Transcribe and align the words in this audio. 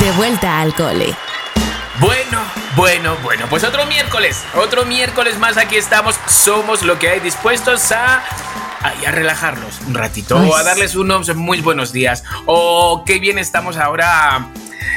De 0.00 0.12
vuelta 0.12 0.60
al 0.60 0.74
cole. 0.74 1.14
Bueno, 2.00 2.38
bueno, 2.76 3.16
bueno, 3.22 3.46
pues 3.48 3.64
otro 3.64 3.86
miércoles, 3.86 4.44
otro 4.54 4.84
miércoles 4.84 5.38
más 5.38 5.56
aquí 5.56 5.76
estamos, 5.76 6.16
somos 6.28 6.82
lo 6.82 6.98
que 6.98 7.08
hay 7.08 7.20
dispuestos 7.20 7.90
a, 7.92 8.22
a, 8.82 9.10
relajarnos 9.10 9.80
un 9.86 9.94
ratito, 9.94 10.36
o 10.36 10.54
a 10.54 10.62
darles 10.62 10.94
unos 10.96 11.34
muy 11.34 11.62
buenos 11.62 11.92
días, 11.92 12.22
o 12.44 13.04
qué 13.06 13.18
bien 13.18 13.38
estamos 13.38 13.78
ahora 13.78 14.48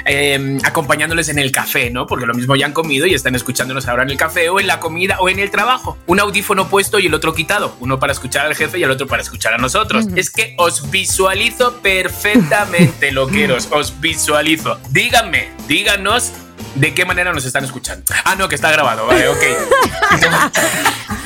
em, 0.06 0.60
acompañándoles 0.64 1.30
en 1.30 1.40
el 1.40 1.52
café, 1.52 1.90
¿no? 1.90 2.08
Porque 2.08 2.26
lo 2.26 2.34
mismo 2.34 2.56
ya 2.56 2.66
han 2.66 2.74
comido 2.74 3.06
y 3.06 3.14
están 3.14 3.36
escuchándonos 3.36 3.88
ahora 3.88 4.04
en 4.04 4.10
el 4.10 4.18
café 4.18 4.50
o 4.50 4.60
en 4.60 4.68
la 4.68 4.80
comida 4.80 5.18
o 5.20 5.30
en 5.30 5.40
el 5.40 5.52
trabajo. 5.52 5.98
Un 6.08 6.20
audífono 6.20 6.70
puesto 6.70 7.00
y 7.00 7.08
el 7.08 7.14
otro 7.14 7.34
quitado. 7.34 7.76
Uno 7.80 8.00
para 8.00 8.14
escuchar 8.14 8.46
al 8.46 8.56
jefe 8.56 8.80
y 8.80 8.84
el 8.84 8.92
otro 8.92 9.08
para 9.08 9.22
escuchar 9.22 9.54
a 9.54 9.58
nosotros. 9.58 10.08
Es 10.16 10.30
que 10.30 10.56
os 10.58 10.90
visualizo 10.92 11.82
perfectamente, 11.82 13.12
loqueros. 13.12 13.68
Os 13.80 14.00
visualizo. 14.00 14.80
Díganme, 14.90 15.50
díganos 15.68 16.34
de 16.76 16.94
qué 16.94 17.06
manera 17.06 17.34
nos 17.34 17.46
están 17.46 17.64
escuchando. 17.64 18.04
Ah, 18.26 18.36
no, 18.36 18.48
que 18.48 18.56
está 18.56 18.72
grabado, 18.72 19.08
vale, 19.08 19.28
ok. 19.28 19.44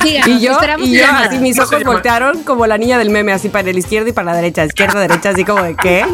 y 0.04 0.40
yo, 0.40 0.58
y 0.78 0.98
yo 0.98 1.06
así 1.06 1.38
mis 1.38 1.58
ojos 1.58 1.82
voltearon 1.84 2.42
como 2.44 2.66
la 2.66 2.78
niña 2.78 2.98
del 2.98 3.10
meme, 3.10 3.32
así 3.32 3.48
para 3.48 3.70
el 3.70 3.78
izquierdo 3.78 4.08
y 4.08 4.12
para 4.12 4.32
la 4.32 4.36
derecha, 4.36 4.64
izquierda, 4.64 5.00
derecha, 5.00 5.30
así 5.30 5.44
como 5.44 5.62
de 5.62 5.76
qué. 5.76 6.04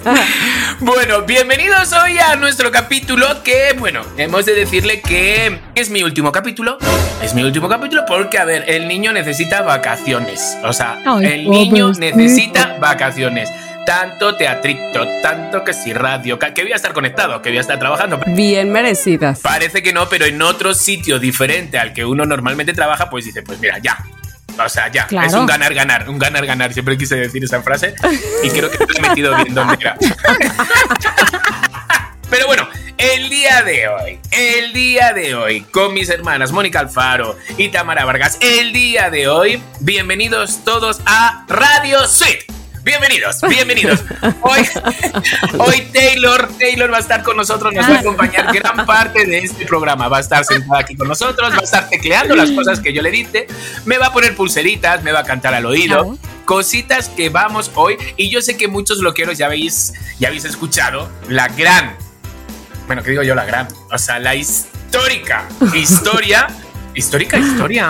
bueno, 0.80 1.22
bienvenidos 1.22 1.92
hoy 1.92 2.18
a 2.18 2.36
nuestro 2.36 2.70
capítulo 2.70 3.42
que, 3.42 3.74
bueno, 3.78 4.02
hemos 4.16 4.46
de 4.46 4.54
decirle 4.54 5.00
que 5.00 5.60
es 5.74 5.90
mi 5.90 6.02
último 6.02 6.32
capítulo. 6.32 6.78
Es 7.22 7.34
mi 7.34 7.42
último 7.42 7.68
capítulo 7.68 8.04
porque, 8.06 8.38
a 8.38 8.44
ver, 8.44 8.64
el 8.68 8.88
niño 8.88 9.12
necesita 9.12 9.62
vacaciones. 9.62 10.56
O 10.64 10.72
sea, 10.72 10.98
el 11.22 11.50
niño 11.50 11.92
necesita 11.92 12.76
vacaciones 12.80 13.50
tanto 13.88 14.36
teatrito, 14.36 15.08
tanto 15.22 15.64
que 15.64 15.72
si 15.72 15.94
radio, 15.94 16.38
que 16.38 16.62
voy 16.62 16.72
a 16.72 16.76
estar 16.76 16.92
conectado, 16.92 17.40
que 17.40 17.48
voy 17.48 17.56
a 17.56 17.62
estar 17.62 17.78
trabajando. 17.78 18.20
Bien 18.26 18.70
merecidas. 18.70 19.40
Parece 19.40 19.82
que 19.82 19.94
no, 19.94 20.10
pero 20.10 20.26
en 20.26 20.42
otro 20.42 20.74
sitio 20.74 21.18
diferente 21.18 21.78
al 21.78 21.94
que 21.94 22.04
uno 22.04 22.26
normalmente 22.26 22.74
trabaja, 22.74 23.08
pues 23.08 23.24
dice, 23.24 23.42
pues 23.42 23.58
mira, 23.60 23.78
ya, 23.78 23.96
o 24.62 24.68
sea, 24.68 24.88
ya, 24.88 25.08
es 25.24 25.32
un 25.32 25.46
ganar, 25.46 25.72
ganar, 25.72 26.06
un 26.10 26.18
ganar, 26.18 26.44
ganar. 26.44 26.74
Siempre 26.74 26.98
quise 26.98 27.16
decir 27.16 27.42
esa 27.42 27.62
frase 27.62 27.94
y 28.42 28.50
creo 28.50 28.70
que 28.70 28.76
me 28.78 28.84
he 28.98 29.00
metido 29.08 29.34
bien 29.36 29.54
donde 29.54 29.78
era. 29.80 29.96
Pero 32.28 32.46
bueno, 32.46 32.68
el 32.98 33.30
día 33.30 33.62
de 33.62 33.88
hoy, 33.88 34.20
el 34.32 34.74
día 34.74 35.14
de 35.14 35.34
hoy, 35.34 35.62
con 35.62 35.94
mis 35.94 36.10
hermanas 36.10 36.52
Mónica 36.52 36.80
Alfaro 36.80 37.38
y 37.56 37.68
Tamara 37.68 38.04
Vargas, 38.04 38.36
el 38.42 38.74
día 38.74 39.08
de 39.08 39.28
hoy, 39.28 39.62
bienvenidos 39.80 40.62
todos 40.62 41.00
a 41.06 41.46
Radio 41.48 42.06
Suite 42.06 42.57
Bienvenidos, 42.88 43.42
bienvenidos. 43.46 44.00
Hoy, 44.40 44.66
hoy 45.58 45.82
Taylor, 45.92 46.48
Taylor 46.58 46.90
va 46.90 46.96
a 46.96 47.00
estar 47.00 47.22
con 47.22 47.36
nosotros, 47.36 47.74
nos 47.74 47.86
va 47.86 47.96
a 47.96 47.98
acompañar 47.98 48.50
gran 48.50 48.86
parte 48.86 49.26
de 49.26 49.40
este 49.40 49.66
programa. 49.66 50.08
Va 50.08 50.16
a 50.16 50.20
estar 50.20 50.42
sentada 50.42 50.80
aquí 50.80 50.96
con 50.96 51.06
nosotros, 51.06 51.52
va 51.52 51.58
a 51.58 51.64
estar 51.64 51.90
tecleando 51.90 52.34
las 52.34 52.50
cosas 52.50 52.80
que 52.80 52.94
yo 52.94 53.02
le 53.02 53.10
dije, 53.10 53.46
me 53.84 53.98
va 53.98 54.06
a 54.06 54.12
poner 54.14 54.34
pulseritas, 54.34 55.02
me 55.02 55.12
va 55.12 55.18
a 55.18 55.24
cantar 55.24 55.52
al 55.52 55.66
oído. 55.66 56.16
Cositas 56.46 57.10
que 57.10 57.28
vamos 57.28 57.70
hoy, 57.74 57.98
y 58.16 58.30
yo 58.30 58.40
sé 58.40 58.56
que 58.56 58.68
muchos 58.68 59.00
loqueros 59.00 59.36
ya 59.36 59.44
habéis, 59.44 59.92
ya 60.18 60.28
habéis 60.28 60.46
escuchado 60.46 61.10
la 61.28 61.48
gran, 61.48 61.94
bueno, 62.86 63.02
¿qué 63.02 63.10
digo 63.10 63.22
yo? 63.22 63.34
La 63.34 63.44
gran, 63.44 63.68
o 63.92 63.98
sea, 63.98 64.18
la 64.18 64.34
histórica 64.34 65.46
historia 65.74 66.46
Histórica 66.98 67.38
historia. 67.38 67.88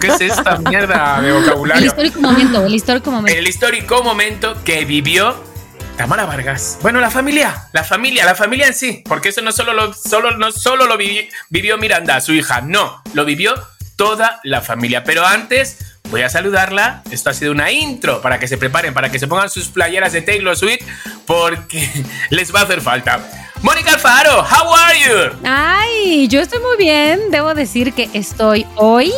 ¿Qué 0.00 0.06
es 0.06 0.20
esta 0.20 0.56
mierda 0.58 1.20
de 1.20 1.32
vocabulario? 1.32 1.82
El 1.82 1.88
histórico 1.88 2.20
momento, 2.20 2.64
el 2.64 2.74
histórico 2.74 3.10
momento. 3.10 3.36
El 3.36 3.48
histórico 3.48 4.02
momento 4.04 4.62
que 4.62 4.84
vivió 4.84 5.34
Tamara 5.96 6.24
Vargas. 6.24 6.78
Bueno, 6.80 7.00
la 7.00 7.10
familia, 7.10 7.68
la 7.72 7.82
familia, 7.82 8.24
la 8.24 8.36
familia 8.36 8.68
en 8.68 8.74
sí. 8.74 9.02
Porque 9.08 9.30
eso 9.30 9.42
no 9.42 9.50
solo 9.50 9.72
lo, 9.72 9.92
solo, 9.92 10.36
no 10.36 10.52
solo 10.52 10.86
lo 10.86 10.96
vivió 10.96 11.78
Miranda, 11.78 12.20
su 12.20 12.32
hija, 12.32 12.60
no, 12.60 13.02
lo 13.12 13.24
vivió 13.24 13.54
toda 13.96 14.38
la 14.44 14.60
familia. 14.60 15.02
Pero 15.02 15.26
antes 15.26 15.98
voy 16.10 16.22
a 16.22 16.28
saludarla. 16.28 17.02
Esto 17.10 17.30
ha 17.30 17.34
sido 17.34 17.50
una 17.50 17.72
intro 17.72 18.22
para 18.22 18.38
que 18.38 18.46
se 18.46 18.56
preparen, 18.56 18.94
para 18.94 19.10
que 19.10 19.18
se 19.18 19.26
pongan 19.26 19.50
sus 19.50 19.66
playeras 19.66 20.12
de 20.12 20.22
Taylor 20.22 20.56
Swift, 20.56 20.86
porque 21.26 21.90
les 22.30 22.54
va 22.54 22.60
a 22.60 22.62
hacer 22.62 22.80
falta. 22.80 23.20
Mónica 23.64 23.94
Alfaro, 23.94 24.42
how 24.42 24.74
are 24.74 24.94
you? 25.00 25.38
Ay, 25.42 26.28
yo 26.28 26.42
estoy 26.42 26.58
muy 26.58 26.76
bien. 26.76 27.30
Debo 27.30 27.54
decir 27.54 27.94
que 27.94 28.10
estoy 28.12 28.66
hoy 28.76 29.10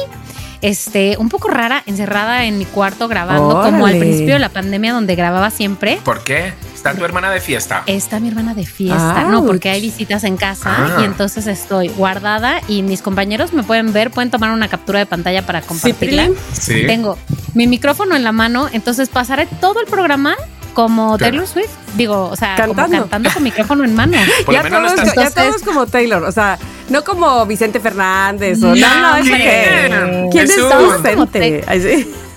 este, 0.62 1.17
un 1.19 1.29
poco 1.29 1.49
rara, 1.49 1.83
encerrada 1.84 2.45
en 2.45 2.57
mi 2.57 2.65
cuarto 2.65 3.09
grabando, 3.09 3.61
como 3.61 3.89
al 3.89 3.99
principio 3.99 4.34
de 4.34 4.39
la 4.39 4.49
pandemia 4.49 4.93
donde 4.93 5.17
grababa 5.17 5.51
siempre. 5.51 5.99
¿Por 6.05 6.23
qué? 6.23 6.53
¿Está 6.73 6.95
tu 6.95 7.05
hermana 7.05 7.33
de 7.33 7.41
fiesta? 7.41 7.83
Está 7.87 8.21
mi 8.21 8.29
hermana 8.29 8.55
de 8.55 8.65
fiesta, 8.65 9.25
no, 9.25 9.45
porque 9.45 9.69
hay 9.69 9.81
visitas 9.81 10.23
en 10.23 10.37
casa 10.37 10.77
ah. 10.77 10.99
y 11.01 11.05
entonces 11.05 11.49
estoy 11.49 11.89
guardada 11.89 12.61
y 12.69 12.83
mis 12.83 13.03
compañeros 13.03 13.53
me 13.53 13.65
pueden 13.65 13.93
ver, 13.93 14.13
pueden 14.13 14.31
tomar 14.31 14.53
una 14.53 14.69
captura 14.69 15.01
de 15.01 15.07
pantalla 15.07 15.45
para 15.45 15.61
compartirla. 15.61 16.28
Sí. 16.53 16.87
Tengo 16.87 17.19
mi 17.55 17.67
micrófono 17.67 18.15
en 18.15 18.23
la 18.23 18.31
mano, 18.31 18.69
entonces 18.73 19.09
pasaré 19.09 19.47
todo 19.61 19.81
el 19.81 19.87
programa 19.87 20.37
como 20.76 21.16
Taylor 21.16 21.47
Swift. 21.47 21.70
Digo, 21.94 22.28
o 22.28 22.37
sea, 22.37 22.54
cantando, 22.54 22.98
como 22.98 23.00
cantando 23.09 23.31
con 23.32 23.42
micrófono 23.42 23.82
en 23.82 23.94
mano. 23.94 24.19
ya, 24.53 24.62
todos, 24.69 25.14
ya 25.14 25.31
todos 25.31 25.62
como 25.62 25.87
Taylor, 25.87 26.22
o 26.22 26.31
sea, 26.31 26.59
no 26.91 27.03
como 27.03 27.47
Vicente 27.47 27.81
Fernández 27.81 28.62
o 28.62 28.75
no, 28.75 29.00
no, 29.00 29.16
es 29.16 29.25
que, 29.25 30.28
¿quién 30.31 30.44
es 30.44 30.59
Vicente? 30.59 31.65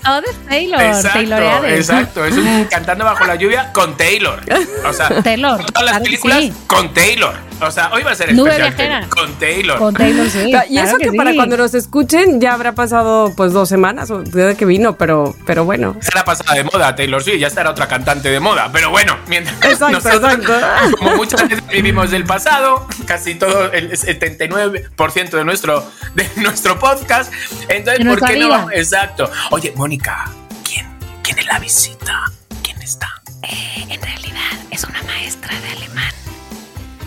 Todo 0.02 0.24
es 0.30 0.36
Taylor, 0.48 0.80
exacto, 0.80 1.66
Exacto, 1.66 2.24
es 2.24 2.34
un 2.38 2.64
cantando 2.70 3.04
bajo 3.04 3.26
la 3.26 3.34
lluvia 3.34 3.70
con 3.74 3.94
Taylor. 3.98 4.40
O 4.86 4.92
sea, 4.94 5.22
Taylor, 5.22 5.62
todas 5.66 5.92
las 5.92 6.00
películas 6.00 6.44
con 6.66 6.94
Taylor. 6.94 7.49
O 7.62 7.70
sea, 7.70 7.90
hoy 7.92 8.02
va 8.02 8.12
a 8.12 8.14
ser 8.14 8.30
especial 8.30 9.08
con 9.08 9.32
Taylor. 9.38 9.78
Con 9.78 9.94
Taylor, 9.94 10.28
sí. 10.28 10.52
Y 10.70 10.78
eso 10.78 10.96
que, 10.98 11.12
para 11.12 11.34
cuando 11.34 11.56
nos 11.56 11.74
escuchen 11.74 12.40
ya 12.40 12.54
habrá 12.54 12.72
pasado 12.72 13.32
pues 13.36 13.52
dos 13.52 13.68
semanas 13.68 14.08
desde 14.08 14.56
que 14.56 14.64
vino, 14.64 14.96
pero, 14.96 15.34
pero 15.46 15.64
bueno. 15.64 15.96
Será 16.00 16.24
pasada 16.24 16.54
de 16.54 16.64
moda 16.64 16.94
Taylor 16.94 17.22
sí, 17.22 17.38
ya 17.38 17.48
estará 17.48 17.70
otra 17.70 17.88
cantante 17.88 18.30
de 18.30 18.40
moda. 18.40 18.70
Pero 18.72 18.90
bueno, 18.90 19.16
mientras 19.26 19.56
exacto, 19.64 20.08
exacto. 20.08 20.52
como 20.98 21.16
muchas 21.16 21.48
veces 21.48 21.66
vivimos 21.68 22.10
del 22.10 22.24
pasado, 22.24 22.86
casi 23.06 23.34
todo 23.34 23.72
el 23.72 23.90
79% 23.90 25.30
de 25.30 25.44
nuestro, 25.44 25.84
de 26.14 26.28
nuestro 26.36 26.78
podcast. 26.78 27.32
Entonces, 27.68 28.06
¿por 28.06 28.20
qué 28.26 28.36
no? 28.38 28.70
Exacto. 28.70 29.30
Oye, 29.50 29.72
Mónica, 29.76 30.30
¿quién, 30.64 30.86
quién 31.22 31.38
es 31.38 31.46
la 31.46 31.58
visita? 31.58 32.24
¿Quién 32.62 32.80
está? 32.82 33.08
Eh, 33.42 33.86
en 33.88 34.02
realidad 34.02 34.29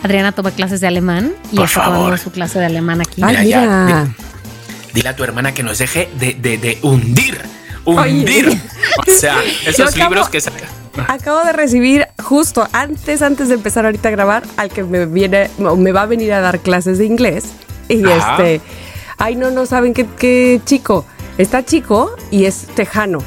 Adriana 0.04 0.34
toma 0.34 0.52
clases 0.52 0.82
de 0.82 0.88
alemán 0.88 1.34
y 1.52 1.62
está 1.62 1.86
tomando 1.86 2.18
su 2.18 2.32
clase 2.32 2.60
de 2.60 2.66
alemán 2.66 3.00
aquí. 3.00 3.22
Ay, 3.24 3.54
dile 4.94 5.10
a 5.10 5.16
tu 5.16 5.24
hermana 5.24 5.54
que 5.54 5.64
nos 5.64 5.78
deje 5.78 6.10
de, 6.20 6.34
de, 6.34 6.78
hundir, 6.82 7.42
hundir. 7.86 8.62
O 9.08 9.12
sea, 9.12 9.38
esos 9.66 9.96
libros 9.96 10.30
que 10.30 10.42
saca. 10.42 10.68
Acabo 11.08 11.44
de 11.44 11.54
recibir 11.54 12.08
justo 12.22 12.68
antes, 12.74 13.22
antes 13.22 13.48
de 13.48 13.56
empezar 13.56 13.86
ahorita 13.86 14.10
a 14.10 14.12
grabar, 14.12 14.44
al 14.58 14.70
que 14.70 14.84
me 14.84 15.06
viene, 15.06 15.50
me 15.58 15.92
va 15.92 16.04
a 16.04 16.06
venir 16.06 16.34
a 16.34 16.42
dar 16.42 16.60
clases 16.60 16.98
de 16.98 17.06
inglés. 17.06 17.46
Y 17.88 18.06
este, 18.06 18.62
ay, 19.18 19.36
no, 19.36 19.52
no 19.52 19.66
saben 19.66 19.94
qué, 19.94 20.06
qué 20.18 20.62
chico. 20.66 21.06
Está 21.38 21.64
chico 21.66 22.16
y 22.30 22.46
es 22.46 22.68
tejano 22.76 23.20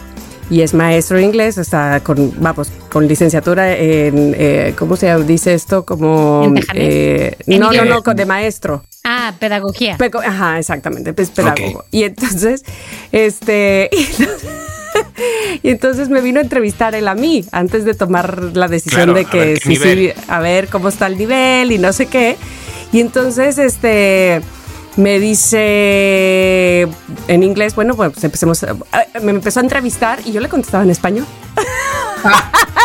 y 0.48 0.60
es 0.60 0.75
maestro 0.75 1.16
de 1.16 1.25
inglés, 1.25 1.58
está 1.58 2.00
con, 2.00 2.32
vamos, 2.40 2.70
con 2.90 3.08
licenciatura 3.08 3.72
en, 3.72 4.34
eh, 4.38 4.75
¿cómo 4.78 4.96
se 4.96 5.14
dice 5.25 5.54
esto? 5.54 5.84
Como... 5.84 6.54
Eh, 6.75 7.37
no, 7.46 7.72
no, 7.72 7.84
no, 7.84 8.00
de 8.00 8.26
maestro. 8.26 8.84
Ah, 9.04 9.34
pedagogía. 9.38 9.96
Ajá, 10.25 10.58
exactamente, 10.58 11.12
pues 11.12 11.31
pedagogo. 11.31 11.84
Y 11.90 12.04
entonces, 12.04 12.64
este... 13.10 13.90
y 15.62 15.70
entonces 15.70 16.08
me 16.08 16.20
vino 16.20 16.38
a 16.38 16.43
entrevistar 16.43 16.94
él 16.94 17.08
a 17.08 17.14
mí 17.14 17.44
antes 17.50 17.84
de 17.84 17.94
tomar 17.94 18.43
la 18.54 18.69
decisión 18.69 19.14
de 19.14 19.25
que 19.25 19.56
sí, 19.56 19.76
sí, 19.76 20.10
a 20.28 20.40
ver 20.40 20.69
cómo 20.69 20.88
está 20.88 21.08
el 21.08 21.19
nivel 21.19 21.72
y 21.72 21.78
no 21.78 21.93
sé 21.93 22.06
qué. 22.06 22.37
Y 22.93 23.00
entonces, 23.00 23.58
este 23.58 24.43
me 24.96 25.20
dice 25.20 26.88
en 27.28 27.43
inglés, 27.43 27.75
bueno, 27.75 27.94
pues 27.94 28.25
empecemos, 28.25 28.64
me 29.22 29.31
empezó 29.31 29.60
a 29.60 29.62
entrevistar 29.62 30.20
y 30.25 30.32
yo 30.32 30.40
le 30.40 30.48
contestaba 30.48 30.84
en 30.84 30.90
español. 30.90 31.26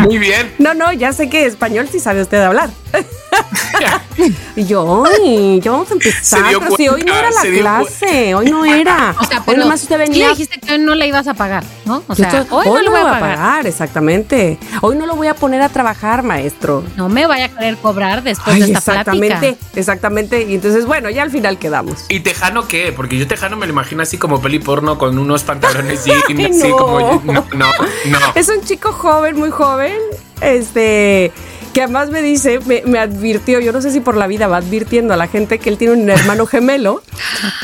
Muy 0.00 0.18
bien. 0.18 0.52
No, 0.58 0.74
no, 0.74 0.92
ya 0.92 1.12
sé 1.12 1.28
que 1.28 1.46
español 1.46 1.88
sí 1.90 2.00
sabe 2.00 2.22
usted 2.22 2.42
hablar. 2.42 2.70
y 4.56 4.64
yo, 4.64 5.04
ay, 5.06 5.60
ya 5.60 5.70
vamos 5.70 5.90
a 5.90 5.94
empezar. 5.94 6.42
Pero 6.48 6.76
si 6.76 6.88
hoy 6.88 7.02
no 7.04 7.14
era 7.14 7.30
la 7.30 7.42
clase, 7.42 8.34
hoy 8.34 8.50
no 8.50 8.64
era. 8.64 9.14
O 9.18 9.24
sea, 9.24 9.42
pero 9.44 9.58
hoy 9.58 9.64
nomás 9.64 9.82
usted 9.82 9.98
venía. 9.98 10.30
Dijiste 10.30 10.60
que 10.60 10.72
hoy 10.72 10.78
no 10.78 10.94
le 10.94 11.06
ibas 11.06 11.26
a 11.28 11.34
pagar, 11.34 11.64
¿no? 11.84 12.02
O 12.06 12.14
sea, 12.14 12.46
hoy, 12.50 12.66
no 12.66 12.82
lo 12.82 12.90
voy 12.90 13.00
a 13.00 13.20
pagar. 13.20 13.66
Exactamente. 13.66 14.58
Hoy 14.80 14.96
no 14.96 15.06
lo 15.06 15.16
voy 15.16 15.28
a 15.28 15.34
poner 15.34 15.62
a 15.62 15.68
trabajar, 15.68 16.22
maestro. 16.22 16.84
No 16.96 17.08
me 17.08 17.26
vaya 17.26 17.46
a 17.46 17.48
querer 17.48 17.76
cobrar 17.76 18.22
después 18.22 18.58
de 18.58 18.64
esta 18.64 18.78
exactamente, 18.78 19.36
plática. 19.38 19.66
Exactamente, 19.76 20.42
Y 20.42 20.54
entonces, 20.54 20.86
bueno, 20.86 21.10
ya 21.10 21.22
al 21.22 21.30
final 21.30 21.58
quedamos. 21.58 22.04
¿Y 22.08 22.20
Tejano 22.20 22.66
qué? 22.68 22.92
Porque 22.94 23.18
yo 23.18 23.26
Tejano 23.26 23.56
me 23.56 23.66
lo 23.66 23.72
imagino 23.72 24.02
así 24.02 24.18
como 24.18 24.40
peli 24.40 24.58
porno 24.58 24.98
con 24.98 25.18
unos 25.18 25.44
pantalones 25.44 26.04
jeans, 26.04 26.24
así 26.50 26.70
como. 26.70 27.22
No, 27.24 27.44
no, 27.54 27.66
no. 28.06 28.18
Es 28.34 28.48
un 28.48 28.62
chico 28.64 28.92
joven, 28.92 29.09
muy 29.34 29.50
joven. 29.50 29.98
Este 30.40 31.32
que 31.72 31.82
además 31.82 32.10
me 32.10 32.22
dice, 32.22 32.58
me, 32.84 32.98
advirtió, 32.98 33.60
yo 33.60 33.72
no 33.72 33.80
sé 33.80 33.90
si 33.90 34.00
por 34.00 34.16
la 34.16 34.26
vida 34.26 34.48
va 34.48 34.58
advirtiendo 34.58 35.14
a 35.14 35.16
la 35.16 35.28
gente 35.28 35.58
que 35.58 35.70
él 35.70 35.78
tiene 35.78 35.94
un 35.94 36.10
hermano 36.10 36.46
gemelo, 36.46 37.02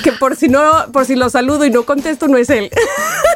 que 0.04 0.12
por 0.12 0.36
si 0.36 0.48
no, 0.48 0.62
por 0.92 1.04
si 1.06 1.16
lo 1.16 1.28
saludo 1.28 1.64
y 1.64 1.70
no 1.70 1.84
contesto, 1.84 2.28
no 2.28 2.38
es 2.38 2.50
él. 2.50 2.70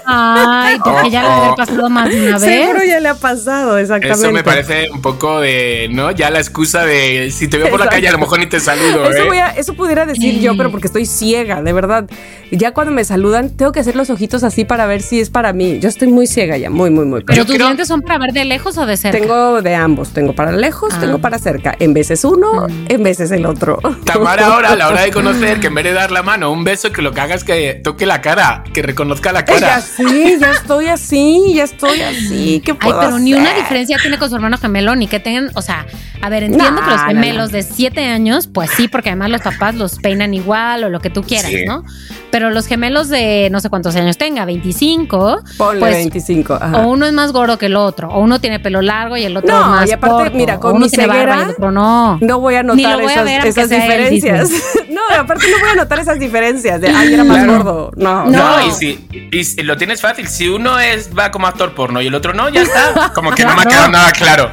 Ay, 0.06 0.78
porque 0.82 1.10
ya 1.10 1.22
le 1.22 1.28
ha 1.28 1.54
pasado 1.54 1.90
más 1.90 2.08
de 2.08 2.20
una 2.20 2.38
vez. 2.38 2.42
Seguro 2.42 2.84
ya 2.84 3.00
le 3.00 3.08
ha 3.08 3.14
pasado, 3.14 3.78
exactamente. 3.78 4.22
Eso 4.22 4.32
me 4.32 4.44
parece 4.44 4.90
un 4.90 5.02
poco 5.02 5.40
de, 5.40 5.88
¿no? 5.90 6.10
Ya 6.10 6.30
la 6.30 6.38
excusa 6.38 6.84
de 6.84 7.30
si 7.30 7.48
te 7.48 7.58
veo 7.58 7.70
por 7.70 7.80
la 7.80 7.88
calle 7.88 8.08
a 8.08 8.12
lo 8.12 8.18
mejor 8.18 8.38
ni 8.38 8.46
te 8.46 8.60
saludo. 8.60 9.10
Eso, 9.10 9.32
¿eh? 9.32 9.42
eso 9.56 9.74
pudiera 9.74 10.06
decir 10.06 10.40
yo, 10.40 10.56
pero 10.56 10.70
porque 10.70 10.86
estoy 10.86 11.06
ciega, 11.06 11.62
de 11.62 11.72
verdad. 11.72 12.08
Ya 12.50 12.72
cuando 12.72 12.92
me 12.92 13.04
saludan, 13.04 13.50
tengo 13.50 13.72
que 13.72 13.80
hacer 13.80 13.94
los 13.94 14.10
ojitos 14.10 14.42
así 14.42 14.64
para 14.64 14.86
ver 14.86 15.02
si 15.02 15.20
es 15.20 15.30
para 15.30 15.52
mí. 15.52 15.78
Yo 15.80 15.88
estoy 15.88 16.08
muy 16.08 16.26
ciega 16.26 16.56
ya, 16.56 16.70
muy, 16.70 16.90
muy, 16.90 17.04
muy. 17.04 17.22
¿Pero 17.22 17.44
tus 17.44 17.58
lentes 17.58 17.88
son 17.88 18.02
para 18.02 18.18
ver 18.18 18.32
de 18.32 18.44
lejos 18.44 18.76
o 18.78 18.86
de 18.86 18.96
cerca? 18.96 19.18
Tengo 19.18 19.62
de 19.62 19.74
ambos, 19.74 20.10
tengo 20.10 20.34
para 20.34 20.52
lejos, 20.60 20.98
tengo 21.00 21.16
ah. 21.16 21.20
para 21.20 21.38
cerca. 21.38 21.74
En 21.78 21.94
veces 21.94 22.24
uno, 22.24 22.68
mm. 22.68 22.86
en 22.88 23.02
veces 23.02 23.30
el 23.30 23.46
otro. 23.46 23.78
Tamara 24.04 24.46
ahora, 24.46 24.72
a 24.72 24.76
la 24.76 24.88
hora 24.88 25.02
de 25.02 25.10
conocer, 25.10 25.60
que 25.60 25.68
en 25.68 25.74
vez 25.74 25.84
de 25.84 25.92
dar 25.92 26.10
la 26.10 26.22
mano, 26.22 26.52
un 26.52 26.64
beso, 26.64 26.92
que 26.92 27.02
lo 27.02 27.12
que 27.12 27.20
haga 27.20 27.34
es 27.34 27.44
que 27.44 27.80
toque 27.82 28.06
la 28.06 28.20
cara, 28.20 28.64
que 28.72 28.82
reconozca 28.82 29.32
la 29.32 29.44
cara. 29.44 29.60
Ya 29.60 29.80
sí, 29.80 30.36
ya 30.40 30.52
estoy 30.52 30.86
así, 30.86 31.52
ya 31.54 31.64
estoy 31.64 32.00
así. 32.02 32.62
¿Qué 32.64 32.74
puedo 32.74 33.00
Ay, 33.00 33.06
pero 33.06 33.18
ni 33.18 33.34
una 33.34 33.54
diferencia 33.54 33.98
tiene 33.98 34.18
con 34.18 34.28
su 34.28 34.36
hermano 34.36 34.58
gemelo, 34.58 34.94
ni 34.96 35.06
que 35.06 35.20
tengan, 35.20 35.50
o 35.54 35.62
sea, 35.62 35.86
a 36.22 36.28
ver, 36.28 36.42
entiendo 36.42 36.82
que 36.82 36.90
los 36.90 37.02
gemelos 37.02 37.50
de 37.50 37.62
siete 37.62 38.06
años, 38.06 38.46
pues 38.46 38.70
sí, 38.76 38.88
porque 38.88 39.08
además 39.08 39.30
los 39.30 39.40
papás 39.40 39.74
los 39.74 39.98
peinan 39.98 40.34
igual 40.34 40.84
o 40.84 40.88
lo 40.88 41.00
que 41.00 41.08
tú 41.10 41.22
quieras, 41.22 41.50
¿no? 41.66 41.84
Pero 42.30 42.50
los 42.50 42.66
gemelos 42.66 43.08
de 43.08 43.48
no 43.50 43.60
sé 43.60 43.70
cuántos 43.70 43.96
años 43.96 44.18
tenga, 44.18 44.44
25. 44.44 45.40
Ponle 45.56 45.80
pues, 45.80 45.94
25. 45.94 46.58
O 46.74 46.88
uno 46.88 47.06
es 47.06 47.12
más 47.12 47.32
gordo 47.32 47.58
que 47.58 47.66
el 47.66 47.76
otro, 47.76 48.08
o 48.08 48.20
uno 48.20 48.40
tiene 48.40 48.60
pelo 48.60 48.82
largo 48.82 49.16
y 49.16 49.24
el 49.24 49.36
otro 49.36 49.58
no, 49.58 49.66
más. 49.66 49.88
Y 49.88 49.92
aparte, 49.92 50.30
mira, 50.36 50.49
con 50.58 50.78
mi 50.78 50.88
ceguera, 50.88 51.54
no. 51.58 52.18
No 52.20 52.40
voy 52.40 52.54
a 52.54 52.62
notar 52.62 53.00
esas, 53.00 53.68
diferencias. 53.68 54.50
no, 54.90 55.00
aparte 55.18 55.46
no 55.50 55.58
voy 55.60 55.70
a 55.70 55.74
notar 55.74 55.98
esas 55.98 56.18
diferencias 56.18 56.80
de, 56.80 56.88
ay, 56.88 57.14
era 57.14 57.24
más 57.24 57.46
gordo. 57.46 57.92
No, 57.96 58.24
no. 58.24 58.66
y, 58.66 58.72
si, 58.72 59.08
y 59.30 59.62
lo 59.62 59.76
tienes 59.76 60.00
fácil. 60.00 60.26
Si 60.28 60.48
uno 60.48 60.78
es 60.78 61.10
va 61.16 61.30
como 61.30 61.46
actor 61.46 61.74
porno 61.74 62.00
y 62.00 62.06
el 62.06 62.14
otro 62.14 62.32
no, 62.32 62.48
ya 62.48 62.62
está. 62.62 63.12
Como 63.14 63.30
que 63.32 63.44
no 63.44 63.54
me 63.54 63.62
ha 63.62 63.64
quedado 63.64 63.88
nada 63.88 64.12
claro. 64.12 64.50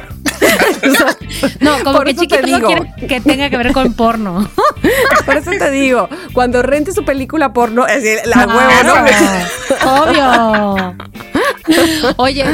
No, 1.60 1.84
como 1.84 2.00
que 2.00 2.14
chiquito 2.14 2.46
no 2.46 2.66
quiere 2.66 2.92
que 3.08 3.20
tenga 3.20 3.50
que 3.50 3.56
ver 3.56 3.72
con 3.72 3.94
porno. 3.94 4.48
Por 5.26 5.36
eso 5.36 5.50
te 5.50 5.70
digo, 5.70 6.08
cuando 6.32 6.62
rente 6.62 6.92
su 6.92 7.04
película 7.04 7.52
porno, 7.52 7.86
es 7.86 8.02
decir, 8.02 8.20
la 8.26 8.46
huevo, 8.46 8.94
Obvio. 9.86 10.96
Oye, 12.16 12.44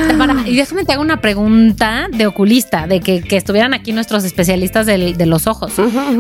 y 0.46 0.56
déjame 0.56 0.84
te 0.84 0.92
hago 0.92 1.02
una 1.02 1.20
pregunta 1.20 2.08
de 2.10 2.26
oculista, 2.26 2.86
de 2.86 3.00
que, 3.00 3.22
estuvieran 3.30 3.74
aquí 3.74 3.92
nuestros 3.92 4.24
especialistas 4.24 4.86
de, 4.86 5.26
los 5.26 5.46
ojos. 5.46 5.72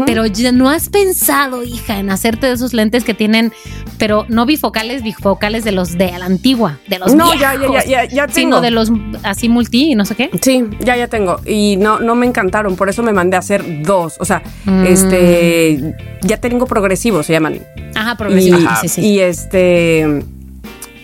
Pero 0.06 0.26
ya 0.26 0.52
no 0.52 0.68
has 0.70 0.88
pensado, 0.88 1.62
hija, 1.62 1.98
en 1.98 2.10
hacerte 2.10 2.46
de 2.46 2.54
esos 2.54 2.72
lentes 2.72 3.04
que 3.04 3.14
tienen, 3.14 3.52
pero 3.98 4.26
no 4.28 4.46
bifocales, 4.46 5.02
bifocales 5.02 5.64
de 5.64 5.72
los 5.72 5.96
de 5.98 6.12
la 6.18 6.24
antigua, 6.24 6.78
de 6.88 6.98
los 6.98 7.14
No, 7.14 7.34
ya, 7.34 7.54
ya, 7.54 7.84
ya, 7.84 8.04
ya, 8.04 8.26
tengo. 8.26 8.34
Sino 8.34 8.60
de 8.60 8.70
los 8.70 8.90
así 9.22 9.48
multi 9.48 9.92
y 9.92 9.94
no 9.94 10.04
sé 10.04 10.14
qué. 10.14 10.30
Sí, 10.40 10.64
ya, 10.80 10.96
ya 10.96 11.08
tengo. 11.08 11.40
Y 11.44 11.53
no, 11.78 11.98
no 12.00 12.14
me 12.14 12.26
encantaron, 12.26 12.76
por 12.76 12.88
eso 12.88 13.02
me 13.02 13.12
mandé 13.12 13.36
a 13.36 13.40
hacer 13.40 13.82
dos. 13.82 14.16
O 14.20 14.24
sea, 14.24 14.42
mm. 14.64 14.84
este, 14.84 15.94
ya 16.22 16.36
tengo 16.38 16.66
progresivos, 16.66 17.26
se 17.26 17.32
llaman. 17.32 17.60
Ajá, 17.94 18.16
progresivos. 18.16 18.62
sí, 18.80 18.88
sí. 18.88 19.00
Y 19.00 19.20
este 19.20 20.24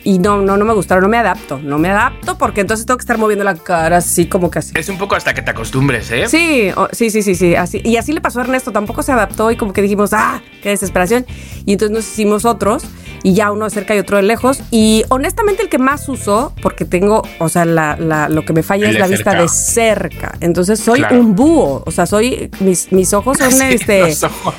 y 0.05 0.19
no, 0.19 0.41
no, 0.41 0.57
no 0.57 0.65
me 0.65 0.73
gustaron, 0.73 1.03
no 1.03 1.09
me 1.09 1.19
adapto, 1.19 1.59
no 1.59 1.79
me 1.79 1.91
adapto 1.91 2.39
porque 2.39 2.63
entonces 2.63 2.87
tengo 2.87 2.97
que 2.97 3.03
estar 3.03 3.19
moviendo 3.19 3.45
la 3.45 3.55
cara 3.55 3.99
así 3.99 4.27
como 4.27 4.51
que 4.51 4.61
así. 4.61 4.73
Es 4.75 4.89
un 4.89 4.99
poco 4.99 5.15
hasta 5.15 5.35
que 5.35 5.43
te 5.43 5.51
acostumbres, 5.51 6.11
¿eh? 6.11 6.27
Sí, 6.29 6.71
sí, 6.93 7.11
sí, 7.11 7.23
sí, 7.23 7.35
sí, 7.35 7.55
así. 7.55 7.81
Y 7.85 7.97
así 7.97 8.13
le 8.13 8.21
pasó 8.21 8.41
a 8.41 8.45
Ernesto, 8.45 8.73
tampoco 8.73 9.03
se 9.03 9.13
adaptó 9.13 9.51
y 9.51 9.57
como 9.57 9.73
que 9.73 9.83
dijimos, 9.83 10.13
ah, 10.13 10.43
qué 10.63 10.71
desesperación. 10.71 11.27
Y 11.67 11.73
entonces 11.73 11.95
nos 11.95 12.07
hicimos 12.07 12.45
otros 12.45 12.85
y 13.23 13.35
ya 13.35 13.51
uno 13.53 13.65
de 13.65 13.71
cerca 13.71 13.95
y 13.95 13.99
otro 13.99 14.17
de 14.17 14.23
lejos. 14.23 14.63
Y 14.71 15.05
honestamente 15.09 15.63
el 15.63 15.69
que 15.69 15.79
más 15.79 16.09
uso, 16.09 16.53
porque 16.63 16.85
tengo, 16.85 17.23
o 17.39 17.49
sea, 17.49 17.65
la, 17.65 17.97
la, 17.97 18.29
lo 18.29 18.45
que 18.45 18.53
me 18.53 18.63
falla 18.63 18.89
es 18.89 18.99
la 18.99 19.07
vista 19.07 19.35
de 19.35 19.49
cerca. 19.49 20.37
Entonces 20.41 20.81
soy 20.81 21.05
un 21.11 21.35
búho, 21.35 21.83
o 21.87 21.91
sea, 21.91 22.07
soy, 22.07 22.51
mis, 22.61 22.93
mis 22.93 23.13
ojos 23.13 23.39
son 23.39 23.63
este, 23.63 24.15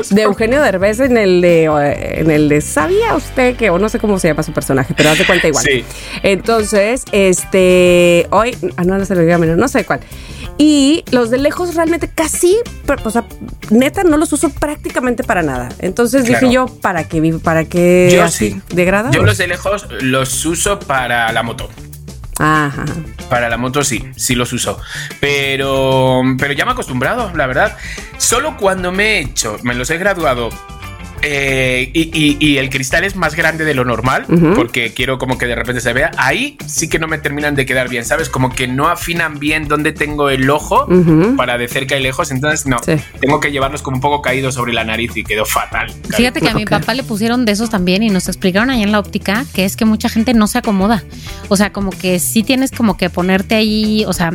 de 0.09 0.21
Eugenio 0.21 0.61
Derbez 0.61 0.99
en 0.99 1.17
el 1.17 1.41
de, 1.41 1.65
en 1.65 2.31
el 2.31 2.49
de, 2.49 2.61
¿sabía 2.61 3.15
usted 3.15 3.55
que, 3.55 3.69
o 3.69 3.79
no 3.79 3.89
sé 3.89 3.99
cómo 3.99 4.19
se 4.19 4.27
llama 4.27 4.43
su 4.43 4.53
personaje, 4.53 4.93
pero 4.95 5.09
hace 5.09 5.25
cuenta 5.25 5.47
igual. 5.47 5.63
Sí. 5.63 5.83
Entonces, 6.23 7.05
este, 7.11 8.27
hoy, 8.31 8.55
ah, 8.77 8.83
no, 8.83 8.97
no 8.97 9.05
se 9.05 9.15
lo 9.15 9.21
diga 9.21 9.37
menos, 9.37 9.57
no 9.57 9.67
sé 9.67 9.85
cuál. 9.85 10.01
Y 10.61 11.03
los 11.09 11.31
de 11.31 11.39
lejos 11.39 11.73
realmente 11.73 12.07
casi, 12.07 12.55
o 13.03 13.09
sea, 13.09 13.25
neta, 13.71 14.03
no 14.03 14.15
los 14.17 14.31
uso 14.31 14.51
prácticamente 14.51 15.23
para 15.23 15.41
nada. 15.41 15.69
Entonces 15.79 16.23
dije 16.23 16.51
yo, 16.51 16.67
¿para 16.67 17.07
qué? 17.07 17.33
¿Para 17.43 17.65
qué? 17.65 18.11
Yo 18.13 18.27
sí. 18.27 18.61
¿Degrada? 18.69 19.09
Yo 19.09 19.23
los 19.23 19.39
de 19.39 19.47
lejos 19.47 19.87
los 20.01 20.45
uso 20.45 20.77
para 20.77 21.31
la 21.31 21.41
moto. 21.41 21.67
Ajá. 22.37 22.85
Para 23.27 23.49
la 23.49 23.57
moto 23.57 23.83
sí, 23.83 24.07
sí 24.15 24.35
los 24.35 24.53
uso. 24.53 24.79
Pero, 25.19 26.21
pero 26.37 26.53
ya 26.53 26.65
me 26.65 26.69
he 26.69 26.73
acostumbrado, 26.73 27.35
la 27.35 27.47
verdad. 27.47 27.75
Solo 28.19 28.55
cuando 28.55 28.91
me 28.91 29.17
he 29.17 29.21
hecho, 29.21 29.57
me 29.63 29.73
los 29.73 29.89
he 29.89 29.97
graduado 29.97 30.49
eh, 31.21 31.89
y, 31.93 32.57
el 32.57 32.69
cristal 32.69 33.03
es 33.03 33.15
más 33.15 33.35
grande 33.35 33.65
de 33.65 33.73
lo 33.73 33.85
normal, 33.85 34.25
porque 34.55 34.93
quiero 34.93 35.17
como 35.17 35.37
que 35.37 35.47
de 35.47 35.55
repente 35.55 35.81
se 35.81 35.93
vea. 35.93 36.11
Ahí 36.17 36.57
sí 36.67 36.89
que 36.89 36.99
no 36.99 37.07
me 37.07 37.17
terminan 37.17 37.55
de 37.55 37.65
quedar 37.65 37.89
bien, 37.89 38.05
¿sabes? 38.05 38.29
Como 38.29 38.49
que 38.53 38.67
no 38.67 38.87
afinan 38.87 39.39
bien 39.39 39.67
dónde 39.67 39.91
tengo 39.91 40.29
el 40.29 40.49
ojo 40.49 40.87
para 41.37 41.57
de 41.57 41.67
cerca 41.67 41.97
y 41.97 42.03
lejos. 42.03 42.31
Entonces, 42.31 42.65
no, 42.65 42.77
tengo 43.19 43.39
que 43.39 43.51
llevarlos 43.51 43.81
como 43.81 43.97
un 43.97 44.01
poco 44.01 44.21
caídos 44.21 44.55
sobre 44.55 44.73
la 44.73 44.83
nariz 44.83 45.15
y 45.15 45.23
quedó 45.23 45.45
fatal. 45.45 45.93
Fíjate 46.15 46.41
que 46.41 46.49
a 46.49 46.53
mi 46.53 46.65
papá 46.65 46.93
le 46.93 47.03
pusieron 47.03 47.45
de 47.45 47.51
esos 47.53 47.69
también 47.69 48.03
y 48.03 48.09
nos 48.09 48.27
explicaron 48.27 48.69
ahí 48.69 48.83
en 48.83 48.91
la 48.91 48.99
óptica 48.99 49.45
que 49.53 49.65
es 49.65 49.75
que 49.75 49.85
mucha 49.85 50.09
gente 50.09 50.33
no 50.33 50.47
se 50.47 50.57
acomoda. 50.57 51.03
O 51.49 51.57
sea, 51.57 51.71
como 51.71 51.91
que 51.91 52.19
sí 52.19 52.43
tienes 52.43 52.71
como 52.71 52.97
que 52.97 53.09
ponerte 53.09 53.55
ahí, 53.55 54.05
o 54.07 54.13
sea, 54.13 54.31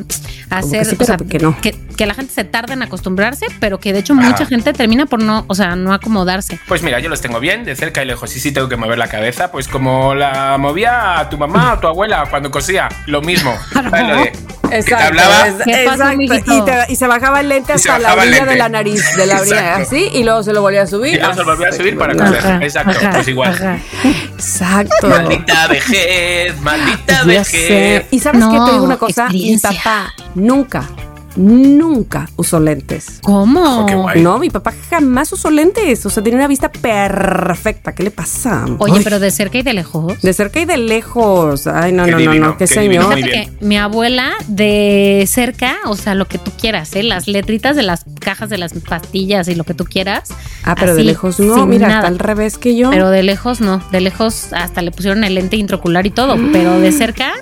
hacer, 0.51 0.87
que, 0.87 1.03
o 1.03 1.07
sea, 1.07 1.17
que, 1.17 1.39
no. 1.39 1.57
que, 1.61 2.07
la 2.07 2.15
gente 2.15 2.33
se 2.33 2.45
tarde 2.45 2.75
en 2.75 2.83
acostumbrarse, 2.83 3.47
pero 3.61 3.81
que 3.81 3.93
de 3.93 4.01
hecho 4.01 4.15
mucha 4.15 4.47
gente 4.47 4.73
termina 4.73 5.07
por 5.07 5.23
no, 5.23 5.45
o 5.49 5.55
sea, 5.55 5.77
no 5.77 5.93
acomodarse. 5.93 6.59
Pues 6.69 6.76
mira, 6.83 7.01
yo 7.01 7.09
los 7.09 7.21
tengo 7.21 7.41
bien, 7.41 7.65
de 7.65 7.77
cerca 7.77 8.03
y 8.03 8.07
lejos. 8.07 8.35
Y 8.37 8.41
sí 8.41 8.53
tengo 8.53 8.69
que 8.69 8.77
mover 8.77 8.99
la 8.99 9.09
cabeza, 9.09 9.51
pues 9.51 9.69
como 9.69 10.15
la 10.15 10.57
movía 10.59 11.19
a 11.19 11.29
tu 11.29 11.39
mamá 11.39 11.75
o 11.75 11.79
tu 11.79 11.87
abuela 11.87 12.27
cuando 12.31 12.51
cosía, 12.51 12.89
lo 13.07 13.21
mismo. 13.23 13.57
Exacto, 14.71 15.07
hablaba, 15.07 15.49
exacto. 15.49 16.73
Y, 16.89 16.97
se 16.97 17.07
bajaba 17.07 17.41
el 17.41 17.49
lente 17.49 17.73
hasta 17.73 18.01
la 18.01 18.15
orilla 18.15 18.45
de 18.45 18.57
la 18.57 18.69
nariz, 18.69 19.01
de 19.17 19.27
la 19.27 19.41
orilla, 19.41 19.77
así, 19.77 20.11
y 20.13 20.25
luego 20.25 20.43
se 20.43 20.53
lo 20.53 20.61
volvía 20.61 20.83
a 20.83 20.87
subir. 20.89 21.15
Y 21.15 21.19
luego 21.19 21.35
se 21.35 21.41
lo 21.41 21.47
volvía 21.47 21.69
a 21.69 21.73
subir 21.73 21.97
para 21.97 22.15
coser. 22.17 22.63
Exacto, 22.63 22.99
pues 23.13 23.29
igual. 23.29 23.81
Exacto. 24.03 25.09
Maldita 25.09 25.69
vejez, 25.69 26.61
maldita 26.61 27.23
vejez. 27.23 28.07
Y 28.11 28.19
sabes 28.19 28.45
que 28.45 28.59
te 28.59 28.73
digo 28.73 28.85
una 28.85 28.97
cosa, 28.97 29.29
mi 29.29 29.57
papá 29.57 30.13
nunca 30.35 30.89
nunca 31.37 32.29
usó 32.37 32.61
lentes. 32.61 33.21
¿Cómo? 33.23 33.87
no, 34.17 34.39
mi 34.39 34.51
papá 34.51 34.73
jamás 34.91 35.33
usó 35.33 35.51
lentes. 35.51 36.05
O 36.07 36.11
sea, 36.11 36.23
tenía 36.23 36.39
una 36.39 36.49
vista 36.49 36.71
perfecta. 36.71 37.95
¿Qué 37.95 38.03
le 38.03 38.11
pasa? 38.11 38.65
Oye, 38.79 39.01
pero 39.03 39.19
de 39.21 39.31
cerca 39.31 39.59
y 39.59 39.63
de 39.63 39.73
lejos. 39.73 40.21
De 40.23 40.33
cerca 40.33 40.61
y 40.61 40.65
de 40.65 40.77
lejos. 40.77 41.67
Ay, 41.67 41.93
no, 41.93 42.07
no, 42.07 42.19
no, 42.19 42.35
no. 42.35 42.57
Qué, 42.57 42.67
señor. 42.67 43.15
que 43.15 43.51
mi 43.61 43.77
abuela 43.77 44.33
de 44.49 45.25
cerca, 45.29 45.77
o 45.87 45.97
sea, 45.97 46.15
lo 46.15 46.27
que 46.27 46.39
tú 46.39 46.51
quieras, 46.59 46.95
¿eh? 46.97 47.03
Las 47.03 47.29
letritas 47.29 47.77
de 47.77 47.83
las 47.83 48.05
cajas 48.21 48.51
de 48.51 48.59
las 48.59 48.73
pastillas 48.73 49.49
y 49.49 49.55
lo 49.55 49.65
que 49.65 49.75
tú 49.75 49.85
quieras. 49.85 50.31
Ah, 50.65 50.75
pero 50.79 50.95
de 50.95 51.05
lejos 51.05 51.39
no. 51.41 51.67
Mira, 51.67 51.89
está 51.89 52.07
al 52.07 52.19
revés 52.19 52.59
que 52.59 52.77
yo. 52.77 52.91
Pero 52.91 53.11
de 53.11 53.23
lejos 53.23 53.61
no. 53.61 53.83
De 53.93 54.01
lejos 54.01 54.53
hasta 54.53 54.83
le 54.83 54.91
pusieron 54.91 55.25
el 55.25 55.35
lente 55.35 55.57
intraocular 55.57 56.07
y 56.07 56.11
todo. 56.11 56.37
Pero 56.53 56.79
de 56.81 56.93
cerca. 56.93 57.33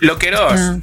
Loqueros. 0.00 0.52
Ah 0.56 0.78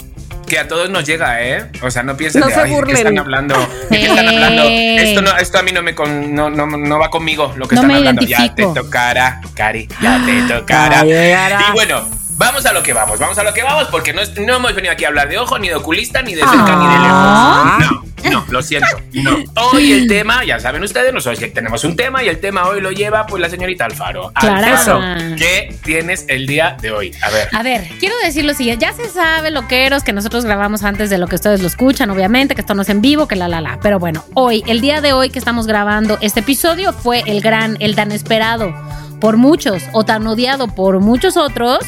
que 0.50 0.60
a 0.60 0.68
todos 0.68 0.89
nos 0.89 1.06
llega, 1.06 1.41
¿eh? 1.41 1.72
O 1.82 1.89
sea, 1.89 2.03
no 2.03 2.18
piensen 2.18 2.41
no 2.41 2.50
se 2.50 2.65
burlen. 2.65 2.96
¿qué 2.96 3.01
están 3.01 3.20
hablando? 3.20 3.56
qué 3.89 4.06
están 4.06 4.27
hablando? 4.27 4.63
Esto, 4.63 5.22
no, 5.22 5.38
esto 5.38 5.60
a 5.60 5.63
mí 5.63 5.72
no, 5.72 5.82
me 5.82 5.94
no, 5.94 6.50
no, 6.50 6.65
no, 6.65 7.00
va 7.00 7.10
conmigo, 7.10 7.53
lo 7.56 7.68
que 7.68 7.75
están 7.75 7.91
hablando. 7.91 8.22
Ya 8.24 8.53
te 8.53 8.63
tocará, 8.63 9.39
Cari, 9.56 9.88
ya 10.01 10.22
te 10.25 10.41
tocará. 10.53 11.06
Y 11.06 11.72
bueno, 11.72 12.06
Vamos 12.39 12.65
a 12.65 12.72
lo 12.72 12.82
que 12.82 12.94
vamos, 12.94 13.20
vamos 13.20 13.38
a 13.38 13.44
lo 13.44 13.53
que 13.53 13.63
vamos, 13.63 13.89
porque 13.91 14.13
no, 14.13 14.22
no 14.46 14.56
hemos 14.56 14.74
venido 14.74 14.94
aquí 14.94 15.03
a 15.03 15.10
hablar 15.10 15.27
de 15.27 15.38
ojo, 15.38 15.60
ni 15.60 15.68
de 15.68 15.75
oculista, 15.75 16.22
ni 16.22 16.36
de 16.36 16.39
cerca, 16.39 16.74
ni 16.77 16.88
de 16.88 17.00
lejos. 17.00 18.09
No, 18.31 18.45
lo 18.49 18.61
siento. 18.61 18.88
No. 19.13 19.38
Hoy 19.73 19.91
el 19.91 20.07
tema, 20.07 20.45
ya 20.45 20.59
saben 20.59 20.81
ustedes, 20.83 21.11
nosotros 21.13 21.39
que 21.39 21.47
tenemos 21.47 21.83
un 21.83 21.95
tema 21.95 22.23
y 22.23 22.29
el 22.29 22.39
tema 22.39 22.67
hoy 22.67 22.79
lo 22.79 22.91
lleva 22.91 23.25
pues 23.25 23.41
la 23.41 23.49
señorita 23.49 23.85
Alfaro. 23.85 24.31
Claro. 24.33 25.01
¿qué 25.35 25.75
tienes 25.83 26.25
el 26.29 26.45
día 26.47 26.77
de 26.79 26.91
hoy? 26.91 27.11
A 27.21 27.29
ver. 27.29 27.49
A 27.51 27.63
ver, 27.63 27.88
quiero 27.99 28.15
decir 28.23 28.45
lo 28.45 28.53
siguiente. 28.53 28.85
Ya 28.85 28.93
se 28.93 29.09
sabe 29.09 29.51
lo 29.51 29.67
que 29.67 29.85
eros 29.85 30.03
que 30.03 30.13
nosotros 30.13 30.45
grabamos 30.45 30.83
antes 30.83 31.09
de 31.09 31.17
lo 31.17 31.27
que 31.27 31.35
ustedes 31.35 31.61
lo 31.61 31.67
escuchan, 31.67 32.09
obviamente, 32.11 32.55
que 32.55 32.61
esto 32.61 32.75
no 32.75 32.83
es 32.83 32.89
en 32.89 33.01
vivo, 33.01 33.27
que 33.27 33.35
la 33.35 33.47
la 33.47 33.61
la. 33.61 33.79
Pero 33.81 33.99
bueno, 33.99 34.23
hoy, 34.35 34.63
el 34.67 34.79
día 34.79 35.01
de 35.01 35.11
hoy 35.11 35.29
que 35.29 35.39
estamos 35.39 35.67
grabando 35.67 36.17
este 36.21 36.39
episodio 36.41 36.93
fue 36.93 37.23
el 37.25 37.41
gran, 37.41 37.77
el 37.79 37.95
tan 37.95 38.11
esperado 38.11 38.73
por 39.19 39.38
muchos 39.38 39.83
o 39.91 40.05
tan 40.05 40.25
odiado 40.27 40.67
por 40.67 40.99
muchos 40.99 41.38
otros, 41.38 41.79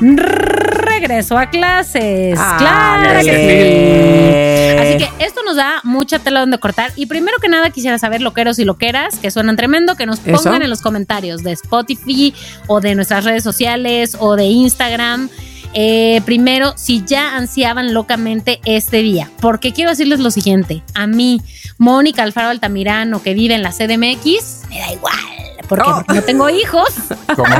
regreso 0.00 1.38
a 1.38 1.46
clases. 1.50 2.38
Ah, 2.38 2.56
claro 2.58 3.20
que 3.24 4.78
sí. 4.78 4.82
Así 4.82 4.98
que 4.98 5.24
esto 5.24 5.42
nos 5.44 5.56
da 5.56 5.73
mucha 5.82 6.18
tela 6.18 6.40
donde 6.40 6.58
cortar. 6.58 6.92
Y 6.96 7.06
primero 7.06 7.38
que 7.38 7.48
nada 7.48 7.70
quisiera 7.70 7.98
saber 7.98 8.20
loqueros 8.20 8.58
y 8.58 8.64
loqueras 8.64 9.18
que 9.18 9.30
suenan 9.30 9.56
tremendo, 9.56 9.96
que 9.96 10.06
nos 10.06 10.20
pongan 10.20 10.62
en 10.62 10.70
los 10.70 10.80
comentarios 10.80 11.42
de 11.42 11.52
Spotify 11.52 12.34
o 12.66 12.80
de 12.80 12.94
nuestras 12.94 13.24
redes 13.24 13.42
sociales 13.42 14.16
o 14.18 14.36
de 14.36 14.44
Instagram. 14.44 15.28
Eh, 15.76 16.20
primero, 16.24 16.72
si 16.76 17.02
ya 17.04 17.36
ansiaban 17.36 17.94
locamente 17.94 18.60
este 18.64 18.98
día, 18.98 19.30
porque 19.40 19.72
quiero 19.72 19.90
decirles 19.90 20.20
lo 20.20 20.30
siguiente, 20.30 20.84
a 20.94 21.08
mí, 21.08 21.40
Mónica 21.78 22.22
Alfaro 22.22 22.48
Altamirano, 22.48 23.20
que 23.20 23.34
vive 23.34 23.54
en 23.54 23.62
la 23.62 23.72
CDMX, 23.72 24.68
me 24.68 24.78
da 24.78 24.92
igual 24.92 25.34
porque 25.68 25.88
oh. 25.88 26.04
no 26.12 26.22
tengo 26.22 26.50
hijos. 26.50 26.88
¿Cómo? 27.36 27.54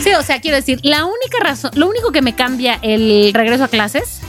sí, 0.00 0.10
o 0.18 0.22
sea, 0.22 0.40
quiero 0.40 0.56
decir, 0.56 0.80
la 0.82 1.04
única 1.04 1.38
razón, 1.40 1.70
lo 1.74 1.88
único 1.88 2.12
que 2.12 2.22
me 2.22 2.34
cambia 2.34 2.78
el 2.82 3.32
regreso 3.34 3.64
a 3.64 3.68
clases 3.68 4.20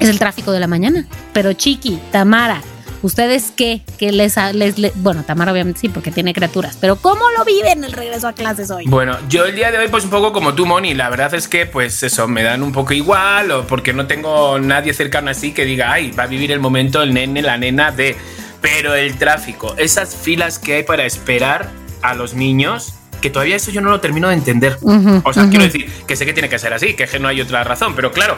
es 0.00 0.08
el 0.08 0.18
tráfico 0.18 0.52
de 0.52 0.60
la 0.60 0.66
mañana. 0.66 1.06
Pero 1.32 1.52
Chiqui, 1.52 1.98
Tamara, 2.10 2.60
¿Ustedes 3.00 3.52
qué? 3.54 3.82
¿Qué 3.96 4.10
les, 4.10 4.36
les, 4.54 4.74
Bueno, 4.96 5.22
Tamara 5.22 5.52
obviamente 5.52 5.80
sí, 5.80 5.88
porque 5.88 6.10
tiene 6.10 6.34
criaturas, 6.34 6.76
pero 6.80 6.96
¿cómo 6.96 7.30
lo 7.36 7.44
viven 7.44 7.84
el 7.84 7.92
regreso 7.92 8.26
a 8.26 8.32
clases 8.32 8.70
hoy? 8.70 8.84
Bueno, 8.86 9.16
yo 9.28 9.44
el 9.44 9.54
día 9.54 9.70
de 9.70 9.78
hoy 9.78 9.88
pues 9.88 10.04
un 10.04 10.10
poco 10.10 10.32
como 10.32 10.54
tú, 10.54 10.66
Moni, 10.66 10.94
la 10.94 11.08
verdad 11.08 11.32
es 11.34 11.46
que 11.46 11.66
pues 11.66 12.02
eso, 12.02 12.26
me 12.26 12.42
dan 12.42 12.62
un 12.62 12.72
poco 12.72 12.94
igual 12.94 13.52
o 13.52 13.66
porque 13.66 13.92
no 13.92 14.06
tengo 14.06 14.58
nadie 14.58 14.92
cercano 14.94 15.30
así 15.30 15.52
que 15.52 15.64
diga, 15.64 15.92
ay, 15.92 16.10
va 16.10 16.24
a 16.24 16.26
vivir 16.26 16.50
el 16.50 16.58
momento 16.58 17.02
el 17.02 17.14
nene, 17.14 17.42
la 17.42 17.56
nena 17.56 17.92
de... 17.92 18.16
Pero 18.60 18.96
el 18.96 19.16
tráfico, 19.16 19.76
esas 19.78 20.16
filas 20.16 20.58
que 20.58 20.74
hay 20.74 20.82
para 20.82 21.04
esperar 21.04 21.70
a 22.02 22.14
los 22.14 22.34
niños, 22.34 22.94
que 23.20 23.30
todavía 23.30 23.54
eso 23.54 23.70
yo 23.70 23.80
no 23.80 23.90
lo 23.90 24.00
termino 24.00 24.26
de 24.26 24.34
entender. 24.34 24.76
o 24.82 25.32
sea, 25.32 25.48
quiero 25.48 25.64
decir 25.64 25.88
que 26.08 26.16
sé 26.16 26.26
que 26.26 26.32
tiene 26.32 26.48
que 26.48 26.58
ser 26.58 26.72
así, 26.72 26.94
que 26.94 27.06
no 27.20 27.28
hay 27.28 27.40
otra 27.40 27.62
razón, 27.62 27.94
pero 27.94 28.10
claro, 28.10 28.34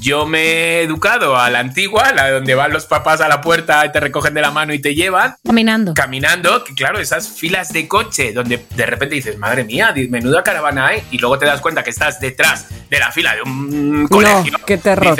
yo 0.00 0.26
me 0.26 0.40
he 0.40 0.82
educado 0.82 1.36
a 1.36 1.50
la 1.50 1.60
antigua, 1.60 2.12
la 2.12 2.30
donde 2.30 2.54
van 2.54 2.72
los 2.72 2.86
papás 2.86 3.20
a 3.20 3.28
la 3.28 3.40
puerta 3.40 3.84
y 3.86 3.92
te 3.92 4.00
recogen 4.00 4.34
de 4.34 4.40
la 4.40 4.50
mano 4.50 4.72
y 4.72 4.78
te 4.78 4.94
llevan. 4.94 5.36
Caminando. 5.44 5.94
Caminando, 5.94 6.64
que 6.64 6.74
claro, 6.74 6.98
esas 6.98 7.28
filas 7.28 7.72
de 7.72 7.88
coche 7.88 8.32
donde 8.32 8.64
de 8.74 8.86
repente 8.86 9.14
dices, 9.14 9.38
madre 9.38 9.64
mía, 9.64 9.94
menuda 10.08 10.42
caravana 10.42 10.88
hay, 10.88 11.02
y 11.10 11.18
luego 11.18 11.38
te 11.38 11.46
das 11.46 11.60
cuenta 11.60 11.82
que 11.82 11.90
estás 11.90 12.20
detrás 12.20 12.66
de 12.90 12.98
la 12.98 13.10
fila 13.12 13.34
de 13.34 13.42
un 13.42 14.06
colegio. 14.08 14.58
qué 14.66 14.78
terror. 14.78 15.18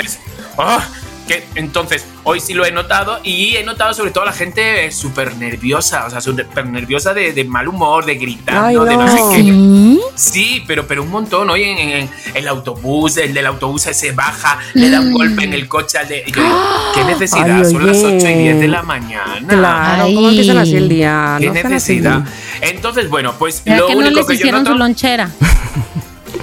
Oh, 0.57 0.81
que 1.27 1.45
entonces 1.55 2.05
hoy 2.23 2.39
sí 2.39 2.53
lo 2.53 2.65
he 2.65 2.71
notado 2.71 3.19
y 3.23 3.55
he 3.55 3.63
notado 3.63 3.93
sobre 3.93 4.11
todo 4.11 4.23
a 4.23 4.27
la 4.27 4.33
gente 4.33 4.91
súper 4.91 5.35
nerviosa, 5.37 6.05
o 6.05 6.09
sea, 6.09 6.21
súper 6.21 6.65
nerviosa 6.65 7.13
de, 7.13 7.43
mal 7.45 7.67
humor, 7.67 8.05
de 8.05 8.15
gritando, 8.15 8.85
de 8.85 8.97
no 8.97 9.07
sé 9.07 9.21
qué. 9.35 9.97
¿Sí? 10.15 10.63
pero, 10.65 10.87
pero 10.87 11.03
un 11.03 11.09
montón. 11.09 11.49
Hoy 11.49 11.63
en, 11.63 12.09
el 12.33 12.47
autobús, 12.47 13.17
el 13.17 13.33
del 13.33 13.45
autobús 13.45 13.83
se 13.83 14.11
baja, 14.11 14.59
le 14.73 14.89
da 14.89 14.99
un 14.99 15.13
golpe 15.13 15.43
en 15.43 15.53
el 15.53 15.67
coche 15.67 15.97
al 15.97 16.07
de. 16.07 16.23
¿Qué 16.23 17.03
necesidad? 17.05 17.63
Son 17.69 17.85
las 17.85 17.97
8 17.97 18.15
y 18.15 18.33
10 18.33 18.59
de 18.59 18.67
la 18.67 18.83
mañana. 18.83 19.47
Claro, 19.47 20.05
¿cómo 20.13 20.29
empiezan 20.29 20.57
así 20.57 20.75
el 20.75 20.89
día? 20.89 21.37
¿Qué 21.39 21.49
necesidad? 21.49 22.23
Entonces, 22.61 23.09
bueno, 23.09 23.33
pues 23.37 23.63
lo 23.65 23.87
único 23.87 24.01
no 24.01 24.09
les 24.11 24.25
que 24.25 24.33
hicieron 24.35 24.65
su 24.65 24.75
lonchera. 24.75 25.29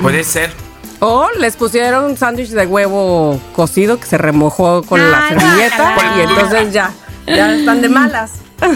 Puede 0.01 0.25
ser. 0.25 0.64
O 1.07 1.29
les 1.39 1.55
pusieron 1.57 2.07
un 2.07 2.17
sándwich 2.17 2.49
de 2.49 2.65
huevo 2.65 3.39
cocido 3.53 4.01
que 4.01 4.07
se 4.07 4.17
remojó 4.17 4.83
con 4.83 5.11
la 5.11 5.29
servilleta 5.29 5.97
y 6.17 6.21
entonces 6.23 6.73
ya, 6.73 6.95
ya 7.27 7.55
están 7.55 7.83
de 7.83 7.91
malas. 7.91 8.33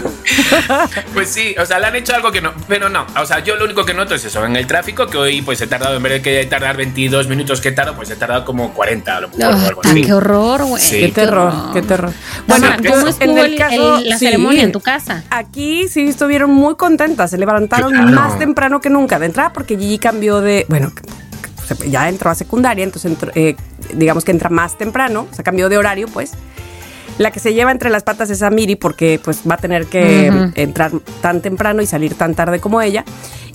Pues 1.14 1.30
sí, 1.30 1.54
o 1.58 1.64
sea, 1.64 1.78
le 1.78 1.86
han 1.86 1.96
hecho 1.96 2.14
algo 2.14 2.30
que 2.30 2.42
no, 2.42 2.52
pero 2.68 2.90
no, 2.90 3.06
o 3.18 3.24
sea, 3.24 3.38
yo 3.38 3.56
lo 3.56 3.64
único 3.64 3.86
que 3.86 3.94
noto 3.94 4.14
es 4.14 4.24
eso, 4.26 4.44
en 4.44 4.56
el 4.56 4.66
tráfico, 4.66 5.06
que 5.06 5.16
hoy 5.16 5.40
pues 5.40 5.58
he 5.62 5.66
tardado, 5.66 5.96
en 5.96 6.02
vez 6.02 6.12
de 6.12 6.22
que 6.22 6.44
tardar 6.44 6.76
22 6.76 7.28
minutos 7.28 7.62
que 7.62 7.72
tardo, 7.72 7.94
pues 7.94 8.10
he 8.10 8.16
tardado 8.16 8.44
como 8.44 8.74
40 8.74 9.16
a 9.16 9.20
lo 9.20 9.28
mejor. 9.30 9.78
¡Qué 9.94 10.12
horror, 10.12 10.64
güey! 10.64 10.82
qué, 10.90 11.08
terror, 11.08 11.52
qué 11.72 11.80
terror. 11.80 12.12
Bueno, 12.46 12.68
¿cómo 12.86 13.08
estuvo 13.08 13.38
el, 13.38 13.56
la 13.56 14.18
ceremonia 14.18 14.64
en 14.64 14.72
tu 14.72 14.80
casa? 14.80 15.24
Aquí 15.30 15.88
sí 15.88 16.08
estuvieron 16.08 16.50
muy 16.50 16.74
contentas, 16.76 17.30
se 17.30 17.38
levantaron 17.38 18.12
más 18.12 18.38
temprano 18.38 18.82
que 18.82 18.90
nunca 18.90 19.18
de 19.18 19.26
entrada 19.26 19.54
porque 19.54 19.78
Gigi 19.78 19.98
cambió 19.98 20.42
de, 20.42 20.66
bueno, 20.68 20.92
ya 21.88 22.08
entró 22.08 22.30
a 22.30 22.34
secundaria, 22.34 22.84
entonces 22.84 23.12
eh, 23.34 23.56
digamos 23.94 24.24
que 24.24 24.32
entra 24.32 24.50
más 24.50 24.76
temprano, 24.76 25.26
o 25.30 25.34
sea, 25.34 25.44
cambió 25.44 25.68
de 25.68 25.78
horario, 25.78 26.08
pues. 26.08 26.32
La 27.18 27.32
que 27.32 27.40
se 27.40 27.52
lleva 27.52 27.72
entre 27.72 27.90
las 27.90 28.04
patas 28.04 28.30
es 28.30 28.42
a 28.42 28.50
Miri 28.50 28.76
porque 28.76 29.20
pues 29.22 29.40
va 29.48 29.54
a 29.54 29.58
tener 29.58 29.86
que 29.86 30.30
entrar 30.54 30.92
tan 31.20 31.42
temprano 31.42 31.82
y 31.82 31.86
salir 31.86 32.14
tan 32.14 32.36
tarde 32.36 32.60
como 32.60 32.80
ella. 32.80 33.04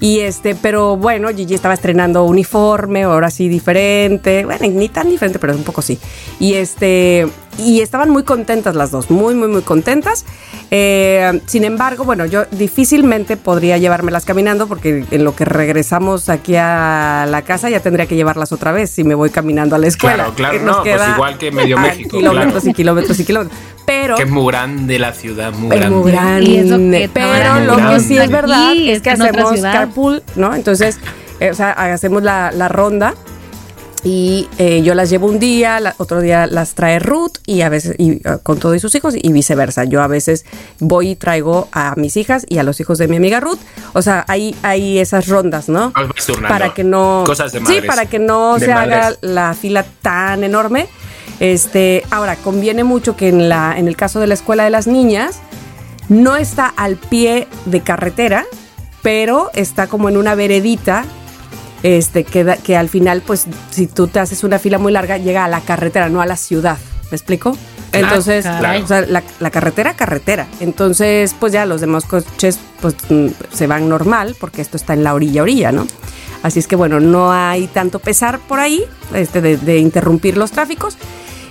Y 0.02 0.20
este, 0.20 0.54
pero 0.54 0.98
bueno, 0.98 1.30
Gigi 1.30 1.54
estaba 1.54 1.74
estrenando 1.74 2.26
uniforme, 2.26 3.04
ahora 3.04 3.32
sí 3.32 3.48
diferente. 3.48 4.44
Bueno, 4.44 4.68
ni 4.68 4.90
tan 4.90 5.10
diferente, 5.10 5.40
pero 5.40 5.56
un 5.56 5.64
poco 5.64 5.82
sí. 5.82 5.98
Y 6.42 6.56
este, 6.56 7.26
y 7.58 7.80
estaban 7.80 8.10
muy 8.10 8.24
contentas 8.24 8.76
las 8.76 8.92
dos, 8.92 9.10
muy, 9.10 9.34
muy, 9.34 9.48
muy 9.48 9.62
contentas. 9.62 10.26
Eh, 10.76 11.40
sin 11.46 11.66
embargo, 11.66 12.04
bueno, 12.04 12.26
yo 12.26 12.46
difícilmente 12.50 13.38
podría 13.38 13.78
llevármelas 13.78 14.26
caminando 14.26 14.66
porque 14.66 15.06
en 15.12 15.24
lo 15.24 15.36
que 15.36 15.46
regresamos 15.46 16.30
aquí 16.30 16.56
a 16.56 17.28
la 17.30 17.44
casa 17.44 17.70
ya 17.70 17.80
tendría 17.80 18.08
que 18.08 18.16
llevarlas 18.16 18.52
otra 18.52 18.72
vez 18.72 18.90
si 18.90 19.04
me 19.04 19.14
voy 19.14 19.30
caminando 19.30 19.76
a 19.76 19.78
la 19.78 19.86
escuela. 19.86 20.16
Claro, 20.16 20.34
claro, 20.34 20.60
no, 20.62 20.82
pues 20.82 21.00
igual 21.14 21.38
que 21.38 21.52
medio 21.52 21.78
México. 21.78 22.18
Kilómetros 22.18 22.66
y 22.66 22.74
kilómetros 22.74 23.20
y 23.20 23.24
kilómetros. 23.24 23.60
Pero, 23.86 24.16
que 24.16 24.24
es 24.24 24.30
muy 24.32 24.52
grande 24.52 24.98
la 24.98 25.14
ciudad, 25.14 25.54
muy 25.54 25.78
grande. 25.78 25.96
Muy 25.96 26.12
grande. 26.12 27.10
pero 27.14 27.60
lo 27.60 27.92
que 27.92 28.00
sí 28.00 28.18
es 28.18 28.32
verdad 28.32 28.74
es 28.76 29.04
que 29.04 29.12
hacemos 29.12 29.62
carpool, 29.62 30.24
¿no? 30.36 30.56
Entonces, 30.56 30.98
eh, 31.40 31.52
o 31.52 31.54
sea, 31.54 31.74
hacemos 31.74 32.24
la, 32.24 32.52
la 32.52 32.68
ronda 32.68 33.14
y 34.04 34.50
eh, 34.58 34.82
yo 34.84 34.96
las 34.96 35.10
llevo 35.10 35.28
un 35.28 35.40
día, 35.40 35.96
otro 35.98 36.20
día 36.20 36.46
las 36.46 36.74
trae 36.76 37.00
Ruth 37.00 37.38
y 37.46 37.62
a 37.62 37.70
veces 37.70 37.96
y, 37.98 38.22
ah, 38.28 38.38
con 38.44 38.60
todos 38.60 38.82
sus 38.82 38.94
hijos 38.96 39.16
y 39.16 39.32
viceversa. 39.32 39.86
Yo 39.86 40.02
a 40.02 40.08
veces 40.08 40.46
voy 40.80 41.12
y 41.12 41.16
traigo 41.16 41.70
a 41.72 41.94
mis 41.96 42.18
hijas 42.18 42.46
y 42.50 42.58
a 42.58 42.64
los 42.64 42.82
hijos 42.82 42.98
de 42.98 43.08
mi 43.08 43.16
amiga 43.16 43.40
Ruth. 43.40 43.60
O 43.94 44.02
sea, 44.02 44.26
hay, 44.28 44.56
hay 44.62 45.00
esas 45.00 45.28
rondas, 45.28 45.70
¿no? 45.70 45.94
Para 46.48 46.74
que 46.74 46.84
no 46.84 47.24
Cosas 47.26 47.54
de 47.54 47.66
Sí, 47.66 47.80
para 47.88 48.06
que 48.06 48.20
no 48.20 48.60
se 48.60 48.74
haga 48.74 49.14
la 49.22 49.54
fila 49.54 49.86
tan 50.02 50.44
enorme. 50.44 50.88
Este, 51.40 52.04
ahora 52.12 52.36
conviene 52.36 52.84
mucho 52.84 53.16
que 53.16 53.30
en 53.30 53.48
la 53.48 53.78
en 53.78 53.88
el 53.88 53.96
caso 53.96 54.20
de 54.20 54.28
la 54.28 54.34
escuela 54.34 54.66
de 54.66 54.70
las 54.70 54.86
niñas 54.86 55.40
no 56.10 56.36
está 56.36 56.68
al 56.68 56.98
pie 56.98 57.48
de 57.66 57.82
carretera, 57.82 58.46
pero 59.02 59.50
está 59.54 59.88
como 59.88 60.10
en 60.10 60.18
una 60.18 60.36
veredita 60.36 61.06
este, 61.84 62.24
que, 62.24 62.58
que 62.64 62.76
al 62.78 62.90
final, 62.90 63.22
pues, 63.26 63.46
si 63.70 63.88
tú 63.88 64.08
te 64.08 64.20
haces 64.20 64.44
una 64.44 64.58
fila 64.58 64.80
muy 64.80 64.92
larga, 64.92 65.18
llega 65.18 65.46
a 65.46 65.50
la 65.50 65.62
carretera, 65.62 66.10
no 66.10 66.22
a 66.22 66.26
la 66.26 66.38
ciudad. 66.38 66.78
¿Me 67.12 67.18
explico? 67.18 67.56
Entonces, 67.92 68.46
la, 68.46 69.52
carretera, 69.52 69.94
carretera. 69.94 70.48
Entonces, 70.60 71.36
pues 71.40 71.54
ya 71.54 71.66
los 71.66 71.80
demás 71.80 72.06
coches 72.06 72.60
pues 72.82 72.96
mm, 73.10 73.28
se 73.54 73.68
van 73.68 73.88
normal 73.88 74.36
porque 74.40 74.62
esto 74.62 74.78
está 74.78 74.94
en 74.94 75.04
la 75.04 75.14
orilla, 75.14 75.44
orilla, 75.44 75.72
¿no? 75.72 75.86
Así 76.42 76.60
es 76.60 76.68
que 76.68 76.76
bueno, 76.76 77.00
no 77.00 77.32
hay 77.32 77.68
tanto 77.68 78.00
pesar 78.00 78.40
por 78.40 78.60
ahí 78.60 78.84
este, 79.14 79.42
de, 79.42 79.58
de 79.58 79.78
interrumpir 79.78 80.38
los 80.38 80.52
tráficos. 80.52 80.98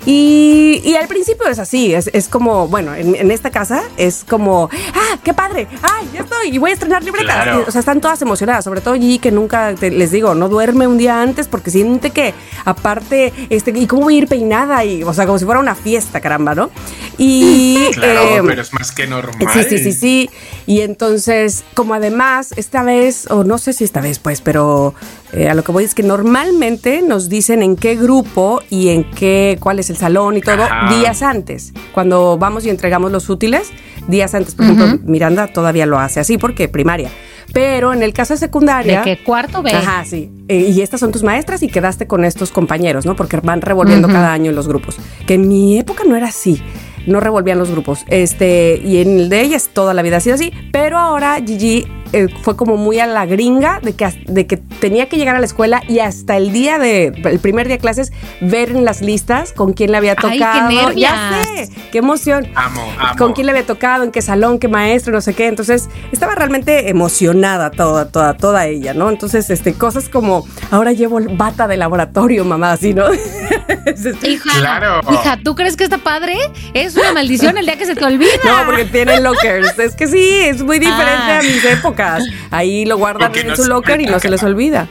Y, 0.04 0.94
al 1.00 1.06
principio 1.06 1.46
es 1.46 1.58
así, 1.58 1.94
es, 1.94 2.28
como, 2.28 2.68
bueno, 2.68 2.94
en, 2.94 3.30
esta 3.30 3.50
casa 3.50 3.82
es 3.96 4.24
como, 4.28 4.68
ah, 4.94 5.18
qué 5.22 5.32
padre, 5.32 5.68
ay, 5.82 6.08
ya 6.12 6.20
estoy, 6.20 6.48
y 6.48 6.58
voy 6.58 6.70
a 6.70 6.74
estrenar 6.74 7.04
libretas. 7.04 7.68
O 7.68 7.70
sea, 7.70 7.78
están 7.80 8.00
todas 8.00 8.20
emocionadas, 8.20 8.64
sobre 8.64 8.80
todo 8.80 8.94
Gigi, 8.94 9.18
que 9.18 9.30
nunca, 9.30 9.72
les 9.72 10.10
digo, 10.10 10.34
no 10.34 10.48
duerme 10.48 10.86
un 10.86 10.98
día 10.98 11.22
antes 11.22 11.48
porque 11.48 11.70
siente 11.70 12.10
que, 12.10 12.34
aparte, 12.64 13.32
este, 13.48 13.70
¿y 13.70 13.86
cómo 13.86 14.02
voy 14.02 14.16
a 14.16 14.18
ir 14.18 14.28
peinada? 14.28 14.84
Y, 14.84 15.02
o 15.04 15.14
sea, 15.14 15.26
como 15.26 15.38
si 15.38 15.44
fuera 15.44 15.60
una 15.60 15.74
fiesta, 15.74 16.20
caramba, 16.20 16.54
¿no? 16.54 16.70
Y. 17.18 17.78
Claro, 17.92 18.36
em, 18.36 18.46
pero 18.46 18.62
es 18.62 18.72
más 18.72 18.90
que 18.90 19.06
normal. 19.06 19.48
Sí, 19.52 19.64
sí, 19.68 19.78
sí, 19.78 19.92
sí. 19.92 20.30
Y 20.66 20.80
entonces, 20.80 21.64
como 21.74 21.94
además, 21.94 22.54
esta 22.56 22.82
vez, 22.82 23.30
o 23.30 23.44
no 23.44 23.58
sé 23.58 23.72
si 23.72 23.84
esta 23.84 24.00
vez, 24.00 24.18
pues, 24.18 24.40
pero 24.40 24.94
eh, 25.32 25.48
a 25.48 25.54
lo 25.54 25.62
que 25.62 25.72
voy 25.72 25.84
es 25.84 25.94
que 25.94 26.02
normalmente 26.02 27.02
nos 27.02 27.28
dicen 27.28 27.62
en 27.62 27.76
qué 27.76 27.96
grupo 27.96 28.62
y 28.70 28.88
en 28.88 29.10
qué, 29.10 29.58
cuál 29.60 29.78
es 29.78 29.90
el 29.90 29.96
salón 29.96 30.36
y 30.36 30.40
todo 30.40 30.64
días 30.88 31.22
antes. 31.22 31.72
Cuando 31.92 32.38
vamos 32.38 32.64
y 32.64 32.70
entregamos 32.70 33.12
los 33.12 33.28
útiles, 33.28 33.70
días 34.08 34.34
antes. 34.34 34.54
Por 34.54 34.66
ejemplo, 34.66 34.98
Miranda 35.04 35.48
todavía 35.48 35.86
lo 35.86 35.98
hace 35.98 36.20
así 36.20 36.38
porque 36.38 36.68
primaria. 36.68 37.10
Pero 37.52 37.92
en 37.92 38.02
el 38.02 38.14
caso 38.14 38.32
de 38.32 38.38
secundaria. 38.38 39.00
¿De 39.00 39.16
qué 39.16 39.22
cuarto 39.22 39.62
B? 39.62 39.72
Ajá, 39.72 40.04
sí. 40.06 40.30
Eh, 40.48 40.72
y 40.74 40.80
estas 40.80 41.00
son 41.00 41.12
tus 41.12 41.22
maestras 41.22 41.62
y 41.62 41.68
quedaste 41.68 42.06
con 42.06 42.24
estos 42.24 42.50
compañeros, 42.50 43.04
¿no? 43.04 43.14
Porque 43.14 43.36
van 43.38 43.60
revolviendo 43.60 44.08
cada 44.08 44.32
año 44.32 44.52
los 44.52 44.66
grupos. 44.66 44.96
Que 45.26 45.34
en 45.34 45.48
mi 45.48 45.78
época 45.78 46.04
no 46.06 46.16
era 46.16 46.28
así 46.28 46.62
no 47.06 47.20
revolvían 47.20 47.58
los 47.58 47.70
grupos. 47.70 48.04
Este, 48.08 48.80
y 48.84 48.98
en 48.98 49.18
el 49.18 49.28
de 49.28 49.40
ellas 49.40 49.70
toda 49.72 49.94
la 49.94 50.02
vida 50.02 50.18
ha 50.18 50.20
sido 50.20 50.34
así, 50.34 50.52
pero 50.72 50.98
ahora 50.98 51.38
Gigi 51.44 51.86
eh, 52.12 52.28
fue 52.42 52.56
como 52.56 52.76
muy 52.76 52.98
a 52.98 53.06
la 53.06 53.26
gringa 53.26 53.80
de 53.80 53.94
que, 53.94 54.06
de 54.26 54.46
que 54.46 54.56
tenía 54.56 55.08
que 55.08 55.16
llegar 55.16 55.36
a 55.36 55.38
la 55.38 55.46
escuela 55.46 55.82
y 55.88 56.00
hasta 56.00 56.36
el 56.36 56.52
día 56.52 56.78
de, 56.78 57.06
el 57.06 57.38
primer 57.38 57.66
día 57.66 57.76
de 57.76 57.80
clases, 57.80 58.12
ver 58.40 58.70
en 58.70 58.84
las 58.84 59.00
listas 59.00 59.52
con 59.52 59.72
quién 59.72 59.92
le 59.92 59.96
había 59.96 60.14
tocado. 60.14 60.68
Ay, 60.68 60.94
qué 60.94 61.00
ya 61.00 61.42
sé, 61.44 61.70
qué 61.90 61.98
emoción. 61.98 62.48
Amo, 62.54 62.82
amo. 62.98 63.16
Con 63.16 63.32
quién 63.32 63.46
le 63.46 63.52
había 63.52 63.66
tocado, 63.66 64.04
en 64.04 64.12
qué 64.12 64.20
salón, 64.20 64.58
qué 64.58 64.68
maestro, 64.68 65.12
no 65.12 65.20
sé 65.20 65.34
qué. 65.34 65.46
Entonces, 65.46 65.88
estaba 66.12 66.34
realmente 66.34 66.90
emocionada 66.90 67.70
toda, 67.70 68.08
toda, 68.08 68.34
toda 68.34 68.66
ella, 68.66 68.94
¿no? 68.94 69.08
Entonces, 69.08 69.48
este, 69.50 69.74
cosas 69.74 70.08
como, 70.08 70.46
ahora 70.70 70.92
llevo 70.92 71.20
bata 71.36 71.66
de 71.66 71.76
laboratorio, 71.76 72.44
mamá, 72.44 72.72
así, 72.72 72.94
¿no? 72.94 73.06
hija, 74.22 74.50
claro. 74.58 75.00
hija, 75.10 75.38
¿tú 75.42 75.54
crees 75.54 75.76
que 75.76 75.84
está 75.84 75.98
padre? 75.98 76.36
Es 76.74 76.96
una 76.96 77.12
maldición 77.12 77.56
el 77.58 77.66
día 77.66 77.76
que 77.76 77.86
se 77.86 77.94
te 77.94 78.04
olvida. 78.04 78.30
No, 78.44 78.66
porque 78.66 78.84
tiene 78.84 79.20
lockers. 79.20 79.78
Es 79.78 79.94
que 79.94 80.08
sí, 80.08 80.28
es 80.44 80.62
muy 80.62 80.78
diferente 80.78 81.32
a 81.32 81.38
ah. 81.38 81.42
mis 81.42 81.64
épocas. 81.64 82.01
Ahí 82.50 82.84
lo 82.84 82.98
guardan 82.98 83.32
en 83.34 83.56
su 83.56 83.64
locker 83.64 84.00
y 84.00 84.06
no 84.06 84.18
se 84.18 84.30
les 84.30 84.42
olvida. 84.42 84.88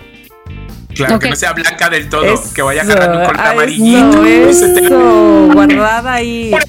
Claro, 0.95 1.19
que 1.19 1.29
no 1.29 1.35
sea 1.35 1.53
blanca 1.53 1.89
del 1.89 2.09
todo, 2.09 2.41
que 2.53 2.61
vaya 2.61 2.81
agarrando 2.81 3.19
un 3.19 3.25
color 3.25 3.41
amarillito. 3.41 4.25
Eso, 4.25 5.49
guardada 5.53 6.13
ahí. 6.13 6.51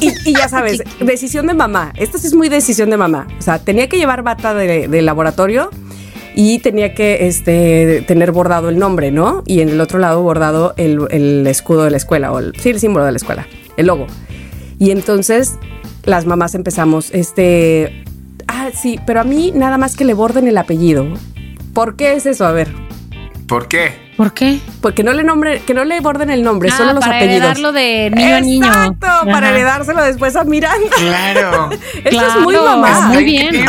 Y, 0.00 0.34
ya 0.34 0.48
sabes, 0.48 0.82
decisión 0.98 1.46
de 1.46 1.54
mamá. 1.54 1.92
Esta 1.96 2.18
sí 2.18 2.26
es 2.26 2.34
muy 2.34 2.48
decisión 2.48 2.90
de 2.90 2.96
mamá. 2.96 3.28
O 3.38 3.42
sea, 3.42 3.60
tenía 3.60 3.88
que 3.88 3.96
llevar 3.96 4.22
bata 4.22 4.54
de, 4.54 5.02
laboratorio 5.02 5.70
y 6.34 6.58
tenía 6.58 6.94
que 6.94 7.28
este, 7.28 8.02
tener 8.06 8.32
bordado 8.32 8.70
el 8.70 8.78
nombre, 8.78 9.12
¿no? 9.12 9.44
Y 9.46 9.60
en 9.60 9.68
el 9.68 9.80
otro 9.80 10.00
lado 10.00 10.22
bordado 10.22 10.74
el, 10.76 11.46
escudo 11.46 11.84
de 11.84 11.92
la 11.92 11.96
escuela, 11.96 12.32
o 12.32 12.40
el, 12.40 12.54
sí, 12.58 12.70
el 12.70 12.80
símbolo 12.80 13.04
de 13.04 13.12
la 13.12 13.16
escuela, 13.16 13.46
el 13.76 13.86
logo. 13.86 14.06
Y 14.78 14.90
entonces 14.90 15.54
las 16.04 16.26
mamás 16.26 16.54
empezamos, 16.54 17.10
este, 17.12 18.04
ah, 18.06 18.11
sí, 18.72 18.98
pero 19.06 19.20
a 19.20 19.24
mí 19.24 19.52
nada 19.54 19.78
más 19.78 19.96
que 19.96 20.04
le 20.04 20.14
borden 20.14 20.48
el 20.48 20.58
apellido. 20.58 21.06
¿Por 21.74 21.96
qué 21.96 22.14
es 22.14 22.26
eso? 22.26 22.46
A 22.46 22.52
ver. 22.52 22.68
¿Por 23.46 23.68
qué? 23.68 24.02
¿Por 24.16 24.34
qué? 24.34 24.60
Porque 24.80 25.02
no 25.02 25.12
le 25.12 25.24
nombre, 25.24 25.62
que 25.66 25.74
no 25.74 25.84
le 25.84 26.00
borden 26.00 26.30
el 26.30 26.42
nombre, 26.42 26.68
ah, 26.72 26.76
solo 26.76 26.92
los 26.92 27.00
para 27.00 27.16
apellidos. 27.16 27.40
Para 27.40 27.50
heredarlo 27.52 27.72
de 27.72 28.10
niño 28.10 28.34
a 28.36 28.40
niño. 28.40 28.66
Exacto, 28.66 29.06
para 29.24 29.50
heredárselo 29.50 30.02
después 30.02 30.36
a 30.36 30.44
Miranda. 30.44 30.96
Claro. 30.96 31.70
Eso 32.04 32.26
es 32.26 32.36
muy 32.36 32.54
mamá. 32.56 33.08
muy 33.08 33.24
bien. 33.24 33.64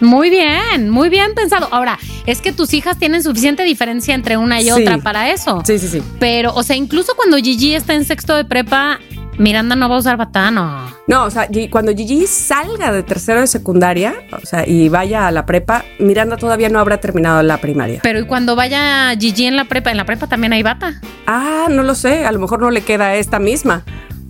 Muy 0.00 0.30
bien, 0.30 0.90
muy 0.90 1.08
bien 1.08 1.34
pensado. 1.34 1.68
Ahora, 1.70 1.98
es 2.26 2.40
que 2.40 2.52
tus 2.52 2.72
hijas 2.72 2.98
tienen 2.98 3.22
suficiente 3.22 3.64
diferencia 3.64 4.14
entre 4.14 4.36
una 4.36 4.60
y 4.60 4.70
otra 4.70 4.98
para 4.98 5.30
eso. 5.30 5.62
Sí, 5.66 5.78
sí, 5.78 5.88
sí. 5.88 6.02
Pero, 6.20 6.54
o 6.54 6.62
sea, 6.62 6.76
incluso 6.76 7.14
cuando 7.16 7.36
Gigi 7.36 7.74
está 7.74 7.94
en 7.94 8.04
sexto 8.04 8.36
de 8.36 8.44
prepa, 8.44 9.00
Miranda 9.38 9.76
no 9.76 9.88
va 9.88 9.94
a 9.96 9.98
usar 9.98 10.16
batano. 10.16 10.92
No, 11.06 11.24
o 11.24 11.30
sea, 11.30 11.48
cuando 11.70 11.92
Gigi 11.92 12.26
salga 12.26 12.92
de 12.92 13.02
tercero 13.02 13.40
de 13.40 13.46
secundaria, 13.46 14.14
o 14.32 14.44
sea, 14.44 14.66
y 14.66 14.88
vaya 14.88 15.28
a 15.28 15.30
la 15.30 15.46
prepa, 15.46 15.84
Miranda 16.00 16.36
todavía 16.36 16.68
no 16.68 16.80
habrá 16.80 16.98
terminado 16.98 17.42
la 17.42 17.58
primaria. 17.58 18.00
Pero 18.02 18.18
¿y 18.18 18.26
cuando 18.26 18.56
vaya 18.56 19.14
Gigi 19.18 19.46
en 19.46 19.56
la 19.56 19.64
prepa? 19.66 19.90
¿En 19.90 19.96
la 19.96 20.04
prepa 20.04 20.26
también 20.26 20.52
hay 20.52 20.62
bata? 20.62 21.00
Ah, 21.26 21.68
no 21.70 21.82
lo 21.84 21.94
sé, 21.94 22.26
a 22.26 22.32
lo 22.32 22.40
mejor 22.40 22.60
no 22.60 22.70
le 22.70 22.82
queda 22.82 23.14
esta 23.14 23.38
misma. 23.38 23.84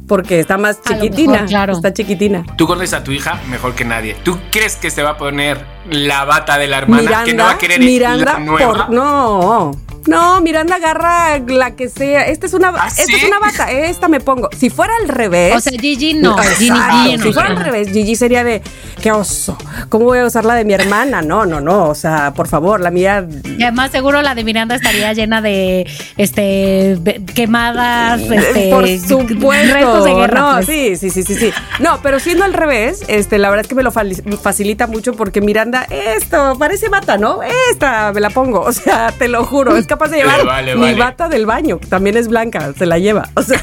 Porque 0.06 0.40
está 0.40 0.56
más 0.56 0.80
chiquitina. 0.82 1.44
claro. 1.44 1.74
Está 1.74 1.92
chiquitina. 1.92 2.44
Tú 2.56 2.66
conoces 2.66 2.94
a 2.94 3.04
tu 3.04 3.12
hija 3.12 3.38
mejor 3.50 3.74
que 3.74 3.84
nadie. 3.84 4.16
¿Tú 4.24 4.38
crees 4.50 4.76
que 4.76 4.90
se 4.90 5.02
va 5.02 5.10
a 5.10 5.16
poner 5.18 5.58
la 5.90 6.24
bata 6.24 6.56
de 6.56 6.66
la 6.66 6.78
hermana 6.78 7.02
Miranda, 7.02 7.24
que 7.24 7.34
no 7.34 7.44
va 7.44 7.50
a 7.50 7.58
querer 7.58 7.80
Miranda 7.80 8.32
la 8.32 8.38
nueva? 8.38 8.86
Por, 8.86 8.90
no. 8.90 9.72
No, 10.06 10.40
Miranda 10.40 10.76
agarra 10.76 11.38
la 11.38 11.76
que 11.76 11.88
sea. 11.88 12.26
Esta 12.26 12.46
es 12.46 12.54
una, 12.54 12.72
¿Ah, 12.76 12.88
esta 12.88 13.16
es 13.16 13.24
una 13.24 13.38
bata. 13.38 13.70
Esta 13.70 14.08
me 14.08 14.20
pongo. 14.20 14.48
Si 14.56 14.70
fuera 14.70 14.92
al 15.02 15.08
revés. 15.08 15.54
O 15.54 15.60
sea, 15.60 15.72
Gigi 15.78 16.14
no. 16.14 16.36
Gigi, 16.38 16.70
no. 16.70 17.22
Si 17.22 17.32
fuera 17.32 17.48
al 17.50 17.56
revés, 17.56 17.90
Gigi 17.92 18.16
sería 18.16 18.44
de 18.44 18.62
qué 19.02 19.12
oso. 19.12 19.56
¿Cómo 19.88 20.06
voy 20.06 20.18
a 20.18 20.24
usar 20.24 20.44
la 20.44 20.54
de 20.54 20.64
mi 20.64 20.72
hermana? 20.72 21.22
No, 21.22 21.46
no, 21.46 21.60
no. 21.60 21.88
O 21.88 21.94
sea, 21.94 22.32
por 22.34 22.48
favor, 22.48 22.80
la 22.80 22.90
mía. 22.90 23.26
Y 23.58 23.62
además 23.62 23.90
seguro 23.90 24.22
la 24.22 24.34
de 24.34 24.44
Miranda 24.44 24.74
estaría 24.74 25.12
llena 25.12 25.40
de 25.40 25.86
este 26.16 26.98
quemadas. 27.34 28.20
Este, 28.20 28.70
por 28.70 28.88
supuesto. 28.88 30.04
De 30.04 30.14
guerra, 30.14 30.40
no, 30.40 30.52
pues. 30.54 30.66
sí, 30.66 30.96
sí, 30.96 31.10
sí, 31.10 31.22
sí, 31.22 31.34
sí. 31.34 31.52
No, 31.80 32.00
pero 32.02 32.20
siendo 32.20 32.44
al 32.44 32.54
revés, 32.54 33.02
este, 33.08 33.38
la 33.38 33.50
verdad 33.50 33.62
es 33.62 33.68
que 33.68 33.74
me 33.74 33.82
lo 33.82 33.90
facilita 33.90 34.86
mucho 34.86 35.14
porque 35.14 35.40
Miranda, 35.40 35.86
esto 35.90 36.56
parece 36.58 36.88
bata, 36.88 37.18
¿no? 37.18 37.40
Esta 37.70 38.12
me 38.12 38.20
la 38.20 38.30
pongo. 38.30 38.60
O 38.60 38.72
sea, 38.72 39.12
te 39.12 39.28
lo 39.28 39.44
juro. 39.44 39.76
Es 39.76 39.86
capaz 39.86 39.97
de 40.06 40.18
llevar 40.18 40.76
mi 40.76 40.94
bata 40.94 41.28
del 41.28 41.46
baño, 41.46 41.78
que 41.78 41.86
también 41.86 42.16
es 42.16 42.28
blanca, 42.28 42.72
se 42.76 42.86
la 42.86 42.98
lleva. 42.98 43.28
O 43.34 43.42
sea. 43.42 43.62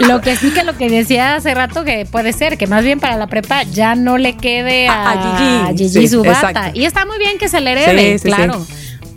Lo 0.00 0.20
que 0.20 0.34
sí 0.36 0.50
que 0.50 0.64
lo 0.64 0.76
que 0.76 0.88
decía 0.88 1.36
hace 1.36 1.54
rato 1.54 1.84
que 1.84 2.06
puede 2.10 2.32
ser, 2.32 2.56
que 2.56 2.66
más 2.66 2.84
bien 2.84 3.00
para 3.00 3.16
la 3.16 3.26
prepa 3.26 3.62
ya 3.64 3.94
no 3.94 4.18
le 4.18 4.36
quede 4.36 4.88
a, 4.88 5.72
Gigi, 5.76 6.08
su 6.08 6.22
bata. 6.24 6.70
Y 6.74 6.84
está 6.84 7.06
muy 7.06 7.18
bien 7.18 7.38
que 7.38 7.48
se 7.48 7.60
le 7.60 7.72
herede, 7.72 8.18
claro. 8.18 8.64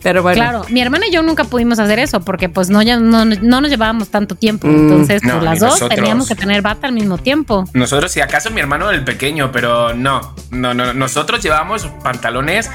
Pero 0.04 0.22
bueno. 0.22 0.36
Claro, 0.36 0.66
mi 0.70 0.82
hermana 0.82 1.08
y 1.08 1.12
yo 1.12 1.24
nunca 1.24 1.46
pudimos 1.46 1.80
hacer 1.80 1.98
eso 1.98 2.20
porque 2.20 2.50
pues 2.50 2.70
no, 2.70 2.82
ya, 2.82 3.00
no, 3.00 3.24
nos 3.24 3.70
llevábamos 3.70 4.10
tanto 4.10 4.36
tiempo. 4.36 4.68
Mm. 4.68 4.76
Entonces, 4.76 5.22
pues, 5.24 5.42
las 5.42 5.60
dos 5.62 5.88
teníamos 5.88 6.28
que 6.28 6.36
tener 6.36 6.62
bata 6.62 6.88
al 6.88 6.94
mismo 6.94 7.18
tiempo. 7.18 7.64
Nosotros, 7.74 8.12
si 8.12 8.20
acaso 8.20 8.52
mi 8.52 8.60
hermano 8.60 8.92
el 8.92 9.06
pequeño, 9.06 9.52
pero 9.52 9.94
no, 9.94 10.36
no, 10.52 10.74
no. 10.74 10.94
Nosotros 10.94 11.42
llevábamos 11.42 11.88
pantalones 12.04 12.70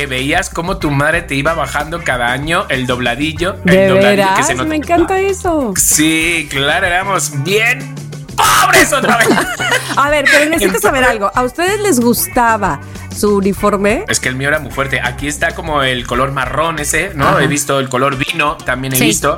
que 0.00 0.06
veías 0.06 0.48
cómo 0.48 0.78
tu 0.78 0.90
madre 0.90 1.20
te 1.20 1.34
iba 1.34 1.52
bajando 1.52 2.02
cada 2.02 2.32
año 2.32 2.64
el 2.70 2.86
dobladillo. 2.86 3.58
¿De 3.64 3.84
el 3.84 3.92
dobladillo 3.92 4.34
que 4.34 4.42
se 4.44 4.54
Me 4.54 4.76
encanta 4.76 5.20
eso. 5.20 5.74
Sí, 5.76 6.48
claro, 6.50 6.86
éramos 6.86 7.44
bien 7.44 7.94
pobres 8.34 8.94
otra 8.94 9.18
vez. 9.18 9.28
A 9.96 10.08
ver, 10.08 10.24
pero 10.24 10.48
necesito 10.48 10.80
saber 10.80 11.04
algo. 11.04 11.30
¿A 11.34 11.42
ustedes 11.42 11.78
les 11.80 12.00
gustaba 12.00 12.80
su 13.14 13.36
uniforme? 13.36 14.06
Es 14.08 14.20
que 14.20 14.30
el 14.30 14.36
mío 14.36 14.48
era 14.48 14.58
muy 14.58 14.70
fuerte. 14.70 15.02
Aquí 15.02 15.28
está 15.28 15.54
como 15.54 15.82
el 15.82 16.06
color 16.06 16.32
marrón 16.32 16.78
ese, 16.78 17.12
¿no? 17.14 17.38
He 17.38 17.46
visto 17.46 17.78
el 17.78 17.90
color 17.90 18.16
vino, 18.16 18.56
también 18.56 18.94
he 18.94 19.00
visto. 19.00 19.36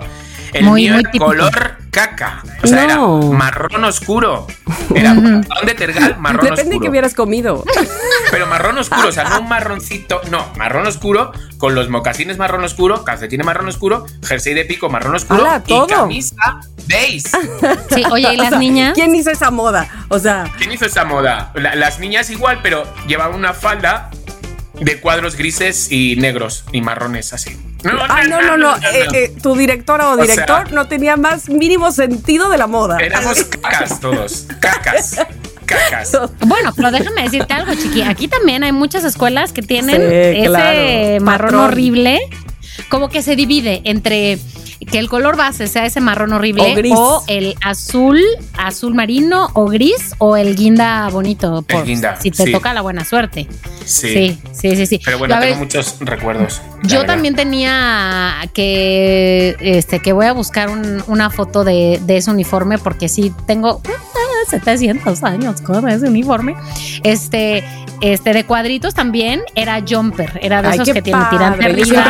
El 0.53 0.71
mío 0.71 0.95
era 0.99 1.11
color 1.19 1.77
caca. 1.91 2.43
O 2.63 2.67
sea, 2.67 2.85
era 2.85 2.99
marrón 2.99 3.85
oscuro. 3.85 4.47
Era 4.95 5.13
un 5.13 5.47
de 5.65 5.75
tergal, 5.75 6.17
marrón 6.19 6.41
oscuro. 6.41 6.57
Depende 6.57 6.77
de 6.77 6.81
que 6.81 6.89
hubieras 6.89 7.15
comido. 7.15 7.65
Pero 8.31 8.47
marrón 8.47 8.77
oscuro, 8.79 9.09
o 9.09 9.13
sea, 9.13 9.25
no 9.25 9.41
un 9.41 9.49
marroncito, 9.49 10.21
no, 10.31 10.47
marrón 10.57 10.87
oscuro, 10.87 11.33
con 11.59 11.75
los 11.75 11.89
mocasines 11.89 12.37
marrón 12.37 12.65
oscuro, 12.65 13.05
calcetines 13.05 13.47
marrón 13.47 13.69
oscuro, 13.69 14.07
jersey 14.23 14.55
de 14.55 14.65
pico 14.65 14.91
marrón 14.91 15.15
oscuro 15.15 15.47
y 15.67 15.87
camisa 15.87 16.61
beige. 16.87 17.29
Sí, 17.91 18.03
oye, 18.11 18.35
¿y 18.35 18.37
las 18.39 18.59
niñas? 18.59 18.93
¿Quién 18.95 19.15
hizo 19.15 19.31
esa 19.31 19.51
moda? 19.51 19.89
O 20.09 20.19
sea. 20.19 20.51
¿Quién 20.59 20.73
hizo 20.73 20.87
esa 20.87 21.05
moda? 21.05 21.53
las 21.55 21.99
niñas 21.99 22.31
igual, 22.31 22.61
pero 22.63 22.85
llevaban 23.07 23.37
una 23.37 23.55
falda 23.55 24.11
de 24.83 25.01
cuadros 25.01 25.37
grises 25.37 25.91
y 25.91 26.17
negros 26.17 26.65
y 26.73 26.81
marrones 26.81 27.33
así. 27.33 27.57
No, 27.85 27.93
ah, 28.09 28.25
no, 28.29 28.43
no, 28.43 28.57
no. 28.57 28.77
Eh, 28.77 29.07
eh, 29.15 29.33
tu 29.43 29.57
directora 29.57 30.11
o 30.11 30.17
director 30.17 30.73
no 30.73 30.87
tenía 30.87 31.17
más 31.17 31.49
mínimo 31.49 31.93
sentido 31.93 32.49
de 32.51 32.59
la 32.59 32.67
moda. 32.67 32.99
Éramos 32.99 33.45
cacas 33.45 34.01
todos. 34.01 34.47
Cacas. 34.61 35.17
Cacas. 35.67 36.19
Bueno, 36.47 36.73
pero 36.77 36.91
déjame 36.91 37.23
decirte 37.23 37.53
algo, 37.55 37.75
chiqui. 37.75 38.03
Aquí 38.03 38.29
también 38.29 38.63
hay 38.65 38.73
muchas 38.73 39.05
escuelas 39.05 39.53
que 39.53 39.63
tienen 39.63 40.03
ese 40.03 41.19
marrón 41.21 41.55
horrible. 41.55 42.21
Como 42.89 43.09
que 43.09 43.23
se 43.23 43.37
divide 43.37 43.83
entre 43.85 44.39
que 44.85 44.99
el 44.99 45.09
color 45.09 45.37
base 45.37 45.67
sea 45.67 45.87
ese 45.87 46.01
marrón 46.01 46.33
horrible 46.33 46.75
o, 46.95 47.23
el 47.27 47.57
azul, 47.61 48.21
azul 48.57 48.95
marino 48.95 49.49
o 49.55 49.67
gris 49.67 50.15
o 50.19 50.37
el 50.37 50.57
guinda 50.57 51.09
bonito. 51.11 51.63
Por, 51.63 51.85
guinda, 51.85 52.21
si 52.21 52.31
te 52.31 52.51
toca 52.51 52.73
la 52.73 52.81
buena 52.81 53.05
suerte. 53.05 53.49
Sí. 53.85 54.39
Sí, 54.53 54.77
sí, 54.77 54.87
sí. 54.87 55.01
Pero 55.05 55.19
bueno, 55.19 55.39
tengo 55.41 55.57
muchos 55.57 55.97
recuerdos. 56.01 56.61
Yo 56.85 57.05
también 57.05 57.35
tenía 57.35 58.49
que, 58.55 59.57
este, 59.61 60.01
que 60.01 60.13
voy 60.13 60.27
a 60.27 60.33
buscar 60.33 60.71
una 61.07 61.31
foto 61.31 61.65
de, 61.65 62.01
de 62.05 62.17
ese 62.17 62.31
uniforme 62.31 62.79
porque 62.79 63.09
sí 63.09 63.33
tengo 63.47 63.81
700 64.47 65.23
años 65.23 65.61
con 65.61 65.89
ese 65.89 66.09
uniforme. 66.09 66.55
Este, 67.03 67.65
este 68.01 68.33
de 68.33 68.45
cuadritos 68.45 68.95
también 68.95 69.43
era 69.55 69.83
jumper, 69.87 70.39
era 70.43 70.63
de 70.63 70.71
esos 70.71 70.89
que 70.89 71.03
tienen 71.03 71.29
tirante 71.31 71.65
arriba. 71.65 72.05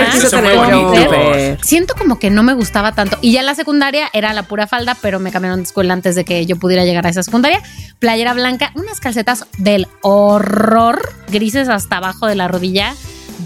Siento 1.62 1.94
como 1.94 2.18
que 2.18 2.30
no 2.30 2.42
me 2.42 2.54
gustaba 2.54 2.92
tanto. 2.92 3.18
Y 3.20 3.32
ya 3.32 3.40
en 3.40 3.46
la 3.46 3.54
secundaria 3.54 4.08
era 4.12 4.32
la 4.32 4.44
pura 4.44 4.66
falda, 4.66 4.96
pero 5.00 5.20
me 5.20 5.30
cambiaron 5.30 5.60
de 5.60 5.64
escuela 5.64 5.92
antes 5.92 6.14
de 6.14 6.24
que 6.24 6.46
yo 6.46 6.56
pudiera 6.58 6.84
llegar 6.84 7.06
a 7.06 7.10
esa 7.10 7.22
secundaria. 7.22 7.62
Playera 7.98 8.34
blanca, 8.34 8.72
unas 8.74 9.00
calcetas 9.00 9.46
del 9.58 9.86
horror, 10.02 11.00
grises 11.28 11.68
hasta 11.68 11.98
abajo 11.98 12.26
de 12.26 12.34
la 12.34 12.48
rodilla 12.48 12.94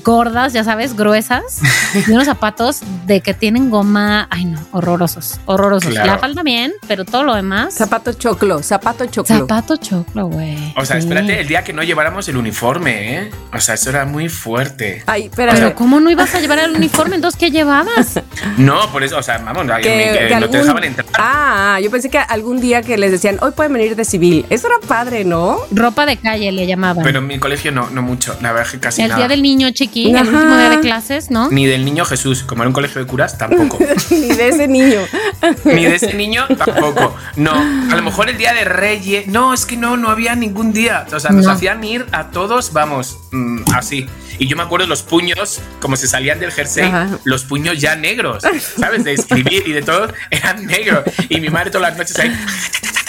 gordas, 0.05 0.53
ya 0.53 0.65
sabes, 0.65 0.97
gruesas, 0.97 1.61
y 2.07 2.11
unos 2.11 2.27
zapatos 2.27 2.81
de 3.07 3.21
que 3.21 3.35
tienen 3.35 3.71
goma, 3.71 4.29
ay 4.31 4.45
no, 4.45 4.61
horrorosos, 4.73 5.41
horrorosos. 5.47 5.95
La 5.95 6.19
falda 6.19 6.43
bien, 6.43 6.73
pero 6.87 7.05
todo 7.05 7.25
lo 7.25 7.35
demás. 7.35 7.75
Zapato 7.75 8.13
choclo, 8.13 8.63
zapato 8.63 9.07
choclo. 9.07 9.37
Zapato 9.39 9.77
choclo, 9.77 10.27
güey. 10.27 10.75
O 10.77 10.85
sea, 10.85 10.99
espérate 10.99 11.41
el 11.41 11.49
día 11.49 11.65
que 11.65 11.73
no 11.73 11.83
lleváramos 11.83 12.29
el 12.29 12.37
uniforme, 12.37 13.17
¿eh? 13.17 13.31
O 13.53 13.61
sea, 13.61 13.75
eso 13.75 13.91
era 13.91 14.05
muy 14.05 14.29
fuerte. 14.29 15.03
Ay, 15.07 15.31
pero 15.35 15.75
¿cómo 15.75 16.01
no 16.01 16.11
ibas 16.11 16.35
a 16.35 16.41
llevar 16.41 16.59
el 16.59 16.73
uniforme? 16.73 17.17
Entonces, 17.17 17.39
¿qué 17.39 17.51
llevabas? 17.51 18.21
No, 18.59 18.91
por 18.91 19.03
eso, 19.03 19.19
o 19.19 19.23
sea, 19.23 19.39
vamos, 19.39 19.67
no 19.67 19.75
te 19.77 20.59
dejaban 20.59 20.85
entrar. 20.85 21.07
Ah, 21.15 21.79
yo 21.83 21.91
pensé 21.91 22.09
que 22.09 22.19
algún 22.19 22.61
día 22.61 22.83
que 22.83 22.97
les 22.97 23.11
decían, 23.11 23.39
hoy 23.41 23.53
pueden 23.53 23.73
venir 23.73 23.97
de 23.97 24.05
civil. 24.05 24.47
Eso 24.51 24.69
era 24.69 24.77
padre, 24.87 25.25
¿no? 25.25 25.59
Ropa 25.71 26.07
de 26.07 26.17
calle 26.17 26.51
le 26.53 26.67
llamaban. 26.67 27.05
Pero 27.05 27.19
en 27.19 27.27
mi 27.27 27.39
colegio 27.39 27.73
no, 27.73 27.91
no 27.91 28.03
mucho. 28.03 28.37
La 28.41 28.53
verdad 28.53 28.71
que 28.71 28.79
casi 28.79 29.03
El 29.03 29.15
día 29.15 29.29
del 29.29 29.43
niño 29.43 29.71
chiqui, 29.87 30.11
el 30.11 30.17
último 30.17 30.57
día 30.57 30.71
de 30.71 30.81
clases, 30.81 31.31
¿no? 31.31 31.51
Ni 31.51 31.67
del 31.67 31.85
niño 31.85 32.05
Jesús, 32.05 32.43
como 32.43 32.63
era 32.63 32.69
un 32.69 32.75
colegio 32.75 33.01
de 33.01 33.07
curas, 33.07 33.39
tampoco. 33.39 33.79
Ni 34.11 34.29
de 34.29 34.49
ese 34.49 34.69
niño. 34.69 35.01
Ni 35.65 35.85
de 35.85 35.95
ese 35.95 36.15
niño, 36.15 36.47
tampoco. 36.49 37.15
No, 37.37 37.53
a 37.53 37.97
lo 37.97 38.03
mejor 38.03 38.29
el 38.29 38.39
día 38.39 38.53
de 38.53 38.65
Reyes. 38.65 39.27
No, 39.29 39.55
es 39.55 39.67
que 39.67 39.77
no, 39.77 39.97
no 39.97 40.11
había 40.11 40.35
ningún 40.35 40.73
día. 40.73 41.07
O 41.13 41.21
sea, 41.21 41.31
nos 41.31 41.47
hacían 41.47 41.83
ir 41.85 42.07
a 42.13 42.31
todos, 42.31 42.73
vamos, 42.73 43.19
mm, 43.33 43.63
así. 43.75 44.07
Y 44.39 44.47
yo 44.47 44.57
me 44.57 44.63
acuerdo 44.63 44.87
los 44.87 45.03
puños, 45.03 45.61
como 45.81 45.97
se 45.97 46.07
salían 46.07 46.39
del 46.39 46.53
jersey, 46.53 46.91
los 47.25 47.45
puños 47.45 47.81
ya 47.81 47.97
negros, 47.97 48.43
¿sabes? 48.79 49.05
De 49.05 49.15
escribir 49.15 49.63
y 49.67 49.73
de 49.73 49.83
todo, 49.83 50.09
eran 50.31 50.67
negros. 50.67 51.05
Y 51.29 51.41
mi 51.41 51.49
madre 51.49 51.71
todas 51.71 51.91
las 51.91 51.99
noches 51.99 52.19
ahí 52.19 52.33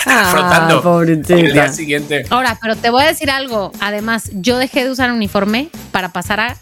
ah, 0.05 0.29
frotando 0.31 1.01
el 1.01 1.53
día 1.53 1.71
siguiente. 1.71 2.25
Ahora, 2.29 2.57
pero 2.61 2.75
te 2.75 2.89
voy 2.89 3.03
a 3.03 3.07
decir 3.07 3.29
algo. 3.29 3.71
Además, 3.79 4.29
yo 4.33 4.57
dejé 4.57 4.85
de 4.85 4.91
usar 4.91 5.11
uniforme 5.11 5.69
para 5.91 6.09
pasar 6.09 6.39
a 6.39 6.57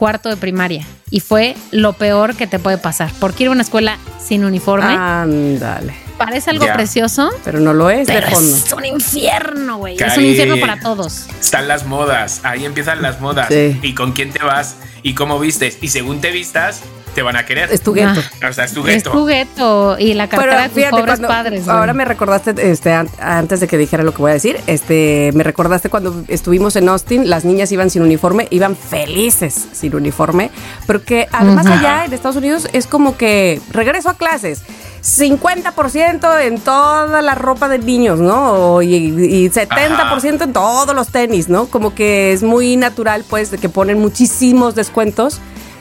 cuarto 0.00 0.30
de 0.30 0.38
primaria. 0.38 0.84
Y 1.10 1.20
fue 1.20 1.54
lo 1.72 1.92
peor 1.92 2.34
que 2.34 2.46
te 2.46 2.58
puede 2.58 2.78
pasar. 2.78 3.12
Porque 3.20 3.44
ir 3.44 3.48
a 3.50 3.52
una 3.52 3.62
escuela 3.62 3.98
sin 4.18 4.44
uniforme. 4.44 4.94
Ándale 4.96 6.10
parece 6.20 6.50
algo 6.50 6.66
precioso. 6.74 7.30
Pero 7.44 7.60
no 7.60 7.72
lo 7.72 7.88
es 7.88 8.06
de 8.06 8.20
fondo. 8.20 8.56
Es 8.56 8.72
un 8.74 8.84
infierno, 8.84 9.78
güey. 9.78 9.96
Es 9.98 10.18
un 10.18 10.26
infierno 10.26 10.58
para 10.60 10.78
todos. 10.78 11.26
Están 11.40 11.66
las 11.66 11.86
modas. 11.86 12.40
Ahí 12.42 12.66
empiezan 12.66 13.00
las 13.00 13.20
modas. 13.22 13.50
Y 13.50 13.94
con 13.94 14.12
quién 14.12 14.30
te 14.30 14.44
vas 14.44 14.76
y 15.02 15.14
cómo 15.14 15.38
vistes. 15.38 15.78
Y 15.80 15.88
según 15.88 16.20
te 16.20 16.30
vistas, 16.30 16.82
te 17.14 17.22
van 17.22 17.36
a 17.36 17.44
querer. 17.44 17.72
Es 17.72 17.82
tu 17.82 17.92
gueto. 17.92 18.20
Ah. 18.42 18.48
o 18.48 18.52
sea, 18.52 18.64
es 18.64 18.72
tu 18.72 18.82
gueto. 18.82 19.10
Es 19.10 19.16
tu 19.16 19.26
gueto 19.26 19.96
y 19.98 20.14
la 20.14 20.28
cartera 20.28 20.68
de 20.68 20.68
tus 20.68 20.90
pobres 20.90 21.20
padres. 21.20 21.68
Ahora 21.68 21.92
me 21.92 22.04
recordaste, 22.04 22.54
este, 22.70 22.92
antes 22.92 23.60
de 23.60 23.68
que 23.68 23.78
dijera 23.78 24.02
lo 24.02 24.12
que 24.12 24.18
voy 24.18 24.30
a 24.30 24.34
decir, 24.34 24.60
este, 24.66 25.30
me 25.34 25.44
recordaste 25.44 25.90
cuando 25.90 26.24
estuvimos 26.28 26.76
en 26.76 26.88
Austin, 26.88 27.28
las 27.28 27.44
niñas 27.44 27.72
iban 27.72 27.90
sin 27.90 28.02
uniforme, 28.02 28.46
iban 28.50 28.76
felices 28.76 29.68
sin 29.72 29.94
uniforme, 29.94 30.50
porque 30.86 31.28
además 31.32 31.66
allá 31.66 32.04
en 32.04 32.12
Estados 32.12 32.36
Unidos 32.36 32.68
es 32.72 32.86
como 32.86 33.16
que 33.16 33.60
regreso 33.72 34.10
a 34.10 34.14
clases 34.14 34.62
50% 35.02 36.42
en 36.42 36.60
toda 36.60 37.22
la 37.22 37.34
ropa 37.34 37.68
de 37.68 37.78
niños, 37.78 38.20
¿no? 38.20 38.82
Y, 38.82 39.48
70% 39.50 40.42
en 40.42 40.52
todos 40.52 40.94
los 40.94 41.08
tenis, 41.08 41.48
¿no? 41.48 41.66
Como 41.66 41.94
que 41.94 42.32
es 42.32 42.42
muy 42.42 42.76
natural, 42.76 43.24
pues, 43.28 43.50
de 43.50 43.58
que 43.58 43.68
ponen 43.68 43.98
muchísimos 43.98 44.74
descuentos 44.74 45.40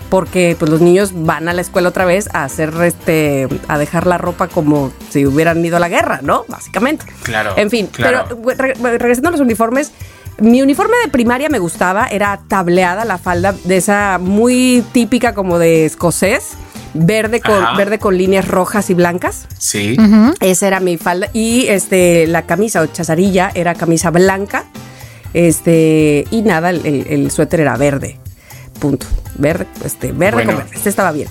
porque 0.10 0.56
pues 0.58 0.69
los 0.72 0.82
niños 0.82 1.12
van 1.13 1.48
a 1.48 1.54
la 1.54 1.62
escuela 1.62 1.89
otra 1.89 2.06
vez 2.06 2.30
a 2.34 2.43
hacer 2.43 2.74
este 2.84 3.48
a 3.67 3.78
dejar 3.78 4.08
la 4.08 4.17
ropa 4.17 4.48
como 4.48 4.91
si 5.10 5.26
hubieran 5.26 5.63
ido 5.63 5.78
a 5.78 5.80
la 5.80 5.89
guerra, 5.89 6.19
¿no? 6.22 6.45
Básicamente. 6.48 7.06
Claro. 7.24 7.54
En 7.58 7.69
fin, 7.69 7.89
pero 7.95 8.26
regresando 8.82 9.30
a 9.30 9.32
los 9.32 9.41
uniformes, 9.41 9.91
mi 10.39 10.62
uniforme 10.62 10.95
de 11.04 11.12
primaria 11.12 11.50
me 11.50 11.60
gustaba, 11.60 12.08
era 12.08 12.39
tableada 12.48 13.06
la 13.06 13.17
falda 13.17 13.54
de 13.63 13.78
esa 13.78 14.17
muy 14.19 14.84
típica 14.93 15.34
como 15.34 15.60
de 15.60 15.86
escocés 15.86 16.58
verde 16.93 17.41
con, 17.41 17.78
verde 17.78 18.00
con 18.00 18.17
líneas 18.17 18.48
rojas 18.48 18.89
y 18.89 18.93
blancas. 18.93 19.48
Sí. 19.58 19.95
Esa 20.39 20.67
era 20.67 20.80
mi 20.80 20.98
falda. 20.98 21.30
Y 21.34 21.67
este, 21.67 22.28
la 22.28 22.43
camisa 22.43 22.82
o 22.82 22.86
chazarilla 22.88 23.52
era 23.54 23.76
camisa 23.76 24.12
blanca. 24.12 24.65
Este, 25.34 26.26
y 26.32 26.41
nada, 26.41 26.72
el, 26.72 27.30
suéter 27.32 27.62
era 27.62 27.78
verde. 27.78 28.19
Punto. 28.80 29.06
Verde, 29.39 29.65
este, 29.84 30.12
verde 30.12 30.45
con 30.45 30.58
verde. 30.58 30.69
Este 30.73 30.89
estaba 30.89 31.12
bien. 31.12 31.28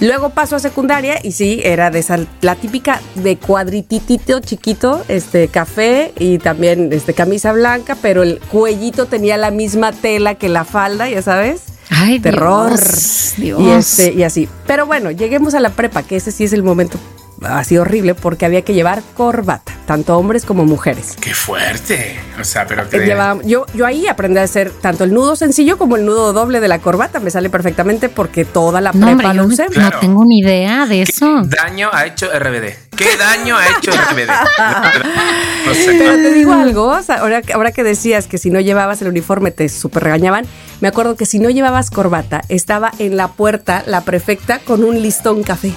Luego 0.00 0.30
paso 0.30 0.56
a 0.56 0.58
secundaria 0.58 1.18
y 1.22 1.32
sí, 1.32 1.60
era 1.64 1.90
de 1.90 2.00
esa, 2.00 2.18
la 2.42 2.54
típica 2.54 3.00
de 3.14 3.38
cuadrititito 3.38 4.40
chiquito, 4.40 5.02
este 5.08 5.48
café 5.48 6.12
y 6.18 6.38
también 6.38 6.92
este 6.92 7.14
camisa 7.14 7.52
blanca, 7.52 7.96
pero 8.02 8.22
el 8.22 8.38
cuellito 8.40 9.06
tenía 9.06 9.38
la 9.38 9.50
misma 9.50 9.92
tela 9.92 10.34
que 10.34 10.50
la 10.50 10.64
falda, 10.66 11.08
ya 11.08 11.22
sabes. 11.22 11.62
Ay, 11.88 12.18
terror. 12.20 12.78
Y, 13.38 13.70
este, 13.70 14.12
y 14.12 14.22
así. 14.22 14.48
Pero 14.66 14.84
bueno, 14.84 15.10
lleguemos 15.10 15.54
a 15.54 15.60
la 15.60 15.70
prepa, 15.70 16.02
que 16.02 16.16
ese 16.16 16.30
sí 16.30 16.44
es 16.44 16.52
el 16.52 16.62
momento 16.62 16.98
así 17.42 17.78
horrible 17.78 18.14
porque 18.14 18.46
había 18.46 18.62
que 18.62 18.74
llevar 18.74 19.02
corbata, 19.14 19.72
tanto 19.86 20.16
hombres 20.16 20.44
como 20.44 20.64
mujeres. 20.64 21.16
¡Qué 21.20 21.34
fuerte! 21.34 22.18
O 22.40 22.44
sea, 22.44 22.66
pero 22.66 22.88
que... 22.88 23.14
yo, 23.44 23.66
yo 23.74 23.86
ahí 23.86 24.06
aprendí 24.06 24.38
a 24.38 24.42
hacer 24.42 24.70
tanto 24.70 25.04
el 25.04 25.12
nudo 25.12 25.36
sencillo 25.36 25.78
como 25.78 25.96
el 25.96 26.04
nudo 26.04 26.32
doble 26.32 26.60
de 26.60 26.68
la 26.68 26.78
corbata. 26.78 27.20
Me 27.20 27.30
sale 27.30 27.50
perfectamente 27.50 28.08
porque 28.08 28.44
toda 28.44 28.80
la 28.80 28.92
prepa 28.92 29.34
lo 29.34 29.44
usé. 29.44 29.66
No 29.74 29.90
tengo 30.00 30.24
ni 30.24 30.40
idea 30.40 30.86
de 30.86 31.02
eso. 31.02 31.42
¿Qué 31.48 31.56
daño 31.56 31.90
ha 31.92 32.06
hecho 32.06 32.26
RBD? 32.26 32.86
¿Qué 32.96 33.16
daño 33.18 33.56
ha 33.56 33.66
hecho 33.68 33.90
RBD? 33.92 34.30
Pero 35.86 36.14
te 36.16 36.32
digo 36.32 36.52
algo, 36.52 36.98
ahora, 37.08 37.42
ahora 37.54 37.72
que 37.72 37.82
decías 37.82 38.26
que 38.26 38.38
si 38.38 38.50
no 38.50 38.60
llevabas 38.60 39.02
el 39.02 39.08
uniforme 39.08 39.50
te 39.50 39.68
super 39.68 40.04
regañaban, 40.04 40.46
me 40.80 40.88
acuerdo 40.88 41.16
que 41.16 41.26
si 41.26 41.38
no 41.38 41.50
llevabas 41.50 41.90
corbata, 41.90 42.42
estaba 42.48 42.92
en 42.98 43.16
la 43.16 43.28
puerta 43.28 43.82
la 43.86 44.02
prefecta 44.02 44.58
con 44.60 44.84
un 44.84 45.02
listón 45.02 45.42
café. 45.42 45.72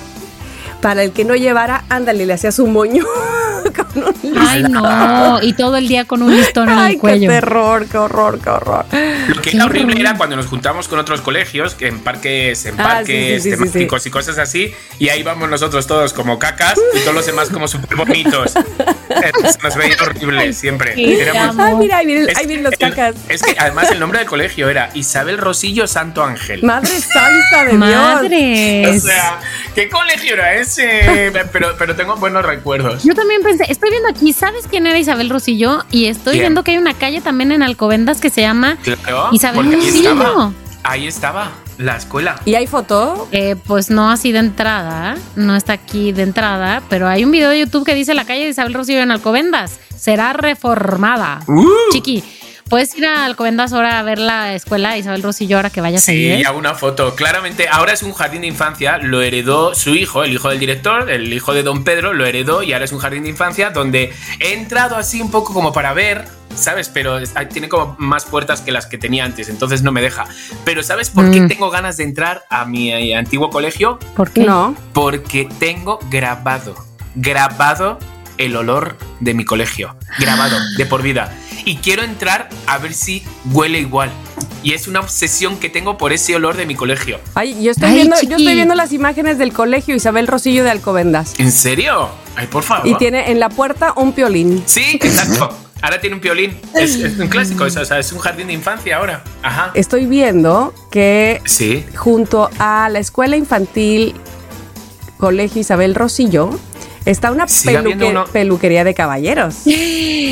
Para 0.82 1.04
el 1.04 1.12
que 1.12 1.26
no 1.26 1.36
llevara, 1.36 1.84
ándale, 1.90 2.26
le 2.26 2.34
hacías 2.34 2.60
un 2.60 2.74
moño. 2.74 3.06
con 3.94 4.04
un 4.04 4.38
Ay, 4.38 4.64
no. 4.64 5.42
Y 5.42 5.54
todo 5.54 5.78
el 5.78 5.88
día 5.88 6.06
con 6.06 6.22
un 6.22 6.36
listón 6.36 6.70
en 6.70 6.80
el 6.80 6.98
cuello. 6.98 7.30
Qué 7.30 7.36
terror, 7.36 7.86
qué 7.88 7.98
horror, 7.98 8.40
qué 8.40 8.50
horror. 8.50 8.86
Lo 9.28 9.42
que 9.42 9.52
era 9.52 9.66
horrible 9.66 10.00
era 10.00 10.16
cuando 10.16 10.36
nos 10.36 10.48
juntamos 10.48 10.88
con 10.88 11.00
otros 11.00 11.22
colegios, 11.22 11.76
que 11.76 11.88
en 11.88 12.00
parques, 12.00 12.66
en 12.66 12.80
ah, 12.80 12.84
parques 12.84 13.44
temáticos 13.44 14.06
y 14.06 14.10
cosas 14.10 14.38
así, 14.38 14.74
y 14.98 15.10
ahí 15.10 15.24
vamos 15.24 15.50
nosotros 15.50 15.88
todos 15.88 16.14
como 16.14 16.40
cacas 16.40 16.80
y 16.94 17.00
todos 17.00 17.14
los 17.14 17.26
demás 17.26 17.50
como 17.50 17.68
súper 17.68 17.98
bonitos. 17.98 18.54
nos 19.64 19.76
veía 19.76 19.96
horrible 20.02 20.54
siempre. 20.54 20.94
Ay, 20.94 21.76
mira, 21.76 21.98
ahí 21.98 22.06
vienen, 22.06 22.64
los 22.64 22.76
cacas. 22.76 23.16
Es 23.28 23.42
que 23.42 23.56
además 23.58 23.92
el 23.92 24.00
nombre 24.00 24.20
del 24.20 24.28
colegio 24.28 24.70
era 24.70 24.90
Isabel 24.94 25.38
Rosillo 25.38 25.88
Santo 25.88 26.24
Ángel. 26.24 26.64
Madre 26.64 27.00
santa 27.00 27.66
de 27.66 27.74
Madre. 27.74 28.88
O 28.88 29.00
sea, 29.00 29.40
¿qué 29.76 29.90
colegio 29.90 30.34
era 30.34 30.54
ese? 30.56 30.69
Pero, 31.52 31.76
pero 31.78 31.96
tengo 31.96 32.16
buenos 32.16 32.46
recuerdos. 32.46 33.04
Yo 33.04 33.14
también 33.14 33.42
pensé, 33.42 33.66
estoy 33.70 33.90
viendo 33.90 34.10
aquí, 34.10 34.34
¿sabes 34.34 34.66
quién 34.70 34.88
era 34.88 34.98
Isabel 34.98 35.30
Rosillo? 35.30 35.86
Y 35.92 36.06
estoy 36.06 36.40
viendo 36.40 36.64
que 36.64 36.72
hay 36.72 36.78
una 36.78 36.94
calle 36.94 37.22
también 37.22 37.52
en 37.52 37.64
Alcobendas 37.64 38.22
que 38.22 38.30
se 38.30 38.42
llama 38.42 38.78
Isabel 39.32 39.72
Rosillo. 39.72 40.54
Ahí 40.84 41.08
estaba 41.08 41.52
la 41.78 41.98
escuela. 41.98 42.40
¿Y 42.46 42.56
hay 42.56 42.66
foto? 42.66 43.28
Eh, 43.32 43.56
pues 43.68 43.90
no 43.90 44.10
así 44.10 44.32
de 44.32 44.40
entrada, 44.40 45.18
no 45.36 45.56
está 45.56 45.74
aquí 45.74 46.12
de 46.14 46.24
entrada, 46.24 46.82
pero 46.90 47.08
hay 47.08 47.24
un 47.24 47.32
video 47.32 47.50
de 47.50 47.60
YouTube 47.60 47.86
que 47.86 47.96
dice 47.96 48.14
la 48.14 48.26
calle 48.26 48.44
de 48.44 48.50
Isabel 48.50 48.74
Rosillo 48.74 49.02
en 49.02 49.12
Alcobendas 49.12 49.80
será 50.00 50.34
reformada. 50.34 51.42
Uh. 51.48 51.92
Chiqui. 51.92 52.24
Puedes 52.70 52.96
ir 52.96 53.08
a 53.08 53.26
Alcobendas 53.26 53.74
ahora 53.74 53.98
a 53.98 54.04
ver 54.04 54.20
la 54.20 54.54
escuela 54.54 54.96
Isabel 54.96 55.24
Rosillo 55.24 55.56
ahora 55.56 55.72
que 55.72 55.82
vayas 55.82 56.04
sí, 56.04 56.12
a 56.12 56.14
ir. 56.14 56.38
Sí, 56.38 56.44
hago 56.44 56.60
una 56.60 56.76
foto. 56.76 57.16
Claramente, 57.16 57.68
ahora 57.68 57.94
es 57.94 58.04
un 58.04 58.14
jardín 58.14 58.42
de 58.42 58.48
infancia, 58.48 59.00
lo 59.00 59.24
heredó 59.24 59.74
su 59.74 59.96
hijo, 59.96 60.24
el 60.24 60.34
hijo 60.34 60.50
del 60.50 60.60
director, 60.60 61.10
el 61.10 61.34
hijo 61.34 61.56
de 61.56 61.64
don 61.64 61.84
Pedro, 61.84 62.14
lo 62.14 62.28
heredó 62.28 62.62
y 62.62 62.74
ahora 62.74 62.86
es 62.86 62.92
un 62.92 63.00
jardín 63.00 63.24
de 63.24 63.30
infancia 63.30 63.72
donde 63.72 64.14
he 64.40 64.54
entrado 64.54 64.98
así 64.98 65.20
un 65.20 65.32
poco 65.32 65.52
como 65.52 65.74
para 65.74 65.94
ver, 65.94 66.26
¿sabes? 66.54 66.90
Pero 66.90 67.18
tiene 67.52 67.70
como 67.70 67.96
más 67.98 68.26
puertas 68.26 68.62
que 68.62 68.72
las 68.72 68.86
que 68.86 69.00
tenía 69.00 69.26
antes, 69.26 69.50
entonces 69.50 69.82
no 69.82 69.92
me 69.92 70.02
deja. 70.02 70.26
Pero 70.64 70.84
¿sabes 70.84 71.10
por 71.10 71.32
qué 71.32 71.42
mm. 71.42 71.48
tengo 71.48 71.72
ganas 71.72 71.98
de 71.98 72.04
entrar 72.04 72.44
a 72.52 72.66
mi 72.66 72.92
eh, 72.92 73.16
antiguo 73.16 73.50
colegio? 73.50 73.98
¿Por 74.16 74.30
qué 74.30 74.44
no? 74.44 74.76
Porque 74.94 75.50
tengo 75.58 75.98
grabado, 76.12 76.76
grabado 77.16 77.98
el 78.38 78.56
olor 78.56 78.96
de 79.22 79.34
mi 79.34 79.44
colegio, 79.44 79.96
grabado 80.20 80.56
de 80.78 80.86
por 80.86 81.02
vida 81.02 81.34
y 81.70 81.76
quiero 81.76 82.02
entrar 82.02 82.50
a 82.66 82.80
ver 82.80 82.96
si 82.96 83.24
huele 83.52 83.80
igual. 83.80 84.10
Y 84.64 84.74
es 84.74 84.88
una 84.88 85.02
obsesión 85.02 85.60
que 85.60 85.70
tengo 85.70 86.00
por 86.00 86.12
ese 86.14 86.36
olor 86.36 86.58
de 86.58 86.66
mi 86.66 86.74
colegio. 86.74 87.20
Ay, 87.36 87.64
yo 87.64 87.70
estoy, 87.70 87.94
viendo, 87.94 88.16
yo 88.24 88.38
estoy 88.38 88.56
viendo 88.56 88.74
las 88.74 88.92
imágenes 88.92 89.38
del 89.38 89.54
colegio 89.54 89.94
Isabel 89.94 90.26
Rosillo 90.26 90.64
de 90.64 90.72
Alcobendas. 90.72 91.36
¿En 91.38 91.52
serio? 91.52 92.10
Ay, 92.36 92.48
por 92.48 92.64
favor. 92.64 92.88
Y 92.88 92.96
tiene 92.96 93.30
en 93.30 93.40
la 93.40 93.50
puerta 93.50 93.94
un 93.96 94.14
piolín. 94.14 94.64
Sí, 94.66 94.82
exacto. 95.00 95.56
Ahora 95.80 96.02
tiene 96.02 96.16
un 96.16 96.22
piolín. 96.22 96.60
Es, 96.74 96.96
un 97.20 97.28
clásico, 97.28 97.66
o 97.66 97.70
sea, 97.70 98.00
es 98.00 98.12
un 98.12 98.20
jardín 98.20 98.48
de 98.48 98.54
infancia 98.54 98.98
ahora. 98.98 99.24
Ajá. 99.44 99.70
Estoy 99.76 100.08
viendo 100.08 100.74
que 100.90 101.40
sí. 101.46 101.86
junto 101.96 102.50
a 102.58 102.90
la 102.90 102.98
escuela 102.98 103.38
infantil 103.38 104.16
Colegio 105.20 105.62
Isabel 105.62 105.94
Rosillo 105.94 106.50
está 107.06 107.32
una 107.32 107.46
peluquería 108.34 108.84
de 108.84 108.96
caballeros. 108.96 109.58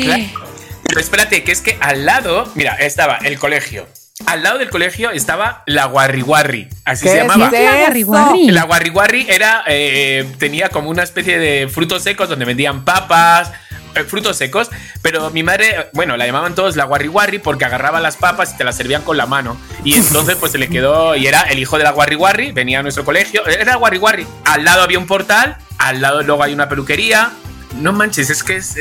Claro. 0.02 0.47
Pero 0.88 1.00
espérate, 1.00 1.44
que 1.44 1.52
es 1.52 1.60
que 1.60 1.76
al 1.82 2.06
lado, 2.06 2.50
mira, 2.54 2.74
estaba 2.74 3.18
el 3.18 3.38
colegio. 3.38 3.86
al 4.24 4.42
lado 4.42 4.58
del 4.58 4.70
colegio 4.70 5.10
estaba 5.10 5.62
la 5.66 5.84
Guarri 5.84 6.66
así 6.86 7.06
se 7.06 7.16
llamaba. 7.18 7.50
la 7.52 8.02
Guarri 8.02 8.50
La 8.50 8.64
Guarri 8.64 9.26
era, 9.28 9.62
eh, 9.66 10.26
tenía 10.38 10.70
como 10.70 10.88
una 10.88 11.02
especie 11.02 11.38
de 11.38 11.68
frutos 11.68 12.02
secos 12.02 12.30
donde 12.30 12.46
vendían 12.46 12.86
papas, 12.86 13.52
eh, 13.94 14.04
frutos 14.04 14.38
secos, 14.38 14.70
pero 15.02 15.30
mi 15.30 15.42
madre, 15.42 15.90
bueno, 15.92 16.16
la 16.16 16.24
llamaban 16.24 16.54
todos 16.54 16.74
la 16.74 16.84
Guarri 16.84 17.38
porque 17.38 17.66
agarraba 17.66 18.00
las 18.00 18.16
papas 18.16 18.54
y 18.54 18.56
te 18.56 18.64
las 18.64 18.74
servían 18.74 19.02
con 19.02 19.18
la 19.18 19.26
mano. 19.26 19.58
Y 19.84 19.94
entonces 19.94 20.36
pues 20.36 20.52
se 20.52 20.58
le 20.58 20.68
quedó 20.68 21.16
y 21.16 21.26
era 21.26 21.42
el 21.42 21.58
hijo 21.58 21.76
de 21.76 21.84
la 21.84 21.90
Guarri 21.92 22.52
venía 22.52 22.80
a 22.80 22.82
nuestro 22.82 23.04
colegio, 23.04 23.46
era 23.46 23.76
Guarri 23.76 24.26
Al 24.46 24.64
lado 24.64 24.82
había 24.82 24.98
un 24.98 25.06
portal, 25.06 25.58
al 25.76 26.00
lado 26.00 26.22
luego 26.22 26.42
hay 26.42 26.54
una 26.54 26.68
peluquería, 26.70 27.32
no 27.76 27.92
manches, 27.92 28.30
es 28.30 28.42
que 28.42 28.56
es, 28.56 28.74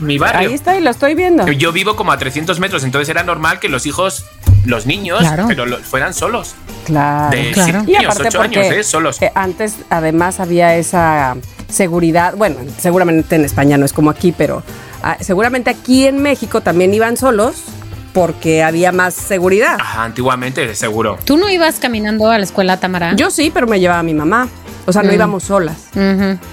mi 0.00 0.18
barrio. 0.18 0.48
Ahí 0.48 0.54
está 0.54 0.76
y 0.76 0.80
lo 0.80 0.90
estoy 0.90 1.14
viendo. 1.14 1.46
Yo 1.52 1.72
vivo 1.72 1.96
como 1.96 2.12
a 2.12 2.18
300 2.18 2.58
metros, 2.60 2.84
entonces 2.84 3.08
era 3.08 3.22
normal 3.22 3.60
que 3.60 3.68
los 3.68 3.86
hijos, 3.86 4.24
los 4.64 4.86
niños, 4.86 5.22
pero 5.48 5.64
fueran 5.78 6.14
solos. 6.14 6.54
Claro, 6.84 7.36
de 7.36 7.50
claro. 7.52 7.84
y 7.86 7.96
aparte 7.96 8.38
años, 8.38 8.66
¿eh? 8.66 8.84
solos. 8.84 9.20
Eh, 9.20 9.32
antes, 9.34 9.76
además, 9.90 10.40
había 10.40 10.76
esa 10.76 11.36
seguridad. 11.68 12.34
Bueno, 12.36 12.56
seguramente 12.78 13.36
en 13.36 13.44
España 13.44 13.76
no 13.76 13.84
es 13.84 13.92
como 13.92 14.10
aquí, 14.10 14.32
pero 14.32 14.62
ah, 15.02 15.16
seguramente 15.20 15.70
aquí 15.70 16.06
en 16.06 16.22
México 16.22 16.60
también 16.60 16.94
iban 16.94 17.16
solos 17.16 17.64
porque 18.12 18.62
había 18.62 18.92
más 18.92 19.14
seguridad. 19.14 19.76
Ajá, 19.78 20.04
antiguamente, 20.04 20.74
seguro. 20.74 21.18
¿Tú 21.24 21.36
no 21.36 21.50
ibas 21.50 21.78
caminando 21.78 22.30
a 22.30 22.38
la 22.38 22.44
escuela, 22.44 22.78
Tamara? 22.78 23.14
Yo 23.14 23.30
sí, 23.30 23.50
pero 23.52 23.66
me 23.66 23.78
llevaba 23.78 24.02
mi 24.02 24.14
mamá. 24.14 24.48
O 24.86 24.92
sea, 24.92 25.02
no 25.02 25.10
mm. 25.10 25.14
íbamos 25.14 25.44
solas. 25.44 25.76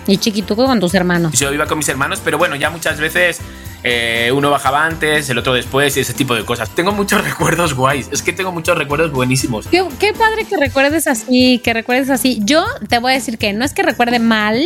Y 0.07 0.17
chiquituco 0.17 0.65
con 0.65 0.79
tus 0.79 0.93
hermanos. 0.93 1.33
Yo 1.33 1.53
iba 1.53 1.65
con 1.65 1.77
mis 1.77 1.89
hermanos, 1.89 2.21
pero 2.23 2.37
bueno, 2.37 2.55
ya 2.55 2.69
muchas 2.69 2.99
veces 2.99 3.39
eh, 3.83 4.31
uno 4.33 4.49
bajaba 4.49 4.85
antes, 4.85 5.29
el 5.29 5.37
otro 5.37 5.53
después 5.53 5.97
y 5.97 5.99
ese 5.99 6.13
tipo 6.13 6.33
de 6.33 6.45
cosas. 6.45 6.69
Tengo 6.69 6.91
muchos 6.93 7.23
recuerdos 7.29 7.73
guays. 7.73 8.09
Es 8.11 8.21
que 8.21 8.33
tengo 8.33 8.51
muchos 8.51 8.77
recuerdos 8.77 9.11
buenísimos. 9.11 9.67
Qué, 9.67 9.85
qué, 9.99 10.13
padre 10.13 10.45
que 10.45 10.57
recuerdes 10.57 11.07
así, 11.07 11.59
que 11.59 11.73
recuerdes 11.73 12.09
así. 12.09 12.39
Yo 12.43 12.65
te 12.87 12.99
voy 12.99 13.11
a 13.11 13.15
decir 13.15 13.37
que 13.37 13.53
no 13.53 13.65
es 13.65 13.73
que 13.73 13.83
recuerde 13.83 14.19
mal, 14.19 14.63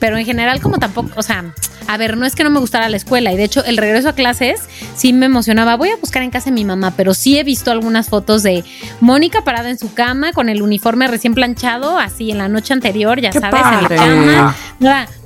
pero 0.00 0.16
en 0.16 0.24
general 0.24 0.60
como 0.60 0.78
tampoco, 0.78 1.10
o 1.14 1.22
sea, 1.22 1.54
a 1.86 1.96
ver, 1.96 2.16
no 2.16 2.26
es 2.26 2.34
que 2.34 2.42
no 2.42 2.50
me 2.50 2.58
gustara 2.58 2.88
la 2.88 2.96
escuela 2.96 3.32
y 3.32 3.36
de 3.36 3.44
hecho 3.44 3.64
el 3.64 3.76
regreso 3.76 4.08
a 4.08 4.12
clases 4.14 4.60
sí 4.96 5.12
me 5.12 5.26
emocionaba. 5.26 5.76
Voy 5.76 5.90
a 5.90 5.96
buscar 5.96 6.22
en 6.22 6.30
casa 6.30 6.46
de 6.46 6.52
mi 6.52 6.64
mamá, 6.64 6.94
pero 6.96 7.14
sí 7.14 7.38
he 7.38 7.44
visto 7.44 7.70
algunas 7.70 8.08
fotos 8.08 8.42
de 8.42 8.64
Mónica 9.00 9.44
parada 9.44 9.70
en 9.70 9.78
su 9.78 9.92
cama 9.92 10.32
con 10.32 10.48
el 10.48 10.62
uniforme 10.62 11.06
recién 11.06 11.34
planchado, 11.34 11.98
así 11.98 12.30
en 12.30 12.38
la 12.38 12.48
noche 12.48 12.72
anterior, 12.72 13.20
ya 13.20 13.32
sabes, 13.32 13.60
en 13.60 13.82
la 13.82 13.88
cama. 13.88 14.56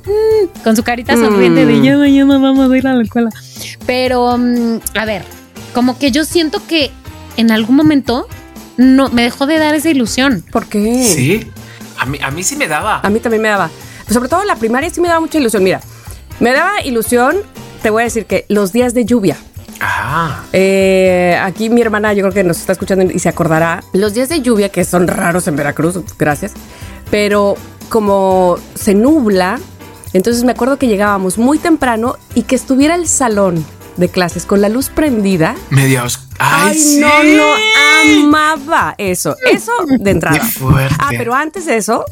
Mm, 0.05 0.63
con 0.63 0.77
su 0.77 0.83
carita 0.83 1.15
sonriente 1.15 1.65
de 1.65 1.81
ya 1.81 1.97
mañana 1.97 2.37
vamos 2.37 2.71
a 2.71 2.77
ir 2.77 2.87
a 2.87 2.93
la 2.93 3.03
escuela. 3.03 3.31
Pero, 3.87 4.37
mm, 4.37 4.81
a 4.99 5.05
ver, 5.07 5.23
como 5.73 5.99
que 5.99 6.11
yo 6.11 6.25
siento 6.25 6.61
que 6.67 6.91
en 7.39 7.51
algún 7.51 7.77
momento 7.77 8.29
no 8.77 9.09
me 9.09 9.23
dejó 9.23 9.47
de 9.47 9.59
dar 9.59 9.75
esa 9.75 9.89
ilusión. 9.89 10.45
¿Por 10.51 10.67
qué? 10.67 11.05
Sí, 11.05 11.47
a 11.99 12.05
mí, 12.05 12.19
a 12.23 12.31
mí 12.31 12.43
sí 12.43 12.57
me 12.57 12.69
daba. 12.69 13.01
A 13.03 13.09
mí 13.09 13.19
también 13.21 13.43
me 13.43 13.49
daba 13.49 13.71
sobre 14.09 14.29
todo 14.29 14.43
en 14.43 14.49
la 14.49 14.57
primaria 14.57 14.91
sí 14.91 15.01
me 15.01 15.09
daba 15.09 15.21
mucha 15.21 15.39
ilusión. 15.39 15.63
Mira, 15.65 15.81
me 16.41 16.53
daba 16.53 16.83
ilusión, 16.83 17.37
te 17.83 17.91
voy 17.91 18.03
a 18.03 18.05
decir 18.05 18.27
que 18.27 18.45
los 18.49 18.73
días 18.73 18.95
de 18.95 19.05
lluvia. 19.05 19.37
Ajá. 19.81 20.45
Eh, 20.53 21.39
aquí 21.43 21.69
mi 21.69 21.81
hermana, 21.81 22.13
yo 22.13 22.23
creo 22.23 22.33
que 22.33 22.45
nos 22.45 22.59
está 22.59 22.73
escuchando 22.73 23.05
y 23.05 23.19
se 23.19 23.29
acordará. 23.29 23.83
Los 23.93 24.15
días 24.15 24.29
de 24.29 24.41
lluvia, 24.41 24.69
que 24.69 24.85
son 24.85 25.09
raros 25.09 25.47
en 25.49 25.57
Veracruz, 25.57 25.99
gracias, 26.19 26.53
pero 27.11 27.57
como 27.89 28.57
se 28.75 28.95
nubla, 28.95 29.59
entonces 30.13 30.45
me 30.45 30.53
acuerdo 30.53 30.79
que 30.79 30.87
llegábamos 30.87 31.39
muy 31.39 31.59
temprano 31.59 32.17
y 32.35 32.43
que 32.43 32.55
estuviera 32.55 32.95
el 32.95 33.09
salón 33.09 33.65
de 33.97 34.09
clases 34.09 34.47
con 34.47 34.61
la 34.61 34.69
luz 34.69 34.89
prendida. 34.89 35.55
Media 35.71 36.05
Ay, 36.39 36.77
Ay 36.77 36.97
no, 36.99 37.25
no, 37.25 38.25
amaba 38.25 38.95
eso. 38.99 39.37
Eso 39.51 39.73
de 39.87 40.11
entrada. 40.11 40.39
Qué 40.39 40.45
fuerte. 40.45 40.95
Ah, 40.99 41.11
pero 41.17 41.35
antes 41.35 41.67
de 41.67 41.77
eso, 41.77 42.05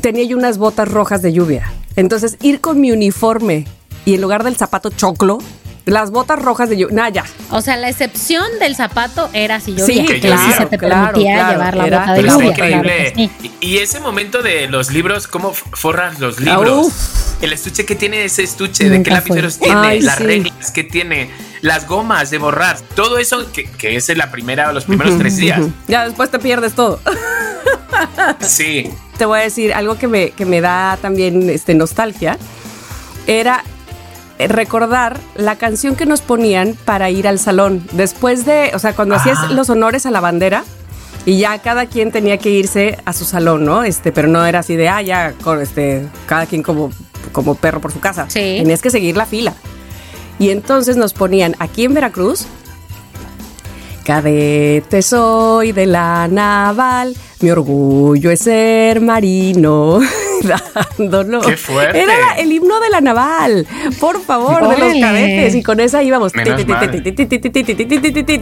tenía 0.00 0.24
yo 0.24 0.36
unas 0.36 0.58
botas 0.58 0.88
rojas 0.88 1.22
de 1.22 1.32
lluvia. 1.32 1.72
Entonces, 1.96 2.36
ir 2.40 2.60
con 2.60 2.80
mi 2.80 2.92
uniforme 2.92 3.66
y 4.04 4.14
en 4.14 4.20
lugar 4.20 4.44
del 4.44 4.56
zapato 4.56 4.90
choclo, 4.90 5.38
las 5.84 6.10
botas 6.10 6.40
rojas 6.40 6.68
de 6.68 6.76
lluvia. 6.76 6.94
Nada, 6.94 7.08
ya. 7.08 7.24
O 7.50 7.60
sea, 7.60 7.76
la 7.76 7.88
excepción 7.88 8.46
del 8.60 8.76
zapato 8.76 9.30
era 9.32 9.58
si 9.60 9.74
llovía. 9.74 10.06
Sí, 10.06 10.20
claro, 10.20 10.56
se 10.56 10.66
te 10.66 10.78
permitía 10.78 11.50
llevar 11.50 11.76
la 11.76 11.84
bota 11.84 12.14
de 12.14 12.22
lluvia. 12.22 12.50
Increíble. 12.50 13.30
Y 13.60 13.78
ese 13.78 14.00
momento 14.00 14.42
de 14.42 14.68
los 14.68 14.92
libros, 14.92 15.26
¿cómo 15.26 15.52
forras 15.52 16.20
los 16.20 16.40
libros? 16.40 16.92
El 17.40 17.52
estuche 17.52 17.86
que 17.86 17.94
tiene 17.94 18.24
ese 18.24 18.42
estuche, 18.42 18.88
de 18.88 19.02
qué 19.02 19.10
lapiceros 19.10 19.58
tiene, 19.58 20.00
las 20.00 20.18
reglas 20.18 20.72
que 20.72 20.84
tiene, 20.84 21.30
las 21.62 21.86
gomas 21.86 22.30
de 22.30 22.38
borrar, 22.38 22.78
todo 22.94 23.18
eso 23.18 23.50
que, 23.52 23.64
que 23.64 23.96
es 23.96 24.08
la 24.16 24.30
primera, 24.30 24.72
los 24.72 24.84
primeros 24.84 25.16
tres 25.18 25.36
días. 25.36 25.62
Ya 25.86 26.04
después 26.04 26.30
te 26.30 26.38
pierdes 26.38 26.74
todo. 26.74 27.00
Sí. 28.40 28.90
Te 29.16 29.24
voy 29.24 29.40
a 29.40 29.42
decir 29.42 29.72
algo 29.74 29.96
que 29.98 30.08
me, 30.08 30.30
que 30.30 30.44
me 30.44 30.60
da 30.60 30.98
también 31.00 31.50
este, 31.50 31.74
nostalgia. 31.74 32.38
Era 33.26 33.64
recordar 34.38 35.18
la 35.34 35.56
canción 35.56 35.96
que 35.96 36.06
nos 36.06 36.20
ponían 36.20 36.76
para 36.84 37.10
ir 37.10 37.26
al 37.26 37.38
salón. 37.38 37.84
Después 37.92 38.44
de, 38.44 38.70
o 38.74 38.78
sea, 38.78 38.94
cuando 38.94 39.16
hacías 39.16 39.50
los 39.50 39.68
honores 39.70 40.06
a 40.06 40.10
la 40.10 40.20
bandera 40.20 40.64
y 41.26 41.38
ya 41.38 41.58
cada 41.58 41.86
quien 41.86 42.12
tenía 42.12 42.38
que 42.38 42.50
irse 42.50 42.98
a 43.04 43.12
su 43.12 43.24
salón, 43.24 43.64
¿no? 43.64 43.82
Este, 43.82 44.12
pero 44.12 44.28
no 44.28 44.46
era 44.46 44.60
así 44.60 44.76
de, 44.76 44.88
ah, 44.88 45.02
ya, 45.02 45.32
con 45.42 45.60
este, 45.60 46.06
cada 46.26 46.46
quien 46.46 46.62
como, 46.62 46.90
como 47.32 47.56
perro 47.56 47.80
por 47.80 47.92
su 47.92 48.00
casa. 48.00 48.26
Sí. 48.28 48.58
Tenías 48.58 48.80
que 48.80 48.90
seguir 48.90 49.16
la 49.16 49.26
fila. 49.26 49.54
Y 50.38 50.50
entonces 50.50 50.96
nos 50.96 51.14
ponían 51.14 51.56
aquí 51.58 51.84
en 51.84 51.94
Veracruz, 51.94 52.46
cadete 54.08 55.02
soy 55.02 55.72
de 55.72 55.84
la 55.84 56.26
naval 56.28 57.14
mi 57.40 57.50
orgullo 57.50 58.30
es 58.30 58.40
ser 58.40 59.02
marino. 59.02 60.00
Dándolo. 60.42 61.40
¡Qué 61.40 61.56
fuerte! 61.56 62.02
Era 62.02 62.36
el 62.38 62.52
himno 62.52 62.80
de 62.80 62.90
la 62.90 63.00
naval. 63.00 63.66
Por 64.00 64.20
favor, 64.22 64.68
de 64.68 64.78
los 64.78 65.00
cadetes. 65.00 65.54
Y 65.54 65.62
con 65.62 65.80
esa 65.80 66.02
íbamos. 66.02 66.32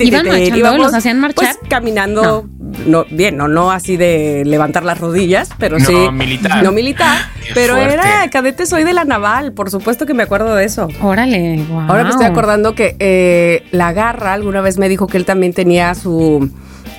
Iban 0.00 0.78
los 0.78 0.94
hacían 0.94 1.20
marchar. 1.20 1.56
Pues 1.58 1.68
caminando. 1.68 2.46
No. 2.86 3.04
bien, 3.10 3.36
no, 3.36 3.48
no 3.48 3.70
así 3.70 3.96
de 3.96 4.42
levantar 4.44 4.84
las 4.84 4.98
rodillas, 4.98 5.50
pero 5.58 5.78
sí. 5.78 5.92
No 5.92 6.12
militar. 6.12 6.62
No 6.62 6.72
militar. 6.72 7.18
Pero 7.54 7.76
era 7.76 8.28
cadete 8.30 8.66
soy 8.66 8.84
de 8.84 8.92
la 8.92 9.04
naval. 9.04 9.52
Por 9.52 9.70
supuesto 9.70 10.06
que 10.06 10.14
me 10.14 10.24
acuerdo 10.24 10.54
de 10.54 10.64
eso. 10.64 10.88
Órale, 11.00 11.64
Ahora 11.88 12.04
me 12.04 12.10
estoy 12.10 12.26
acordando 12.26 12.74
que 12.74 13.62
la 13.70 13.92
garra 13.92 14.32
alguna 14.32 14.60
vez 14.60 14.78
me 14.78 14.88
dijo 14.88 15.06
que 15.06 15.16
él 15.16 15.24
también 15.24 15.52
tenía 15.52 15.94
su 15.94 16.50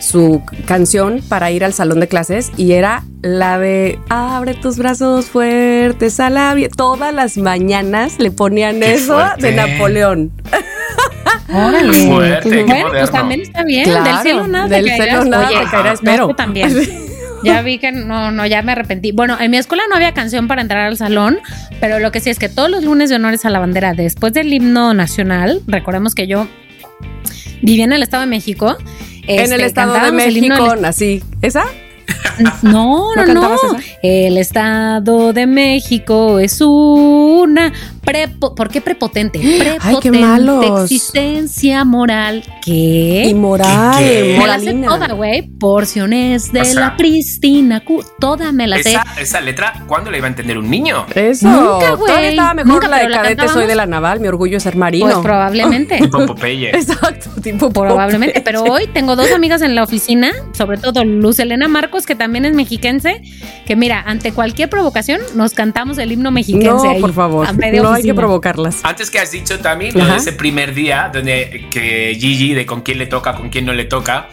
su 0.07 0.41
canción 0.65 1.21
para 1.27 1.51
ir 1.51 1.63
al 1.63 1.73
salón 1.73 1.99
de 1.99 2.07
clases 2.07 2.51
y 2.55 2.71
era 2.73 3.03
la 3.21 3.59
de 3.59 3.99
Abre 4.09 4.53
tus 4.53 4.77
brazos 4.77 5.25
fuertes 5.25 6.19
a 6.19 6.29
la 6.29 6.53
vida. 6.53 6.69
Todas 6.75 7.13
las 7.13 7.37
mañanas 7.37 8.17
le 8.19 8.31
ponían 8.31 8.81
eso 8.83 9.19
de 9.39 9.51
Napoleón. 9.53 10.31
Órale, 11.49 11.93
fuerte, 11.93 12.63
bueno, 12.63 12.89
pues 12.89 13.11
también 13.11 13.41
está 13.41 13.63
bien. 13.63 13.85
del 13.85 14.17
cielo 14.21 14.47
nada 14.47 14.67
del 14.67 14.85
cielo 14.85 15.25
nada 15.25 15.47
Oye, 15.47 15.57
caerá, 15.69 15.93
espero. 15.93 16.35
también. 16.35 16.73
Ya 17.43 17.61
vi 17.61 17.77
que 17.77 17.91
no, 17.91 18.31
no, 18.31 18.47
ya 18.47 18.63
me 18.63 18.71
arrepentí. 18.71 19.11
Bueno, 19.11 19.37
en 19.39 19.51
mi 19.51 19.57
escuela 19.57 19.83
no 19.87 19.95
había 19.95 20.11
canción 20.13 20.47
para 20.47 20.61
entrar 20.61 20.87
al 20.87 20.97
salón, 20.97 21.39
pero 21.79 21.99
lo 21.99 22.11
que 22.11 22.19
sí 22.19 22.31
es 22.31 22.39
que 22.39 22.49
todos 22.49 22.67
los 22.67 22.83
lunes 22.83 23.11
de 23.11 23.15
honores 23.15 23.45
a 23.45 23.51
la 23.51 23.59
bandera, 23.59 23.93
después 23.93 24.33
del 24.33 24.51
himno 24.51 24.95
nacional, 24.95 25.61
recordemos 25.67 26.15
que 26.15 26.25
yo 26.25 26.47
vivía 27.61 27.85
en 27.85 27.93
el 27.93 28.01
Estado 28.01 28.21
de 28.21 28.27
México 28.27 28.75
en 29.27 29.39
el 29.39 29.61
este, 29.61 29.65
Estado 29.65 29.93
de 29.99 30.11
México 30.11 30.75
nací. 30.75 31.23
¿Esa? 31.41 31.65
No, 32.61 33.15
no, 33.15 33.25
no. 33.25 33.57
El 34.03 34.37
Estado 34.37 35.33
de 35.33 35.47
México 35.47 36.37
es 36.37 36.61
una 36.61 37.73
¿Por 38.39 38.69
qué 38.69 38.79
prepotente? 38.79 39.39
Prepotente 39.39 39.77
Ay, 39.81 39.97
qué 40.01 40.11
malos. 40.11 40.83
existencia 40.83 41.83
moral. 41.83 42.41
¿Qué? 42.63 43.25
Inmoral. 43.27 44.01
Me 44.01 44.47
la 44.47 44.59
sé 44.59 44.73
toda, 44.73 45.07
güey. 45.09 45.41
Porciones 45.41 46.53
de 46.53 46.73
la 46.73 46.95
pristina. 46.95 47.83
Toda 48.19 48.53
me 48.53 48.65
la 48.65 48.81
sé. 48.81 48.97
Esa, 49.19 49.41
letra, 49.41 49.83
¿cuándo 49.87 50.09
la 50.09 50.17
iba 50.17 50.27
a 50.27 50.29
entender 50.29 50.57
un 50.57 50.69
niño? 50.69 51.05
Eso. 51.13 51.49
Nunca, 51.49 51.95
güey. 51.95 52.07
Todavía 52.07 52.29
estaba 52.29 52.53
mejor 52.53 52.87
la 52.87 52.97
de 52.99 53.09
cadete 53.09 53.47
soy 53.49 53.67
de 53.67 53.75
la 53.75 53.85
naval. 53.85 54.21
Mi 54.21 54.29
orgullo 54.29 54.57
es 54.57 54.63
ser 54.63 54.77
marino. 54.77 55.07
Pues 55.07 55.17
probablemente. 55.17 55.97
tipo 56.01 56.25
Popeye. 56.25 56.69
Exacto, 56.69 57.29
tipo 57.41 57.71
Probablemente. 57.71 58.41
Pero 58.41 58.63
hoy 58.63 58.87
tengo 58.87 59.17
dos 59.17 59.31
amigas 59.31 59.61
en 59.61 59.75
la 59.75 59.83
oficina, 59.83 60.31
sobre 60.53 60.77
todo 60.77 61.03
Luz 61.03 61.39
Elena 61.39 61.67
Marcos, 61.97 62.05
que 62.05 62.15
también 62.15 62.45
es 62.45 62.53
mexiquense, 62.53 63.21
que 63.65 63.75
mira, 63.75 64.03
ante 64.05 64.31
cualquier 64.31 64.69
provocación 64.69 65.19
nos 65.35 65.53
cantamos 65.53 65.97
el 65.97 66.11
himno 66.11 66.31
mexiquense. 66.31 66.93
No, 66.93 66.99
por 66.99 67.13
favor. 67.13 67.47
No 67.81 67.91
hay 67.91 68.03
que 68.03 68.13
provocarlas. 68.13 68.81
Antes 68.83 69.09
que 69.09 69.19
has 69.19 69.31
dicho 69.31 69.59
también 69.59 69.97
lo 69.97 70.05
de 70.05 70.17
ese 70.17 70.33
primer 70.33 70.73
día, 70.73 71.09
donde 71.11 71.65
que 71.71 72.15
Gigi, 72.19 72.53
de 72.53 72.65
con 72.65 72.81
quién 72.81 72.99
le 72.99 73.07
toca, 73.07 73.35
con 73.35 73.49
quién 73.49 73.65
no 73.65 73.73
le 73.73 73.85
toca, 73.85 74.29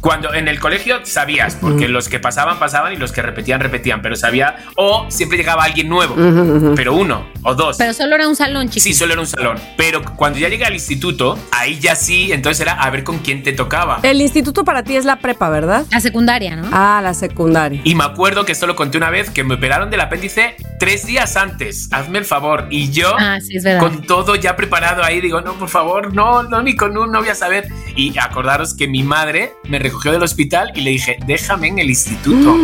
Cuando 0.00 0.34
en 0.34 0.48
el 0.48 0.60
colegio 0.60 1.00
sabías, 1.04 1.56
porque 1.56 1.88
los 1.88 2.08
que 2.08 2.18
pasaban, 2.18 2.58
pasaban 2.58 2.92
y 2.92 2.96
los 2.96 3.12
que 3.12 3.22
repetían, 3.22 3.60
repetían, 3.60 4.02
pero 4.02 4.16
sabía, 4.16 4.56
o 4.76 5.06
siempre 5.10 5.38
llegaba 5.38 5.64
alguien 5.64 5.88
nuevo, 5.88 6.14
pero 6.74 6.94
uno 6.94 7.26
o 7.42 7.54
dos. 7.54 7.76
Pero 7.78 7.92
solo 7.92 8.14
era 8.14 8.28
un 8.28 8.36
salón, 8.36 8.68
chicos. 8.68 8.82
Sí, 8.82 8.94
solo 8.94 9.12
era 9.12 9.20
un 9.20 9.26
salón. 9.26 9.58
Pero 9.76 10.02
cuando 10.16 10.38
ya 10.38 10.48
llegué 10.48 10.64
al 10.64 10.74
instituto, 10.74 11.38
ahí 11.52 11.78
ya 11.78 11.94
sí, 11.94 12.32
entonces 12.32 12.60
era 12.60 12.74
a 12.74 12.90
ver 12.90 13.04
con 13.04 13.18
quién 13.18 13.42
te 13.42 13.52
tocaba. 13.52 14.00
El 14.02 14.20
instituto 14.20 14.64
para 14.64 14.82
ti 14.82 14.96
es 14.96 15.04
la 15.04 15.16
prepa, 15.16 15.48
¿verdad? 15.48 15.86
La 15.90 16.00
secundaria, 16.00 16.56
¿no? 16.56 16.68
Ah, 16.72 17.00
la 17.02 17.14
secundaria. 17.14 17.80
Y 17.84 17.94
me 17.94 18.04
acuerdo 18.04 18.44
que 18.44 18.52
esto 18.52 18.66
lo 18.66 18.76
conté 18.76 18.98
una 18.98 19.10
vez 19.10 19.30
que 19.30 19.44
me 19.44 19.54
operaron 19.54 19.90
del 19.90 20.00
apéndice 20.00 20.56
tres 20.78 21.06
días 21.06 21.36
antes. 21.36 21.88
Hazme 21.92 22.18
el 22.18 22.24
favor. 22.24 22.66
Y 22.70 22.90
yo, 22.90 23.14
ah, 23.18 23.38
con 23.78 24.02
todo 24.02 24.34
ya 24.36 24.56
preparado 24.56 25.02
ahí, 25.02 25.20
digo, 25.20 25.40
no, 25.40 25.54
por 25.54 25.68
favor, 25.68 26.12
no, 26.12 26.42
no, 26.42 26.62
ni 26.62 26.76
con 26.76 26.96
un 26.96 27.10
no 27.10 27.20
voy 27.20 27.28
a 27.28 27.34
saber. 27.34 27.68
Y 27.96 28.16
acordaros 28.18 28.74
que 28.74 28.88
mi 28.88 29.02
madre 29.02 29.43
me 29.64 29.78
recogió 29.78 30.12
del 30.12 30.22
hospital 30.22 30.72
y 30.74 30.80
le 30.80 30.90
dije, 30.90 31.18
déjame 31.26 31.68
en 31.68 31.78
el 31.78 31.88
instituto. 31.88 32.56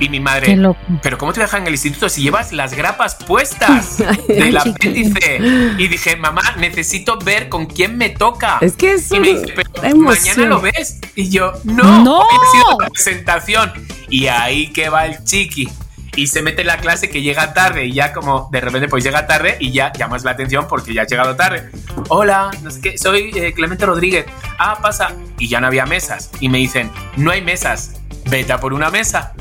Y 0.00 0.08
mi 0.08 0.18
madre, 0.18 0.58
pero 1.02 1.18
¿cómo 1.18 1.32
te 1.32 1.40
dejan 1.40 1.62
en 1.62 1.66
el 1.68 1.74
instituto 1.74 2.08
si 2.08 2.22
llevas 2.22 2.52
las 2.52 2.72
grapas 2.72 3.16
puestas 3.16 3.98
del 4.28 4.56
apéndice? 4.56 5.38
Y 5.78 5.88
dije, 5.88 6.16
mamá, 6.16 6.42
necesito 6.58 7.18
ver 7.18 7.48
con 7.48 7.66
quién 7.66 7.98
me 7.98 8.08
toca. 8.08 8.58
Es 8.62 8.76
que 8.76 8.94
es 8.94 9.12
Y 9.12 9.20
me 9.20 9.28
dice, 9.28 9.52
pero 9.54 9.96
mañana 9.96 10.46
lo 10.46 10.60
ves. 10.60 11.00
Y 11.14 11.28
yo, 11.28 11.52
no, 11.64 12.02
no. 12.02 12.22
sido 12.52 12.80
la 12.80 12.88
presentación. 12.88 13.72
Y 14.08 14.26
ahí 14.26 14.72
que 14.72 14.88
va 14.88 15.06
el 15.06 15.22
chiqui 15.24 15.68
y 16.16 16.26
se 16.26 16.42
mete 16.42 16.62
en 16.62 16.66
la 16.66 16.78
clase 16.78 17.08
que 17.08 17.22
llega 17.22 17.52
tarde 17.54 17.86
y 17.86 17.92
ya 17.92 18.12
como 18.12 18.48
de 18.50 18.60
repente 18.60 18.88
pues 18.88 19.04
llega 19.04 19.26
tarde 19.26 19.56
y 19.60 19.72
ya 19.72 19.92
llamas 19.92 20.24
la 20.24 20.32
atención 20.32 20.66
porque 20.68 20.92
ya 20.94 21.02
ha 21.02 21.06
llegado 21.06 21.36
tarde. 21.36 21.70
Hola, 22.08 22.50
no 22.62 22.70
sé 22.70 22.80
qué, 22.80 22.98
soy 22.98 23.30
eh, 23.34 23.52
Clemente 23.52 23.86
Rodríguez. 23.86 24.26
Ah, 24.58 24.78
pasa. 24.80 25.12
Y 25.38 25.48
ya 25.48 25.60
no 25.60 25.68
había 25.68 25.86
mesas. 25.86 26.30
Y 26.40 26.48
me 26.48 26.58
dicen, 26.58 26.90
no 27.16 27.30
hay 27.30 27.42
mesas, 27.42 28.00
vete 28.28 28.52
a 28.52 28.60
por 28.60 28.72
una 28.72 28.90
mesa. 28.90 29.32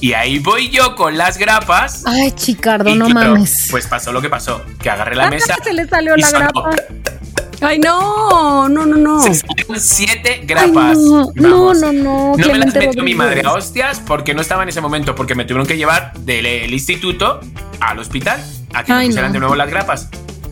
Y 0.00 0.12
ahí 0.12 0.38
voy 0.38 0.68
yo 0.68 0.94
con 0.94 1.16
las 1.16 1.38
grapas. 1.38 2.02
Ay, 2.06 2.30
Chicardo, 2.32 2.94
no 2.94 3.08
mames. 3.08 3.68
Pues 3.70 3.86
pasó 3.86 4.12
lo 4.12 4.20
que 4.20 4.28
pasó, 4.28 4.62
que 4.82 4.90
agarré 4.90 5.16
la 5.16 5.30
mesa. 5.30 5.56
Se 5.62 5.72
le 5.72 5.86
salió 5.88 6.16
la 6.16 6.30
grapa. 6.30 6.70
Ay, 7.66 7.80
no, 7.80 8.68
no, 8.68 8.86
no, 8.86 8.96
no. 8.96 9.20
Se 9.20 9.34
salieron 9.34 9.80
siete 9.80 10.42
grapas. 10.44 10.96
no, 10.96 11.32
no, 11.34 11.74
no, 11.74 11.92
no. 11.92 12.36
No 12.36 12.46
me 12.46 12.58
las 12.58 12.72
metió 12.72 13.02
mi 13.02 13.14
madre 13.16 13.42
a 13.44 13.52
hostias 13.54 14.00
porque 14.06 14.34
no 14.34 14.40
estaba 14.40 14.62
en 14.62 14.68
ese 14.68 14.80
momento, 14.80 15.16
porque 15.16 15.34
me 15.34 15.44
tuvieron 15.44 15.66
que 15.66 15.76
llevar 15.76 16.12
del 16.18 16.72
instituto 16.72 17.40
al 17.80 17.98
hospital 17.98 18.40
a 18.72 18.84
que 18.84 18.92
me 18.92 19.06
pusieran 19.06 19.32
de 19.32 19.40
nuevo 19.40 19.56
las 19.56 19.68
grapas. 19.68 20.08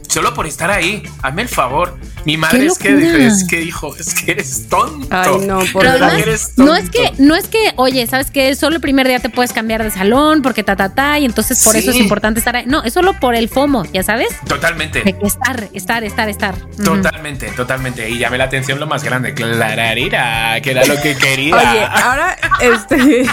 Solo 0.08 0.34
por 0.34 0.46
estar 0.46 0.72
ahí. 0.72 1.04
Hazme 1.22 1.42
el 1.42 1.48
favor. 1.48 1.96
Mi 2.24 2.36
madre 2.36 2.66
es 2.66 2.78
que, 2.78 3.26
es 3.26 3.46
que 3.46 3.58
dijo, 3.58 3.94
es 3.96 4.14
que 4.14 4.32
eres 4.32 4.68
tonto. 4.68 5.06
Ay, 5.10 5.46
no, 5.46 5.60
por 5.72 5.84
eres 5.84 6.54
tonto. 6.54 6.72
No 6.72 6.76
es 6.76 6.88
que, 6.88 7.12
no 7.18 7.34
es 7.34 7.48
que, 7.48 7.72
oye, 7.76 8.06
¿sabes 8.06 8.30
qué? 8.30 8.54
Solo 8.54 8.76
el 8.76 8.80
primer 8.80 9.06
día 9.06 9.18
te 9.18 9.28
puedes 9.28 9.52
cambiar 9.52 9.82
de 9.82 9.90
salón 9.90 10.40
porque 10.42 10.62
ta, 10.62 10.74
ta, 10.76 10.94
ta, 10.94 11.18
y 11.18 11.24
entonces 11.24 11.62
por 11.62 11.76
eso 11.76 11.90
es 11.90 11.96
importante 11.96 12.38
estar 12.38 12.56
ahí. 12.56 12.64
No, 12.66 12.82
es 12.82 12.94
solo 12.94 13.18
por 13.20 13.34
el 13.34 13.48
FOMO, 13.48 13.84
¿ya 13.92 14.02
sabes? 14.02 14.28
Totalmente. 14.48 15.16
estar, 15.22 15.68
estar, 15.74 16.04
estar, 16.04 16.28
estar. 16.28 16.54
Totalmente, 16.82 17.48
totalmente. 17.50 18.08
Y 18.08 18.18
llamé 18.18 18.38
la 18.38 18.44
atención 18.44 18.80
lo 18.80 18.86
más 18.86 19.04
grande. 19.04 19.34
Clararira, 19.34 20.60
que 20.62 20.70
era 20.70 20.86
lo 20.86 21.00
que 21.00 21.16
quería. 21.16 21.56
Oye, 21.56 21.84
ahora, 21.84 22.36
este... 22.60 23.26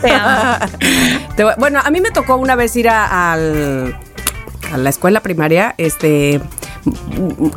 bueno, 1.58 1.80
a 1.84 1.90
mí 1.90 2.00
me 2.00 2.10
tocó 2.10 2.36
una 2.36 2.54
vez 2.54 2.74
ir 2.76 2.88
a, 2.88 3.32
al, 3.32 3.98
a 4.72 4.76
la 4.78 4.90
escuela 4.90 5.20
primaria, 5.20 5.74
este 5.76 6.40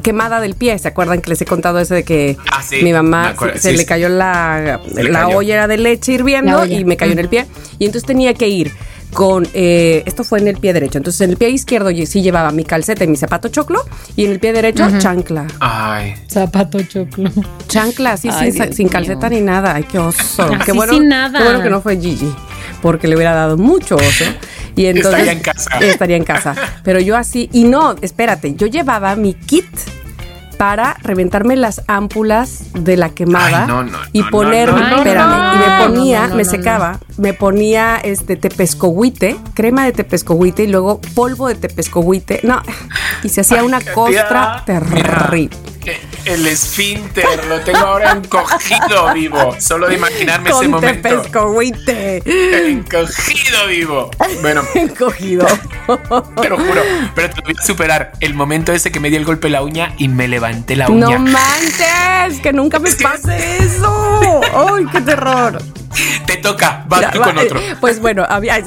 quemada 0.02 0.40
del 0.40 0.56
pie. 0.56 0.78
¿Se 0.80 0.88
acuerdan 0.88 1.22
que 1.22 1.30
les 1.30 1.42
he 1.42 1.46
contado 1.46 1.80
ese 1.80 1.96
de 1.96 2.04
que 2.04 2.38
ah, 2.52 2.62
mi 2.82 2.94
mamá 2.94 3.36
se, 3.56 3.74
le 3.74 3.86
cayó 3.86 4.10
la, 4.10 4.80
la 4.94 5.28
olla 5.30 5.68
de 5.68 5.78
leche 5.78 6.14
hirviendo 6.14 6.66
y 6.66 6.86
me 6.86 6.98
cayó 6.98 7.14
en 7.14 7.20
el 7.20 7.30
pie? 7.30 7.46
Y 7.80 7.86
entonces 7.86 8.06
tenía 8.08 8.34
que 8.34 8.48
ir 8.48 8.72
con 9.14 9.48
eh, 9.54 10.04
esto 10.06 10.24
fue 10.24 10.40
en 10.40 10.48
el 10.48 10.58
pie 10.58 10.74
derecho. 10.74 10.98
Entonces 10.98 11.22
en 11.22 11.32
el 11.32 11.38
pie 11.38 11.50
izquierdo 11.50 11.90
sí 12.06 12.22
llevaba 12.22 12.52
mi 12.52 12.64
calceta 12.64 13.04
y 13.04 13.08
mi 13.08 13.18
zapato 13.18 13.50
choclo 13.50 13.84
y 14.16 14.26
en 14.26 14.32
el 14.32 14.40
pie 14.40 14.54
derecho 14.54 14.88
chancla. 14.98 15.48
Ay. 15.60 16.16
Zapato 16.30 16.82
choclo. 16.84 17.30
Chancla, 17.68 18.18
sí, 18.18 18.30
sin, 18.72 18.90
calceta 18.90 19.30
ni 19.30 19.42
nada. 19.42 19.76
Ay, 19.76 19.84
qué 19.84 20.00
oso. 20.00 20.50
qué 20.66 20.72
bueno, 20.72 20.94
sin 20.94 21.08
nada. 21.08 21.40
Qué 21.40 21.46
bueno 21.46 21.64
que 21.64 21.70
no 21.70 21.82
fue 21.82 22.00
Gigi, 22.00 22.32
porque 22.82 23.08
le 23.08 23.16
hubiera 23.16 23.34
dado 23.34 23.58
mucho 23.58 23.96
oso. 23.96 24.26
Y 24.76 24.86
entonces 24.86 25.12
estaría 25.14 25.32
en 25.32 25.40
casa. 25.40 25.80
Estaría 25.80 26.18
en 26.18 26.24
casa. 26.24 26.56
Pero 26.84 27.00
yo 27.00 27.18
así, 27.18 27.50
y 27.54 27.66
no, 27.66 27.96
espérate, 28.02 28.56
yo 28.56 28.68
llevaba 28.68 29.16
mi 29.16 29.34
kit 29.34 29.66
para 30.62 30.96
reventarme 31.02 31.56
las 31.56 31.82
ámpulas 31.88 32.66
de 32.76 32.96
la 32.96 33.10
quemada 33.10 33.68
y 34.14 34.22
ponerme, 34.22 34.96
espérame, 34.96 35.56
y 35.56 35.58
me 35.58 35.84
ponía, 35.84 36.28
me 36.28 36.46
secaba, 36.46 37.00
me 37.18 37.34
ponía 37.34 37.98
este 37.98 38.36
tepescohuite, 38.36 39.38
crema 39.56 39.86
de 39.86 39.92
tepescohuite 39.92 40.66
y 40.66 40.68
luego 40.68 41.02
polvo 41.16 41.48
de 41.48 41.56
tepescohuite. 41.56 42.42
No, 42.44 42.62
y 43.24 43.30
se 43.30 43.42
hacía 43.42 43.64
una 43.64 43.82
costra 43.82 44.62
terrible 44.64 45.50
el 46.26 46.46
esfínter 46.46 47.46
lo 47.48 47.60
tengo 47.62 47.80
ahora 47.80 48.12
encogido 48.12 49.14
vivo. 49.14 49.56
Solo 49.60 49.88
de 49.88 49.96
imaginarme 49.96 50.52
ese 50.52 50.68
momento. 50.68 51.24
Encogido 52.26 53.68
vivo. 53.68 54.12
Bueno. 54.42 54.62
encogido. 54.76 55.48
Te 56.42 56.50
lo 56.50 56.58
juro. 56.58 56.82
Pero 57.16 57.30
te 57.30 57.42
voy 57.42 57.54
a 57.58 57.66
superar 57.66 58.12
el 58.20 58.34
momento 58.34 58.72
ese 58.72 58.92
que 58.92 59.00
me 59.00 59.10
di 59.10 59.16
el 59.16 59.26
golpe 59.26 59.48
en 59.48 59.54
la 59.54 59.64
uña 59.64 59.94
y 59.98 60.08
me 60.08 60.28
levanté 60.28 60.51
la 60.76 60.90
uña. 60.90 61.18
No 61.18 61.20
manches, 61.20 62.42
que 62.42 62.54
nunca 62.54 62.80
me 62.80 62.92
pase 63.04 63.58
eso. 63.64 64.42
¡Ay, 64.54 64.86
qué 64.92 65.02
terror! 65.02 65.62
Te 66.26 66.38
toca, 66.38 66.86
vas 66.88 67.12
tú 67.12 67.20
con 67.20 67.38
otro. 67.38 67.60
Pues 67.80 68.00
bueno, 68.00 68.26
había. 68.28 68.58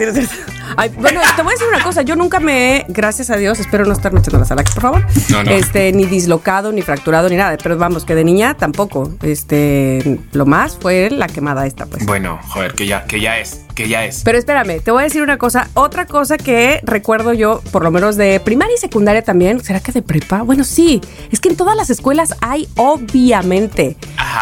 Bueno, 0.99 1.21
te 1.37 1.43
voy 1.43 1.53
a 1.53 1.55
decir 1.55 1.69
una 1.69 1.83
cosa. 1.83 2.03
Yo 2.03 2.17
nunca 2.17 2.41
me 2.41 2.77
he, 2.77 2.87
gracias 2.89 3.31
a 3.31 3.37
Dios, 3.37 3.61
espero 3.61 3.85
no 3.85 3.93
estar 3.93 4.13
metiendo 4.13 4.39
la 4.39 4.45
sala, 4.45 4.63
por 4.65 4.83
favor. 4.83 5.07
No, 5.31 5.43
no. 5.43 5.51
Este, 5.51 5.93
ni 5.93 6.05
dislocado, 6.07 6.73
ni 6.73 6.83
fracturado, 6.83 7.29
ni 7.29 7.37
nada. 7.37 7.57
Pero 7.63 7.77
vamos, 7.77 8.05
que 8.05 8.15
de 8.15 8.25
niña 8.25 8.55
tampoco. 8.55 9.13
Este, 9.23 10.21
lo 10.33 10.47
más 10.47 10.77
fue 10.81 11.11
la 11.11 11.27
quemada 11.27 11.67
esta, 11.67 11.87
pues. 11.87 12.05
Bueno, 12.07 12.39
joder, 12.49 12.75
que 12.75 12.87
ya, 12.87 13.05
que 13.05 13.21
ya 13.21 13.39
es, 13.39 13.63
que 13.75 13.89
ya 13.89 14.05
es. 14.05 14.23
Pero 14.25 14.39
espérame, 14.39 14.81
te 14.81 14.91
voy 14.91 15.03
a 15.03 15.05
decir 15.05 15.23
una 15.23 15.39
cosa. 15.39 15.69
Otra 15.75 16.07
cosa 16.07 16.37
que 16.37 16.81
recuerdo 16.85 17.33
yo, 17.33 17.61
por 17.73 17.83
lo 17.83 17.91
menos 17.91 18.17
de 18.17 18.41
primaria 18.41 18.75
y 18.75 18.79
secundaria 18.79 19.23
también. 19.23 19.63
¿Será 19.63 19.81
que 19.81 19.93
de 19.93 20.03
prepa? 20.03 20.43
Bueno, 20.43 20.65
sí. 20.65 21.01
Es 21.31 21.41
que 21.41 21.49
en 21.49 21.57
todas 21.57 21.77
las 21.77 21.91
escuelas 21.91 22.35
hay, 22.41 22.69
obviamente, 22.77 23.97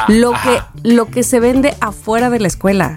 lo 0.09 0.33
que 0.33 0.61
lo 0.83 1.07
que 1.07 1.23
se 1.23 1.41
vende 1.41 1.75
afuera 1.81 2.31
de 2.31 2.41
la 2.41 2.49
escuela. 2.49 2.97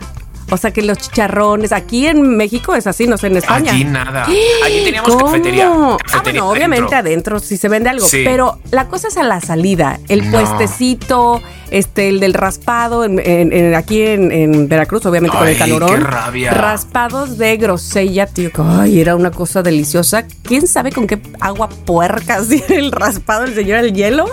O 0.51 0.57
sea 0.57 0.71
que 0.71 0.81
los 0.81 0.97
chicharrones, 0.97 1.71
aquí 1.71 2.07
en 2.07 2.37
México 2.37 2.75
es 2.75 2.87
así, 2.87 3.07
no 3.07 3.17
sé, 3.17 3.27
en 3.27 3.37
España. 3.37 3.71
Aquí 3.71 3.83
nada. 3.83 4.23
Aquí 4.65 4.83
teníamos 4.83 5.15
cafetería, 5.23 5.67
ah, 5.67 6.21
bueno, 6.23 6.49
obviamente 6.49 6.95
adentro 6.95 7.39
sí 7.39 7.57
se 7.57 7.69
vende 7.69 7.89
algo, 7.89 8.05
pero 8.11 8.59
la 8.71 8.87
cosa 8.87 9.07
es 9.07 9.17
a 9.17 9.23
la 9.23 9.41
salida, 9.41 9.99
el 10.07 10.29
puestecito, 10.29 11.41
este, 11.71 12.09
el 12.09 12.19
del 12.19 12.33
raspado, 12.33 13.03
en, 13.05 13.75
aquí 13.75 14.01
en, 14.01 14.67
Veracruz, 14.69 15.05
obviamente 15.05 15.37
con 15.37 15.47
el 15.47 15.57
calorón. 15.57 15.89
Qué 15.89 15.97
rabia. 15.97 16.51
Raspados 16.51 17.37
de 17.37 17.57
grosella, 17.57 18.27
tío. 18.27 18.51
Ay, 18.57 18.99
era 18.99 19.15
una 19.15 19.31
cosa 19.31 19.61
deliciosa. 19.63 20.25
¿Quién 20.43 20.67
sabe 20.67 20.91
con 20.91 21.07
qué 21.07 21.19
agua 21.39 21.69
puerca 21.69 22.35
hacía 22.39 22.65
el 22.69 22.91
raspado 22.91 23.45
el 23.45 23.55
señor 23.55 23.79
el 23.79 23.93
hielo? 23.93 24.25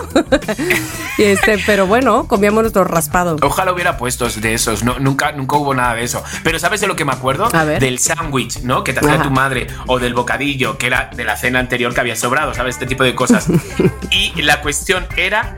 este, 1.17 1.59
pero 1.65 1.87
bueno, 1.87 2.27
comíamos 2.27 2.63
nuestro 2.63 2.83
raspado. 2.83 3.37
Ojalá 3.41 3.73
hubiera 3.73 3.97
puestos 3.97 4.41
de 4.41 4.53
esos. 4.53 4.83
No, 4.83 4.99
nunca, 4.99 5.31
nunca 5.31 5.57
hubo 5.57 5.73
nada 5.73 5.95
de 5.95 6.02
eso. 6.03 6.23
Pero 6.43 6.59
¿sabes 6.59 6.81
de 6.81 6.87
lo 6.87 6.95
que 6.95 7.05
me 7.05 7.13
acuerdo? 7.13 7.49
Del 7.79 7.99
sándwich, 7.99 8.61
¿no? 8.61 8.83
Que 8.83 8.93
te 8.93 8.99
hacía 8.99 9.21
tu 9.21 9.31
madre. 9.31 9.67
O 9.87 9.99
del 9.99 10.13
bocadillo, 10.13 10.77
que 10.77 10.87
era 10.87 11.09
de 11.15 11.23
la 11.23 11.37
cena 11.37 11.59
anterior 11.59 11.93
que 11.93 11.99
había 12.01 12.15
sobrado, 12.15 12.53
¿sabes? 12.53 12.75
Este 12.75 12.85
tipo 12.85 13.03
de 13.03 13.15
cosas. 13.15 13.47
y 14.11 14.41
la 14.41 14.61
cuestión 14.61 15.05
era 15.17 15.57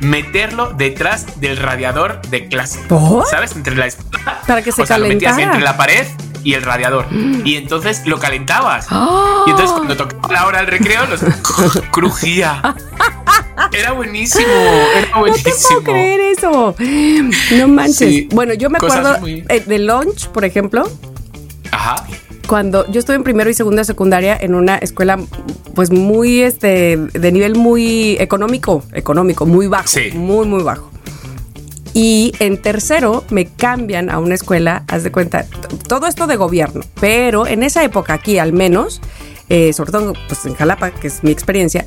meterlo 0.00 0.72
detrás 0.72 1.40
del 1.40 1.56
radiador 1.56 2.20
de 2.28 2.48
clase. 2.48 2.80
¿Sabes? 3.30 3.54
Entre 3.56 3.74
la 3.74 3.88
Para 4.46 4.62
que 4.62 4.72
se 4.72 4.82
o 4.92 4.98
lo 4.98 5.06
metías 5.06 5.38
entre 5.38 5.60
la 5.60 5.76
pared 5.76 6.06
y 6.42 6.54
el 6.54 6.62
radiador. 6.62 7.06
Y 7.44 7.56
entonces 7.56 8.06
lo 8.06 8.18
calentabas. 8.18 8.86
Y 9.46 9.50
entonces 9.50 9.72
cuando 9.72 9.96
tocaba 9.96 10.32
la 10.32 10.46
hora 10.46 10.58
del 10.58 10.68
recreo, 10.68 11.06
los 11.06 11.20
crujía. 11.90 12.74
Era 13.72 13.92
buenísimo, 13.92 14.46
era 14.96 15.18
buenísimo. 15.18 15.54
No 15.54 15.60
te 15.60 15.68
puedo 15.68 15.82
creer 15.82 16.20
eso. 16.20 16.74
No 17.58 17.68
manches. 17.68 18.28
bueno, 18.28 18.54
yo 18.54 18.70
me 18.70 18.78
acuerdo 18.78 19.18
eh, 19.26 19.62
de 19.66 19.78
lunch, 19.78 20.28
por 20.28 20.44
ejemplo. 20.44 20.88
Ajá 21.70 22.06
cuando 22.46 22.90
yo 22.90 23.00
estuve 23.00 23.16
en 23.16 23.24
primero 23.24 23.50
y 23.50 23.54
segunda 23.54 23.84
secundaria 23.84 24.36
en 24.40 24.54
una 24.54 24.76
escuela 24.76 25.18
pues 25.74 25.90
muy 25.90 26.40
este 26.40 26.96
de 26.96 27.32
nivel 27.32 27.56
muy 27.56 28.16
económico, 28.18 28.82
económico, 28.92 29.46
muy 29.46 29.66
bajo, 29.66 29.88
muy 30.14 30.46
muy 30.46 30.62
bajo. 30.62 30.90
Y 31.92 32.34
en 32.40 32.60
tercero 32.60 33.24
me 33.30 33.46
cambian 33.46 34.10
a 34.10 34.18
una 34.18 34.34
escuela, 34.34 34.84
haz 34.86 35.02
de 35.02 35.10
cuenta, 35.10 35.46
todo 35.88 36.06
esto 36.06 36.26
de 36.26 36.36
gobierno, 36.36 36.82
pero 37.00 37.46
en 37.46 37.62
esa 37.62 37.82
época 37.84 38.14
aquí 38.14 38.38
al 38.38 38.52
menos, 38.52 39.00
eh, 39.48 39.72
sobre 39.72 39.92
todo 39.92 40.12
pues 40.28 40.44
en 40.44 40.54
Jalapa, 40.54 40.90
que 40.90 41.06
es 41.06 41.24
mi 41.24 41.30
experiencia, 41.30 41.86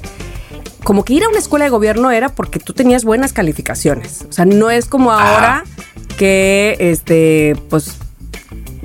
como 0.84 1.04
que 1.04 1.14
ir 1.14 1.24
a 1.24 1.30
una 1.30 1.40
escuela 1.40 1.66
de 1.66 1.72
gobierno 1.72 2.12
era 2.12 2.30
porque 2.30 2.60
tú 2.60 2.74
tenías 2.74 3.04
buenas 3.04 3.34
calificaciones. 3.34 4.26
O 4.30 4.32
sea, 4.32 4.46
no 4.46 4.70
es 4.72 4.86
como 4.86 5.12
ahora 5.12 5.64
que, 6.18 6.76
este, 6.80 7.56
pues, 7.70 7.98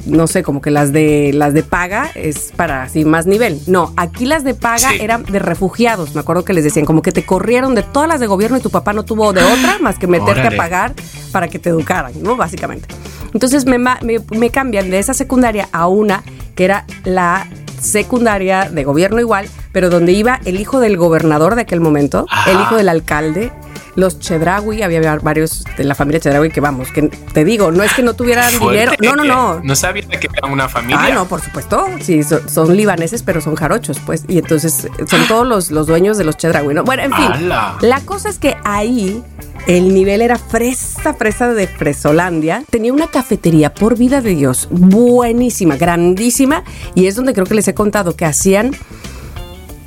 no 0.07 0.27
sé, 0.27 0.43
como 0.43 0.61
que 0.61 0.71
las 0.71 0.93
de 0.93 1.33
las 1.33 1.55
de 1.55 1.63
paga 1.63 2.11
es 2.15 2.53
para 2.55 2.83
así 2.83 3.05
más 3.05 3.27
nivel. 3.27 3.61
No, 3.67 3.93
aquí 3.97 4.27
las 4.27 4.45
de 4.45 4.55
paga 4.55 4.95
eran 4.95 5.25
de 5.25 5.39
refugiados. 5.39 6.15
Me 6.15 6.21
acuerdo 6.21 6.45
que 6.45 6.53
les 6.53 6.65
decían 6.65 6.85
como 6.85 7.01
que 7.01 7.13
te 7.13 7.25
corrieron 7.25 7.75
de 7.75 7.83
todas 7.83 8.09
las 8.09 8.21
de 8.21 8.27
gobierno 8.27 8.59
y 8.59 8.61
tu 8.61 8.71
papá 8.71 8.93
no 8.93 9.05
tuvo 9.05 9.33
de 9.33 9.43
otra 9.43 9.79
más 9.81 9.99
que 9.99 10.07
meterte 10.07 10.47
a 10.49 10.57
pagar 10.57 10.95
para 11.33 11.49
que 11.49 11.59
te 11.59 11.71
educaran, 11.71 12.13
¿no? 12.23 12.37
Básicamente. 12.37 12.89
Entonces 13.33 13.65
me, 13.67 13.79
me 13.79 14.51
cambian 14.51 14.91
de 14.91 14.99
esa 14.99 15.15
secundaria 15.15 15.69
a 15.73 15.89
una 15.89 16.23
que 16.55 16.65
era 16.65 16.87
la 17.05 17.49
secundaria 17.85 18.69
de 18.71 18.83
gobierno 18.85 19.21
igual, 19.21 19.49
pero 19.73 19.91
donde 19.91 20.13
iba 20.13 20.41
el 20.45 20.59
hijo 20.59 20.81
del 20.81 20.97
gobernador 20.97 21.55
de 21.55 21.63
aquel 21.63 21.81
momento, 21.81 22.27
el 22.47 22.61
hijo 22.61 22.77
del 22.77 22.89
alcalde, 22.89 23.53
los 23.97 24.19
Chedraui, 24.19 24.83
había 24.83 25.17
varios 25.19 25.65
de 25.77 25.85
la 25.85 25.95
familia 25.95 26.21
Chedraui 26.21 26.51
que 26.51 26.61
vamos, 26.61 26.91
que 26.91 27.03
te 27.03 27.45
digo, 27.45 27.71
no 27.71 27.83
es 27.83 27.93
que 27.93 28.03
no 28.03 28.15
tuvieran 28.15 28.59
dinero, 28.59 28.93
no, 29.03 29.17
no, 29.17 29.25
no. 29.25 29.61
No 29.63 29.77
sabía 29.77 30.03
que 30.09 30.29
eran 30.37 30.53
una 30.53 30.69
familia. 30.69 30.99
Ah, 31.01 31.11
no, 31.11 31.27
por 31.27 31.41
supuesto, 31.41 31.87
sí, 32.01 32.23
son, 32.23 32.77
libaneses, 32.77 33.23
pero 33.23 33.41
son 33.41 33.55
jarochos, 33.55 34.01
pues, 34.05 34.25
y 34.29 34.39
entonces 34.39 34.89
son 35.07 35.27
todos 35.29 35.47
los, 35.47 35.71
los 35.71 35.87
dueños 35.87 36.19
de 36.19 36.25
los 36.25 36.37
Chedraui, 36.37 36.75
¿no? 36.75 36.85
Bueno, 36.85 37.03
en 37.03 37.13
fin, 37.13 37.49
la 37.49 38.01
cosa 38.05 38.29
es 38.29 38.39
que 38.39 38.57
ahí 38.65 39.23
el 39.67 39.95
nivel 39.95 40.21
era 40.21 40.37
fresa, 40.37 41.15
fresa 41.15 41.55
de 41.55 41.67
Fresolandia. 41.67 42.65
Tenía 42.69 42.93
una 42.93 43.07
cafetería, 43.07 43.73
por 43.73 43.97
vida 43.97 44.21
de 44.21 44.35
Dios, 44.35 44.69
buenísima, 44.71 45.77
grandísima, 45.77 46.65
y 46.95 47.07
es 47.07 47.17
donde 47.17 47.33
creo 47.33 47.47
que 47.47 47.55
les 47.55 47.69
he 47.69 47.75
contado 47.75 48.15
que 48.15 48.27
hacían 48.27 48.73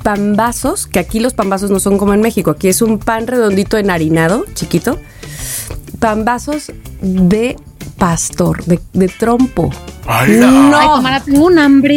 pambazos, 0.08 0.86
que 0.86 1.00
aquí 1.00 1.20
los 1.20 1.34
pambazos 1.34 1.70
no 1.70 1.80
son 1.80 1.98
como 1.98 2.14
en 2.14 2.22
México, 2.22 2.52
aquí 2.52 2.68
es 2.68 2.80
un 2.80 2.98
pan 2.98 3.26
redondito 3.26 3.76
enharinado, 3.76 4.46
chiquito, 4.54 4.98
pambazos 5.98 6.72
de 7.02 7.56
pastor, 7.98 8.64
de, 8.64 9.08
trompo. 9.08 9.68
Ay, 10.06 10.38
no, 10.38 10.96
Ay, 11.04 11.20
tengo 11.26 11.44
un 11.44 11.58
hambre. 11.58 11.96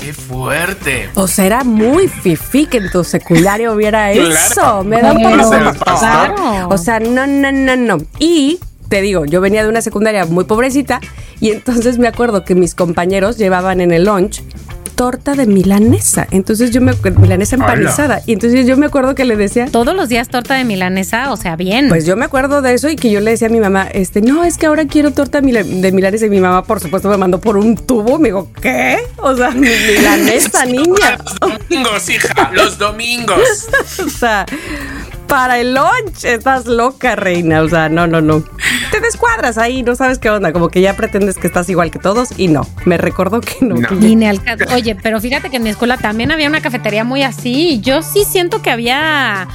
¡Qué 0.00 0.12
fuerte! 0.12 1.10
O 1.16 1.26
sea, 1.26 1.46
era 1.46 1.64
muy 1.64 2.06
fifi 2.06 2.66
que 2.66 2.76
en 2.76 2.88
tu 2.88 3.02
secundario 3.02 3.72
hubiera 3.72 4.12
eso. 4.12 4.84
Me 4.84 5.02
da 5.02 5.12
un 5.12 5.20
poco 5.20 6.70
O 6.70 6.78
sea, 6.78 7.00
no, 7.00 7.26
no, 7.26 7.50
no, 7.50 7.74
no. 7.74 7.98
Y 8.20 8.60
te 8.88 9.02
digo, 9.02 9.24
yo 9.24 9.40
venía 9.40 9.64
de 9.64 9.68
una 9.68 9.82
secundaria 9.82 10.24
muy 10.24 10.44
pobrecita 10.44 11.00
y 11.40 11.50
entonces 11.50 11.98
me 11.98 12.06
acuerdo 12.06 12.44
que 12.44 12.54
mis 12.54 12.76
compañeros 12.76 13.38
llevaban 13.38 13.80
en 13.80 13.90
el 13.90 14.04
lunch 14.04 14.40
torta 14.98 15.34
de 15.36 15.46
milanesa. 15.46 16.26
Entonces 16.32 16.72
yo 16.72 16.80
me 16.80 16.92
milanesa 17.20 17.54
empanizada. 17.54 18.20
Y 18.26 18.32
entonces 18.32 18.66
yo 18.66 18.76
me 18.76 18.86
acuerdo 18.86 19.14
que 19.14 19.24
le 19.24 19.36
decía. 19.36 19.68
Todos 19.70 19.94
los 19.94 20.08
días 20.08 20.28
torta 20.28 20.56
de 20.56 20.64
milanesa, 20.64 21.30
o 21.30 21.36
sea, 21.36 21.54
bien. 21.54 21.88
Pues 21.88 22.04
yo 22.04 22.16
me 22.16 22.24
acuerdo 22.24 22.62
de 22.62 22.74
eso 22.74 22.90
y 22.90 22.96
que 22.96 23.08
yo 23.08 23.20
le 23.20 23.30
decía 23.30 23.46
a 23.46 23.50
mi 23.50 23.60
mamá, 23.60 23.86
este, 23.92 24.20
no, 24.22 24.42
es 24.42 24.58
que 24.58 24.66
ahora 24.66 24.86
quiero 24.86 25.12
torta 25.12 25.40
de 25.40 25.92
milanesa. 25.92 26.26
Y 26.26 26.30
mi 26.30 26.40
mamá, 26.40 26.64
por 26.64 26.80
supuesto, 26.80 27.08
me 27.08 27.16
mandó 27.16 27.40
por 27.40 27.56
un 27.56 27.76
tubo. 27.76 28.18
Me 28.18 28.30
dijo, 28.30 28.50
¿qué? 28.60 28.98
O 29.18 29.36
sea, 29.36 29.52
milanesa, 29.52 30.64
niña. 30.66 31.16
Los 31.24 31.38
domingos, 31.38 32.08
hija, 32.08 32.50
los 32.52 32.76
domingos. 32.76 33.68
o 34.04 34.10
sea, 34.10 34.46
para 35.28 35.58
el 35.60 35.74
lunch. 35.74 36.24
Estás 36.24 36.66
loca, 36.66 37.14
reina. 37.14 37.62
O 37.62 37.68
sea, 37.68 37.88
no, 37.88 38.06
no, 38.06 38.20
no. 38.20 38.42
Te 38.90 39.00
descuadras 39.00 39.58
ahí, 39.58 39.82
no 39.82 39.94
sabes 39.94 40.18
qué 40.18 40.30
onda. 40.30 40.52
Como 40.52 40.68
que 40.70 40.80
ya 40.80 40.96
pretendes 40.96 41.36
que 41.36 41.46
estás 41.46 41.68
igual 41.68 41.90
que 41.90 41.98
todos 41.98 42.30
y 42.36 42.48
no. 42.48 42.66
Me 42.84 42.98
recordó 42.98 43.40
que 43.40 43.64
no. 43.64 43.76
Oye, 44.74 44.96
pero 44.96 45.20
fíjate 45.20 45.50
que 45.50 45.58
en 45.58 45.62
mi 45.62 45.70
escuela 45.70 45.96
también 45.96 46.32
había 46.32 46.48
una 46.48 46.60
cafetería 46.60 47.04
muy 47.04 47.22
así. 47.22 47.80
Yo 47.80 48.02
sí 48.02 48.24
siento 48.24 48.62
que 48.62 48.70
había 48.70 49.46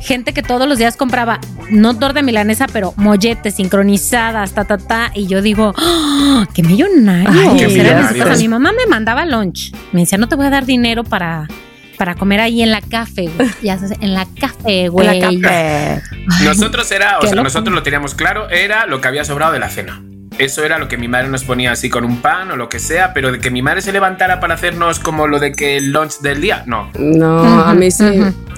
gente 0.00 0.32
que 0.32 0.42
todos 0.42 0.68
los 0.68 0.78
días 0.78 0.96
compraba, 0.96 1.40
no 1.70 1.98
torta 1.98 2.22
milanesa, 2.22 2.66
pero 2.72 2.94
molletes 2.96 3.56
sincronizadas, 3.56 4.52
ta, 4.52 4.64
ta, 4.64 4.78
ta. 4.78 5.10
Y 5.14 5.26
yo 5.26 5.42
digo, 5.42 5.74
¡Oh, 5.76 6.44
¡qué 6.54 6.62
millonario! 6.62 7.30
Ay, 7.30 8.38
mi 8.38 8.48
mamá 8.48 8.72
me 8.72 8.86
mandaba 8.86 9.26
lunch. 9.26 9.72
Me 9.92 10.00
decía, 10.00 10.18
no 10.18 10.28
te 10.28 10.36
voy 10.36 10.46
a 10.46 10.50
dar 10.50 10.64
dinero 10.64 11.04
para 11.04 11.46
para 11.98 12.14
comer 12.14 12.40
ahí 12.40 12.62
en 12.62 12.70
la 12.70 12.80
café, 12.80 13.28
güey. 13.36 13.50
Ya 13.62 13.78
en 14.00 14.14
la 14.14 14.26
café, 14.40 14.88
güey. 14.88 15.08
En 15.20 15.42
la 15.42 16.00
café. 16.00 16.02
nosotros 16.44 16.90
era, 16.92 17.18
o 17.18 17.26
sea, 17.26 17.42
nosotros 17.42 17.74
lo 17.74 17.82
teníamos 17.82 18.14
claro, 18.14 18.48
era 18.48 18.86
lo 18.86 19.00
que 19.00 19.08
había 19.08 19.24
sobrado 19.24 19.52
de 19.52 19.58
la 19.58 19.68
cena. 19.68 20.02
Eso 20.38 20.64
era 20.64 20.78
lo 20.78 20.86
que 20.86 20.96
mi 20.96 21.08
madre 21.08 21.28
nos 21.28 21.42
ponía 21.42 21.72
así 21.72 21.90
con 21.90 22.04
un 22.04 22.22
pan 22.22 22.50
o 22.52 22.56
lo 22.56 22.68
que 22.68 22.78
sea, 22.78 23.12
pero 23.12 23.32
de 23.32 23.40
que 23.40 23.50
mi 23.50 23.60
madre 23.60 23.82
se 23.82 23.92
levantara 23.92 24.38
para 24.38 24.54
hacernos 24.54 25.00
como 25.00 25.26
lo 25.26 25.40
de 25.40 25.52
que 25.52 25.78
el 25.78 25.90
lunch 25.90 26.20
del 26.20 26.40
día, 26.40 26.62
no. 26.66 26.90
No, 26.96 27.40
a 27.60 27.74
mí 27.74 27.90
sí. 27.90 28.04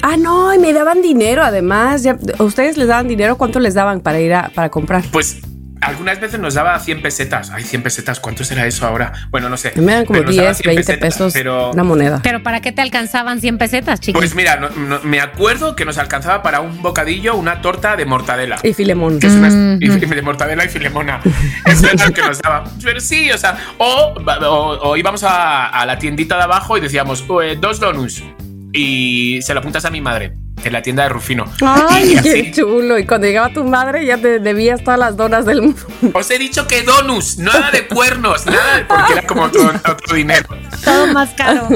Ah, 0.02 0.16
no, 0.18 0.52
y 0.52 0.58
me 0.58 0.74
daban 0.74 1.00
dinero 1.00 1.42
además. 1.42 2.06
¿Ustedes 2.38 2.76
les 2.76 2.88
daban 2.88 3.08
dinero? 3.08 3.38
¿Cuánto 3.38 3.60
les 3.60 3.72
daban 3.72 4.00
para 4.00 4.20
ir 4.20 4.34
a 4.34 4.50
para 4.54 4.68
comprar? 4.68 5.04
Pues 5.10 5.40
algunas 5.80 6.20
veces 6.20 6.38
nos 6.38 6.54
daba 6.54 6.78
100 6.78 7.02
pesetas. 7.02 7.50
Ay, 7.50 7.64
100 7.64 7.82
pesetas, 7.82 8.20
¿cuánto 8.20 8.44
será 8.44 8.66
eso 8.66 8.86
ahora? 8.86 9.12
Bueno, 9.30 9.48
no 9.48 9.56
sé. 9.56 9.72
Me 9.76 9.92
dan 9.92 10.04
como 10.04 10.22
10, 10.22 10.62
20 10.62 10.98
pesos 10.98 11.32
pero... 11.32 11.70
una 11.70 11.84
moneda. 11.84 12.20
¿Pero 12.22 12.42
para 12.42 12.60
qué 12.60 12.72
te 12.72 12.82
alcanzaban 12.82 13.40
100 13.40 13.58
pesetas, 13.58 14.00
chicos? 14.00 14.20
Pues 14.20 14.34
mira, 14.34 14.60
me 15.02 15.20
acuerdo 15.20 15.76
que 15.76 15.84
nos 15.84 15.98
alcanzaba 15.98 16.42
para 16.42 16.60
un 16.60 16.82
bocadillo 16.82 17.34
una 17.36 17.62
torta 17.62 17.96
de 17.96 18.04
mortadela. 18.04 18.58
Y 18.62 18.72
filemón. 18.72 19.18
de 19.18 20.22
mortadela 20.22 20.64
y 20.64 20.68
filemona. 20.68 21.20
Eso 21.66 21.86
es 21.86 22.06
lo 22.06 22.12
que 22.12 22.22
nos 22.22 22.40
daba. 22.40 22.64
Pero 22.82 23.00
sí, 23.00 23.30
o 23.30 23.38
sea, 23.38 23.56
o, 23.78 24.96
íbamos 24.96 25.24
a, 25.24 25.84
la 25.86 25.98
tiendita 25.98 26.36
de 26.36 26.42
abajo 26.42 26.76
y 26.76 26.80
decíamos, 26.80 27.24
eh, 27.42 27.56
dos 27.58 27.80
donuts. 27.80 28.22
Y 28.72 29.40
se 29.42 29.54
lo 29.54 29.60
apuntas 29.60 29.84
a 29.84 29.90
mi 29.90 30.00
madre 30.00 30.32
en 30.64 30.72
la 30.72 30.82
tienda 30.82 31.04
de 31.04 31.08
Rufino. 31.08 31.44
Ay, 31.62 32.16
qué 32.22 32.50
chulo. 32.52 32.98
Y 32.98 33.06
cuando 33.06 33.26
llegaba 33.26 33.52
tu 33.52 33.64
madre 33.64 34.04
ya 34.04 34.18
te 34.18 34.38
debías 34.38 34.82
todas 34.82 34.98
las 34.98 35.16
donas 35.16 35.46
del 35.46 35.62
mundo. 35.62 35.80
Os 36.14 36.30
he 36.30 36.38
dicho 36.38 36.66
que 36.66 36.82
donus, 36.82 37.38
nada 37.38 37.70
de 37.70 37.86
cuernos, 37.86 38.46
nada, 38.46 38.86
porque 38.88 39.12
era 39.12 39.26
como 39.26 39.42
otro, 39.42 39.72
dinero. 40.14 40.48
Todo 40.84 41.12
más 41.12 41.30
caro. 41.34 41.68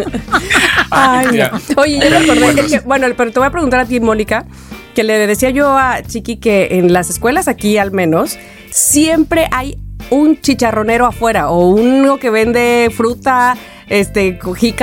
Ay, 0.90 1.42
Oye, 1.76 2.00
yo 2.00 2.10
me 2.10 2.16
acordé, 2.16 2.66
que, 2.66 2.80
bueno, 2.80 3.06
pero 3.16 3.32
te 3.32 3.38
voy 3.38 3.48
a 3.48 3.50
preguntar 3.50 3.80
a 3.80 3.84
ti, 3.84 4.00
Mónica, 4.00 4.46
que 4.94 5.02
le 5.02 5.26
decía 5.26 5.50
yo 5.50 5.76
a 5.76 6.02
Chiqui 6.02 6.36
que 6.36 6.68
en 6.72 6.92
las 6.92 7.10
escuelas 7.10 7.48
aquí 7.48 7.78
al 7.78 7.90
menos, 7.90 8.38
siempre 8.70 9.48
hay 9.50 9.76
un 10.10 10.40
chicharronero 10.40 11.06
afuera 11.06 11.50
o 11.50 11.68
uno 11.68 12.18
que 12.18 12.30
vende 12.30 12.92
fruta 12.94 13.56
este, 13.88 14.38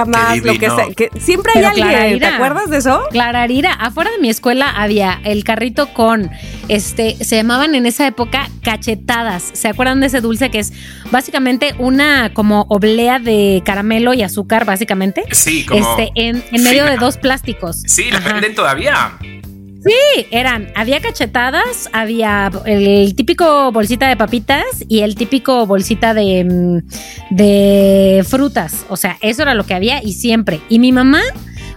más 0.08 0.38
lo 0.44 0.54
que 0.54 0.70
sea. 0.70 0.88
Que 0.96 1.10
siempre 1.20 1.54
hay 1.56 1.64
alguien, 1.64 2.20
¿te 2.20 2.26
acuerdas 2.26 2.70
de 2.70 2.78
eso? 2.78 3.04
Clararira, 3.12 3.74
afuera 3.74 4.12
de 4.12 4.20
mi 4.20 4.30
escuela 4.30 4.70
había 4.70 5.20
el 5.24 5.44
carrito 5.44 5.94
con, 5.94 6.30
este, 6.68 7.16
se 7.24 7.36
llamaban 7.36 7.76
en 7.76 7.86
esa 7.86 8.08
época 8.08 8.50
cachetadas. 8.64 9.44
¿Se 9.54 9.68
acuerdan 9.68 10.00
de 10.00 10.08
ese 10.08 10.22
dulce 10.22 10.52
que 10.52 10.60
es 10.60 10.74
básicamente 11.12 11.74
una 11.80 12.34
como 12.34 12.66
oblea 12.70 13.20
de 13.20 13.62
caramelo 13.66 14.14
y 14.14 14.24
azúcar, 14.24 14.66
básicamente? 14.66 15.24
Sí, 15.32 15.66
como. 15.66 15.98
Este, 15.98 16.12
en, 16.16 16.44
medio 16.64 16.86
de 16.86 16.98
dos 16.98 17.18
plásticos. 17.18 17.82
Sí, 17.88 18.12
la 18.12 18.20
venden 18.20 18.56
todavía. 18.56 19.18
Sí, 19.84 20.28
eran, 20.30 20.68
había 20.76 21.02
cachetadas, 21.02 21.90
había 21.92 22.52
el 22.66 23.16
típico 23.16 23.72
bolsita 23.72 24.08
de 24.08 24.16
papitas 24.16 24.64
y 24.88 25.00
el 25.00 25.16
típico 25.16 25.66
bolsita 25.66 26.14
de, 26.14 26.44
mm, 26.44 27.36
de 27.36 28.24
frutas. 28.28 28.86
O 28.90 28.98
sea, 28.98 29.18
eso 29.22 29.42
era 29.42 29.56
lo 29.56 29.66
que 29.66 29.74
había 29.74 30.04
y 30.04 30.14
siempre. 30.14 30.62
Y 30.70 30.78
mi 30.78 30.92
mamá, 30.92 31.22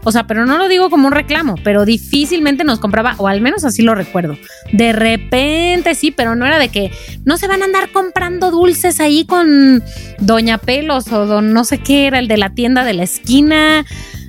o 0.02 0.12
sea, 0.12 0.26
pero 0.26 0.44
no 0.44 0.58
lo 0.58 0.68
digo 0.68 0.90
como 0.90 1.06
un 1.06 1.14
reclamo, 1.14 1.54
pero 1.64 1.86
difícilmente 1.86 2.62
nos 2.62 2.78
compraba, 2.78 3.14
o 3.16 3.26
al 3.26 3.40
menos 3.40 3.64
así 3.64 3.80
lo 3.80 3.94
recuerdo. 3.94 4.36
De 4.70 4.92
repente 4.92 5.94
sí, 5.94 6.10
pero 6.10 6.36
no 6.36 6.44
era 6.44 6.58
de 6.58 6.68
que 6.68 6.90
no 7.24 7.38
se 7.38 7.48
van 7.48 7.62
a 7.62 7.64
andar 7.64 7.90
comprando 7.90 8.50
dulces 8.50 9.00
ahí 9.00 9.24
con 9.24 9.82
Doña 10.18 10.58
Pelos 10.58 11.10
o 11.10 11.24
don 11.24 11.54
no 11.54 11.64
sé 11.64 11.78
qué 11.78 12.06
era 12.06 12.18
el 12.18 12.28
de 12.28 12.36
la 12.36 12.50
tienda 12.50 12.84
de 12.84 12.92
la 12.92 13.04
esquina. 13.04 13.86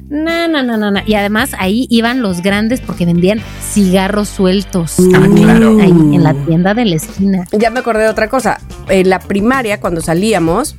No, 0.07 0.47
no, 0.47 0.61
no, 0.61 0.77
no, 0.77 0.99
Y 1.05 1.15
además 1.15 1.51
ahí 1.57 1.87
iban 1.89 2.21
los 2.21 2.41
grandes 2.41 2.79
porque 2.79 3.05
vendían 3.05 3.41
cigarros 3.73 4.29
sueltos. 4.29 4.97
Ah, 5.15 5.27
claro. 5.35 5.77
Ahí 5.79 5.89
en 5.89 6.23
la 6.23 6.33
tienda 6.33 6.73
de 6.73 6.85
la 6.85 6.95
esquina. 6.95 7.47
Ya 7.51 7.71
me 7.71 7.79
acordé 7.79 8.03
de 8.03 8.09
otra 8.09 8.29
cosa. 8.29 8.59
En 8.87 9.09
la 9.09 9.19
primaria, 9.19 9.79
cuando 9.79 10.01
salíamos, 10.01 10.75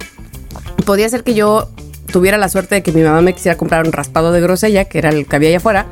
podía 0.84 1.08
ser 1.08 1.24
que 1.24 1.34
yo 1.34 1.68
tuviera 2.12 2.38
la 2.38 2.48
suerte 2.48 2.76
de 2.76 2.82
que 2.82 2.92
mi 2.92 3.02
mamá 3.02 3.20
me 3.20 3.34
quisiera 3.34 3.58
comprar 3.58 3.84
un 3.84 3.92
raspado 3.92 4.32
de 4.32 4.40
grosella, 4.40 4.84
que 4.84 4.98
era 4.98 5.10
el 5.10 5.26
que 5.26 5.36
había 5.36 5.48
allá 5.48 5.58
afuera. 5.58 5.86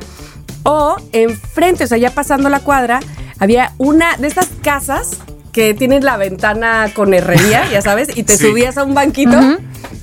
O 0.63 0.95
enfrente, 1.11 1.83
o 1.83 1.87
sea, 1.87 1.97
ya 1.97 2.11
pasando 2.11 2.49
la 2.49 2.61
cuadra, 2.61 3.01
había 3.39 3.73
una 3.77 4.15
de 4.17 4.27
estas 4.27 4.47
casas 4.61 5.19
que 5.55 5.73
tienen 5.73 6.03
la 6.03 6.17
ventana 6.17 6.91
con 6.93 7.13
herrería, 7.13 7.63
ya 7.71 7.81
sabes, 7.81 8.09
y 8.13 8.23
te 8.23 8.37
subías 8.37 8.77
a 8.77 8.83
un 8.83 8.93
banquito 8.93 9.39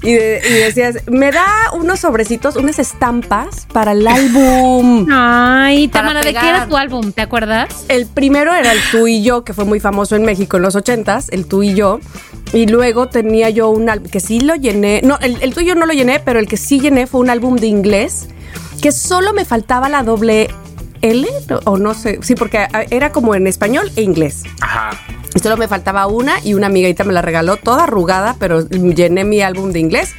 y, 0.02 0.14
decías, 0.14 1.06
me 1.08 1.30
da 1.30 1.44
unos 1.74 2.00
sobrecitos, 2.00 2.56
unas 2.56 2.78
estampas 2.78 3.66
para 3.70 3.92
el 3.92 4.08
álbum. 4.08 5.06
Ay, 5.12 5.88
Tamara, 5.88 6.22
¿de 6.22 6.32
qué 6.32 6.48
era 6.48 6.66
tu 6.66 6.78
álbum? 6.78 7.12
¿Te 7.12 7.20
acuerdas? 7.20 7.84
El 7.88 8.06
primero 8.06 8.54
era 8.54 8.72
el 8.72 8.78
Tú 8.90 9.06
y 9.06 9.22
Yo, 9.22 9.44
que 9.44 9.52
fue 9.52 9.66
muy 9.66 9.78
famoso 9.78 10.16
en 10.16 10.24
México 10.24 10.56
en 10.56 10.62
los 10.62 10.74
ochentas, 10.74 11.28
el 11.28 11.44
Tú 11.44 11.62
y 11.62 11.74
Yo. 11.74 12.00
Y 12.54 12.66
luego 12.66 13.08
tenía 13.08 13.50
yo 13.50 13.68
un 13.68 13.90
álbum 13.90 14.08
que 14.08 14.20
sí 14.20 14.40
lo 14.40 14.54
llené. 14.54 15.02
No, 15.04 15.18
el, 15.20 15.36
el 15.42 15.52
tuyo 15.52 15.74
no 15.74 15.84
lo 15.84 15.92
llené, 15.92 16.18
pero 16.18 16.38
el 16.38 16.48
que 16.48 16.56
sí 16.56 16.80
llené 16.80 17.06
fue 17.06 17.20
un 17.20 17.28
álbum 17.28 17.56
de 17.56 17.66
inglés 17.66 18.28
que 18.80 18.90
solo 18.90 19.34
me 19.34 19.44
faltaba 19.44 19.90
la 19.90 20.02
doble 20.02 20.48
L 21.02 21.26
o 21.64 21.76
no 21.76 21.94
sé, 21.94 22.18
sí, 22.22 22.34
porque 22.34 22.66
era 22.90 23.12
como 23.12 23.34
en 23.34 23.46
español 23.46 23.90
e 23.96 24.02
inglés. 24.02 24.44
Ajá. 24.60 24.90
Y 25.34 25.38
solo 25.38 25.56
me 25.56 25.68
faltaba 25.68 26.06
una 26.06 26.36
y 26.44 26.54
una 26.54 26.66
amiguita 26.68 27.04
me 27.04 27.12
la 27.12 27.22
regaló 27.22 27.56
toda 27.56 27.84
arrugada, 27.84 28.36
pero 28.38 28.68
llené 28.68 29.24
mi 29.24 29.40
álbum 29.40 29.72
de 29.72 29.80
inglés 29.80 30.14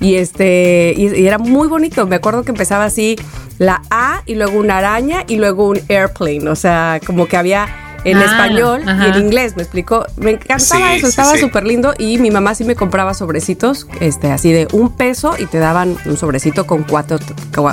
y 0.00 0.16
este 0.16 0.94
y, 0.96 1.26
era 1.26 1.38
muy 1.38 1.68
bonito. 1.68 2.06
Me 2.06 2.16
acuerdo 2.16 2.42
que 2.42 2.50
empezaba 2.50 2.84
así 2.84 3.16
la 3.58 3.82
A 3.90 4.22
y 4.26 4.34
luego 4.34 4.58
una 4.58 4.78
araña 4.78 5.24
y 5.26 5.36
luego 5.36 5.68
un 5.68 5.80
airplane, 5.88 6.48
o 6.48 6.56
sea, 6.56 7.00
como 7.04 7.26
que 7.26 7.36
había 7.36 7.85
en 8.10 8.18
español 8.18 8.82
y 8.84 9.06
en 9.06 9.24
inglés, 9.24 9.56
me 9.56 9.62
explicó. 9.62 10.06
Me 10.16 10.32
encantaba 10.32 10.94
eso, 10.94 11.06
estaba 11.06 11.36
súper 11.36 11.64
lindo 11.64 11.94
y 11.98 12.18
mi 12.18 12.30
mamá 12.30 12.54
sí 12.54 12.64
me 12.64 12.74
compraba 12.74 13.14
sobrecitos, 13.14 13.86
este, 14.00 14.30
así 14.30 14.52
de 14.52 14.68
un 14.72 14.90
peso 14.96 15.34
y 15.38 15.46
te 15.46 15.58
daban 15.58 15.96
un 16.04 16.16
sobrecito 16.16 16.66
con 16.66 16.84
cuatro, 16.84 17.18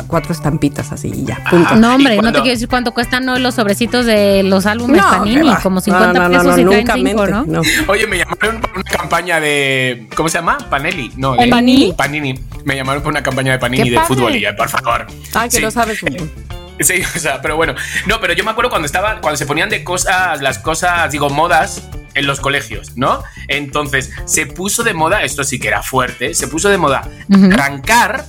cuatro 0.07 0.33
estampitas 0.33 0.91
así 0.91 1.11
y 1.13 1.25
ya. 1.25 1.43
No, 1.77 1.95
hombre, 1.95 2.17
no 2.17 2.31
te 2.31 2.39
quiero 2.39 2.53
decir 2.53 2.67
cuánto 2.67 2.93
cuestan 2.93 3.25
los 3.41 3.55
sobrecitos 3.55 4.05
de 4.05 4.43
los 4.43 4.65
álbumes 4.65 5.01
Panini, 5.01 5.53
como 5.61 5.81
50 5.81 6.29
pesos 6.29 6.57
y 6.57 6.63
nunca 6.65 6.93
cinco, 6.95 7.27
¿no? 7.27 7.61
Oye, 7.87 8.07
me 8.07 8.17
llamaron 8.17 8.61
por 8.61 8.71
una 8.75 8.83
campaña 8.83 9.39
de, 9.39 10.07
¿cómo 10.15 10.29
se 10.29 10.37
llama? 10.39 10.57
Panelli, 10.69 11.11
no, 11.17 11.35
Panini. 11.35 11.93
Panini. 11.93 12.39
Me 12.65 12.75
llamaron 12.75 13.03
por 13.03 13.11
una 13.11 13.21
campaña 13.21 13.51
de 13.51 13.59
Panini 13.59 13.89
de 13.89 13.99
fútbol 14.01 14.35
y 14.35 14.45
por 14.57 14.69
favor. 14.69 15.07
Ah, 15.33 15.47
que 15.49 15.59
no 15.59 15.71
sabes 15.71 15.99
fútbol. 15.99 16.29
Sí, 16.79 17.01
o 17.15 17.19
sea, 17.19 17.41
pero 17.41 17.55
bueno. 17.55 17.75
No, 18.05 18.19
pero 18.19 18.33
yo 18.33 18.43
me 18.43 18.51
acuerdo 18.51 18.69
cuando 18.69 18.85
estaba, 18.85 19.21
cuando 19.21 19.37
se 19.37 19.45
ponían 19.45 19.69
de 19.69 19.83
cosas, 19.83 20.41
las 20.41 20.59
cosas, 20.59 21.11
digo, 21.11 21.29
modas 21.29 21.89
en 22.13 22.27
los 22.27 22.39
colegios, 22.39 22.95
¿no? 22.95 23.23
Entonces, 23.47 24.11
se 24.25 24.45
puso 24.45 24.83
de 24.83 24.93
moda, 24.93 25.23
esto 25.23 25.43
sí 25.43 25.59
que 25.59 25.67
era 25.67 25.81
fuerte, 25.81 26.33
se 26.33 26.47
puso 26.47 26.69
de 26.69 26.77
moda 26.77 27.07
arrancar 27.51 28.25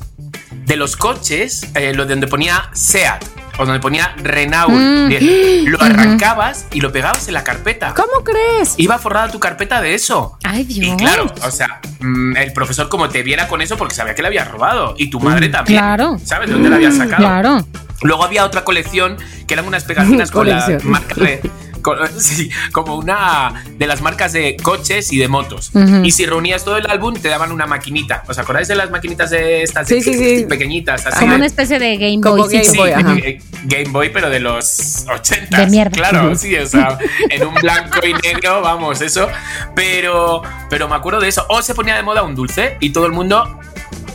de 0.64 0.76
los 0.76 0.96
coches, 0.96 1.68
eh, 1.74 1.92
lo 1.92 2.04
de 2.04 2.14
donde 2.14 2.26
ponía 2.26 2.70
SEAT 2.72 3.24
o 3.58 3.64
donde 3.64 3.80
ponía 3.80 4.14
Renault. 4.16 4.70
Mm. 4.72 5.66
Lo 5.66 5.80
arrancabas 5.80 6.66
y 6.72 6.80
lo 6.80 6.92
pegabas 6.92 7.28
en 7.28 7.34
la 7.34 7.44
carpeta. 7.44 7.94
¿Cómo 7.94 8.24
crees? 8.24 8.74
Iba 8.76 8.98
forrada 8.98 9.30
tu 9.30 9.40
carpeta 9.40 9.80
de 9.80 9.94
eso. 9.94 10.38
Ay, 10.42 10.64
Dios. 10.64 10.94
Y 10.94 10.96
claro, 10.96 11.32
o 11.42 11.50
sea, 11.50 11.80
mm, 12.00 12.36
el 12.36 12.52
profesor 12.52 12.88
como 12.88 13.08
te 13.08 13.22
viera 13.22 13.48
con 13.48 13.62
eso 13.62 13.76
porque 13.76 13.94
sabía 13.94 14.14
que 14.14 14.22
le 14.22 14.28
había 14.28 14.44
robado. 14.44 14.94
Y 14.98 15.10
tu 15.10 15.20
madre 15.20 15.48
mm, 15.48 15.52
también. 15.52 15.78
Claro. 15.78 16.18
¿Sabes 16.24 16.48
de 16.48 16.54
dónde 16.54 16.70
la 16.70 16.76
había 16.76 16.90
sacado? 16.90 17.16
Claro. 17.16 17.66
Luego 18.02 18.24
había 18.24 18.44
otra 18.44 18.64
colección 18.64 19.16
que 19.46 19.54
eran 19.54 19.66
unas 19.66 19.84
pegatinas 19.84 20.30
con 20.32 20.48
la 20.48 20.78
marca 20.84 21.14
de 21.14 21.40
sí, 22.18 22.50
como 22.72 22.96
una 22.96 23.64
de 23.76 23.86
las 23.86 24.00
marcas 24.00 24.32
de 24.32 24.56
coches 24.62 25.12
y 25.12 25.18
de 25.18 25.28
motos. 25.28 25.70
Y 26.02 26.10
si 26.12 26.26
reunías 26.26 26.64
todo 26.64 26.76
el 26.76 26.86
álbum, 26.88 27.14
te 27.14 27.28
daban 27.28 27.52
una 27.52 27.66
maquinita. 27.66 28.24
¿Os 28.28 28.38
acordáis 28.38 28.68
de 28.68 28.74
las 28.74 28.90
maquinitas 28.90 29.30
de 29.30 29.62
estas 29.62 29.88
sí, 29.88 30.00
sí, 30.00 30.14
sí. 30.14 30.46
pequeñitas? 30.48 31.06
Así 31.06 31.20
como 31.20 31.34
una 31.34 31.46
especie 31.46 31.78
de 31.78 31.96
Game 31.96 32.18
Boy. 32.18 32.48
Game, 32.50 32.76
Boy 32.76 32.90
eh, 32.90 33.40
Game 33.64 33.90
Boy, 33.90 34.10
pero 34.10 34.30
de 34.30 34.40
los 34.40 35.06
80. 35.08 35.58
De 35.58 35.66
mierda. 35.66 35.90
Claro, 35.90 36.34
sí, 36.36 36.54
o 36.56 36.66
sea, 36.66 36.98
en 37.30 37.46
un 37.46 37.54
blanco 37.54 38.00
y 38.06 38.14
negro, 38.14 38.60
vamos, 38.60 39.00
eso. 39.00 39.28
Pero, 39.74 40.42
pero 40.70 40.88
me 40.88 40.94
acuerdo 40.94 41.20
de 41.20 41.28
eso. 41.28 41.44
O 41.48 41.62
se 41.62 41.74
ponía 41.74 41.96
de 41.96 42.02
moda 42.02 42.22
un 42.22 42.34
dulce 42.34 42.76
y 42.80 42.90
todo 42.90 43.06
el 43.06 43.12
mundo 43.12 43.60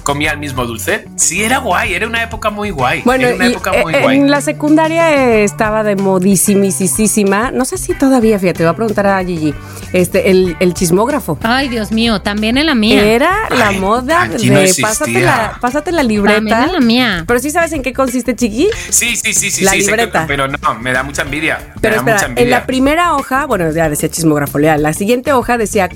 comía 0.04 0.32
el 0.32 0.40
mismo 0.40 0.66
dulce. 0.66 1.06
Sí, 1.16 1.44
era 1.44 1.60
guay, 1.60 1.94
era 1.94 2.08
una 2.08 2.24
época 2.24 2.50
muy 2.50 2.70
guay. 2.70 3.02
Bueno, 3.04 3.28
era 3.28 3.36
una 3.36 3.48
época 3.48 3.72
muy 3.72 3.94
guay. 3.94 4.18
en 4.18 4.32
la 4.32 4.42
secundaria 4.42 5.38
estaba 5.40 5.84
de 5.84 5.96
modísimisísima. 5.96 7.52
No 7.52 7.66
sé 7.66 7.78
si 7.78 7.94
todavía, 7.94 8.40
fíjate, 8.40 8.64
voy 8.64 8.72
a 8.72 8.76
preguntar 8.76 9.08
a 9.08 9.24
Gigi. 9.24 9.54
Este, 9.94 10.30
el, 10.30 10.56
el 10.60 10.74
chismógrafo. 10.74 11.38
Ay, 11.42 11.70
Dios 11.70 11.92
mío, 11.92 12.22
también 12.22 12.58
en 12.58 12.66
la 12.66 12.76
mía. 12.76 13.04
Era 13.04 13.50
la 13.50 13.72
moda 13.72 14.28
de 14.28 14.74
pásate, 14.82 15.22
la, 15.22 15.58
pásate 15.60 15.92
la 15.92 16.04
libreta. 16.04 16.36
También 16.38 16.64
en 16.64 16.74
la 16.74 16.80
mía. 16.80 17.24
Pero 17.28 17.40
sí 17.40 17.50
sabes 17.50 17.72
en 17.74 17.82
qué 17.82 17.94
consiste, 17.94 18.36
Chiqui. 18.36 18.70
Sí, 18.90 19.16
sí, 19.16 19.34
sí, 19.34 19.52
sí. 19.52 19.64
La 19.64 19.74
libreta. 19.74 20.26
pero 20.28 20.48
no, 20.48 20.58
me 20.82 20.92
da 20.92 21.04
mucha 21.04 21.24
envidia. 21.24 21.74
Pero 21.82 21.96
espera, 21.98 22.30
en 22.36 22.50
la 22.50 22.66
primera 22.66 23.16
hoja, 23.16 23.46
bueno, 23.46 23.72
ya 23.72 23.90
decía 23.90 24.10
chismógrafo, 24.10 24.60
la 24.60 24.94
siguiente 24.94 25.34
hoja 25.34 25.58
decía 25.58 25.90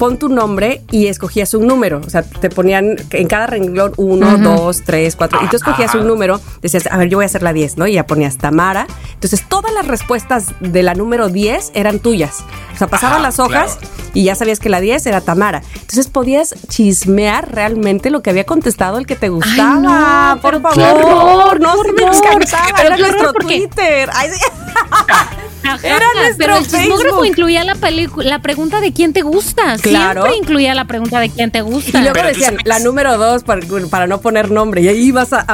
pon 0.00 0.16
tu 0.16 0.30
nombre 0.30 0.80
y 0.90 1.08
escogías 1.08 1.52
un 1.52 1.66
número. 1.66 2.00
O 2.06 2.08
sea, 2.08 2.22
te 2.22 2.48
ponían 2.48 2.96
en 3.10 3.28
cada 3.28 3.46
renglón 3.46 3.92
uno, 3.98 4.38
dos, 4.38 4.80
tres, 4.82 5.14
cuatro. 5.14 5.38
Y 5.44 5.48
tú 5.48 5.56
escogías 5.56 5.94
un 5.94 6.06
número, 6.06 6.40
decías, 6.62 6.86
a 6.90 6.96
ver, 6.96 7.10
yo 7.10 7.18
voy 7.18 7.24
a 7.24 7.26
hacer 7.26 7.42
la 7.42 7.52
10, 7.52 7.76
¿no? 7.76 7.86
Y 7.86 7.92
ya 7.92 8.06
ponías 8.06 8.38
Tamara. 8.38 8.86
Entonces, 9.12 9.44
todas 9.46 9.74
las 9.74 9.86
respuestas 9.86 10.54
de 10.60 10.82
la 10.82 10.94
número 10.94 11.28
10 11.28 11.72
eran 11.74 11.98
tuyas. 11.98 12.38
O 12.72 12.78
sea, 12.78 12.86
pasaban 12.86 13.22
las 13.22 13.38
hojas 13.38 13.78
y 14.14 14.24
ya 14.24 14.34
sabías 14.34 14.58
que 14.58 14.70
la 14.70 14.80
10 14.80 15.04
era 15.04 15.20
Tamara. 15.20 15.60
Entonces, 15.74 16.08
podías 16.08 16.54
chismear 16.68 17.52
realmente 17.52 18.08
lo 18.08 18.22
que 18.22 18.30
había 18.30 18.44
contestado 18.44 18.96
el 18.96 19.06
que 19.06 19.16
te 19.16 19.28
gustaba. 19.28 20.38
por 20.40 20.62
favor, 20.62 21.60
no, 21.60 21.74
se 21.82 21.92
me 21.92 22.02
encantaba. 22.04 22.80
Era 22.82 22.96
nuestro 22.96 23.34
Twitter. 23.34 24.08
Ay, 24.14 24.30
Era 25.82 26.06
nuestro 26.14 26.36
pero 26.38 26.56
el 26.56 26.66
chismógrafo 26.66 27.24
incluía 27.24 27.64
la, 27.64 27.76
la 28.16 28.38
pregunta 28.40 28.80
de 28.80 28.92
quién 28.92 29.12
te 29.12 29.22
gusta. 29.22 29.76
Claro. 29.80 30.22
Siempre 30.22 30.38
incluía 30.38 30.74
la 30.74 30.86
pregunta 30.86 31.20
de 31.20 31.30
quién 31.30 31.50
te 31.50 31.60
gusta. 31.60 32.00
Y 32.00 32.02
luego 32.02 32.22
decían 32.22 32.56
la 32.64 32.78
número 32.78 33.16
dos 33.18 33.44
para, 33.44 34.06
no 34.06 34.20
poner 34.20 34.50
nombre. 34.50 34.82
Y 34.82 34.88
ahí 34.88 35.02
ibas 35.02 35.32
a, 35.32 35.44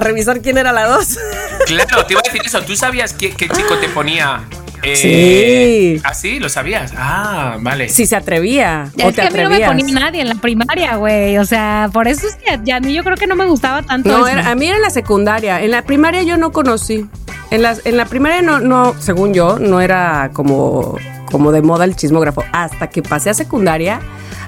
revisar 0.00 0.40
quién 0.42 0.58
era 0.58 0.72
la 0.72 0.86
dos. 0.86 1.18
Claro, 1.66 2.04
te 2.06 2.14
iba 2.14 2.20
a 2.20 2.28
decir 2.30 2.42
eso. 2.46 2.62
¿Tú 2.62 2.76
sabías 2.76 3.12
qué, 3.12 3.30
chico 3.30 3.76
te 3.80 3.88
ponía 3.88 4.42
eh, 4.82 5.96
sí. 5.96 6.02
¿Ah, 6.04 6.14
sí? 6.14 6.38
¿Lo 6.38 6.48
sabías? 6.48 6.92
Ah, 6.96 7.56
vale. 7.60 7.88
Si 7.88 8.06
se 8.06 8.16
atrevía. 8.16 8.90
Es 8.96 9.14
que 9.14 9.22
a 9.22 9.30
mí 9.30 9.42
no 9.42 9.50
me 9.50 9.60
ponía 9.60 9.94
nadie 9.94 10.20
en 10.20 10.28
la 10.28 10.34
primaria, 10.36 10.96
güey. 10.96 11.38
O 11.38 11.44
sea, 11.44 11.90
por 11.92 12.08
eso 12.08 12.26
es 12.26 12.36
que 12.36 12.58
ya 12.64 12.76
a 12.76 12.80
mí 12.80 12.92
yo 12.92 13.04
creo 13.04 13.16
que 13.16 13.26
no 13.26 13.36
me 13.36 13.46
gustaba 13.46 13.82
tanto. 13.82 14.08
No, 14.08 14.26
a 14.26 14.54
mí 14.54 14.66
era 14.66 14.76
en 14.76 14.82
la 14.82 14.90
secundaria. 14.90 15.62
En 15.62 15.70
la 15.70 15.82
primaria 15.82 16.22
yo 16.22 16.36
no 16.36 16.52
conocí. 16.52 17.06
En 17.50 17.62
la, 17.62 17.76
en 17.84 17.96
la 17.96 18.04
primaria 18.04 18.42
no, 18.42 18.60
no, 18.60 18.94
según 18.98 19.32
yo, 19.32 19.58
no 19.58 19.80
era 19.80 20.30
como, 20.34 20.98
como 21.30 21.50
de 21.50 21.62
moda 21.62 21.84
el 21.84 21.96
chismógrafo. 21.96 22.44
Hasta 22.52 22.88
que 22.88 23.02
pasé 23.02 23.30
a 23.30 23.34
secundaria, 23.34 24.00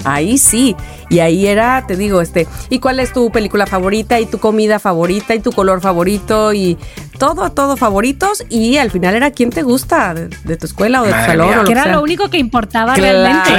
ahí 0.05 0.37
sí. 0.37 0.77
Y 1.11 1.19
ahí 1.19 1.49
era, 1.49 1.85
te 1.87 1.97
digo, 1.97 2.21
este, 2.21 2.47
¿y 2.71 2.79
cuál 2.79 3.01
es 3.01 3.13
tu 3.13 3.31
película 3.31 3.67
favorita? 3.67 4.21
¿Y 4.21 4.27
tu 4.27 4.39
comida 4.39 4.79
favorita? 4.79 5.35
¿Y 5.35 5.41
tu 5.41 5.51
color 5.51 5.81
favorito? 5.81 6.53
Y 6.53 6.79
todo, 7.19 7.51
todo 7.51 7.77
favoritos. 7.77 8.45
Y 8.49 8.77
al 8.77 8.93
final 8.93 9.17
era 9.17 9.33
quién 9.33 9.51
te 9.51 9.63
gusta 9.63 10.15
de, 10.15 10.57
tu 10.57 10.67
escuela 10.67 11.03
o 11.03 11.05
de 11.05 11.13
tu 11.13 11.19
salón. 11.19 11.59
O 11.59 11.65
que 11.65 11.73
era 11.73 11.87
lo 11.87 12.01
único 12.01 12.31
que 12.31 12.39
importaba 12.39 12.95
realmente. 12.95 13.51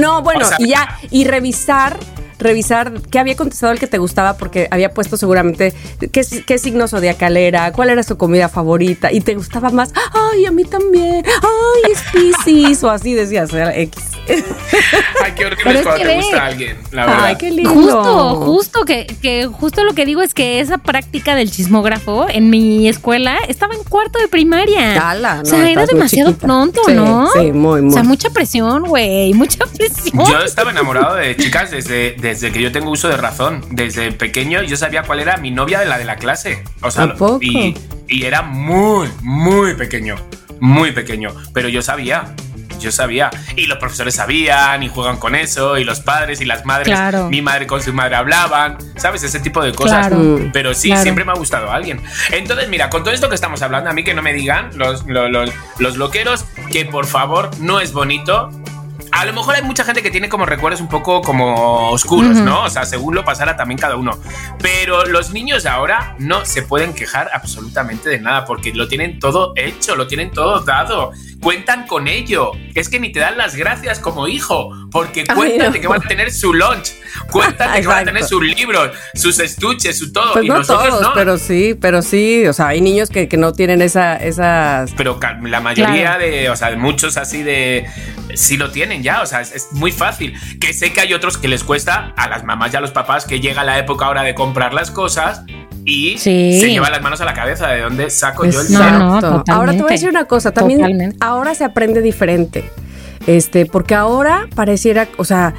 No, 0.00 0.22
bueno, 0.22 0.44
y 0.58 0.68
ya, 0.68 0.98
y 1.10 1.24
revisar 1.24 1.96
revisar 2.42 2.92
qué 3.10 3.18
había 3.18 3.36
contestado 3.36 3.72
el 3.72 3.78
que 3.78 3.86
te 3.86 3.98
gustaba 3.98 4.36
porque 4.36 4.68
había 4.70 4.92
puesto 4.92 5.16
seguramente 5.16 5.72
qué, 6.12 6.22
qué 6.46 6.58
signo 6.58 6.88
zodiacal 6.88 7.36
era, 7.36 7.72
cuál 7.72 7.90
era 7.90 8.02
su 8.02 8.16
comida 8.16 8.48
favorita 8.48 9.12
y 9.12 9.20
te 9.20 9.34
gustaba 9.34 9.70
más, 9.70 9.92
ay, 10.32 10.46
a 10.46 10.50
mí 10.50 10.64
también, 10.64 11.24
ay, 11.26 11.92
es 11.92 12.02
Pisces, 12.12 12.84
o 12.84 12.90
así 12.90 13.14
decías, 13.14 13.52
era 13.52 13.74
X. 13.76 14.12
Ay, 15.22 15.32
qué 15.36 15.46
horrible 15.46 15.82
cuando 15.82 16.04
te 16.04 16.16
gusta 16.16 16.46
alguien, 16.46 16.78
la 16.92 17.06
verdad. 17.06 17.24
Ay, 17.24 17.36
qué 17.36 17.50
lindo. 17.50 17.70
Justo, 17.70 18.36
justo, 18.36 18.84
que, 18.84 19.06
que 19.20 19.46
justo 19.46 19.84
lo 19.84 19.94
que 19.94 20.06
digo 20.06 20.22
es 20.22 20.34
que 20.34 20.60
esa 20.60 20.78
práctica 20.78 21.34
del 21.34 21.50
chismógrafo 21.50 22.26
en 22.28 22.50
mi 22.50 22.88
escuela 22.88 23.38
estaba 23.48 23.74
en 23.74 23.82
cuarto 23.84 24.18
de 24.18 24.28
primaria. 24.28 25.14
o 25.42 25.44
sea, 25.44 25.68
era 25.68 25.86
demasiado 25.86 26.34
pronto, 26.36 26.82
¿no? 26.88 27.30
Sí, 27.32 27.52
muy, 27.52 27.82
muy. 27.82 27.90
O 27.90 27.92
sea, 27.92 28.02
mucha 28.04 28.30
presión, 28.30 28.84
güey, 28.84 29.32
mucha 29.34 29.64
presión. 29.66 30.24
Yo 30.26 30.42
estaba 30.42 30.70
enamorado 30.70 31.16
de 31.16 31.36
chicas 31.36 31.70
desde, 31.70 32.16
desde 32.32 32.50
que 32.50 32.62
yo 32.62 32.72
tengo 32.72 32.90
uso 32.90 33.08
de 33.08 33.16
razón. 33.16 33.62
Desde 33.70 34.10
pequeño 34.12 34.62
yo 34.62 34.76
sabía 34.76 35.02
cuál 35.02 35.20
era 35.20 35.36
mi 35.36 35.50
novia 35.50 35.80
de 35.80 35.86
la 35.86 35.98
de 35.98 36.04
la 36.04 36.16
clase. 36.16 36.64
O 36.80 36.90
sea, 36.90 37.14
Y, 37.40 37.76
y 38.08 38.24
era 38.24 38.42
muy, 38.42 39.08
muy 39.20 39.74
pequeño. 39.74 40.16
Muy 40.58 40.92
pequeño. 40.92 41.34
Pero 41.52 41.68
yo 41.68 41.82
sabía 41.82 42.34
yo 42.82 42.90
sabía. 42.90 43.30
Y 43.56 43.66
los 43.66 43.78
profesores 43.78 44.16
sabían 44.16 44.82
y 44.82 44.88
juegan 44.88 45.16
con 45.16 45.34
eso, 45.34 45.78
y 45.78 45.84
los 45.84 46.00
padres 46.00 46.40
y 46.40 46.44
las 46.44 46.66
madres, 46.66 46.98
mi 47.30 47.40
madre 47.40 47.66
con 47.66 47.80
su 47.80 47.92
madre 47.92 48.16
hablaban, 48.16 48.76
¿sabes? 48.96 49.22
Ese 49.22 49.38
tipo 49.38 49.62
de 49.62 49.72
cosas. 49.72 50.12
Pero 50.52 50.74
sí, 50.74 50.94
siempre 50.96 51.24
me 51.24 51.30
ha 51.32 51.36
gustado 51.36 51.70
alguien. 51.70 52.00
Entonces, 52.32 52.68
mira, 52.68 52.90
con 52.90 53.04
todo 53.04 53.14
esto 53.14 53.28
que 53.28 53.36
estamos 53.36 53.62
hablando, 53.62 53.88
a 53.88 53.92
mí 53.92 54.02
que 54.02 54.14
no 54.14 54.22
me 54.22 54.34
digan 54.34 54.70
los, 54.74 55.06
los, 55.06 55.50
los 55.78 55.96
loqueros 55.96 56.44
que 56.72 56.84
por 56.84 57.06
favor 57.06 57.50
no 57.60 57.78
es 57.80 57.92
bonito 57.92 58.50
a 59.12 59.26
lo 59.26 59.34
mejor 59.34 59.54
hay 59.54 59.62
mucha 59.62 59.84
gente 59.84 60.02
que 60.02 60.10
tiene 60.10 60.30
como 60.30 60.46
recuerdos 60.46 60.80
un 60.80 60.88
poco 60.88 61.20
como 61.20 61.90
oscuros, 61.90 62.38
¿no? 62.38 62.64
O 62.64 62.70
sea, 62.70 62.86
según 62.86 63.14
lo 63.14 63.24
pasara 63.24 63.56
también 63.56 63.78
cada 63.78 63.96
uno. 63.96 64.18
Pero 64.58 65.04
los 65.04 65.32
niños 65.32 65.66
ahora 65.66 66.16
no 66.18 66.46
se 66.46 66.62
pueden 66.62 66.94
quejar 66.94 67.30
absolutamente 67.34 68.08
de 68.08 68.18
nada 68.18 68.46
porque 68.46 68.72
lo 68.72 68.88
tienen 68.88 69.18
todo 69.18 69.52
hecho, 69.54 69.96
lo 69.96 70.06
tienen 70.06 70.30
todo 70.30 70.60
dado. 70.60 71.12
Cuentan 71.42 71.86
con 71.86 72.08
ello. 72.08 72.52
Es 72.74 72.88
que 72.88 72.98
ni 73.00 73.12
te 73.12 73.20
dan 73.20 73.36
las 73.36 73.54
gracias 73.54 73.98
como 73.98 74.28
hijo 74.28 74.70
porque 74.90 75.26
cuentan 75.26 75.72
de 75.72 75.80
que 75.80 75.88
van 75.88 76.02
a 76.02 76.08
tener 76.08 76.32
su 76.32 76.54
lunch, 76.54 76.92
cuentan 77.30 77.72
de 77.72 77.80
que 77.80 77.86
van 77.86 77.98
a 78.00 78.04
tener 78.04 78.24
sus 78.24 78.42
libros, 78.42 78.90
sus 79.14 79.38
estuches, 79.40 79.98
su 79.98 80.12
todo. 80.12 80.32
Pues 80.32 80.44
y 80.44 80.48
no 80.48 80.62
todos, 80.62 81.10
pero 81.14 81.36
sí, 81.36 81.76
pero 81.78 82.00
sí. 82.00 82.46
O 82.46 82.52
sea, 82.52 82.68
hay 82.68 82.80
niños 82.80 83.10
que, 83.10 83.28
no 83.36 83.52
tienen 83.52 83.82
esa, 83.82 84.16
esas. 84.16 84.92
Pero 84.96 85.18
la 85.42 85.60
mayoría 85.60 86.16
de, 86.16 86.48
o 86.48 86.56
sea, 86.56 86.74
muchos 86.76 87.16
así 87.16 87.42
de. 87.42 87.86
Sí 88.34 88.56
lo 88.56 88.70
tienen 88.70 89.01
ya, 89.02 89.22
o 89.22 89.26
sea, 89.26 89.40
es, 89.40 89.68
muy 89.72 89.92
fácil. 89.92 90.34
Que 90.60 90.72
sé 90.72 90.92
que 90.92 91.00
hay 91.00 91.12
otros 91.14 91.38
que 91.38 91.48
les 91.48 91.64
cuesta 91.64 92.12
a 92.16 92.28
las 92.28 92.44
mamás 92.44 92.72
y 92.72 92.76
a 92.76 92.80
los 92.80 92.90
papás 92.90 93.24
que 93.24 93.40
llega 93.40 93.64
la 93.64 93.78
época 93.78 94.06
ahora 94.06 94.22
de 94.22 94.34
comprar 94.34 94.72
las 94.74 94.90
cosas 94.90 95.42
y 95.84 96.18
se 96.18 96.70
lleva 96.70 96.90
las 96.90 97.02
manos 97.02 97.20
a 97.20 97.24
la 97.24 97.34
cabeza 97.34 97.68
de 97.68 97.80
dónde 97.80 98.10
saco 98.10 98.44
yo 98.44 98.60
el 98.60 98.66
cero. 98.68 99.44
ahora 99.48 99.72
te 99.72 99.82
voy 99.82 99.90
a 99.90 99.92
decir 99.92 100.08
una 100.08 100.26
cosa, 100.26 100.52
también 100.52 101.16
ahora 101.20 101.54
se 101.54 101.64
aprende 101.64 102.00
diferente. 102.00 102.70
Este, 103.26 103.66
porque 103.66 103.94
ahora 103.94 104.48
pareciera, 104.54 105.08
o 105.16 105.24
sea, 105.24 105.54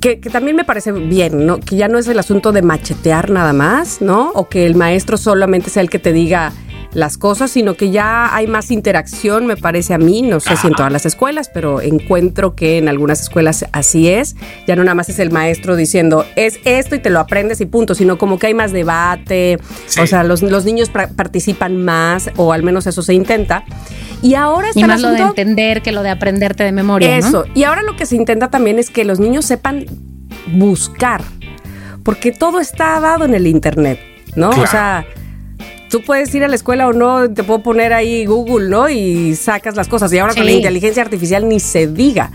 que, 0.00 0.16
también 0.16 0.56
me 0.56 0.64
parece 0.64 0.92
bien, 0.92 1.46
¿no? 1.46 1.58
Que 1.58 1.76
ya 1.76 1.88
no 1.88 1.98
es 1.98 2.06
el 2.08 2.18
asunto 2.18 2.52
de 2.52 2.62
machetear 2.62 3.30
nada 3.30 3.52
más, 3.52 4.00
¿no? 4.00 4.30
O 4.34 4.48
que 4.48 4.66
el 4.66 4.74
maestro 4.74 5.16
solamente 5.16 5.70
sea 5.70 5.82
el 5.82 5.90
que 5.90 5.98
te 5.98 6.12
diga 6.12 6.52
las 6.92 7.18
cosas, 7.18 7.50
sino 7.50 7.74
que 7.74 7.90
ya 7.90 8.34
hay 8.34 8.46
más 8.46 8.70
interacción, 8.70 9.46
me 9.46 9.56
parece 9.56 9.94
a 9.94 9.98
mí, 9.98 10.22
no 10.22 10.40
sé 10.40 10.56
si 10.56 10.68
en 10.68 10.74
todas 10.74 10.90
las 10.90 11.04
escuelas, 11.04 11.50
pero 11.52 11.80
encuentro 11.80 12.54
que 12.54 12.78
en 12.78 12.88
algunas 12.88 13.20
escuelas 13.20 13.66
así 13.72 14.08
es. 14.08 14.36
Ya 14.66 14.74
no 14.74 14.84
nada 14.84 14.94
más 14.94 15.08
es 15.08 15.18
el 15.18 15.30
maestro 15.30 15.76
diciendo, 15.76 16.24
es 16.36 16.58
esto 16.64 16.94
y 16.94 16.98
te 16.98 17.10
lo 17.10 17.20
aprendes 17.20 17.60
y 17.60 17.66
punto, 17.66 17.94
sino 17.94 18.16
como 18.16 18.38
que 18.38 18.48
hay 18.48 18.54
más 18.54 18.72
debate, 18.72 19.58
o 20.00 20.06
sea, 20.06 20.24
los, 20.24 20.42
niños 20.64 20.90
participan 20.90 21.76
más, 21.76 22.30
o 22.36 22.52
al 22.52 22.62
menos 22.62 22.86
eso 22.86 23.02
se 23.02 23.14
intenta. 23.14 23.64
Y 24.22 24.34
ahora 24.34 24.68
está 24.68 24.80
y 24.80 24.84
más 24.84 25.00
lo 25.00 25.10
de 25.10 25.20
entender 25.20 25.82
que 25.82 25.92
lo 25.92 26.02
de 26.02 26.10
aprenderte 26.10 26.64
de 26.64 26.72
memoria. 26.72 27.16
Eso. 27.16 27.44
Y 27.54 27.64
ahora 27.64 27.82
lo 27.82 27.96
que 27.96 28.06
se 28.06 28.16
intenta 28.16 28.50
también 28.50 28.78
es 28.78 28.90
que 28.90 29.04
los 29.04 29.20
niños 29.20 29.44
sepan 29.44 29.86
buscar, 30.52 31.22
porque 32.02 32.32
todo 32.32 32.60
está 32.60 32.98
dado 33.00 33.24
en 33.26 33.34
el 33.34 33.46
internet, 33.46 34.00
¿no? 34.34 34.50
O 34.50 34.66
sea, 34.66 35.06
tú 35.88 36.02
puedes 36.02 36.34
ir 36.34 36.44
a 36.44 36.48
la 36.48 36.54
escuela 36.54 36.86
o 36.86 36.92
no, 36.92 37.30
te 37.30 37.42
puedo 37.42 37.62
poner 37.62 37.92
ahí 37.92 38.26
Google, 38.26 38.68
¿no? 38.68 38.88
Y 38.88 39.34
sacas 39.34 39.76
las 39.76 39.88
cosas. 39.88 40.12
Y 40.12 40.18
ahora 40.18 40.34
con 40.34 40.44
la 40.44 40.52
inteligencia 40.52 41.02
artificial 41.02 41.48
ni 41.48 41.60
se 41.60 41.86
diga. 41.86 42.30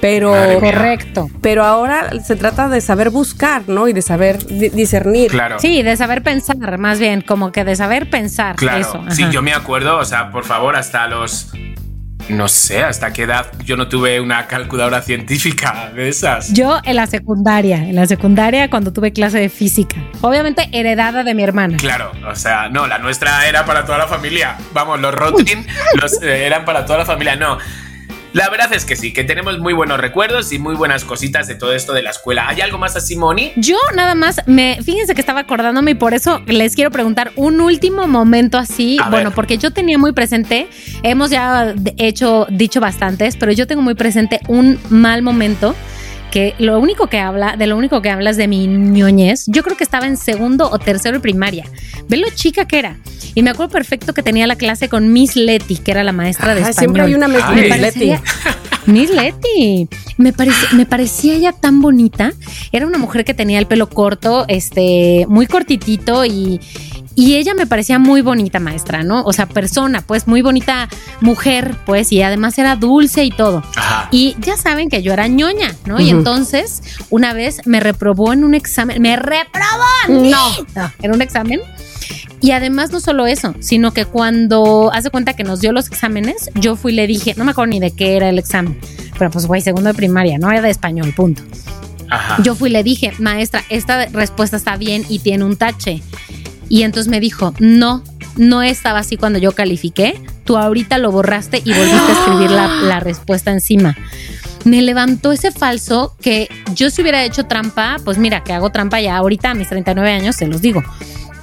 Pero, 0.00 0.32
correcto. 0.60 1.28
Pero 1.40 1.64
ahora 1.64 2.10
se 2.22 2.36
trata 2.36 2.68
de 2.68 2.80
saber 2.80 3.10
buscar, 3.10 3.62
¿no? 3.66 3.88
Y 3.88 3.92
de 3.92 4.02
saber 4.02 4.38
discernir. 4.46 5.30
Claro. 5.30 5.58
Sí, 5.58 5.82
de 5.82 5.96
saber 5.96 6.22
pensar, 6.22 6.78
más 6.78 7.00
bien, 7.00 7.20
como 7.20 7.50
que 7.50 7.64
de 7.64 7.74
saber 7.74 8.08
pensar. 8.08 8.54
Claro. 8.56 8.78
Eso. 8.78 9.04
Sí, 9.10 9.24
yo 9.32 9.42
me 9.42 9.52
acuerdo, 9.52 9.98
o 9.98 10.04
sea, 10.04 10.30
por 10.30 10.44
favor, 10.44 10.76
hasta 10.76 11.08
los 11.08 11.52
no 12.28 12.48
sé 12.48 12.82
hasta 12.82 13.12
qué 13.12 13.22
edad 13.22 13.46
yo 13.64 13.76
no 13.76 13.88
tuve 13.88 14.20
una 14.20 14.46
calculadora 14.46 15.02
científica 15.02 15.90
de 15.94 16.08
esas. 16.08 16.52
Yo 16.52 16.78
en 16.84 16.96
la 16.96 17.06
secundaria, 17.06 17.76
en 17.76 17.94
la 17.94 18.06
secundaria 18.06 18.68
cuando 18.70 18.92
tuve 18.92 19.12
clase 19.12 19.38
de 19.38 19.48
física. 19.48 19.96
Obviamente 20.20 20.68
heredada 20.72 21.24
de 21.24 21.34
mi 21.34 21.42
hermana. 21.42 21.76
Claro, 21.76 22.12
o 22.26 22.34
sea, 22.34 22.68
no, 22.68 22.86
la 22.86 22.98
nuestra 22.98 23.48
era 23.48 23.64
para 23.64 23.84
toda 23.84 23.98
la 23.98 24.06
familia. 24.06 24.56
Vamos, 24.72 25.00
los 25.00 25.14
Rotring 25.14 25.66
los, 26.00 26.22
eh, 26.22 26.46
eran 26.46 26.64
para 26.64 26.84
toda 26.84 26.98
la 26.98 27.06
familia. 27.06 27.36
No, 27.36 27.58
la 28.32 28.50
verdad 28.50 28.72
es 28.72 28.84
que 28.84 28.96
sí, 28.96 29.12
que 29.12 29.24
tenemos 29.24 29.58
muy 29.58 29.72
buenos 29.72 29.98
recuerdos 29.98 30.52
y 30.52 30.58
muy 30.58 30.74
buenas 30.74 31.04
cositas 31.04 31.46
de 31.46 31.54
todo 31.54 31.72
esto 31.72 31.92
de 31.92 32.02
la 32.02 32.10
escuela. 32.10 32.48
¿Hay 32.48 32.60
algo 32.60 32.78
más 32.78 32.96
así, 32.96 33.16
Moni? 33.16 33.52
Yo 33.56 33.76
nada 33.94 34.14
más, 34.14 34.40
me, 34.46 34.78
fíjense 34.82 35.14
que 35.14 35.20
estaba 35.20 35.40
acordándome 35.40 35.92
y 35.92 35.94
por 35.94 36.14
eso 36.14 36.42
les 36.46 36.74
quiero 36.74 36.90
preguntar 36.90 37.32
un 37.36 37.60
último 37.60 38.06
momento 38.06 38.58
así. 38.58 38.98
bueno, 39.10 39.30
porque 39.30 39.58
yo 39.58 39.72
tenía 39.72 39.98
muy 39.98 40.12
presente, 40.12 40.68
hemos 41.02 41.30
ya 41.30 41.74
hecho, 41.96 42.46
dicho 42.50 42.80
bastantes, 42.80 43.36
pero 43.36 43.52
yo 43.52 43.66
tengo 43.66 43.82
muy 43.82 43.94
presente 43.94 44.40
un 44.48 44.78
mal 44.90 45.22
momento 45.22 45.74
que 46.30 46.54
lo 46.58 46.78
único 46.78 47.08
que 47.08 47.18
habla, 47.18 47.56
de 47.56 47.66
lo 47.66 47.76
único 47.76 48.02
que 48.02 48.10
hablas 48.10 48.36
de 48.36 48.48
mi 48.48 48.66
ñoñez, 48.66 49.44
yo 49.46 49.62
creo 49.62 49.76
que 49.76 49.84
estaba 49.84 50.06
en 50.06 50.16
segundo 50.16 50.70
o 50.70 50.78
tercero 50.78 51.16
de 51.16 51.20
primaria. 51.20 51.64
Ve 52.08 52.16
lo 52.16 52.28
chica 52.30 52.66
que 52.66 52.78
era. 52.78 52.96
Y 53.34 53.42
me 53.42 53.50
acuerdo 53.50 53.72
perfecto 53.72 54.14
que 54.14 54.22
tenía 54.22 54.46
la 54.46 54.56
clase 54.56 54.88
con 54.88 55.12
Miss 55.12 55.36
Letty, 55.36 55.76
que 55.76 55.90
era 55.90 56.02
la 56.02 56.12
maestra 56.12 56.54
de 56.54 56.60
español. 56.60 56.78
Siempre 56.78 57.02
hay 57.02 57.14
una 57.14 57.28
Miss 57.28 57.78
Letty. 57.78 58.12
Miss 58.88 59.10
Letty. 59.10 59.88
Me, 60.16 60.32
parecía, 60.32 60.68
me 60.72 60.86
parecía 60.86 61.34
ella 61.34 61.52
tan 61.52 61.80
bonita. 61.80 62.32
Era 62.72 62.86
una 62.86 62.98
mujer 62.98 63.24
que 63.24 63.34
tenía 63.34 63.58
el 63.58 63.66
pelo 63.66 63.88
corto, 63.88 64.46
este, 64.48 65.26
muy 65.28 65.46
cortitito 65.46 66.24
y, 66.24 66.58
y 67.14 67.36
ella 67.36 67.52
me 67.52 67.66
parecía 67.66 67.98
muy 67.98 68.22
bonita 68.22 68.60
maestra, 68.60 69.02
¿no? 69.02 69.22
O 69.24 69.32
sea, 69.32 69.46
persona, 69.46 70.00
pues 70.00 70.26
muy 70.26 70.40
bonita 70.40 70.88
mujer, 71.20 71.76
pues, 71.84 72.12
y 72.12 72.22
además 72.22 72.56
era 72.58 72.76
dulce 72.76 73.24
y 73.24 73.30
todo. 73.30 73.62
Y 74.10 74.36
ya 74.40 74.56
saben 74.56 74.88
que 74.88 75.02
yo 75.02 75.12
era 75.12 75.28
ñoña, 75.28 75.76
¿no? 75.84 76.00
Y 76.00 76.10
entonces, 76.10 76.80
una 77.10 77.34
vez 77.34 77.66
me 77.66 77.80
reprobó 77.80 78.32
en 78.32 78.44
un 78.44 78.54
examen, 78.54 79.02
me 79.02 79.16
reprobó. 79.16 79.84
No, 80.08 80.92
en 81.02 81.12
un 81.12 81.20
examen 81.20 81.60
y 82.40 82.52
además 82.52 82.90
no 82.90 83.00
solo 83.00 83.26
eso, 83.26 83.54
sino 83.60 83.92
que 83.92 84.04
cuando 84.04 84.90
hace 84.92 85.10
cuenta 85.10 85.34
que 85.34 85.44
nos 85.44 85.60
dio 85.60 85.72
los 85.72 85.88
exámenes, 85.88 86.50
yo 86.54 86.76
fui 86.76 86.92
y 86.92 86.96
le 86.96 87.06
dije, 87.06 87.34
no 87.36 87.44
me 87.44 87.50
acuerdo 87.50 87.70
ni 87.70 87.80
de 87.80 87.90
qué 87.90 88.16
era 88.16 88.28
el 88.28 88.38
examen, 88.38 88.78
pero 89.18 89.30
pues 89.30 89.46
güey, 89.46 89.60
segundo 89.60 89.88
de 89.88 89.94
primaria, 89.94 90.38
no 90.38 90.50
era 90.50 90.62
de 90.62 90.70
español, 90.70 91.12
punto. 91.14 91.42
Yo 92.42 92.54
fui 92.54 92.70
y 92.70 92.72
le 92.72 92.82
dije, 92.82 93.12
maestra, 93.18 93.64
esta 93.68 94.06
respuesta 94.06 94.56
está 94.56 94.76
bien 94.76 95.04
y 95.08 95.18
tiene 95.18 95.44
un 95.44 95.56
tache. 95.56 96.02
Y 96.70 96.82
entonces 96.82 97.10
me 97.10 97.20
dijo, 97.20 97.52
no, 97.58 98.02
no 98.36 98.62
estaba 98.62 99.00
así 99.00 99.16
cuando 99.16 99.38
yo 99.38 99.52
califiqué, 99.52 100.18
tú 100.44 100.56
ahorita 100.56 100.96
lo 100.96 101.12
borraste 101.12 101.60
y 101.62 101.70
volviste 101.70 102.12
a 102.12 102.12
escribir 102.12 102.50
la, 102.50 102.66
la 102.82 103.00
respuesta 103.00 103.50
encima 103.50 103.96
me 104.64 104.82
levantó 104.82 105.32
ese 105.32 105.50
falso 105.52 106.16
que 106.20 106.48
yo 106.74 106.90
si 106.90 107.00
hubiera 107.00 107.24
hecho 107.24 107.46
trampa, 107.46 107.96
pues 108.04 108.18
mira, 108.18 108.42
que 108.42 108.52
hago 108.52 108.70
trampa 108.70 109.00
ya 109.00 109.16
ahorita 109.16 109.52
a 109.52 109.54
mis 109.54 109.68
39 109.68 110.10
años, 110.10 110.36
se 110.36 110.46
los 110.46 110.60
digo 110.60 110.82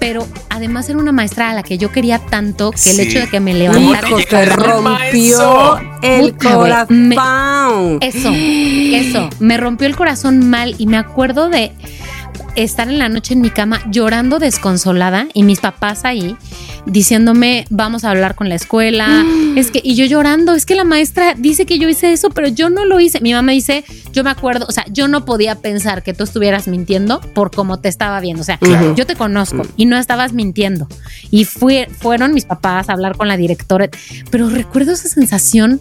pero 0.07 0.27
además 0.49 0.87
era 0.87 0.99
una 0.99 1.11
maestra 1.11 1.49
a 1.49 1.55
la 1.55 1.63
que 1.63 1.79
yo 1.79 1.91
quería 1.91 2.19
tanto 2.19 2.69
que 2.69 2.91
el 2.91 2.99
hecho 2.99 3.21
de 3.21 3.27
que 3.27 3.39
me 3.39 3.55
levantara 3.55 4.07
te 4.29 4.45
rompió 4.45 5.79
el 6.03 6.37
corazón. 6.37 7.97
eso, 8.01 8.31
eso, 8.31 9.29
me 9.39 9.57
rompió 9.57 9.87
el 9.87 9.95
corazón 9.95 10.47
mal 10.47 10.75
y 10.77 10.85
me 10.85 10.97
acuerdo 10.97 11.49
de 11.49 11.71
estar 12.55 12.87
en 12.89 12.99
la 12.99 13.09
noche 13.09 13.33
en 13.33 13.41
mi 13.41 13.49
cama 13.49 13.81
llorando 13.89 14.39
desconsolada 14.39 15.27
y 15.33 15.43
mis 15.43 15.59
papás 15.59 16.05
ahí 16.05 16.35
diciéndome, 16.85 17.65
vamos 17.69 18.03
a 18.03 18.11
hablar 18.11 18.35
con 18.35 18.49
la 18.49 18.55
escuela. 18.55 19.25
Es 19.55 19.71
que, 19.71 19.79
y 19.81 19.95
yo 19.95 20.03
llorando, 20.03 20.53
es 20.53 20.65
que 20.65 20.75
la 20.75 20.83
maestra 20.83 21.33
dice 21.33 21.65
que 21.65 21.79
yo 21.79 21.87
hice 21.87 22.11
eso, 22.11 22.29
pero 22.29 22.49
yo 22.49 22.69
no 22.69 22.83
lo 22.83 22.99
hice. 22.99 23.21
Mi 23.21 23.31
mamá 23.31 23.53
dice, 23.53 23.85
yo 24.11 24.21
me 24.21 24.29
acuerdo, 24.29 24.65
o 24.67 24.71
sea, 24.73 24.83
yo 24.91 25.07
no 25.07 25.23
podía 25.23 25.55
pensar 25.55 26.03
que 26.03 26.13
tú 26.13 26.25
estuvieras 26.25 26.67
mintiendo 26.67 27.21
por 27.21 27.51
cómo 27.51 27.79
te 27.79 27.87
estaba 27.87 28.19
viendo. 28.19 28.41
O 28.41 28.43
sea, 28.43 28.59
yo 28.97 29.05
te 29.05 29.15
conozco 29.15 29.61
y 29.77 29.85
no 29.85 29.97
estabas 29.97 30.33
mintiendo. 30.33 30.89
Y 31.31 31.45
fui, 31.45 31.85
fueron 31.99 32.33
mis 32.33 32.43
papás 32.43 32.89
a 32.89 32.93
hablar 32.93 33.15
con 33.15 33.29
la 33.29 33.37
directora, 33.37 33.89
pero 34.29 34.49
recuerdo 34.49 34.91
esa 34.91 35.07
sensación 35.07 35.79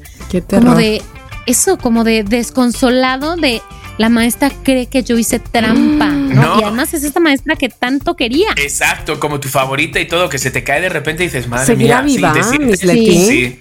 como 0.48 0.76
de 0.76 1.02
eso, 1.47 1.78
como 1.78 2.05
de 2.05 2.24
desconsolado, 2.24 3.36
de 3.36 3.62
la 3.99 4.09
maestra 4.09 4.51
cree 4.62 4.86
que 4.86 5.03
yo 5.03 5.16
hice 5.16 5.38
trampa, 5.38 6.09
¿no? 6.09 6.61
Y 6.61 6.64
además 6.64 6.95
es 6.95 7.05
esta 7.05 7.20
maestra 7.20 7.57
que 7.57 7.68
tanto 7.68 8.16
quería. 8.16 8.49
Exacto, 8.57 9.20
como 9.20 9.40
tu 9.40 9.49
favorita 9.49 10.01
y 10.01 10.07
todo, 10.07 10.28
que 10.28 10.38
se 10.38 10.51
te 10.51 10.64
cae 10.64 10.80
de 10.80 10.88
repente 10.88 11.22
y 11.22 11.26
dices, 11.26 11.47
madre 11.47 11.76
mía, 11.76 12.01
viva, 12.03 12.34
sí, 12.42 12.59
sí. 12.86 13.59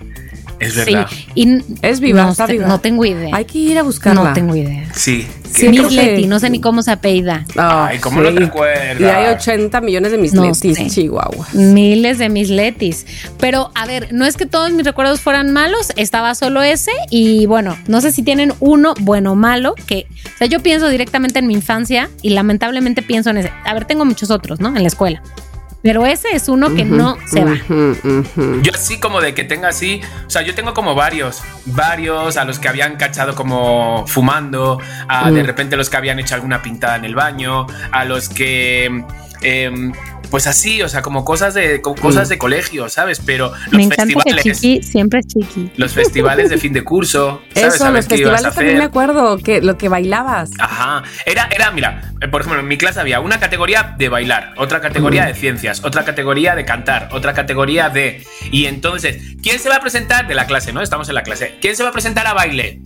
Es 0.64 0.76
verdad. 0.76 1.07
y 1.36 1.61
es 1.82 1.99
viva, 1.99 2.24
no, 2.24 2.32
está 2.32 2.45
viva. 2.45 2.68
No 2.68 2.80
tengo 2.80 3.05
idea. 3.05 3.36
Hay 3.36 3.45
que 3.45 3.57
ir 3.57 3.78
a 3.78 3.84
buscarla. 3.84 4.24
No 4.24 4.34
tengo 4.34 4.55
idea. 4.55 4.88
Sí. 4.93 5.28
Sí, 5.53 5.70
Miss 5.70 5.91
Leti, 5.91 6.26
no 6.26 6.39
sé 6.39 6.49
ni 6.49 6.59
cómo 6.59 6.82
se 6.82 6.91
apellida. 6.91 7.45
Ay, 7.55 7.99
¿cómo 7.99 8.22
no 8.22 8.34
te 8.34 8.43
acuerdas? 8.43 8.99
Y 8.99 9.03
hay 9.03 9.34
80 9.36 9.82
millones 9.82 10.11
de 10.11 10.18
Miss 10.18 10.34
Letis, 10.34 10.93
Chihuahua. 10.93 11.47
Miles 11.53 12.18
de 12.18 12.30
Miss 12.30 12.49
Letis. 12.49 13.05
Pero, 13.39 13.70
a 13.76 13.86
ver, 13.86 14.11
no 14.11 14.26
es 14.26 14.36
que 14.36 14.47
todos 14.47 14.72
mis 14.72 14.84
recuerdos 14.84 15.22
fueran 15.22 15.51
malos, 15.51 15.91
estaba 15.95 16.34
solo 16.34 16.64
ese. 16.64 16.91
Y 17.11 17.45
bueno, 17.45 17.78
no 17.88 18.01
sé 18.01 18.11
si 18.11 18.24
tienen 18.24 18.53
uno 18.59 18.95
bueno 18.99 19.34
o 19.34 19.36
malo, 19.36 19.76
que, 19.86 20.07
o 20.26 20.38
sea, 20.39 20.47
yo 20.47 20.61
pienso 20.61 20.89
directamente 20.89 21.39
en 21.39 21.47
mi 21.47 21.53
infancia 21.53 22.09
y 22.24 22.32
lamentablemente 22.32 23.03
pienso 23.03 23.30
en 23.30 23.38
ese. 23.38 23.51
A 23.64 23.74
ver, 23.76 23.86
tengo 23.86 24.05
muchos 24.05 24.32
otros, 24.32 24.59
¿no? 24.59 24.70
En 24.70 24.82
la 24.82 24.88
escuela. 24.88 25.22
Pero 25.84 26.05
ese 26.05 26.29
es 26.34 26.47
uno 26.47 26.73
que 26.73 26.86
no 26.86 27.17
se 27.27 27.43
va. 27.43 27.55
Yo 28.61 28.71
así 28.73 28.99
como 29.01 29.19
de 29.19 29.34
que 29.34 29.43
tenga 29.43 29.67
así, 29.67 30.01
o 30.25 30.29
sea, 30.29 30.41
yo 30.41 30.55
tengo 30.55 30.73
como 30.73 30.95
varios, 30.95 31.41
varios 31.65 32.38
a 32.38 32.45
los 32.45 32.57
que 32.57 32.69
habían 32.69 32.95
cachado 32.95 33.36
como 33.36 34.07
fumando, 34.07 34.79
a 35.09 35.29
de 35.29 35.43
repente 35.43 35.75
los 35.75 35.89
que 35.89 35.97
habían 35.97 36.19
hecho 36.19 36.36
alguna 36.36 36.61
pintada 36.61 36.95
en 36.95 37.03
el 37.05 37.15
baño, 37.15 37.67
a 37.91 38.05
los 38.05 38.29
que... 38.29 39.05
Eh, 39.43 39.91
pues 40.33 40.47
así, 40.47 40.81
o 40.81 40.89
sea, 40.89 41.03
como 41.03 41.23
cosas 41.23 41.53
de 41.53 41.79
cosas 41.79 42.27
de 42.27 42.39
colegio, 42.39 42.89
¿sabes? 42.89 43.21
Pero 43.23 43.51
los 43.65 43.73
me 43.73 43.83
encanta 43.83 44.05
festivales. 44.05 44.43
Que 44.43 44.51
chiqui 44.53 44.81
siempre 44.81 45.19
es 45.19 45.27
chiqui. 45.27 45.71
Los 45.77 45.93
festivales 45.93 46.49
de 46.49 46.57
fin 46.57 46.73
de 46.73 46.83
curso. 46.83 47.39
¿sabes? 47.53 47.75
Eso, 47.75 47.91
los 47.91 48.07
festivales 48.07 48.55
también 48.55 48.79
me 48.79 48.83
acuerdo 48.83 49.37
que 49.37 49.61
lo 49.61 49.77
que 49.77 49.89
bailabas. 49.89 50.49
Ajá. 50.57 51.03
Era, 51.27 51.47
era, 51.51 51.69
mira, 51.69 52.13
por 52.31 52.41
ejemplo, 52.41 52.61
en 52.61 52.67
mi 52.67 52.79
clase 52.79 52.99
había 52.99 53.19
una 53.19 53.39
categoría 53.39 53.93
de 53.95 54.09
bailar, 54.09 54.55
otra 54.57 54.81
categoría 54.81 55.27
de 55.27 55.35
ciencias, 55.35 55.83
otra 55.83 56.03
categoría 56.03 56.55
de 56.55 56.65
cantar, 56.65 57.09
otra 57.11 57.35
categoría 57.35 57.91
de. 57.91 58.25
Y 58.51 58.65
entonces, 58.65 59.35
¿quién 59.43 59.59
se 59.59 59.69
va 59.69 59.75
a 59.75 59.81
presentar 59.81 60.27
de 60.27 60.33
la 60.33 60.47
clase, 60.47 60.73
no? 60.73 60.81
Estamos 60.81 61.09
en 61.09 61.13
la 61.13 61.21
clase. 61.21 61.59
¿Quién 61.61 61.75
se 61.75 61.83
va 61.83 61.89
a 61.89 61.93
presentar 61.93 62.25
a 62.25 62.33
baile? 62.33 62.81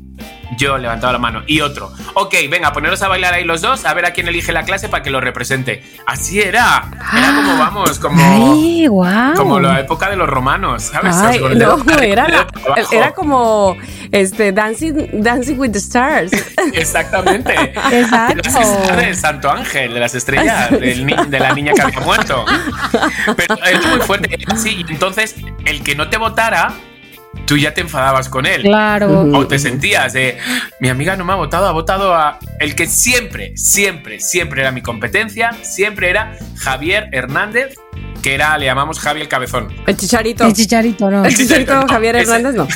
Yo 0.55 0.77
levantaba 0.77 1.13
la 1.13 1.19
mano. 1.19 1.43
Y 1.45 1.61
otro. 1.61 1.91
Ok, 2.13 2.33
venga, 2.49 2.71
poneros 2.71 3.01
a 3.01 3.07
bailar 3.07 3.33
ahí 3.33 3.43
los 3.43 3.61
dos, 3.61 3.85
a 3.85 3.93
ver 3.93 4.05
a 4.05 4.11
quién 4.11 4.27
elige 4.27 4.51
la 4.51 4.63
clase 4.63 4.87
para 4.89 5.03
que 5.03 5.09
lo 5.09 5.19
represente. 5.19 5.83
Así 6.05 6.39
era. 6.39 6.89
Era 7.13 7.35
como, 7.35 7.51
ah. 7.51 7.57
vamos, 7.59 7.99
como. 7.99 8.23
Ay, 8.23 8.87
wow. 8.87 9.33
Como 9.35 9.59
la 9.59 9.79
época 9.79 10.09
de 10.09 10.15
los 10.15 10.29
romanos, 10.29 10.83
¿sabes? 10.83 11.15
Ay, 11.15 11.39
no, 11.55 11.77
era, 12.01 12.47
era 12.91 13.11
como. 13.13 13.75
este, 14.11 14.51
Dancing, 14.51 15.21
Dancing 15.21 15.59
with 15.59 15.71
the 15.71 15.79
Stars. 15.79 16.31
Exactamente. 16.73 17.53
Exacto. 17.91 18.49
De 18.95 19.13
Santo 19.13 19.51
Ángel, 19.51 19.93
de 19.93 19.99
las 19.99 20.15
estrellas, 20.15 20.71
de 20.71 21.39
la 21.39 21.53
niña 21.53 21.73
que 21.73 21.81
había 21.81 21.99
muerto. 21.99 22.45
Pero 23.35 23.55
es 23.65 23.85
muy 23.85 23.99
fuerte. 24.01 24.37
Sí, 24.55 24.85
entonces, 24.87 25.35
el 25.65 25.83
que 25.83 25.95
no 25.95 26.09
te 26.09 26.17
votara 26.17 26.73
tú 27.45 27.57
ya 27.57 27.73
te 27.73 27.81
enfadabas 27.81 28.29
con 28.29 28.45
él. 28.45 28.63
Claro. 28.63 29.21
O 29.33 29.47
te 29.47 29.59
sentías 29.59 30.13
de, 30.13 30.37
mi 30.79 30.89
amiga 30.89 31.15
no 31.15 31.25
me 31.25 31.33
ha 31.33 31.35
votado, 31.35 31.67
ha 31.67 31.71
votado 31.71 32.13
a 32.13 32.39
el 32.59 32.75
que 32.75 32.87
siempre, 32.87 33.55
siempre, 33.55 34.19
siempre 34.19 34.61
era 34.61 34.71
mi 34.71 34.81
competencia, 34.81 35.51
siempre 35.61 36.09
era 36.09 36.37
Javier 36.57 37.09
Hernández, 37.11 37.75
que 38.21 38.33
era, 38.33 38.57
le 38.57 38.65
llamamos 38.65 38.99
Javier 38.99 39.27
Cabezón. 39.27 39.73
El 39.85 39.97
chicharito. 39.97 40.45
El 40.45 40.53
chicharito, 40.53 41.09
no. 41.09 41.25
El 41.25 41.35
chicharito, 41.35 41.87
Javier 41.89 42.15
Hernández, 42.17 42.55
no. 42.55 42.67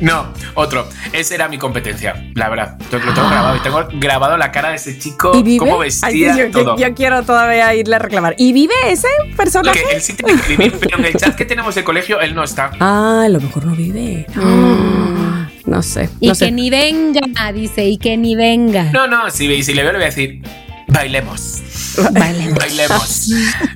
No, 0.00 0.32
otro. 0.54 0.88
Ese 1.12 1.34
era 1.34 1.48
mi 1.48 1.58
competencia, 1.58 2.30
la 2.34 2.48
verdad. 2.48 2.78
Lo 2.90 2.98
tengo 3.00 3.28
grabado 3.28 3.56
y 3.56 3.60
tengo 3.60 3.88
grabado 3.94 4.36
la 4.36 4.52
cara 4.52 4.70
de 4.70 4.76
ese 4.76 4.98
chico, 4.98 5.32
cómo 5.58 5.78
vestía 5.78 6.36
yo, 6.36 6.50
todo. 6.50 6.76
Yo, 6.76 6.94
quiero 6.94 7.22
todavía 7.22 7.74
irle 7.74 7.96
a 7.96 7.98
reclamar. 7.98 8.34
¿Y 8.38 8.52
vive 8.52 8.74
ese 8.88 9.08
personaje? 9.36 9.80
Porque 9.80 9.96
él 9.96 10.02
sí 10.02 10.12
tiene 10.14 10.40
que 10.40 10.48
vivir, 10.48 10.78
pero 10.80 10.98
en 10.98 11.04
el 11.06 11.14
chat 11.14 11.34
que 11.34 11.44
tenemos 11.44 11.74
de 11.74 11.84
colegio 11.84 12.20
él 12.20 12.34
no 12.34 12.44
está. 12.44 12.72
Ah, 12.80 13.22
a 13.24 13.28
lo 13.28 13.40
mejor 13.40 13.64
no 13.64 13.74
vive. 13.74 14.26
Ah, 14.36 15.48
no 15.64 15.82
sé. 15.82 16.10
Y 16.20 16.32
que 16.32 16.50
ni 16.50 16.70
venga, 16.70 17.52
dice, 17.52 17.86
y 17.86 17.98
que 17.98 18.16
ni 18.16 18.36
venga. 18.36 18.90
No, 18.92 19.06
no, 19.06 19.30
si, 19.30 19.62
si 19.62 19.74
le 19.74 19.82
veo 19.82 19.92
le 19.92 19.98
voy 19.98 20.04
a 20.04 20.10
decir, 20.10 20.42
bailemos. 20.88 21.62
Bailemos. 22.12 22.54
Bailemos. 22.58 23.30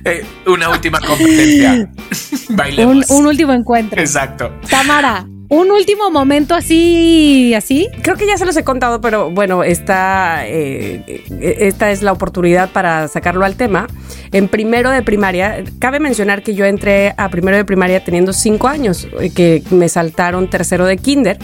Eh, 0.05 0.25
una 0.45 0.69
última 0.69 0.99
competencia. 0.99 1.89
Bailemos. 2.49 3.09
Un, 3.09 3.17
un 3.17 3.27
último 3.27 3.53
encuentro. 3.53 3.99
Exacto. 3.99 4.59
Tamara, 4.69 5.25
un 5.51 5.69
último 5.69 6.09
momento 6.09 6.55
así, 6.55 7.53
así. 7.53 7.89
Creo 8.01 8.15
que 8.15 8.25
ya 8.25 8.37
se 8.37 8.45
los 8.45 8.55
he 8.55 8.63
contado, 8.63 9.01
pero 9.01 9.29
bueno, 9.29 9.65
esta, 9.65 10.47
eh, 10.47 11.25
esta 11.41 11.91
es 11.91 12.01
la 12.01 12.13
oportunidad 12.13 12.69
para 12.69 13.09
sacarlo 13.09 13.43
al 13.43 13.57
tema. 13.57 13.87
En 14.31 14.47
primero 14.47 14.89
de 14.91 15.03
primaria, 15.03 15.61
cabe 15.79 15.99
mencionar 15.99 16.41
que 16.41 16.55
yo 16.55 16.63
entré 16.63 17.13
a 17.17 17.27
primero 17.27 17.57
de 17.57 17.65
primaria 17.65 18.01
teniendo 18.01 18.31
cinco 18.31 18.69
años, 18.69 19.09
eh, 19.19 19.29
que 19.29 19.61
me 19.71 19.89
saltaron 19.89 20.49
tercero 20.49 20.85
de 20.85 20.95
kinder. 20.95 21.37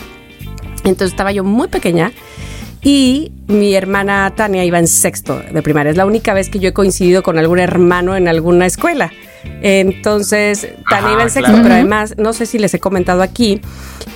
Entonces 0.86 1.10
estaba 1.10 1.34
yo 1.34 1.44
muy 1.44 1.68
pequeña. 1.68 2.14
Y 2.82 3.34
mi 3.48 3.76
hermana 3.76 4.32
Tania 4.38 4.64
iba 4.64 4.80
en 4.80 4.88
sexto 4.88 5.42
de 5.52 5.62
primaria. 5.62 5.90
Es 5.90 5.98
la 5.98 6.06
única 6.06 6.34
vez 6.34 6.50
que 6.50 6.60
yo 6.60 6.70
he 6.70 6.74
coincidido 6.74 7.24
con 7.24 7.38
algún 7.38 7.60
hermano 7.60 8.16
en 8.16 8.30
alguna 8.30 8.68
escuela. 8.68 9.12
Entonces, 9.62 10.68
Tania 10.90 11.14
iba 11.14 11.24
en 11.24 11.30
sexto, 11.30 11.54
pero 11.62 11.74
además, 11.74 12.16
no 12.18 12.34
sé 12.34 12.46
si 12.46 12.60
les 12.60 12.74
he 12.74 12.80
comentado 12.80 13.22
aquí 13.22 13.62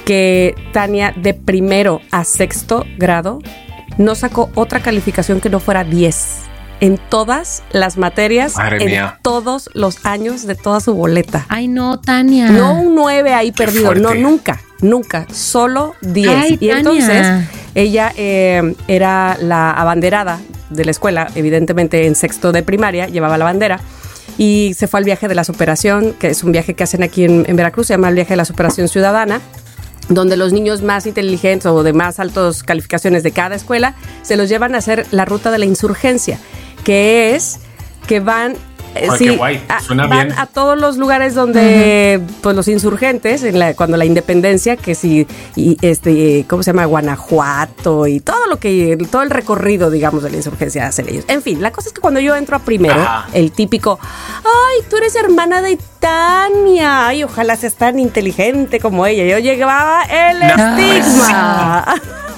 que 0.05 0.55
Tania 0.74 1.13
de 1.15 1.34
primero 1.34 2.01
a 2.11 2.24
sexto 2.24 2.86
grado 2.97 3.39
no 3.97 4.15
sacó 4.15 4.49
otra 4.55 4.82
calificación 4.82 5.41
que 5.41 5.49
no 5.49 5.59
fuera 5.59 5.84
10 5.84 6.51
en 6.82 6.97
todas 6.97 7.63
las 7.72 7.97
materias, 7.97 8.55
en 8.80 9.11
todos 9.22 9.69
los 9.74 10.03
años 10.03 10.47
de 10.47 10.55
toda 10.55 10.80
su 10.80 10.95
boleta. 10.95 11.45
Ay, 11.47 11.67
no, 11.67 11.99
Tania. 11.99 12.49
No 12.49 12.74
un 12.74 12.95
9 12.95 13.34
ahí 13.34 13.51
perdido, 13.51 13.93
no, 13.93 14.15
nunca, 14.15 14.59
nunca, 14.82 15.28
solo 15.32 15.93
10. 16.01 16.59
y 16.59 16.69
entonces 16.72 17.45
ella 17.76 18.11
eh, 18.17 18.76
era 18.88 19.38
la 19.39 19.72
abanderada 19.72 20.39
de 20.72 20.86
la 20.86 20.91
escuela, 20.91 21.28
evidentemente 21.36 22.07
en 22.07 22.15
sexto 22.15 22.51
de 22.51 22.63
primaria, 22.63 23.07
llevaba 23.07 23.38
la 23.38 23.45
bandera 23.45 23.80
y 24.38 24.73
se 24.75 24.88
fue 24.88 24.99
al 24.99 25.03
viaje 25.03 25.27
de 25.27 25.36
la 25.36 25.43
superación, 25.43 26.13
que 26.13 26.29
es 26.29 26.43
un 26.43 26.51
viaje 26.51 26.73
que 26.73 26.84
hacen 26.84 27.03
aquí 27.03 27.25
en, 27.25 27.55
Veracruz, 27.55 27.88
se 27.88 27.93
llama 27.93 28.09
el 28.09 28.15
viaje 28.15 28.32
de 28.32 28.38
la 28.38 28.45
superación 28.45 28.88
ciudadana 28.88 29.41
donde 30.09 30.36
los 30.36 30.51
niños 30.51 30.82
más 30.82 31.05
inteligentes 31.05 31.65
o 31.67 31.84
de 31.84 31.93
más 31.93 32.19
altas 32.19 32.63
calificaciones 32.63 33.23
de 33.23 33.32
cada 33.32 33.55
escuela 33.55 33.95
se 34.23 34.36
los 34.36 34.49
llevan 34.49 34.75
a 34.75 34.79
hacer 34.79 35.05
la 35.11 35.23
ruta 35.23 35.51
de 35.51 35.59
la 35.59 35.65
insurgencia, 35.65 36.38
que 36.84 37.34
es 37.34 37.59
que 38.07 38.19
van 38.19 38.55
eh, 38.95 39.07
sí, 39.17 39.39
a, 39.39 40.07
van 40.07 40.31
a 40.33 40.47
todos 40.47 40.77
los 40.77 40.97
lugares 40.97 41.33
donde 41.33 42.21
pues 42.41 42.55
los 42.55 42.67
insurgentes 42.67 43.43
en 43.43 43.57
la, 43.57 43.73
cuando 43.73 43.95
la 43.95 44.05
independencia 44.05 44.75
que 44.75 44.95
si 44.95 45.25
y 45.55 45.77
este 45.81 46.45
cómo 46.47 46.61
se 46.61 46.71
llama 46.71 46.85
Guanajuato 46.85 48.07
y 48.07 48.19
todo 48.19 48.47
lo 48.47 48.57
que 48.57 48.97
todo 49.09 49.21
el 49.21 49.29
recorrido 49.29 49.89
digamos 49.89 50.23
de 50.23 50.31
la 50.31 50.37
insurgencia 50.37 50.87
hacen 50.87 51.07
ellos. 51.07 51.25
En 51.27 51.41
fin 51.41 51.61
la 51.61 51.71
cosa 51.71 51.87
es 51.87 51.93
que 51.93 52.01
cuando 52.01 52.19
yo 52.19 52.35
entro 52.35 52.57
a 52.57 52.59
primero 52.59 53.01
el 53.33 53.51
típico 53.51 53.99
ay 54.43 54.85
tú 54.89 54.97
eres 54.97 55.15
hermana 55.15 55.61
de 55.61 55.77
Tania 55.99 57.07
ay 57.07 57.23
ojalá 57.23 57.55
seas 57.55 57.75
tan 57.75 57.97
inteligente 57.99 58.79
como 58.79 59.05
ella 59.05 59.23
yo 59.25 59.39
llegaba 59.39 60.03
el 60.03 60.41
estigma 60.41 61.95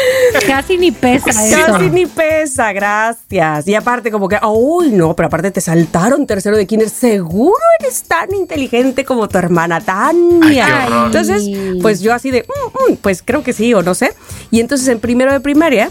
Casi 0.46 0.78
ni 0.78 0.90
pesa 0.90 1.30
eso. 1.30 1.66
Casi 1.66 1.90
ni 1.90 2.06
pesa, 2.06 2.72
gracias. 2.72 3.68
Y 3.68 3.74
aparte, 3.74 4.10
como 4.10 4.28
que, 4.28 4.38
uy, 4.42 4.90
no, 4.90 5.14
pero 5.14 5.26
aparte 5.26 5.50
te 5.50 5.60
saltaron 5.60 6.26
tercero 6.26 6.56
de 6.56 6.66
kinder. 6.66 6.88
Seguro 6.88 7.60
eres 7.80 8.02
tan 8.04 8.34
inteligente 8.34 9.04
como 9.04 9.28
tu 9.28 9.38
hermana 9.38 9.80
Tania. 9.80 11.06
entonces, 11.06 11.44
pues 11.80 12.00
yo 12.00 12.14
así 12.14 12.30
de, 12.30 12.42
mm, 12.42 12.92
mm, 12.92 12.96
pues 12.96 13.22
creo 13.24 13.42
que 13.42 13.52
sí 13.52 13.72
o 13.74 13.82
no 13.82 13.94
sé. 13.94 14.12
Y 14.50 14.60
entonces 14.60 14.88
en 14.88 15.00
primero 15.00 15.32
de 15.32 15.40
primaria, 15.40 15.90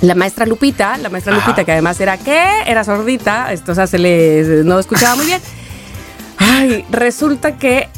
la 0.00 0.14
maestra 0.14 0.46
Lupita, 0.46 0.96
la 0.98 1.08
maestra 1.08 1.32
Lupita, 1.32 1.64
que 1.64 1.72
además 1.72 2.00
era 2.00 2.18
¿qué? 2.18 2.44
Era 2.66 2.84
sordita, 2.84 3.52
esto, 3.52 3.72
o 3.72 3.74
sea, 3.74 3.86
se 3.86 3.98
le 3.98 4.62
no 4.64 4.78
escuchaba 4.78 5.14
muy 5.14 5.26
bien. 5.26 5.40
Ay, 6.38 6.84
resulta 6.90 7.56
que 7.56 7.88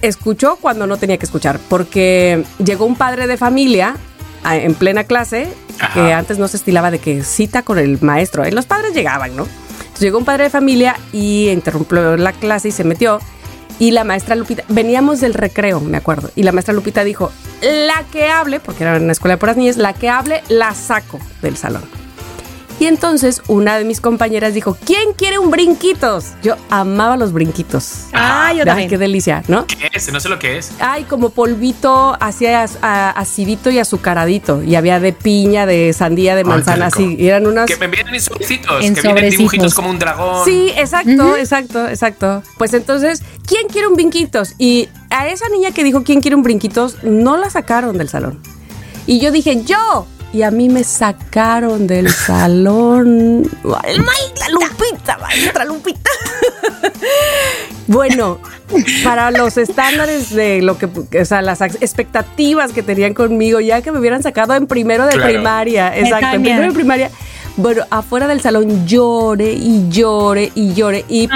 escuchó 0.00 0.56
cuando 0.56 0.86
no 0.86 0.96
tenía 0.96 1.18
que 1.18 1.26
escuchar, 1.26 1.60
porque 1.68 2.44
llegó 2.64 2.86
un 2.86 2.96
padre 2.96 3.26
de 3.26 3.36
familia 3.36 3.96
en 4.44 4.74
plena 4.74 5.04
clase, 5.04 5.48
que 5.94 6.12
antes 6.12 6.38
no 6.38 6.48
se 6.48 6.56
estilaba 6.56 6.90
de 6.90 6.98
que 6.98 7.22
cita 7.22 7.62
con 7.62 7.78
el 7.78 8.00
maestro. 8.00 8.44
Los 8.50 8.66
padres 8.66 8.94
llegaban, 8.94 9.36
¿no? 9.36 9.46
Entonces 9.78 10.00
llegó 10.00 10.18
un 10.18 10.24
padre 10.24 10.44
de 10.44 10.50
familia 10.50 10.96
y 11.12 11.48
interrumpió 11.50 12.16
la 12.16 12.32
clase 12.32 12.68
y 12.68 12.72
se 12.72 12.84
metió. 12.84 13.20
Y 13.78 13.90
la 13.90 14.04
maestra 14.04 14.36
Lupita, 14.36 14.62
veníamos 14.68 15.20
del 15.20 15.34
recreo, 15.34 15.80
me 15.80 15.96
acuerdo, 15.96 16.30
y 16.36 16.44
la 16.44 16.52
maestra 16.52 16.74
Lupita 16.74 17.02
dijo, 17.04 17.32
la 17.62 18.04
que 18.12 18.28
hable, 18.28 18.60
porque 18.60 18.84
era 18.84 18.96
una 18.96 19.12
escuela 19.12 19.34
de 19.34 19.38
puras 19.38 19.56
niñas, 19.56 19.76
la 19.76 19.92
que 19.92 20.08
hable 20.08 20.42
la 20.48 20.74
saco 20.74 21.18
del 21.40 21.56
salón. 21.56 21.82
Y 22.80 22.86
entonces 22.86 23.42
una 23.46 23.78
de 23.78 23.84
mis 23.84 24.00
compañeras 24.00 24.54
dijo, 24.54 24.76
¿quién 24.84 25.12
quiere 25.12 25.38
un 25.38 25.50
brinquitos? 25.50 26.32
Yo 26.42 26.56
amaba 26.70 27.16
los 27.16 27.32
brinquitos. 27.32 28.06
Ay, 28.12 28.58
yo 28.58 28.64
Ay, 28.72 28.88
qué 28.88 28.98
delicia, 28.98 29.44
¿no? 29.48 29.66
¿Qué 29.66 29.88
es? 29.92 30.12
No 30.12 30.18
sé 30.18 30.28
lo 30.28 30.38
que 30.38 30.58
es. 30.58 30.72
Ay, 30.80 31.04
como 31.04 31.30
polvito, 31.30 32.16
hacía 32.20 32.64
acidito 32.64 33.70
y 33.70 33.78
azucaradito. 33.78 34.62
Y 34.62 34.74
había 34.74 34.98
de 34.98 35.12
piña, 35.12 35.66
de 35.66 35.92
sandía, 35.92 36.34
de 36.34 36.44
manzana, 36.44 36.86
así. 36.86 37.16
eran 37.20 37.46
unas... 37.46 37.66
Que 37.66 37.76
me 37.76 37.86
vienen 37.86 38.14
en 38.14 38.20
sobrecitos, 38.20 38.80
que 38.80 39.00
vienen 39.00 39.30
dibujitos 39.30 39.74
como 39.74 39.90
un 39.90 39.98
dragón. 39.98 40.44
Sí, 40.44 40.72
exacto, 40.76 41.36
exacto, 41.36 41.88
exacto. 41.88 42.42
Pues 42.58 42.74
entonces, 42.74 43.22
¿quién 43.46 43.68
quiere 43.68 43.86
un 43.86 43.94
brinquitos? 43.94 44.54
Y 44.58 44.88
a 45.10 45.28
esa 45.28 45.48
niña 45.50 45.70
que 45.70 45.84
dijo, 45.84 46.02
¿quién 46.02 46.20
quiere 46.20 46.36
un 46.36 46.42
brinquitos? 46.42 47.04
No 47.04 47.36
la 47.36 47.50
sacaron 47.50 47.98
del 47.98 48.08
salón. 48.08 48.40
Y 49.06 49.20
yo 49.20 49.30
dije, 49.30 49.62
yo, 49.64 50.06
y 50.32 50.42
a 50.42 50.50
mí 50.50 50.68
me 50.68 50.84
sacaron 50.84 51.86
del 51.86 52.10
salón. 52.12 53.42
¡Maldita 53.62 54.48
Lupita! 54.50 55.18
¡Maestra 55.18 55.64
Lupita! 55.64 56.10
bueno, 57.86 58.40
para 59.04 59.30
los 59.30 59.56
estándares 59.56 60.30
de 60.30 60.62
lo 60.62 60.78
que, 60.78 60.86
o 60.86 61.24
sea, 61.24 61.42
las 61.42 61.60
expectativas 61.60 62.72
que 62.72 62.82
tenían 62.82 63.14
conmigo, 63.14 63.60
ya 63.60 63.82
que 63.82 63.92
me 63.92 63.98
hubieran 63.98 64.22
sacado 64.22 64.54
en 64.54 64.66
primero 64.66 65.06
de 65.06 65.18
primaria, 65.18 65.96
exacto, 65.96 66.36
en 66.36 66.42
primero 66.42 66.68
de 66.68 66.72
primaria, 66.72 67.10
bueno, 67.56 67.84
afuera 67.90 68.26
del 68.26 68.40
salón 68.40 68.86
llore 68.86 69.52
y 69.52 69.88
llore 69.88 70.52
y 70.54 70.74
llore. 70.74 71.04
Y 71.08 71.28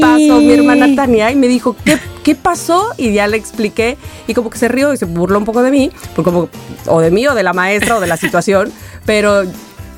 pasó 0.00 0.40
mi 0.40 0.52
hermana 0.52 0.94
Tania 0.94 1.30
y 1.30 1.36
me 1.36 1.48
dijo, 1.48 1.76
¿qué, 1.84 1.98
¿qué 2.22 2.34
pasó? 2.34 2.88
Y 2.96 3.12
ya 3.12 3.26
le 3.26 3.36
expliqué 3.36 3.96
y 4.26 4.34
como 4.34 4.50
que 4.50 4.58
se 4.58 4.68
rió 4.68 4.92
y 4.92 4.96
se 4.96 5.04
burló 5.04 5.38
un 5.38 5.44
poco 5.44 5.62
de 5.62 5.70
mí, 5.70 5.90
pues 6.14 6.24
como, 6.24 6.48
o 6.86 7.00
de 7.00 7.10
mí 7.10 7.26
o 7.26 7.34
de 7.34 7.42
la 7.42 7.52
maestra 7.52 7.96
o 7.96 8.00
de 8.00 8.06
la 8.06 8.16
situación, 8.16 8.72
pero 9.04 9.42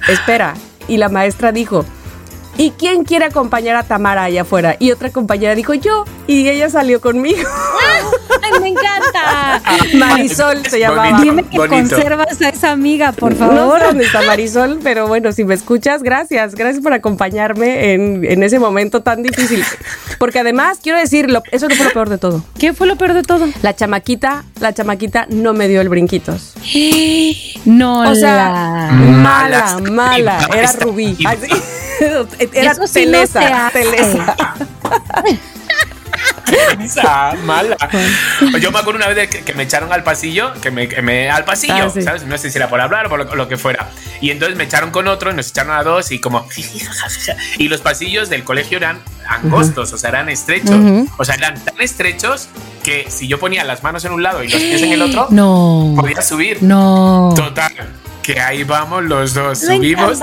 espera. 0.08 0.54
Y 0.88 0.96
la 0.96 1.08
maestra 1.08 1.52
dijo, 1.52 1.84
¿y 2.58 2.72
quién 2.72 3.04
quiere 3.04 3.24
acompañar 3.24 3.76
a 3.76 3.84
Tamara 3.84 4.24
allá 4.24 4.42
afuera? 4.42 4.76
Y 4.78 4.90
otra 4.90 5.10
compañera 5.10 5.54
dijo, 5.54 5.72
yo. 5.72 6.04
Y 6.26 6.46
ella 6.48 6.68
salió 6.68 7.00
conmigo. 7.00 7.38
¡Ay, 8.42 8.60
me 8.60 8.68
encanta! 8.68 9.62
Marisol 9.94 10.66
se 10.66 10.78
llamaba. 10.78 11.20
Dime 11.22 11.44
que 11.44 11.56
conservas 11.56 12.40
a 12.42 12.48
esa 12.50 12.72
amiga, 12.72 13.12
por 13.12 13.34
favor. 13.34 13.54
No 13.54 13.78
sé 13.78 13.84
dónde 13.86 14.04
está 14.04 14.22
Marisol, 14.22 14.80
pero 14.82 15.08
bueno, 15.08 15.32
si 15.32 15.44
me 15.44 15.54
escuchas, 15.54 16.02
gracias. 16.02 16.54
Gracias 16.54 16.82
por 16.82 16.92
acompañarme 16.92 17.94
en, 17.94 18.24
en 18.24 18.42
ese 18.42 18.58
momento 18.58 19.02
tan 19.02 19.22
difícil. 19.22 19.64
Porque 20.18 20.40
además, 20.40 20.80
quiero 20.82 20.98
decirlo, 20.98 21.42
eso 21.50 21.68
no 21.68 21.76
fue 21.76 21.86
lo 21.86 21.92
peor 21.92 22.08
de 22.10 22.18
todo. 22.18 22.44
¿Qué 22.58 22.74
fue 22.74 22.86
lo 22.86 22.96
peor 22.96 23.14
de 23.14 23.22
todo? 23.22 23.46
La 23.62 23.74
chamaquita, 23.74 24.44
la 24.60 24.74
chamaquita 24.74 25.26
no 25.30 25.54
me 25.54 25.68
dio 25.68 25.80
el 25.80 25.88
brinquitos. 25.88 26.54
No, 27.64 28.10
o 28.10 28.14
sea, 28.14 28.90
mala, 28.92 29.78
mala. 29.90 30.38
Era 30.54 30.72
Rubí. 30.72 31.16
Era 32.52 32.74
Telesa. 32.74 33.70
Telesa. 33.72 34.36
esa 36.80 37.34
mala. 37.44 37.76
Yo 38.60 38.70
me 38.72 38.78
acuerdo 38.78 38.98
una 38.98 39.08
vez 39.08 39.28
que, 39.28 39.54
me 39.54 39.64
echaron 39.64 39.92
al 39.92 40.02
pasillo, 40.02 40.52
que 40.60 40.70
me, 40.70 41.30
al 41.30 41.44
pasillo, 41.44 41.86
ah, 41.86 42.00
¿sabes? 42.02 42.24
No 42.24 42.36
sé 42.38 42.50
si 42.50 42.58
era 42.58 42.68
por 42.68 42.80
hablar 42.80 43.06
o 43.06 43.08
por 43.08 43.36
lo, 43.36 43.48
que 43.48 43.56
fuera. 43.56 43.88
Y 44.20 44.30
entonces 44.30 44.56
me 44.56 44.64
echaron 44.64 44.90
con 44.90 45.08
otro, 45.08 45.30
y 45.30 45.34
nos 45.34 45.48
echaron 45.48 45.76
a 45.76 45.82
dos 45.82 46.10
y 46.10 46.20
como 46.20 46.46
y 47.58 47.68
los 47.68 47.80
pasillos 47.80 48.28
del 48.28 48.44
colegio 48.44 48.78
eran 48.78 49.00
angostos, 49.28 49.92
o 49.92 49.98
sea, 49.98 50.10
eran 50.10 50.28
estrechos, 50.28 50.78
o 51.16 51.24
sea, 51.24 51.34
eran 51.34 51.62
tan 51.62 51.80
estrechos 51.80 52.48
que 52.82 53.10
si 53.10 53.28
yo 53.28 53.38
ponía 53.38 53.64
las 53.64 53.82
manos 53.82 54.04
en 54.04 54.12
un 54.12 54.22
lado 54.22 54.42
y 54.42 54.48
los 54.48 54.60
pies 54.60 54.82
en 54.82 54.92
el 54.92 55.02
otro, 55.02 55.28
no 55.30 55.94
podía 55.96 56.22
subir. 56.22 56.62
No. 56.62 57.32
Total, 57.36 57.72
que 58.22 58.40
ahí 58.40 58.64
vamos 58.64 59.04
los 59.04 59.34
dos, 59.34 59.58
subimos 59.60 60.18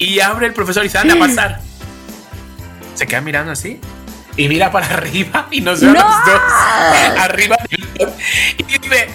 y 0.00 0.18
abre 0.18 0.46
el 0.46 0.54
profesor 0.54 0.82
y 0.82 0.88
dice, 0.88 0.98
anda 0.98 1.14
a 1.14 1.18
pasar. 1.18 1.60
Se 2.94 3.06
queda 3.06 3.20
mirando 3.20 3.52
así 3.52 3.78
y 4.36 4.48
mira 4.48 4.72
para 4.72 4.86
arriba 4.86 5.46
y 5.50 5.60
nos 5.60 5.80
ve 5.80 5.88
los 5.88 6.02
dos 6.02 6.40
arriba 7.18 7.56
y 7.68 8.62
dice, 8.62 9.10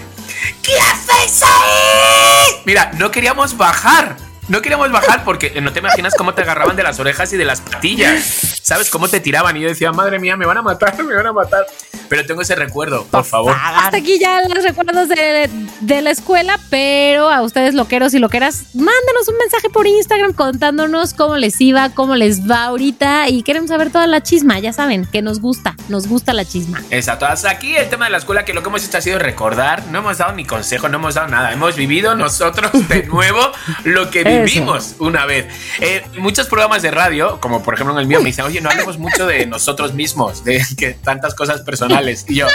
¿qué 0.62 0.80
hacéis 0.80 1.42
ahí? 1.42 2.62
Mira, 2.66 2.92
no 2.98 3.10
queríamos 3.10 3.58
bajar. 3.58 4.16
No 4.48 4.62
queríamos 4.62 4.92
bajar 4.92 5.24
porque 5.24 5.60
no 5.60 5.74
te 5.74 5.80
imaginas 5.80 6.14
cómo 6.16 6.36
te 6.36 6.44
agarraban 6.44 6.76
de 6.76 6.84
las 6.84 7.00
orejas 7.00 7.34
y 7.34 7.38
de 7.38 7.46
las 7.46 7.62
patillas. 7.62 8.60
¿Sabes 8.62 8.92
cómo 8.92 9.08
te 9.08 9.20
tiraban? 9.20 9.58
Y 9.58 9.62
yo 9.62 9.68
decía, 9.68 9.92
madre 9.92 10.20
mía, 10.20 10.38
me 10.38 10.46
van 10.46 10.58
a 10.58 10.62
matar, 10.62 11.04
me 11.04 11.16
van 11.16 11.26
a 11.26 11.34
matar. 11.34 11.66
Pero 12.10 12.26
tengo 12.26 12.42
ese 12.42 12.56
recuerdo, 12.56 13.06
por 13.06 13.24
favor. 13.24 13.56
Hasta 13.60 13.98
aquí 13.98 14.20
ya 14.20 14.42
los 14.48 14.64
recuerdos 14.64 15.10
de, 15.10 16.02
la 16.02 16.12
escuela, 16.12 16.60
pero 16.70 17.32
a 17.32 17.42
ustedes 17.42 17.74
loqueros 17.74 18.14
y 18.14 18.20
loqueras, 18.20 18.66
mándenos 18.76 19.28
un 19.28 19.38
mensaje 19.38 19.70
por 19.70 19.88
Instagram 19.88 20.34
contándonos 20.34 21.16
cómo 21.16 21.38
les 21.38 21.60
iba, 21.62 21.90
cómo 21.90 22.16
les 22.16 22.48
va 22.48 22.66
ahorita 22.66 23.30
y 23.30 23.42
queremos 23.42 23.70
saber 23.70 23.90
toda 23.92 24.06
la 24.06 24.22
chisma, 24.22 24.60
ya 24.60 24.74
saben, 24.74 25.06
que 25.06 25.24
nos 25.24 25.40
gusta, 25.40 25.76
nos 25.90 26.08
gusta 26.08 26.34
la 26.34 26.46
chisma. 26.46 26.84
Exacto, 26.92 27.26
hasta 27.26 27.50
aquí 27.50 27.76
el 27.76 27.90
tema 27.90 28.06
de 28.06 28.12
la 28.12 28.18
escuela, 28.18 28.46
que 28.46 28.54
lo 28.54 28.62
que 28.62 28.70
hemos 28.70 28.86
hecho 28.86 28.98
ha 28.98 29.02
sido 29.02 29.18
recordar, 29.18 29.84
no 29.88 30.00
hemos 30.00 30.20
dado 30.20 30.34
ni 30.34 30.46
consejo, 30.46 30.90
no 30.90 30.98
hemos 30.98 31.16
dado 31.16 31.30
nada, 31.30 31.52
hemos 31.54 31.76
vivido 31.76 32.14
nosotros 32.16 32.72
de 32.88 33.04
nuevo 33.08 33.52
lo 33.84 34.12
que 34.12 34.24
vivimos 34.44 34.96
una 35.00 35.26
vez. 35.26 35.48
Eh, 35.80 36.04
muchos 36.18 36.48
programas 36.48 36.82
de 36.82 36.92
radio, 36.92 37.40
como 37.40 37.64
por 37.64 37.74
ejemplo 37.74 37.94
en 37.94 38.00
el 38.00 38.08
mío, 38.08 38.20
me 38.20 38.26
dicen, 38.26 38.46
no 38.64 38.70
hablemos 38.70 38.98
mucho 38.98 39.26
de 39.26 39.46
nosotros 39.46 39.94
mismos, 39.94 40.44
de 40.44 40.64
que 40.78 40.94
tantas 40.94 41.36
cosas 41.36 41.62
personales. 41.62 42.26
Y 42.28 42.36
yo, 42.36 42.48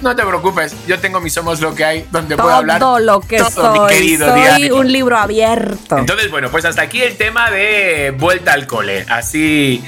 no 0.00 0.14
te 0.14 0.24
preocupes, 0.24 0.74
yo 0.86 0.98
tengo 0.98 1.20
mi 1.20 1.28
Somos 1.30 1.60
lo 1.60 1.74
que 1.74 1.84
hay, 1.84 2.06
donde 2.10 2.36
puedo 2.36 2.50
hablar 2.50 2.78
todo 2.78 2.98
lo 2.98 3.20
que 3.20 3.38
soy. 3.38 3.88
querido 3.88 4.28
soy 4.34 4.70
un 4.70 4.90
libro 4.90 5.16
abierto. 5.16 5.98
Entonces, 5.98 6.30
bueno, 6.30 6.50
pues 6.50 6.64
hasta 6.64 6.82
aquí 6.82 7.02
el 7.02 7.16
tema 7.16 7.50
de 7.50 8.14
vuelta 8.16 8.52
al 8.52 8.66
cole. 8.66 9.04
Así, 9.08 9.82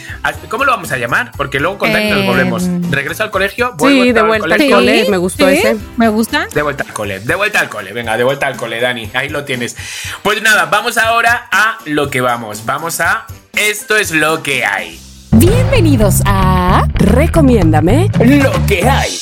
¿cómo 0.49 0.65
lo 0.65 0.73
vamos 0.73 0.91
a 0.93 0.97
llamar? 0.97 1.33
Porque 1.37 1.61
luego 1.61 1.79
con 1.79 1.93
nos 1.93 2.27
volvemos. 2.27 2.65
Em, 2.65 2.91
Regreso 2.91 3.23
al 3.23 3.31
colegio, 3.31 3.75
sí, 3.79 4.13
de 4.13 4.23
vuelta 4.23 4.55
al 4.55 4.71
cole. 4.71 5.07
me 5.09 5.17
gustó 5.17 5.49
ese. 5.49 5.77
Me 5.97 6.09
gusta. 6.09 6.49
De 6.53 6.63
vuelta 6.63 6.85
al 6.85 6.93
cole, 6.93 7.21
de 7.21 7.35
vuelta 7.35 7.61
al 7.61 7.69
cole. 7.69 7.93
Venga, 7.93 8.17
de 8.17 8.25
vuelta 8.25 8.47
al 8.47 8.57
cole, 8.57 8.81
Dani. 8.81 9.11
Ahí 9.15 9.29
lo 9.29 9.45
tienes. 9.45 9.77
Pues 10.23 10.43
nada, 10.43 10.67
vamos 10.67 10.99
ahora 10.99 11.30
a 11.35 11.79
lo 11.87 12.11
que 12.11 12.21
vamos. 12.21 12.65
Vamos 12.67 13.01
a 13.01 13.27
esto 13.57 13.97
es 13.97 14.11
lo 14.11 14.43
que 14.43 14.65
hay. 14.65 14.99
Bienvenidos 15.33 16.23
a 16.25 16.87
Recomiéndame 16.95 18.11
lo 18.19 18.67
que 18.67 18.89
hay. 18.89 19.19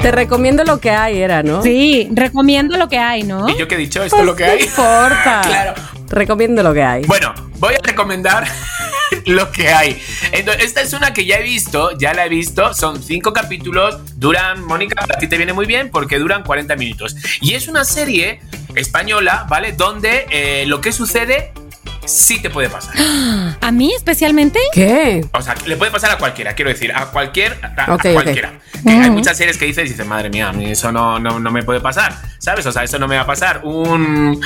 Te 0.00 0.10
recomiendo 0.10 0.64
lo 0.64 0.80
que 0.80 0.90
hay, 0.90 1.20
era, 1.20 1.42
¿no? 1.42 1.62
Sí, 1.62 2.08
recomiendo 2.12 2.78
lo 2.78 2.88
que 2.88 2.98
hay, 2.98 3.22
¿no? 3.22 3.48
¿Y 3.48 3.58
yo 3.58 3.68
qué 3.68 3.74
he 3.74 3.78
dicho? 3.78 4.02
¿Esto 4.02 4.18
es 4.18 4.24
lo 4.24 4.34
que 4.34 4.44
hay? 4.44 4.58
No 4.60 4.64
importa. 4.64 5.40
claro. 5.46 5.74
Recomiendo 6.08 6.62
lo 6.62 6.72
que 6.72 6.82
hay. 6.82 7.04
Bueno, 7.04 7.34
voy 7.58 7.74
a 7.74 7.78
recomendar 7.82 8.46
lo 9.26 9.50
que 9.52 9.68
hay. 9.68 10.00
Entonces, 10.32 10.64
esta 10.64 10.80
es 10.80 10.92
una 10.94 11.12
que 11.12 11.26
ya 11.26 11.36
he 11.36 11.42
visto, 11.42 11.96
ya 11.98 12.14
la 12.14 12.24
he 12.24 12.28
visto. 12.30 12.72
Son 12.72 13.02
cinco 13.02 13.32
capítulos, 13.32 13.98
duran, 14.16 14.64
Mónica, 14.64 15.04
a 15.04 15.18
ti 15.18 15.28
te 15.28 15.36
viene 15.36 15.52
muy 15.52 15.66
bien 15.66 15.90
porque 15.90 16.18
duran 16.18 16.44
40 16.44 16.76
minutos. 16.76 17.16
Y 17.42 17.54
es 17.54 17.68
una 17.68 17.84
serie 17.84 18.40
española, 18.76 19.46
¿vale? 19.48 19.72
Donde 19.72 20.26
eh, 20.30 20.64
lo 20.66 20.80
que 20.80 20.92
sucede 20.92 21.52
sí 22.04 22.40
te 22.40 22.50
puede 22.50 22.68
pasar. 22.68 22.94
¿A 23.60 23.72
mí 23.72 23.92
especialmente? 23.94 24.58
¿Qué? 24.72 25.24
O 25.32 25.42
sea, 25.42 25.54
le 25.66 25.76
puede 25.76 25.90
pasar 25.90 26.10
a 26.10 26.18
cualquiera, 26.18 26.54
quiero 26.54 26.70
decir, 26.70 26.92
a 26.94 27.06
cualquier, 27.06 27.58
a, 27.62 27.98
cualquiera. 27.98 28.60
Hay 28.86 29.10
muchas 29.10 29.36
series 29.36 29.56
que 29.58 29.66
dices 29.66 29.86
y 29.86 29.90
dices, 29.90 30.06
madre 30.06 30.30
mía, 30.30 30.48
a 30.48 30.52
mí 30.52 30.70
eso 30.70 30.90
no, 30.92 31.18
no, 31.18 31.38
no 31.38 31.50
me 31.50 31.62
puede 31.62 31.80
pasar, 31.80 32.16
¿sabes? 32.38 32.66
O 32.66 32.72
sea, 32.72 32.82
eso 32.84 32.98
no 32.98 33.06
me 33.08 33.16
va 33.16 33.22
a 33.22 33.26
pasar. 33.26 33.60
Un 33.64 34.40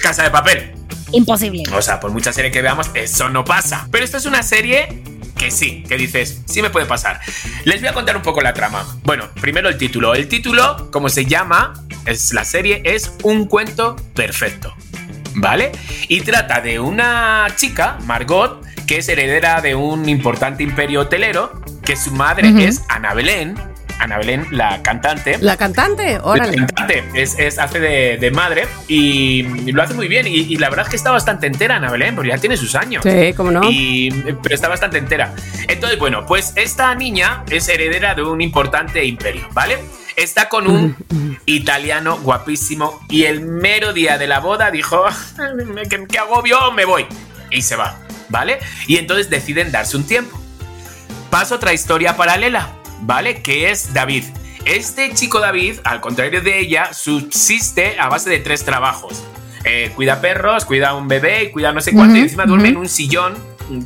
casa 0.00 0.24
de 0.24 0.30
papel. 0.30 0.72
Imposible. 1.12 1.62
O 1.74 1.82
sea, 1.82 2.00
por 2.00 2.10
mucha 2.10 2.32
serie 2.32 2.50
que 2.50 2.62
veamos, 2.62 2.90
eso 2.94 3.28
no 3.28 3.44
pasa. 3.44 3.88
Pero 3.90 4.04
esta 4.04 4.16
es 4.16 4.26
una 4.26 4.42
serie 4.42 5.02
que 5.40 5.50
sí, 5.50 5.82
que 5.88 5.96
dices, 5.96 6.42
sí 6.44 6.60
me 6.60 6.68
puede 6.68 6.84
pasar. 6.84 7.18
Les 7.64 7.80
voy 7.80 7.88
a 7.88 7.94
contar 7.94 8.14
un 8.14 8.22
poco 8.22 8.42
la 8.42 8.52
trama. 8.52 8.86
Bueno, 9.04 9.24
primero 9.40 9.70
el 9.70 9.78
título. 9.78 10.14
El 10.14 10.28
título, 10.28 10.90
como 10.90 11.08
se 11.08 11.24
llama, 11.24 11.72
es 12.04 12.34
la 12.34 12.44
serie, 12.44 12.82
es 12.84 13.14
Un 13.22 13.46
cuento 13.46 13.96
perfecto. 14.14 14.74
¿vale? 15.36 15.72
Y 16.08 16.20
trata 16.20 16.60
de 16.60 16.78
una 16.78 17.46
chica, 17.56 17.98
Margot, 18.04 18.62
que 18.86 18.98
es 18.98 19.08
heredera 19.08 19.62
de 19.62 19.74
un 19.74 20.08
importante 20.08 20.62
imperio 20.62 21.00
hotelero, 21.00 21.62
que 21.84 21.96
su 21.96 22.12
madre 22.12 22.66
es 22.66 22.82
Ana 22.88 23.14
Belén. 23.14 23.54
Ana 24.00 24.18
Belén, 24.18 24.46
la 24.50 24.82
cantante. 24.82 25.36
La 25.40 25.56
cantante, 25.56 26.18
órale. 26.22 26.56
La 26.56 26.66
cantante, 26.66 27.04
es, 27.14 27.58
hace 27.58 27.80
de, 27.80 28.30
madre 28.30 28.66
y, 28.88 29.70
lo 29.72 29.82
hace 29.82 29.94
muy 29.94 30.08
bien. 30.08 30.26
Y, 30.26 30.56
la 30.56 30.70
verdad 30.70 30.86
es 30.86 30.90
que 30.90 30.96
está 30.96 31.10
bastante 31.10 31.46
entera 31.46 31.76
Ana 31.76 31.90
Belén, 31.90 32.14
porque 32.14 32.30
ya 32.30 32.38
tiene 32.38 32.56
sus 32.56 32.74
años. 32.74 33.02
Sí, 33.04 33.32
cómo 33.34 33.50
no. 33.50 33.60
pero 34.42 34.54
está 34.54 34.68
bastante 34.68 34.98
entera. 34.98 35.34
Entonces, 35.68 35.98
bueno, 35.98 36.26
pues 36.26 36.52
esta 36.56 36.94
niña 36.94 37.44
es 37.50 37.68
heredera 37.68 38.14
de 38.14 38.22
un 38.22 38.40
importante 38.40 39.04
imperio, 39.04 39.48
¿vale? 39.52 39.78
está 40.22 40.48
con 40.48 40.66
un 40.66 40.96
italiano 41.46 42.18
guapísimo 42.18 43.00
y 43.08 43.24
el 43.24 43.40
mero 43.40 43.92
día 43.92 44.18
de 44.18 44.26
la 44.26 44.40
boda 44.40 44.70
dijo, 44.70 45.04
¿qué, 46.08 46.18
agobio? 46.18 46.72
Me 46.72 46.84
voy. 46.84 47.06
Y 47.50 47.62
se 47.62 47.76
va, 47.76 47.98
¿vale? 48.28 48.58
Y 48.86 48.96
entonces 48.96 49.30
deciden 49.30 49.72
darse 49.72 49.96
un 49.96 50.06
tiempo. 50.06 50.38
Pasa 51.30 51.54
otra 51.54 51.72
historia 51.72 52.16
paralela, 52.16 52.70
¿vale? 53.00 53.42
Que 53.42 53.70
es 53.70 53.92
David. 53.92 54.24
Este 54.64 55.12
chico 55.14 55.40
David, 55.40 55.80
al 55.84 56.00
contrario 56.00 56.42
de 56.42 56.58
ella, 56.58 56.92
subsiste 56.92 57.98
a 57.98 58.08
base 58.08 58.30
de 58.30 58.38
tres 58.38 58.64
trabajos. 58.64 59.24
Eh, 59.64 59.92
cuida 59.94 60.20
perros, 60.20 60.64
cuida 60.64 60.94
un 60.94 61.08
bebé 61.08 61.44
y 61.44 61.50
cuida 61.50 61.72
no 61.72 61.80
sé 61.80 61.92
cuánto. 61.92 62.16
y 62.16 62.20
encima 62.20 62.46
duerme 62.46 62.68
en 62.68 62.76
un 62.76 62.88
sillón 62.88 63.34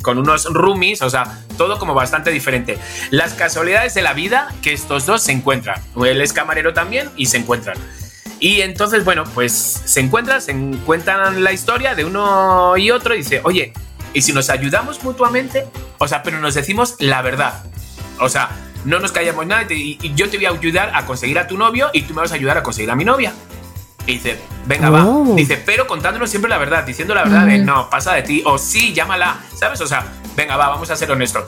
con 0.01 0.17
unos 0.17 0.45
roomies, 0.45 1.01
o 1.01 1.09
sea, 1.09 1.43
todo 1.57 1.77
como 1.77 1.93
bastante 1.93 2.31
diferente. 2.31 2.77
Las 3.11 3.33
casualidades 3.33 3.93
de 3.93 4.01
la 4.01 4.13
vida 4.13 4.53
que 4.61 4.73
estos 4.73 5.05
dos 5.05 5.21
se 5.21 5.31
encuentran. 5.31 5.81
Él 6.05 6.21
es 6.21 6.33
camarero 6.33 6.73
también 6.73 7.09
y 7.15 7.27
se 7.27 7.37
encuentran. 7.37 7.77
Y 8.39 8.61
entonces, 8.61 9.05
bueno, 9.05 9.23
pues 9.33 9.53
se 9.53 9.99
encuentran, 9.99 10.41
se 10.41 10.51
encuentran 10.51 11.43
la 11.43 11.51
historia 11.51 11.95
de 11.95 12.05
uno 12.05 12.75
y 12.77 12.91
otro 12.91 13.13
y 13.13 13.19
dice, 13.19 13.41
oye, 13.43 13.73
¿y 14.13 14.21
si 14.21 14.33
nos 14.33 14.49
ayudamos 14.49 15.03
mutuamente? 15.03 15.65
O 15.99 16.07
sea, 16.07 16.23
pero 16.23 16.39
nos 16.39 16.53
decimos 16.53 16.95
la 16.99 17.21
verdad. 17.21 17.63
O 18.19 18.29
sea, 18.29 18.49
no 18.85 18.99
nos 18.99 19.11
callamos 19.11 19.45
nada 19.45 19.65
y, 19.71 19.97
y 20.01 20.13
yo 20.15 20.29
te 20.29 20.37
voy 20.37 20.45
a 20.45 20.51
ayudar 20.51 20.91
a 20.93 21.05
conseguir 21.05 21.37
a 21.39 21.47
tu 21.47 21.57
novio 21.57 21.89
y 21.93 22.03
tú 22.03 22.13
me 22.13 22.21
vas 22.21 22.31
a 22.31 22.35
ayudar 22.35 22.57
a 22.57 22.63
conseguir 22.63 22.91
a 22.91 22.95
mi 22.95 23.03
novia. 23.03 23.33
Y 24.07 24.13
dice, 24.13 24.39
venga, 24.67 24.89
va. 24.89 25.05
Oh. 25.05 25.35
Dice, 25.35 25.57
pero 25.57 25.87
contándonos 25.87 26.29
siempre 26.29 26.49
la 26.49 26.57
verdad, 26.57 26.83
diciendo 26.83 27.15
la 27.15 27.23
verdad 27.23 27.47
de 27.47 27.57
no, 27.57 27.89
pasa 27.89 28.13
de 28.13 28.21
ti, 28.21 28.43
o 28.45 28.57
sí, 28.57 28.93
llámala, 28.93 29.39
¿sabes? 29.55 29.81
O 29.81 29.87
sea, 29.87 30.05
venga, 30.35 30.57
va, 30.57 30.69
vamos 30.69 30.89
a 30.91 30.95
ser 30.95 31.09
honestos. 31.11 31.45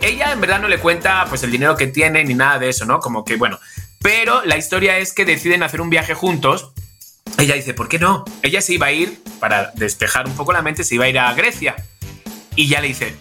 Ella 0.00 0.32
en 0.32 0.40
verdad 0.40 0.60
no 0.60 0.68
le 0.68 0.78
cuenta 0.78 1.26
pues 1.28 1.42
el 1.42 1.50
dinero 1.50 1.76
que 1.76 1.88
tiene 1.88 2.22
ni 2.24 2.34
nada 2.34 2.58
de 2.60 2.68
eso, 2.68 2.84
¿no? 2.84 3.00
Como 3.00 3.24
que, 3.24 3.36
bueno, 3.36 3.58
pero 4.00 4.44
la 4.44 4.56
historia 4.56 4.98
es 4.98 5.12
que 5.12 5.24
deciden 5.24 5.64
hacer 5.64 5.80
un 5.80 5.90
viaje 5.90 6.14
juntos. 6.14 6.70
Ella 7.38 7.56
dice, 7.56 7.74
¿por 7.74 7.88
qué 7.88 7.98
no? 7.98 8.24
Ella 8.42 8.60
se 8.60 8.74
iba 8.74 8.86
a 8.86 8.92
ir, 8.92 9.20
para 9.40 9.72
despejar 9.74 10.26
un 10.26 10.36
poco 10.36 10.52
la 10.52 10.62
mente, 10.62 10.84
se 10.84 10.94
iba 10.94 11.06
a 11.06 11.08
ir 11.08 11.18
a 11.18 11.34
Grecia. 11.34 11.74
Y 12.54 12.68
ya 12.68 12.80
le 12.80 12.88
dice, 12.88 13.16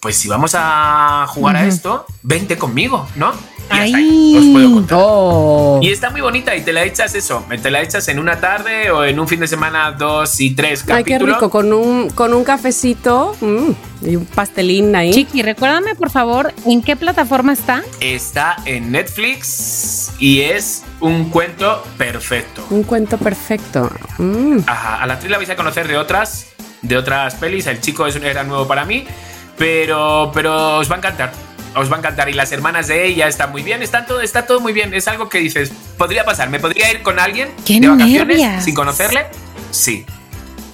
pues 0.00 0.16
si 0.16 0.28
vamos 0.28 0.54
a 0.54 1.26
jugar 1.28 1.56
a 1.56 1.66
esto, 1.66 2.06
vente 2.22 2.56
conmigo, 2.56 3.06
¿no? 3.16 3.32
Ahí. 3.70 4.36
os 4.36 4.46
puedo 4.46 4.72
contar. 4.72 4.98
Oh. 5.00 5.80
Y 5.82 5.90
está 5.90 6.10
muy 6.10 6.20
bonita 6.20 6.56
y 6.56 6.62
te 6.62 6.72
la 6.72 6.84
echas 6.84 7.14
eso, 7.14 7.44
te 7.62 7.70
la 7.70 7.82
echas 7.82 8.08
en 8.08 8.18
una 8.18 8.40
tarde 8.40 8.90
o 8.90 9.04
en 9.04 9.18
un 9.20 9.28
fin 9.28 9.40
de 9.40 9.46
semana 9.46 9.92
dos 9.92 10.40
y 10.40 10.54
tres 10.54 10.82
capítulos. 10.82 10.98
Ay, 10.98 11.04
qué 11.04 11.18
rico, 11.18 11.50
con 11.50 11.72
un, 11.72 12.10
con 12.10 12.32
un 12.32 12.44
cafecito 12.44 13.36
mm, 13.40 14.06
y 14.06 14.16
un 14.16 14.24
pastelín 14.24 14.94
ahí. 14.96 15.12
Chiqui, 15.12 15.42
recuérdame 15.42 15.94
por 15.94 16.10
favor, 16.10 16.54
¿en 16.64 16.82
qué 16.82 16.96
plataforma 16.96 17.52
está? 17.52 17.82
Está 18.00 18.56
en 18.64 18.92
Netflix 18.92 20.12
y 20.18 20.40
es 20.40 20.84
un 21.00 21.30
cuento 21.30 21.84
perfecto. 21.96 22.64
Un 22.70 22.84
cuento 22.84 23.18
perfecto. 23.18 23.90
Mm. 24.18 24.60
Ajá, 24.66 25.02
a 25.02 25.06
la 25.06 25.14
actriz 25.14 25.30
la 25.30 25.38
vais 25.38 25.50
a 25.50 25.56
conocer 25.56 25.88
de 25.88 25.98
otras, 25.98 26.46
de 26.82 26.96
otras 26.96 27.34
pelis, 27.34 27.66
el 27.66 27.80
chico 27.80 28.06
era 28.06 28.44
nuevo 28.44 28.66
para 28.66 28.84
mí, 28.84 29.04
pero, 29.58 30.30
pero 30.32 30.78
os 30.78 30.90
va 30.90 30.94
a 30.94 30.98
encantar 30.98 31.32
os 31.74 31.90
va 31.90 31.96
a 31.96 31.98
encantar. 31.98 32.28
Y 32.28 32.32
las 32.32 32.52
hermanas 32.52 32.88
de 32.88 33.06
ella 33.06 33.28
están 33.28 33.50
muy 33.50 33.62
bien, 33.62 33.82
está 33.82 34.06
todo, 34.06 34.20
está 34.20 34.46
todo 34.46 34.60
muy 34.60 34.72
bien. 34.72 34.94
Es 34.94 35.08
algo 35.08 35.28
que 35.28 35.38
dices, 35.38 35.72
podría 35.96 36.24
pasar. 36.24 36.50
¿Me 36.50 36.60
podría 36.60 36.90
ir 36.90 37.02
con 37.02 37.18
alguien 37.18 37.50
de 37.66 37.88
vacaciones 37.88 38.64
sin 38.64 38.74
conocerle? 38.74 39.26
Sí. 39.70 40.04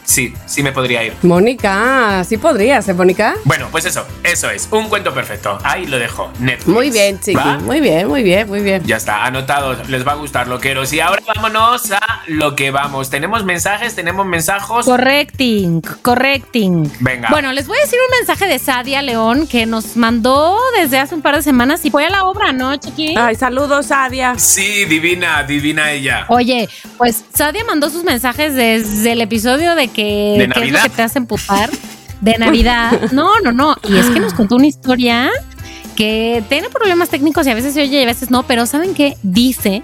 Sí, 0.04 0.34
sí 0.46 0.62
me 0.62 0.72
podría 0.72 1.02
ir. 1.04 1.14
Mónica, 1.22 2.22
sí 2.24 2.36
podrías, 2.36 2.88
¿eh, 2.88 2.94
Mónica? 2.94 3.34
Bueno, 3.44 3.68
pues 3.70 3.84
eso, 3.84 4.06
eso 4.22 4.50
es, 4.50 4.68
un 4.70 4.88
cuento 4.88 5.12
perfecto. 5.12 5.58
Ahí 5.64 5.86
lo 5.86 5.98
dejo, 5.98 6.30
Netflix. 6.38 6.68
Muy 6.68 6.90
bien, 6.90 7.20
chiqui, 7.20 7.48
muy 7.62 7.80
bien, 7.80 8.08
muy 8.08 8.22
bien, 8.22 8.48
muy 8.48 8.60
bien. 8.60 8.82
Ya 8.84 8.96
está, 8.96 9.24
anotado, 9.24 9.76
les 9.88 10.06
va 10.06 10.12
a 10.12 10.16
gustar 10.16 10.48
loqueros. 10.48 10.92
Y 10.92 11.00
ahora 11.00 11.22
vámonos 11.34 11.90
a 11.92 12.22
lo 12.26 12.54
que 12.54 12.70
vamos. 12.70 13.10
¿Tenemos 13.10 13.44
mensajes? 13.44 13.94
¿Tenemos 13.94 14.26
mensajos? 14.26 14.84
Correcting, 14.84 15.80
correcting. 16.02 16.90
Venga. 17.00 17.28
Bueno, 17.30 17.52
les 17.52 17.66
voy 17.66 17.78
a 17.78 17.82
decir 17.82 17.98
un 17.98 18.18
mensaje 18.18 18.46
de 18.46 18.58
Sadia 18.58 19.02
León 19.02 19.46
que 19.46 19.66
nos 19.66 19.96
mandó 19.96 20.58
desde 20.78 20.98
hace 20.98 21.14
un 21.14 21.22
par 21.22 21.36
de 21.36 21.42
semanas 21.42 21.84
y 21.84 21.90
fue 21.90 22.06
a 22.06 22.10
la 22.10 22.24
obra, 22.24 22.52
¿no, 22.52 22.76
chiqui? 22.76 23.14
Ay, 23.16 23.36
saludos, 23.36 23.86
Sadia. 23.86 24.38
Sí, 24.38 24.84
divina, 24.84 25.42
divina 25.44 25.92
ella. 25.92 26.26
Oye, 26.28 26.68
pues 26.98 27.24
Sadia 27.34 27.64
mandó 27.64 27.90
sus 27.90 28.04
mensajes 28.04 28.54
desde 28.54 29.12
el 29.12 29.20
episodio 29.20 29.74
de 29.74 29.88
que, 29.94 30.36
¿De 30.36 30.44
es 30.44 30.72
lo 30.72 30.82
que 30.82 30.88
te 30.90 31.02
hace 31.02 31.18
empujar 31.18 31.70
de 32.20 32.34
Navidad. 32.38 33.12
No, 33.12 33.40
no, 33.40 33.52
no. 33.52 33.76
Y 33.88 33.96
es 33.96 34.06
que 34.06 34.20
nos 34.20 34.34
contó 34.34 34.56
una 34.56 34.66
historia 34.66 35.30
que 35.94 36.42
tiene 36.48 36.68
problemas 36.70 37.08
técnicos 37.08 37.46
y 37.46 37.50
a 37.50 37.54
veces 37.54 37.74
se 37.74 37.82
oye 37.82 38.00
y 38.00 38.02
a 38.02 38.06
veces 38.06 38.30
no, 38.30 38.42
pero 38.42 38.66
¿saben 38.66 38.94
qué? 38.94 39.16
Dice 39.22 39.82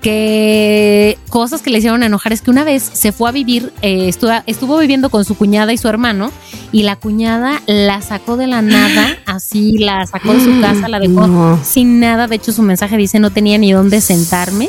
que 0.00 1.16
cosas 1.28 1.62
que 1.62 1.70
le 1.70 1.78
hicieron 1.78 2.02
enojar 2.02 2.32
es 2.32 2.42
que 2.42 2.50
una 2.50 2.64
vez 2.64 2.82
se 2.82 3.12
fue 3.12 3.28
a 3.28 3.32
vivir, 3.32 3.72
eh, 3.80 4.08
estuvo, 4.08 4.78
viviendo 4.78 5.08
con 5.08 5.24
su 5.24 5.36
cuñada 5.36 5.72
y 5.72 5.78
su 5.78 5.88
hermano 5.88 6.32
y 6.72 6.82
la 6.82 6.96
cuñada 6.96 7.62
la 7.66 8.02
sacó 8.02 8.36
de 8.36 8.48
la 8.48 8.60
nada, 8.60 9.16
así 9.26 9.78
la 9.78 10.04
sacó 10.06 10.34
de 10.34 10.40
su 10.40 10.60
casa, 10.60 10.88
la 10.88 10.98
dejó 10.98 11.58
sin 11.62 12.00
nada, 12.00 12.26
de 12.26 12.36
hecho 12.36 12.52
su 12.52 12.62
mensaje 12.62 12.96
dice 12.96 13.20
no 13.20 13.30
tenía 13.30 13.58
ni 13.58 13.70
dónde 13.72 14.00
sentarme 14.00 14.68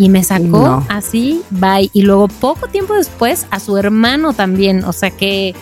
y 0.00 0.08
me 0.08 0.24
sacó 0.24 0.82
así, 0.88 1.42
bye. 1.50 1.90
Y 1.92 2.02
luego 2.02 2.26
poco 2.28 2.68
tiempo 2.68 2.94
después 2.94 3.46
a 3.50 3.60
su 3.60 3.76
hermano 3.76 4.32
también, 4.32 4.82
o 4.84 4.92
sea 4.94 5.10
que 5.10 5.54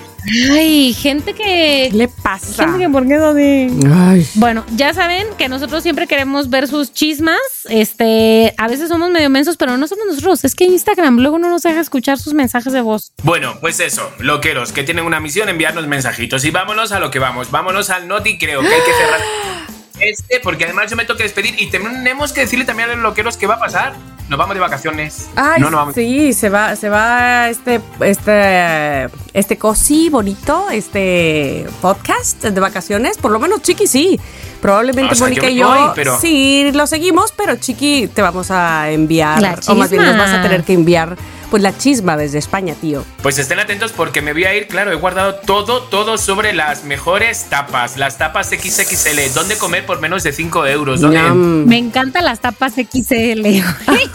Ay, 0.51 0.95
gente 0.95 1.32
que. 1.32 1.89
¿Qué 1.91 1.97
le 1.97 2.09
pasa? 2.09 2.64
Gente 2.64 2.78
que, 2.78 2.89
¿por 2.91 3.07
qué 3.07 3.70
Ay. 3.95 4.28
Bueno, 4.34 4.64
ya 4.76 4.93
saben 4.93 5.26
que 5.39 5.49
nosotros 5.49 5.82
siempre 5.82 6.07
queremos 6.07 6.51
ver 6.51 6.68
sus 6.68 6.93
chismas. 6.93 7.39
Este, 7.68 8.55
a 8.59 8.68
veces 8.68 8.89
somos 8.89 9.11
medio 9.11 9.30
mensos, 9.30 9.57
pero 9.57 9.76
no 9.76 9.86
somos 9.86 10.07
nosotros. 10.07 10.45
Es 10.45 10.55
que 10.55 10.64
Instagram 10.64 11.18
luego 11.18 11.39
no 11.39 11.49
nos 11.49 11.62
deja 11.62 11.80
escuchar 11.80 12.18
sus 12.18 12.34
mensajes 12.34 12.72
de 12.72 12.80
voz. 12.80 13.12
Bueno, 13.22 13.59
pues 13.61 13.80
eso, 13.80 14.11
loqueros 14.18 14.72
que 14.72 14.82
tienen 14.82 15.05
una 15.05 15.20
misión, 15.20 15.49
enviarnos 15.49 15.86
mensajitos. 15.86 16.45
Y 16.45 16.51
vámonos 16.51 16.93
a 16.93 17.01
lo 17.01 17.11
que 17.11 17.18
vamos. 17.18 17.51
Vámonos 17.51 17.91
al 17.91 18.07
noti, 18.07 18.39
creo 18.39 18.61
que 18.61 18.68
hay 18.68 18.80
que 18.80 18.93
cerrar 18.93 19.20
este, 20.01 20.41
porque 20.41 20.64
además 20.64 20.91
yo 20.91 20.97
me 20.97 21.05
toca 21.05 21.22
despedir 21.22 21.55
y 21.59 21.70
tenemos 21.70 22.32
que 22.32 22.43
decirle 22.43 22.64
también 22.64 22.91
a 22.91 22.95
los 22.95 23.03
loqueros 23.03 23.36
qué 23.36 23.47
va 23.47 23.55
a 23.55 23.61
pasar 23.61 24.18
nos 24.29 24.39
vamos 24.39 24.55
de 24.55 24.61
vacaciones. 24.61 25.31
Ay, 25.37 25.61
no, 25.61 25.70
no 25.70 25.93
Sí, 25.93 26.33
se 26.33 26.49
va, 26.51 26.76
se 26.76 26.89
va 26.89 27.49
este, 27.49 27.81
este, 28.01 29.09
este 29.33 29.57
cosí 29.57 30.11
bonito, 30.11 30.68
este 30.70 31.66
podcast 31.81 32.45
de 32.45 32.61
vacaciones. 32.61 33.16
Por 33.16 33.31
lo 33.31 33.39
menos 33.39 33.62
Chiqui 33.62 33.87
sí. 33.87 34.20
Probablemente 34.61 35.15
Mónica 35.17 35.49
y 35.49 35.57
yo 35.57 35.95
sí 36.21 36.71
lo 36.73 36.87
seguimos, 36.87 37.33
pero 37.33 37.57
Chiqui 37.57 38.09
te 38.09 38.23
vamos 38.23 38.51
a 38.51 38.91
enviar, 38.91 39.61
o 39.67 39.75
más 39.75 39.91
bien 39.91 40.05
nos 40.05 40.17
vas 40.17 40.31
a 40.31 40.43
tener 40.43 40.65
que 40.65 40.73
enviar 40.73 41.17
pues 41.51 41.63
la 41.63 41.77
chisma 41.77 42.17
desde 42.17 42.39
España, 42.39 42.75
tío. 42.81 43.05
Pues 43.23 43.39
estén 43.39 43.59
atentos 43.59 43.93
porque 43.93 44.21
me 44.21 44.33
voy 44.33 44.45
a 44.45 44.55
ir, 44.55 44.69
claro, 44.69 44.93
he 44.93 44.97
guardado 44.97 45.37
todo, 45.37 45.83
todo 45.83 46.19
sobre 46.19 46.53
las 46.53 46.85
mejores 46.85 47.47
tapas, 47.49 47.97
las 47.97 48.19
tapas 48.19 48.49
XXL, 48.49 49.33
dónde 49.35 49.57
comer 49.57 49.87
por 49.87 50.01
menos 50.01 50.23
de 50.25 50.33
5 50.33 50.67
euros. 50.67 51.01
Me 51.01 51.79
encantan 51.79 52.25
las 52.25 52.41
tapas 52.41 52.75
XL. 52.75 53.63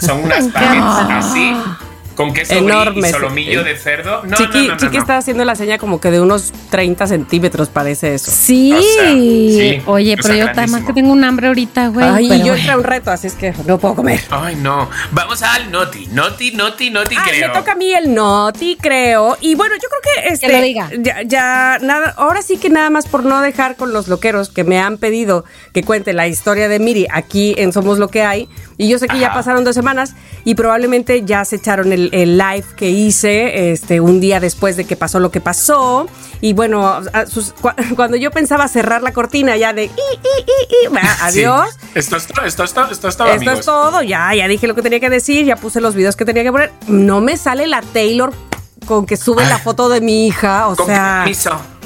Son 0.00 0.22
unas 0.22 0.46
paquetes 0.48 1.10
así 1.10 1.56
con 2.14 2.32
queso 2.32 2.54
Enorme. 2.54 3.08
y 3.08 3.12
solomillo 3.12 3.64
de 3.64 3.76
cerdo. 3.76 4.22
No, 4.24 4.36
Chiqui, 4.36 4.68
no, 4.68 4.76
Chiqui 4.76 4.96
está 4.96 5.16
haciendo 5.16 5.44
la 5.44 5.54
seña 5.54 5.78
como 5.78 6.00
que 6.00 6.10
de 6.10 6.20
unos 6.20 6.52
30 6.70 7.06
centímetros 7.06 7.68
parece 7.68 8.14
eso. 8.14 8.30
Sí. 8.30 9.82
Oye, 9.86 10.16
pero 10.20 10.34
yo 10.34 10.46
además 10.48 10.82
que 10.84 10.92
tengo 10.92 11.12
un 11.12 11.24
hambre 11.24 11.48
ahorita, 11.48 11.88
güey. 11.88 12.06
Ay, 12.06 12.32
y 12.32 12.44
yo 12.44 12.54
entré 12.54 12.76
un 12.76 12.84
reto, 12.84 13.10
así 13.10 13.26
es 13.26 13.34
que 13.34 13.52
no 13.66 13.78
puedo 13.78 13.94
comer. 13.94 14.20
Ay, 14.30 14.56
no. 14.56 14.88
Vamos 15.12 15.42
al 15.42 15.70
noti. 15.70 16.06
Noti, 16.06 16.52
noti, 16.52 16.90
noti, 16.90 17.14
Ay, 17.18 17.30
creo. 17.30 17.48
Me 17.48 17.54
toca 17.54 17.72
a 17.72 17.74
mí 17.74 17.92
el 17.92 18.14
noti, 18.14 18.76
creo. 18.80 19.36
Y 19.40 19.54
bueno, 19.54 19.74
yo 19.74 19.88
creo 19.88 20.00
que 20.02 20.34
este. 20.34 20.46
Que 20.46 20.52
lo 20.52 20.62
diga. 20.62 20.90
Ya, 20.98 21.22
ya, 21.22 21.78
nada. 21.82 22.14
Ahora 22.16 22.42
sí 22.42 22.56
que 22.56 22.70
nada 22.70 22.90
más 22.90 23.06
por 23.06 23.24
no 23.24 23.40
dejar 23.40 23.76
con 23.76 23.92
los 23.92 24.08
loqueros 24.08 24.48
que 24.48 24.64
me 24.64 24.78
han 24.78 24.98
pedido 24.98 25.44
que 25.72 25.82
cuente 25.82 26.12
la 26.12 26.28
historia 26.28 26.68
de 26.68 26.78
Miri 26.78 27.06
aquí 27.10 27.54
en 27.58 27.72
Somos 27.72 27.98
Lo 27.98 28.08
que 28.08 28.22
hay. 28.22 28.48
Y 28.76 28.88
yo 28.88 28.98
sé 28.98 29.06
que 29.08 29.18
ya 29.18 29.32
pasaron 29.32 29.64
dos 29.64 29.74
semanas 29.74 30.14
y 30.44 30.54
probablemente 30.54 31.24
ya 31.24 31.44
se 31.44 31.56
echaron 31.56 31.92
el 31.92 32.04
el, 32.12 32.38
live 32.38 32.64
que 32.76 32.90
hice 32.90 33.72
este, 33.72 34.00
un 34.00 34.20
día 34.20 34.40
después 34.40 34.76
de 34.76 34.84
que 34.84 34.96
pasó 34.96 35.20
lo 35.20 35.30
que 35.30 35.40
pasó. 35.40 36.06
Y 36.40 36.52
bueno, 36.52 37.00
cuando 37.96 38.16
yo 38.16 38.30
pensaba 38.30 38.68
cerrar 38.68 39.02
la 39.02 39.12
cortina 39.12 39.56
ya 39.56 39.72
de 39.72 39.90
adiós. 41.20 41.68
Esto, 41.94 42.16
es, 42.16 42.24
esto, 42.24 42.44
esto, 42.44 42.64
esto, 42.64 43.26
esto 43.26 43.52
es 43.52 43.64
todo, 43.64 44.02
ya, 44.02 44.34
ya 44.34 44.48
dije 44.48 44.66
lo 44.66 44.74
que 44.74 44.82
tenía 44.82 45.00
que 45.00 45.10
decir, 45.10 45.46
ya 45.46 45.56
puse 45.56 45.80
los 45.80 45.94
videos 45.94 46.16
que 46.16 46.24
tenía 46.24 46.42
que 46.42 46.52
poner. 46.52 46.72
No 46.86 47.20
me 47.20 47.36
sale 47.36 47.66
la 47.66 47.82
Taylor 47.82 48.32
con 48.86 49.06
que 49.06 49.16
sube 49.16 49.46
la 49.46 49.58
foto 49.58 49.88
de 49.88 50.00
mi 50.00 50.26
hija, 50.26 50.68
o 50.68 50.76
sea. 50.76 51.24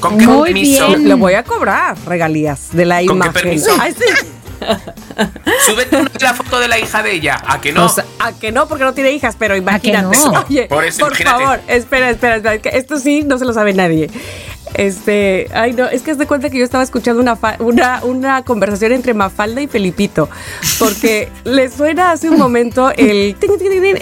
¿Con 0.01 0.17
qué 0.17 0.27
permiso? 0.27 0.97
Le 0.97 1.15
voy 1.15 1.35
a 1.35 1.43
cobrar 1.43 1.97
regalías 2.07 2.69
de 2.73 2.85
la 2.85 3.03
imagen. 3.03 3.61
Súbete 5.67 6.05
la 6.21 6.35
foto 6.35 6.59
de 6.59 6.69
la 6.69 6.79
hija 6.79 7.03
de 7.03 7.13
ella. 7.13 7.41
¿A 7.47 7.61
que 7.61 7.73
no? 7.73 7.91
a 8.19 8.33
que 8.33 8.53
no, 8.53 8.69
porque 8.69 8.85
no 8.85 8.95
tiene 8.95 9.13
hijas, 9.13 9.37
pero 9.39 9.57
imagínate. 9.57 10.17
Oye, 10.49 10.67
por, 10.69 10.91
favor, 11.17 11.61
espera, 11.69 12.11
espera, 12.11 12.37
espera. 12.37 12.55
Esto 12.77 12.99
sí 12.99 13.23
no 13.23 13.39
se 13.39 13.45
lo 13.45 13.53
sabe 13.53 13.73
nadie. 13.75 14.11
Este, 14.75 15.49
ay 15.55 15.73
no, 15.73 15.87
es 15.87 16.03
que 16.03 16.11
es 16.11 16.19
de 16.19 16.27
cuenta 16.27 16.51
que 16.51 16.59
yo 16.59 16.65
estaba 16.65 16.85
escuchando 16.85 17.23
una, 17.23 17.39
una, 17.59 18.05
una 18.05 18.45
conversación 18.45 18.93
entre 18.93 19.15
Mafalda 19.15 19.63
y 19.63 19.67
Felipito, 19.67 20.29
porque 20.79 21.31
le 21.45 21.71
suena 21.71 22.11
hace 22.11 22.29
un 22.29 22.39
momento 22.39 22.93
el, 22.95 23.35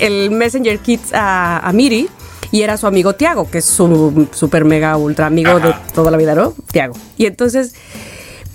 el 0.01 0.31
Messenger 0.33 0.79
Kids 0.81 1.13
a, 1.15 1.59
a 1.59 1.73
Miri 1.73 2.09
y 2.51 2.63
era 2.63 2.77
su 2.77 2.87
amigo 2.87 3.15
Tiago, 3.15 3.51
que 3.51 3.59
es 3.59 3.65
su 3.65 4.29
super 4.33 4.65
mega 4.65 4.97
ultra 4.97 5.27
amigo 5.27 5.59
de 5.61 5.75
toda 5.95 6.11
la 6.11 6.17
vida, 6.17 6.35
¿no? 6.35 6.55
Tiago. 6.71 6.95
Y 7.17 7.27
entonces 7.27 7.75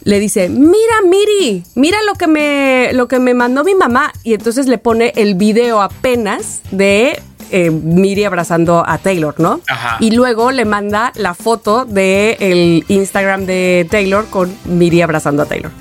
le 0.04 0.20
dice, 0.20 0.50
mira, 0.50 1.02
Miri, 1.06 1.64
mira 1.76 1.98
lo 2.06 2.16
que 2.16 2.28
me, 2.28 2.92
lo 2.94 3.08
que 3.08 3.20
me 3.20 3.34
mandó 3.34 3.64
mi 3.64 3.76
mamá. 3.76 4.12
Y 4.24 4.34
entonces 4.34 4.68
le 4.68 4.78
pone 4.78 5.14
el 5.16 5.36
video 5.36 5.82
apenas 5.82 6.62
de 6.72 7.22
eh, 7.52 7.70
Miri 7.70 8.24
abrazando 8.24 8.84
a 8.88 8.98
Taylor, 8.98 9.40
¿no? 9.40 9.62
Ajá. 9.68 9.98
Y 10.00 10.12
luego 10.12 10.52
le 10.52 10.66
manda 10.66 11.12
la 11.16 11.34
foto 11.34 11.86
del 11.86 12.38
el 12.40 12.86
Instagram 12.88 13.46
de 13.46 13.88
Taylor 13.90 14.28
con 14.30 14.56
Miri 14.66 15.02
abrazando 15.02 15.44
a 15.44 15.46
Taylor. 15.46 15.72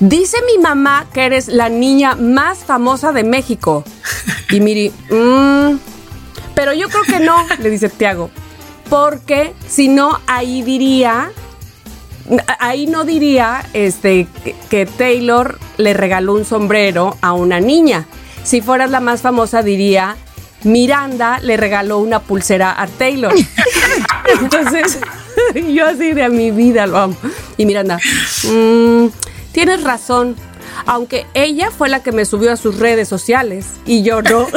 Dice 0.00 0.36
mi 0.46 0.62
mamá 0.62 1.06
que 1.12 1.26
eres 1.26 1.48
la 1.48 1.68
niña 1.68 2.14
más 2.14 2.58
famosa 2.58 3.12
de 3.12 3.24
México. 3.24 3.84
Y 4.50 4.60
Miri, 4.60 4.92
mmm, 5.10 5.76
pero 6.54 6.72
yo 6.72 6.88
creo 6.88 7.02
que 7.02 7.20
no, 7.20 7.36
le 7.60 7.70
dice 7.70 7.88
Tiago. 7.88 8.30
Porque 8.88 9.54
si 9.68 9.88
no, 9.88 10.18
ahí 10.26 10.62
diría 10.62 11.30
ahí 12.58 12.86
no 12.86 13.04
diría 13.04 13.64
este, 13.72 14.26
que 14.70 14.86
Taylor 14.86 15.58
le 15.76 15.94
regaló 15.94 16.34
un 16.34 16.44
sombrero 16.44 17.16
a 17.20 17.32
una 17.32 17.60
niña. 17.60 18.06
Si 18.42 18.60
fueras 18.60 18.90
la 18.90 19.00
más 19.00 19.20
famosa, 19.22 19.62
diría 19.62 20.16
Miranda 20.64 21.38
le 21.40 21.56
regaló 21.56 21.98
una 21.98 22.20
pulsera 22.20 22.74
a 22.80 22.86
Taylor. 22.86 23.32
Entonces, 24.40 24.98
yo 25.74 25.86
así 25.86 26.12
de 26.12 26.24
a 26.24 26.28
mi 26.28 26.50
vida 26.50 26.86
lo 26.86 26.98
amo. 26.98 27.16
Y 27.56 27.66
Miranda, 27.66 27.98
mm, 28.44 29.06
tienes 29.52 29.82
razón. 29.82 30.36
Aunque 30.86 31.26
ella 31.34 31.70
fue 31.70 31.88
la 31.88 32.02
que 32.02 32.12
me 32.12 32.24
subió 32.24 32.52
a 32.52 32.56
sus 32.56 32.78
redes 32.78 33.08
sociales 33.08 33.66
y 33.84 34.02
yo 34.02 34.22
no. 34.22 34.46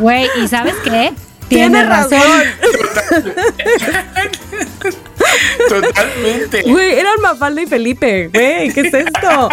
Güey, 0.00 0.28
¿y 0.42 0.48
sabes 0.48 0.74
qué? 0.84 1.12
Tiene 1.48 1.84
razón. 1.84 2.20
Totalmente. 5.68 6.62
Güey, 6.62 6.98
eran 6.98 7.20
Mafalda 7.20 7.62
y 7.62 7.66
Felipe. 7.66 8.28
Güey, 8.28 8.72
¿qué 8.72 8.80
es 8.80 8.94
esto? 8.94 9.48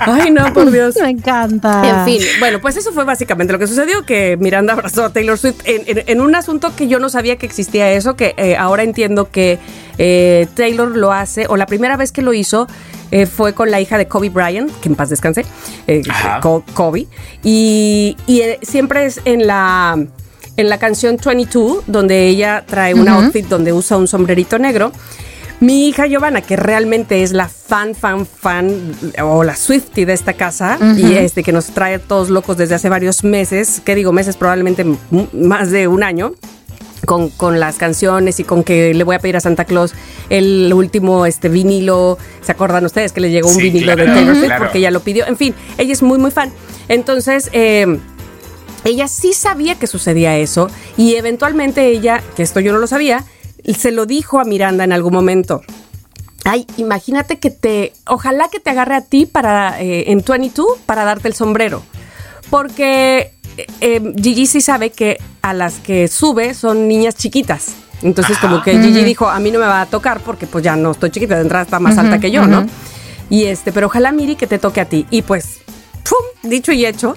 Ay, 0.00 0.30
no, 0.30 0.52
por 0.52 0.70
Dios. 0.70 0.96
Me 1.00 1.10
encanta. 1.10 1.82
En 1.88 2.04
fin, 2.04 2.22
bueno, 2.38 2.60
pues 2.60 2.76
eso 2.76 2.92
fue 2.92 3.04
básicamente 3.04 3.52
lo 3.52 3.58
que 3.58 3.66
sucedió, 3.66 4.04
que 4.04 4.36
Miranda 4.38 4.72
abrazó 4.72 5.04
a 5.04 5.12
Taylor 5.12 5.38
Swift 5.38 5.60
en, 5.64 6.20
un 6.20 6.34
asunto 6.34 6.74
que 6.74 6.88
yo 6.88 6.98
no 6.98 7.08
sabía 7.08 7.36
que 7.36 7.46
existía 7.46 7.90
eso, 7.92 8.16
que 8.16 8.34
eh, 8.36 8.56
ahora 8.56 8.82
entiendo 8.82 9.30
que 9.30 9.58
eh, 9.98 10.48
Taylor 10.54 10.96
lo 10.96 11.12
hace, 11.12 11.46
o 11.48 11.56
la 11.56 11.66
primera 11.66 11.96
vez 11.96 12.12
que 12.12 12.22
lo 12.22 12.32
hizo 12.32 12.66
eh, 13.10 13.26
fue 13.26 13.54
con 13.54 13.70
la 13.70 13.80
hija 13.80 13.98
de 13.98 14.06
Kobe 14.06 14.30
Bryant, 14.30 14.70
que 14.80 14.88
en 14.88 14.94
paz 14.94 15.10
descanse, 15.10 15.44
Kobe, 16.40 17.06
y, 17.42 18.16
y 18.26 18.42
siempre 18.62 19.04
es 19.06 19.20
en 19.24 19.46
la 19.46 20.06
en 20.60 20.68
la 20.68 20.78
canción 20.78 21.16
22, 21.24 21.84
donde 21.86 22.28
ella 22.28 22.64
trae 22.66 22.94
un 22.94 23.08
outfit 23.08 23.46
donde 23.46 23.72
usa 23.72 23.96
un 23.96 24.06
sombrerito 24.06 24.58
negro. 24.58 24.92
Mi 25.60 25.88
hija 25.88 26.06
Giovanna, 26.06 26.40
que 26.40 26.56
realmente 26.56 27.22
es 27.22 27.32
la 27.32 27.48
fan, 27.48 27.94
fan, 27.94 28.26
fan 28.26 28.94
o 29.22 29.44
la 29.44 29.54
Swifty 29.54 30.06
de 30.06 30.14
esta 30.14 30.32
casa 30.32 30.78
y 30.96 31.14
este 31.14 31.42
que 31.42 31.52
nos 31.52 31.66
trae 31.66 31.98
todos 31.98 32.30
locos 32.30 32.56
desde 32.56 32.74
hace 32.74 32.88
varios 32.88 33.24
meses, 33.24 33.82
¿qué 33.84 33.94
digo 33.94 34.10
meses? 34.12 34.36
Probablemente 34.36 34.86
más 35.32 35.70
de 35.70 35.88
un 35.88 36.02
año. 36.02 36.32
Con, 37.06 37.30
con, 37.30 37.58
las 37.58 37.76
canciones 37.76 38.40
y 38.40 38.44
con 38.44 38.62
que 38.62 38.92
le 38.92 39.04
voy 39.04 39.16
a 39.16 39.18
pedir 39.18 39.34
a 39.34 39.40
Santa 39.40 39.64
Claus 39.64 39.94
el 40.28 40.70
último 40.72 41.24
este 41.24 41.48
vinilo. 41.48 42.18
¿Se 42.42 42.52
acuerdan 42.52 42.84
ustedes 42.84 43.12
que 43.12 43.22
le 43.22 43.30
llegó 43.30 43.48
un 43.48 43.56
vinilo 43.56 43.96
de 43.96 44.04
Taylor 44.04 44.36
Swift 44.36 44.52
porque 44.58 44.78
ella 44.78 44.90
lo 44.90 45.00
pidió? 45.00 45.26
En 45.26 45.38
fin, 45.38 45.54
ella 45.78 45.94
es 45.94 46.02
muy, 46.02 46.18
muy 46.18 46.30
fan. 46.30 46.52
Entonces, 46.88 47.48
eh, 47.54 47.98
ella 48.84 49.08
sí 49.08 49.32
sabía 49.32 49.78
que 49.78 49.86
sucedía 49.86 50.36
eso 50.36 50.68
y 50.96 51.14
eventualmente 51.14 51.86
ella, 51.86 52.22
que 52.36 52.42
esto 52.42 52.60
yo 52.60 52.72
no 52.72 52.78
lo 52.78 52.86
sabía, 52.86 53.24
se 53.76 53.90
lo 53.90 54.06
dijo 54.06 54.40
a 54.40 54.44
Miranda 54.44 54.84
en 54.84 54.92
algún 54.92 55.12
momento. 55.12 55.62
Ay, 56.44 56.66
imagínate 56.78 57.38
que 57.38 57.50
te, 57.50 57.92
ojalá 58.06 58.48
que 58.48 58.60
te 58.60 58.70
agarre 58.70 58.94
a 58.94 59.02
ti 59.02 59.26
para, 59.26 59.80
eh, 59.80 60.10
en 60.10 60.24
22 60.26 60.78
para 60.86 61.04
darte 61.04 61.28
el 61.28 61.34
sombrero. 61.34 61.82
Porque 62.48 63.34
eh, 63.56 63.66
eh, 63.80 64.14
Gigi 64.20 64.46
sí 64.46 64.60
sabe 64.60 64.90
que 64.90 65.18
a 65.42 65.52
las 65.52 65.74
que 65.74 66.08
sube 66.08 66.54
son 66.54 66.88
niñas 66.88 67.14
chiquitas. 67.16 67.74
Entonces 68.02 68.38
como 68.38 68.62
que 68.62 68.80
Gigi 68.80 69.04
dijo, 69.04 69.28
a 69.28 69.38
mí 69.40 69.50
no 69.50 69.58
me 69.58 69.66
va 69.66 69.82
a 69.82 69.86
tocar 69.86 70.20
porque 70.20 70.46
pues 70.46 70.64
ya 70.64 70.74
no 70.74 70.92
estoy 70.92 71.10
chiquita, 71.10 71.34
de 71.34 71.42
entrada 71.42 71.64
está 71.64 71.78
más 71.78 71.98
alta 71.98 72.18
que 72.18 72.30
yo, 72.30 72.46
¿no? 72.46 72.66
Y 73.28 73.44
este, 73.44 73.72
pero 73.72 73.88
ojalá 73.88 74.10
Miri 74.10 74.36
que 74.36 74.46
te 74.46 74.58
toque 74.58 74.80
a 74.80 74.86
ti. 74.86 75.06
Y 75.10 75.22
pues, 75.22 75.58
¡pum! 76.02 76.50
Dicho 76.50 76.72
y 76.72 76.86
hecho, 76.86 77.14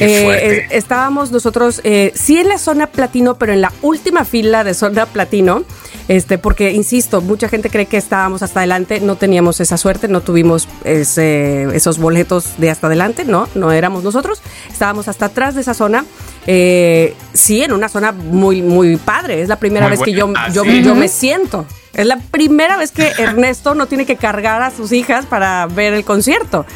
eh, 0.00 0.66
estábamos 0.70 1.30
nosotros, 1.30 1.80
eh, 1.84 2.12
sí 2.14 2.38
en 2.38 2.48
la 2.48 2.58
zona 2.58 2.86
platino, 2.86 3.36
pero 3.36 3.52
en 3.52 3.60
la 3.60 3.72
última 3.82 4.24
fila 4.24 4.64
de 4.64 4.74
zona 4.74 5.06
platino, 5.06 5.64
este, 6.08 6.38
porque 6.38 6.72
insisto, 6.72 7.20
mucha 7.20 7.48
gente 7.48 7.70
cree 7.70 7.86
que 7.86 7.96
estábamos 7.96 8.42
hasta 8.42 8.60
adelante, 8.60 9.00
no 9.00 9.16
teníamos 9.16 9.60
esa 9.60 9.76
suerte, 9.76 10.08
no 10.08 10.20
tuvimos 10.20 10.68
esos 10.84 11.98
boletos 11.98 12.58
de 12.58 12.70
hasta 12.70 12.86
adelante, 12.86 13.24
no, 13.24 13.48
no 13.54 13.72
éramos 13.72 14.04
nosotros, 14.04 14.40
estábamos 14.70 15.08
hasta 15.08 15.26
atrás 15.26 15.54
de 15.54 15.62
esa 15.62 15.74
zona, 15.74 16.04
eh, 16.46 17.14
sí, 17.32 17.62
en 17.62 17.72
una 17.72 17.88
zona 17.88 18.12
muy, 18.12 18.62
muy 18.62 18.96
padre, 18.96 19.42
es 19.42 19.48
la 19.48 19.56
primera 19.56 19.88
vez 19.88 20.00
que 20.00 20.12
yo, 20.12 20.32
ah, 20.36 20.48
yo, 20.50 20.64
yo 20.64 20.94
me 20.94 21.08
siento. 21.08 21.66
Es 21.92 22.06
la 22.06 22.18
primera 22.18 22.76
vez 22.76 22.92
que 22.92 23.08
Ernesto 23.18 23.74
no 23.74 23.86
tiene 23.86 24.04
que 24.04 24.16
cargar 24.16 24.62
a 24.62 24.70
sus 24.70 24.92
hijas 24.92 25.24
para 25.24 25.66
ver 25.66 25.94
el 25.94 26.04
concierto. 26.04 26.66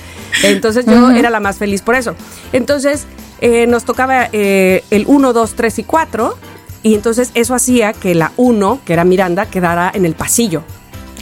Entonces 0.42 0.86
yo 0.86 1.10
era 1.10 1.28
la 1.28 1.40
más 1.40 1.58
feliz 1.58 1.82
por 1.82 1.94
eso. 1.94 2.14
Entonces 2.52 3.06
eh, 3.40 3.66
nos 3.66 3.84
tocaba 3.84 4.28
eh, 4.32 4.82
el 4.90 5.04
1, 5.06 5.32
2, 5.32 5.54
3 5.54 5.78
y 5.80 5.84
4 5.84 6.38
y 6.82 6.94
entonces 6.94 7.30
eso 7.34 7.54
hacía 7.54 7.92
que 7.92 8.14
la 8.14 8.32
1, 8.36 8.80
que 8.84 8.92
era 8.92 9.04
Miranda, 9.04 9.46
quedara 9.46 9.90
en 9.94 10.06
el 10.06 10.14
pasillo. 10.14 10.62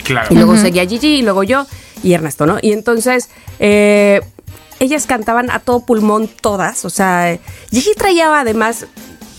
Claro. 0.05 0.29
Y 0.31 0.35
luego 0.35 0.57
seguía 0.57 0.87
Gigi 0.87 1.19
y 1.19 1.23
luego 1.23 1.43
yo 1.43 1.67
y 2.03 2.13
Ernesto, 2.13 2.47
¿no? 2.47 2.59
Y 2.63 2.73
entonces 2.73 3.29
eh, 3.59 4.21
ellas 4.81 5.07
cantaban 5.07 5.51
a 5.51 5.59
todo 5.61 5.81
pulmón 5.81 6.29
todas, 6.29 6.85
o 6.85 6.91
sea, 6.91 7.39
Gigi 7.71 7.95
traía 7.95 8.41
además 8.41 8.87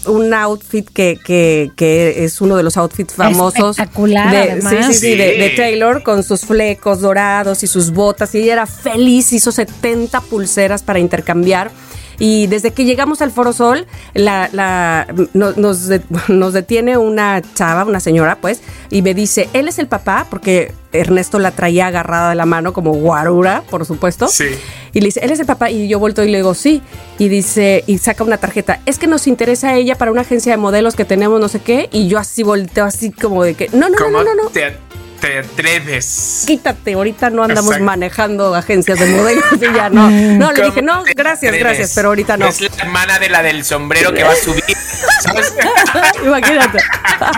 un 0.05 0.34
outfit 0.34 0.89
que, 0.89 1.20
que, 1.24 1.72
que, 1.76 2.24
es 2.24 2.41
uno 2.41 2.55
de 2.55 2.63
los 2.63 2.78
outfits 2.78 3.13
famosos 3.13 3.78
de, 3.78 4.61
sí, 4.88 4.93
sí, 4.93 5.15
de, 5.15 5.53
Taylor 5.55 6.03
con 6.03 6.24
sus 6.24 6.41
flecos 6.41 7.01
dorados 7.01 7.63
y 7.63 7.67
sus 7.67 7.91
botas 7.91 8.34
y 8.34 8.39
ella 8.39 8.53
era 8.53 8.65
feliz, 8.65 9.34
hizo 9.34 9.51
70 9.51 10.22
pulseras 10.22 10.84
para 10.84 10.99
intercambiar. 10.99 11.72
Y 12.20 12.47
desde 12.47 12.72
que 12.72 12.86
llegamos 12.86 13.22
al 13.22 13.32
Foro 13.32 13.53
Sol, 13.53 13.88
la, 14.13 14.49
la, 14.51 15.07
nos, 15.34 15.57
nos 16.28 16.53
detiene 16.53 16.97
una 16.97 17.41
chava, 17.55 17.86
una 17.86 17.99
señora, 17.99 18.38
pues, 18.39 18.61
y 18.89 19.01
me 19.01 19.13
dice, 19.13 19.49
él 19.53 19.67
es 19.67 19.80
el 19.80 19.88
papá, 19.88 20.28
porque 20.30 20.74
Ernesto 20.91 21.39
la 21.39 21.51
traía 21.51 21.88
agarrada 21.88 22.32
de 22.32 22.36
la 22.36 22.45
mano 22.45 22.74
como 22.74 22.93
guarura, 22.93 23.63
por 23.70 23.86
supuesto. 23.86 24.28
Sí. 24.28 24.45
Y 24.91 25.01
le 25.01 25.07
dice, 25.07 25.22
él 25.24 25.32
es 25.32 25.39
el 25.39 25.45
papá. 25.45 25.70
Y 25.70 25.88
yo 25.88 25.99
vuelto 25.99 26.24
y 26.24 26.30
le 26.30 26.39
digo, 26.39 26.53
sí. 26.53 26.82
Y 27.20 27.30
dice, 27.30 27.84
y 27.86 27.99
saca 27.99 28.24
una 28.24 28.38
tarjeta. 28.38 28.82
Es 28.86 28.97
que 28.97 29.07
nos 29.07 29.28
interesa 29.28 29.70
a 29.70 29.76
ella 29.76 29.95
para 29.95 30.11
una 30.11 30.22
agencia 30.22 30.51
de 30.51 30.57
modelos 30.57 30.95
que 30.95 31.05
tenemos, 31.05 31.39
no 31.39 31.47
sé 31.47 31.59
qué. 31.59 31.89
Y 31.91 32.07
yo 32.07 32.17
así 32.17 32.43
volteo, 32.43 32.86
así 32.86 33.11
como 33.11 33.43
de 33.43 33.53
que, 33.53 33.70
no, 33.70 33.89
no, 33.89 33.97
no, 34.09 34.24
no, 34.24 34.36
no 34.36 34.49
te 34.49 34.65
atreves. 35.28 36.43
Quítate, 36.47 36.93
ahorita 36.93 37.30
no 37.30 37.43
andamos 37.43 37.80
manejando 37.80 38.55
agencias 38.55 38.99
de 38.99 39.05
modelos 39.07 39.43
y 39.55 39.74
ya 39.74 39.89
no. 39.89 40.09
No, 40.09 40.51
le 40.51 40.65
dije, 40.65 40.82
no, 40.82 41.03
gracias, 41.15 41.53
gracias, 41.55 41.91
pero 41.95 42.09
ahorita 42.09 42.38
no. 42.38 42.47
Es 42.47 42.61
la 42.61 42.70
hermana 42.78 43.20
de 43.20 43.30
la 43.30 43.43
del 43.43 43.63
sombrero 43.63 44.13
que 44.13 44.24
va 44.24 44.32
a 44.32 44.36
subir. 44.36 44.63
Imagínate. 46.24 46.80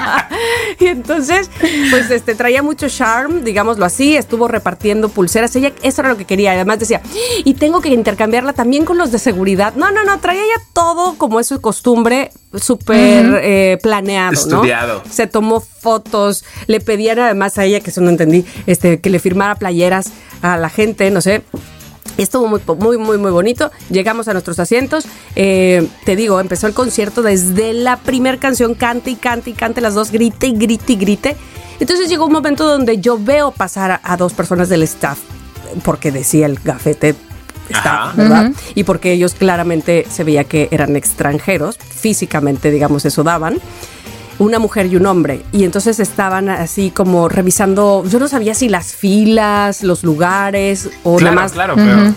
y 0.80 0.88
entonces, 0.88 1.50
pues 1.90 2.12
este 2.12 2.36
traía 2.36 2.64
mucho 2.64 2.88
charm, 2.90 3.44
digámoslo 3.44 3.86
así, 3.86 4.16
estuvo 4.16 4.48
repartiendo 4.48 5.10
pulseras. 5.10 5.56
Ella, 5.56 5.72
eso 5.82 6.02
era 6.02 6.10
lo 6.10 6.18
que 6.18 6.26
quería. 6.26 6.52
Además 6.52 6.80
decía, 6.80 7.02
y 7.44 7.54
tengo 7.56 7.82
que 7.82 7.90
intercambiarla 7.90 8.54
también 8.54 8.86
con 8.86 8.98
los 8.98 9.12
de 9.12 9.20
seguridad. 9.20 9.74
No, 9.76 9.92
no, 9.92 10.04
no, 10.04 10.20
traía 10.20 10.42
ya 10.42 10.64
todo 10.74 11.16
como 11.18 11.40
es 11.40 11.48
su 11.48 11.62
costumbre, 11.62 12.32
súper 12.54 13.40
eh, 13.44 13.78
planeado, 13.82 14.34
Estudiado. 14.34 15.04
Se 15.10 15.28
tomó 15.28 15.62
fotos, 15.62 16.46
le 16.68 16.80
pedían 16.80 17.20
además 17.20 17.58
a 17.58 17.66
ella, 17.72 17.80
que 17.82 17.90
eso 17.90 18.02
no 18.02 18.10
entendí, 18.10 18.46
este, 18.66 19.00
que 19.00 19.10
le 19.10 19.20
firmara 19.20 19.56
playeras 19.56 20.12
a 20.42 20.58
la 20.58 20.70
gente, 20.70 21.10
no 21.12 21.22
sé. 21.22 21.44
Estuvo 22.18 22.48
muy, 22.48 22.62
muy, 22.78 22.98
muy, 22.98 23.18
muy 23.18 23.32
bonito. 23.32 23.72
Llegamos 23.90 24.28
a 24.28 24.34
nuestros 24.34 24.60
asientos. 24.60 25.06
Eh, 25.36 25.88
te 26.06 26.16
digo, 26.16 26.40
empezó 26.40 26.68
el 26.68 26.74
concierto 26.74 27.22
desde 27.22 27.74
la 27.74 27.98
primera 27.98 28.38
canción, 28.38 28.76
cante 28.76 29.12
y 29.12 29.16
cante 29.16 29.52
y 29.52 29.54
cante, 29.54 29.82
las 29.82 29.94
dos, 29.94 30.12
grite 30.12 30.48
y 30.48 30.54
grite 30.54 30.94
y 30.94 30.96
grite. 30.98 31.38
Entonces 31.80 32.10
llegó 32.10 32.26
un 32.26 32.34
momento 32.34 32.68
donde 32.68 33.00
yo 33.00 33.18
veo 33.18 33.52
pasar 33.52 34.02
a, 34.04 34.18
dos 34.18 34.34
personas 34.34 34.70
del 34.70 34.84
staff, 34.84 35.18
porque 35.84 36.12
decía 36.12 36.46
el 36.46 36.60
gafete 36.64 37.16
staff, 37.70 38.16
¿verdad? 38.16 38.52
Y 38.76 38.84
porque 38.84 39.14
ellos 39.14 39.34
claramente 39.34 40.06
se 40.10 40.24
veía 40.24 40.44
que 40.44 40.68
eran 40.72 40.96
extranjeros, 40.96 41.78
físicamente, 41.78 42.70
digamos, 42.70 43.06
eso 43.06 43.24
daban 43.24 43.60
una 44.42 44.58
mujer 44.58 44.88
y 44.88 44.96
un 44.96 45.06
hombre. 45.06 45.44
Y 45.52 45.64
entonces 45.64 46.00
estaban 46.00 46.50
así 46.50 46.90
como 46.90 47.30
revisando, 47.30 48.04
yo 48.06 48.20
no 48.20 48.28
sabía 48.28 48.56
si 48.56 48.70
las 48.70 48.94
filas, 48.94 49.84
los 49.84 50.04
lugares 50.04 50.90
o 51.04 51.20
nada 51.20 51.32
más 51.32 51.54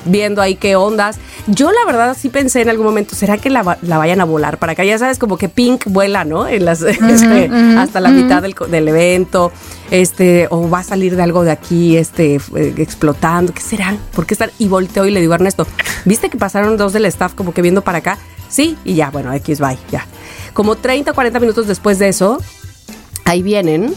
viendo 0.06 0.40
ahí 0.40 0.54
qué 0.54 0.74
ondas. 0.74 1.18
Yo 1.46 1.70
la 1.70 1.84
verdad 1.84 2.16
sí 2.18 2.30
pensé 2.30 2.62
en 2.62 2.70
algún 2.70 2.86
momento, 2.86 3.14
¿será 3.14 3.36
que 3.36 3.50
la, 3.50 3.62
vayan 3.62 4.22
a 4.22 4.24
volar 4.24 4.56
para 4.56 4.72
acá? 4.72 4.84
Ya 4.84 4.98
sabes, 4.98 5.18
como 5.18 5.36
que 5.36 5.50
Pink 5.50 5.84
vuela, 5.86 6.24
¿no? 6.24 6.48
En 6.48 6.64
las, 6.64 6.80
este, 6.82 7.50
hasta 7.76 8.00
la 8.00 8.08
mitad 8.08 8.40
del, 8.40 8.54
del, 8.70 8.88
evento, 8.88 9.52
este, 9.90 10.48
o 10.50 10.70
va 10.70 10.78
a 10.78 10.84
salir 10.84 11.16
de 11.16 11.22
algo 11.22 11.44
de 11.44 11.50
aquí, 11.50 11.98
este, 11.98 12.36
eh, 12.56 12.74
explotando, 12.78 13.52
¿qué 13.52 13.60
será? 13.60 13.98
¿Por 14.14 14.24
qué 14.24 14.32
están? 14.32 14.50
Y 14.58 14.68
volteo 14.68 15.04
y 15.04 15.10
le 15.10 15.20
digo 15.20 15.34
a 15.34 15.36
Ernesto, 15.36 15.66
¿viste 16.06 16.30
que 16.30 16.38
pasaron 16.38 16.78
dos 16.78 16.94
del 16.94 17.04
staff 17.04 17.34
como 17.34 17.52
que 17.52 17.60
viendo 17.60 17.82
para 17.82 17.98
acá? 17.98 18.18
Sí, 18.48 18.78
y 18.84 18.94
ya, 18.94 19.10
bueno, 19.10 19.32
X, 19.34 19.60
bye, 19.60 19.76
ya. 19.90 20.06
Como 20.54 20.76
30 20.76 21.10
o 21.10 21.14
40 21.14 21.40
minutos 21.40 21.66
después 21.66 21.98
de 21.98 22.08
eso, 22.08 22.38
ahí 23.24 23.42
vienen 23.42 23.94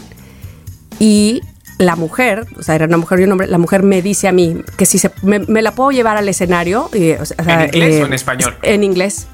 y 0.98 1.40
la 1.78 1.94
mujer, 1.94 2.46
o 2.58 2.62
sea, 2.62 2.74
era 2.74 2.86
una 2.86 2.96
mujer 2.96 3.20
y 3.20 3.24
un 3.24 3.32
hombre, 3.32 3.46
la 3.46 3.58
mujer 3.58 3.84
me 3.84 4.02
dice 4.02 4.28
a 4.28 4.32
mí 4.32 4.62
que 4.76 4.84
si 4.84 4.98
se, 4.98 5.12
me, 5.22 5.62
la 5.62 5.72
puedo 5.72 5.92
llevar 5.92 6.16
al 6.16 6.28
escenario. 6.28 6.90
¿En 6.92 7.74
inglés 7.74 8.02
o 8.02 8.06
en 8.06 8.12
eh, 8.12 8.16
español? 8.16 8.56
En 8.62 8.84
inglés. 8.84 9.28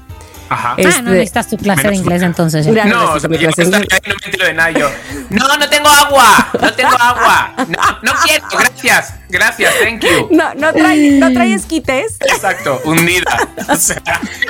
Ajá. 0.49 0.71
ah, 0.71 0.75
no 0.77 0.89
este, 0.89 1.01
necesitas 1.03 1.49
tu 1.49 1.57
clase 1.57 1.87
de 1.89 1.95
inglés 1.95 2.21
entonces. 2.21 2.67
No, 2.67 2.85
no, 2.85 3.13
o 3.13 3.19
sea, 3.19 3.29
mi 3.29 3.37
clase 3.37 3.65
no 3.65 3.79
me 3.79 3.85
entero 4.25 4.45
de 4.45 4.53
nada 4.53 4.71
yo. 4.71 4.89
No, 5.29 5.57
no 5.57 5.67
tengo 5.67 5.89
agua, 5.89 6.51
no 6.61 6.73
tengo 6.73 6.95
agua. 6.99 7.53
No, 7.57 7.99
no 8.03 8.11
quiero, 8.23 8.45
gracias, 8.51 9.15
gracias, 9.27 9.73
thank 9.83 10.01
you. 10.01 10.27
No, 10.29 10.53
no 10.53 10.71
trae, 10.71 11.11
no 11.19 11.33
trae 11.33 11.53
esquites. 11.53 12.17
Exacto, 12.21 12.79
hundida, 12.85 13.49
o 13.69 13.75
sea, 13.75 14.01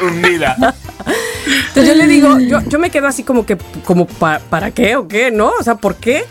hundida. 0.02 0.56
Entonces 1.46 1.88
yo 1.88 1.96
le 1.96 2.08
digo, 2.08 2.40
yo, 2.40 2.62
yo 2.68 2.78
me 2.78 2.90
quedo 2.90 3.08
así 3.08 3.24
como 3.24 3.46
que, 3.46 3.58
como, 3.86 4.06
¿para 4.06 4.72
qué 4.72 4.98
o 4.98 5.08
qué? 5.08 5.32
¿No? 5.32 5.52
O 5.60 5.64
sea, 5.64 5.76
¿por 5.76 5.96
qué? 5.96 6.26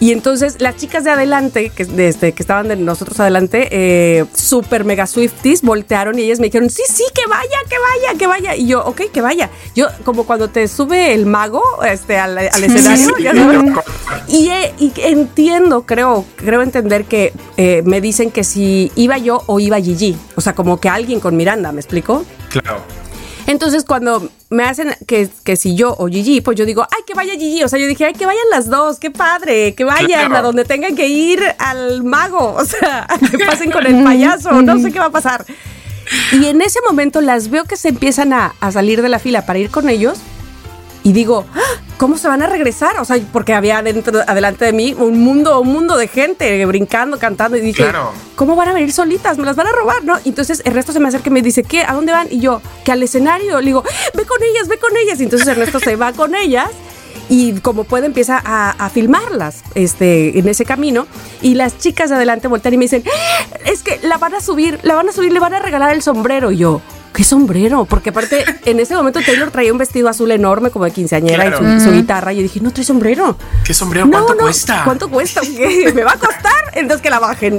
Y 0.00 0.12
entonces 0.12 0.56
las 0.60 0.76
chicas 0.76 1.04
de 1.04 1.10
adelante, 1.10 1.68
que, 1.68 1.84
desde, 1.84 2.32
que 2.32 2.42
estaban 2.42 2.68
de 2.68 2.76
nosotros 2.76 3.20
adelante, 3.20 3.68
eh, 3.70 4.24
súper 4.34 4.84
mega 4.84 5.06
Swifties, 5.06 5.60
voltearon 5.60 6.18
y 6.18 6.22
ellas 6.22 6.40
me 6.40 6.46
dijeron, 6.46 6.70
sí, 6.70 6.82
sí, 6.88 7.04
que 7.14 7.26
vaya, 7.28 7.58
que 7.68 7.76
vaya, 7.78 8.18
que 8.18 8.26
vaya. 8.26 8.56
Y 8.56 8.66
yo, 8.66 8.82
ok, 8.82 9.02
que 9.12 9.20
vaya. 9.20 9.50
Yo, 9.74 9.88
como 10.04 10.24
cuando 10.24 10.48
te 10.48 10.66
sube 10.68 11.12
el 11.12 11.26
mago 11.26 11.62
este, 11.86 12.18
al, 12.18 12.38
escenario, 12.38 13.10
Y, 14.26 14.48
eh, 14.48 14.74
y, 14.78 14.92
entiendo, 14.96 15.82
creo, 15.82 16.24
creo 16.36 16.62
entender 16.62 17.04
que 17.04 17.34
eh, 17.58 17.82
me 17.84 18.00
dicen 18.00 18.30
que 18.30 18.42
si 18.42 18.90
iba 18.96 19.18
yo 19.18 19.42
o 19.46 19.60
iba 19.60 19.78
Gigi. 19.78 20.16
O 20.34 20.40
sea, 20.40 20.54
como 20.54 20.80
que 20.80 20.88
alguien 20.88 21.20
con 21.20 21.36
Miranda, 21.36 21.72
¿me 21.72 21.80
explico? 21.80 22.24
Claro. 22.48 22.99
Entonces, 23.50 23.84
cuando 23.84 24.30
me 24.48 24.62
hacen 24.62 24.94
que, 25.08 25.28
que, 25.42 25.56
si 25.56 25.74
yo 25.74 25.96
o 25.98 26.06
Gigi, 26.06 26.40
pues 26.40 26.56
yo 26.56 26.64
digo, 26.64 26.86
ay, 26.88 27.02
que 27.04 27.14
vaya 27.14 27.32
Gigi. 27.32 27.64
O 27.64 27.68
sea, 27.68 27.80
yo 27.80 27.88
dije, 27.88 28.04
ay, 28.04 28.12
que 28.12 28.24
vayan 28.24 28.44
las 28.48 28.70
dos, 28.70 29.00
qué 29.00 29.10
padre, 29.10 29.74
que 29.74 29.82
vayan 29.82 30.32
a 30.32 30.40
donde 30.40 30.64
tengan 30.64 30.94
que 30.94 31.08
ir 31.08 31.42
al 31.58 32.04
mago. 32.04 32.54
O 32.60 32.64
sea, 32.64 33.08
que 33.30 33.44
pasen 33.44 33.72
con 33.72 33.84
el 33.86 34.04
payaso, 34.04 34.62
no 34.62 34.78
sé 34.78 34.92
qué 34.92 35.00
va 35.00 35.06
a 35.06 35.10
pasar. 35.10 35.44
Y 36.32 36.46
en 36.46 36.60
ese 36.62 36.78
momento 36.88 37.20
las 37.20 37.48
veo 37.50 37.64
que 37.64 37.76
se 37.76 37.88
empiezan 37.88 38.32
a, 38.32 38.54
salir 38.70 39.02
de 39.02 39.08
la 39.08 39.18
fila 39.18 39.46
para 39.46 39.58
ir 39.58 39.70
con 39.70 39.88
ellos 39.88 40.18
y 41.02 41.12
digo, 41.12 41.46
¡Ah! 41.54 41.80
¿cómo 42.00 42.16
se 42.16 42.28
van 42.28 42.40
a 42.40 42.46
regresar? 42.46 42.98
O 42.98 43.04
sea, 43.04 43.18
porque 43.30 43.52
había 43.52 43.82
dentro, 43.82 44.20
adelante 44.26 44.64
de 44.64 44.72
mí 44.72 44.94
un 44.98 45.20
mundo, 45.20 45.60
un 45.60 45.68
mundo 45.68 45.98
de 45.98 46.08
gente 46.08 46.64
brincando, 46.64 47.18
cantando 47.18 47.58
y 47.58 47.60
dije, 47.60 47.84
¿cómo 48.36 48.56
van 48.56 48.68
a 48.68 48.72
venir 48.72 48.90
solitas? 48.90 49.36
Me 49.36 49.44
las 49.44 49.54
van 49.54 49.66
a 49.66 49.72
robar, 49.72 50.02
¿no? 50.02 50.18
Entonces 50.24 50.62
Ernesto 50.64 50.92
se 50.92 51.00
me 51.00 51.08
acerca 51.08 51.28
y 51.28 51.32
me 51.32 51.42
dice, 51.42 51.62
¿qué? 51.62 51.82
¿A 51.82 51.92
dónde 51.92 52.12
van? 52.12 52.28
Y 52.30 52.40
yo, 52.40 52.62
que 52.86 52.92
al 52.92 53.02
escenario, 53.02 53.60
le 53.60 53.66
digo, 53.66 53.84
ve 54.14 54.24
con 54.24 54.42
ellas, 54.42 54.66
ve 54.66 54.78
con 54.78 54.96
ellas. 54.96 55.20
Y 55.20 55.24
entonces 55.24 55.46
Ernesto 55.46 55.78
se 55.78 55.96
va 55.96 56.14
con 56.14 56.34
ellas 56.34 56.70
y 57.28 57.60
como 57.60 57.84
puede 57.84 58.06
empieza 58.06 58.40
a, 58.42 58.88
filmarlas 58.88 59.62
este, 59.74 60.38
en 60.38 60.48
ese 60.48 60.64
camino 60.64 61.06
y 61.42 61.54
las 61.54 61.78
chicas 61.78 62.08
de 62.08 62.16
adelante 62.16 62.48
voltean 62.48 62.74
y 62.74 62.78
me 62.78 62.84
dicen, 62.84 63.04
¡Ah! 63.06 63.44
es 63.66 63.82
que 63.82 64.00
la 64.02 64.16
van 64.16 64.34
a 64.34 64.40
subir, 64.40 64.80
la 64.82 64.94
van 64.94 65.10
a 65.10 65.12
subir, 65.12 65.32
le 65.32 65.38
van 65.38 65.52
a 65.52 65.58
regalar 65.58 65.94
el 65.94 66.00
sombrero. 66.00 66.50
Y 66.50 66.56
yo, 66.56 66.80
¿qué 67.12 67.24
sombrero? 67.24 67.84
Porque 67.84 68.10
aparte, 68.10 68.44
en 68.64 68.80
ese 68.80 68.94
momento 68.94 69.20
Taylor 69.24 69.50
traía 69.50 69.72
un 69.72 69.78
vestido 69.78 70.08
azul 70.08 70.30
enorme 70.30 70.70
como 70.70 70.84
de 70.84 70.90
quinceañera 70.90 71.46
y 71.46 71.80
su, 71.80 71.92
guitarra. 71.92 72.32
Y 72.32 72.36
yo 72.36 72.42
dije, 72.42 72.60
no 72.60 72.70
trae 72.72 72.84
sombrero. 72.84 73.36
¿Qué 73.64 73.74
sombrero? 73.74 74.08
¿Cuánto 74.10 74.36
cuesta? 74.36 74.82
¿Cuánto 74.84 75.10
cuesta? 75.10 75.40
¿Qué? 75.40 75.92
¿Me 75.94 76.04
va 76.04 76.12
a 76.12 76.18
costar? 76.18 76.52
Entonces 76.74 77.02
que 77.02 77.10
la 77.10 77.18
bajen. 77.18 77.58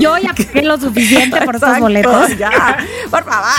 Yo 0.00 0.16
ya 0.18 0.34
pagué 0.34 0.62
lo 0.62 0.78
suficiente 0.78 1.40
por 1.42 1.56
estos 1.56 1.78
boletos. 1.78 2.36
Ya, 2.38 2.78
por 3.10 3.24
favor. 3.24 3.50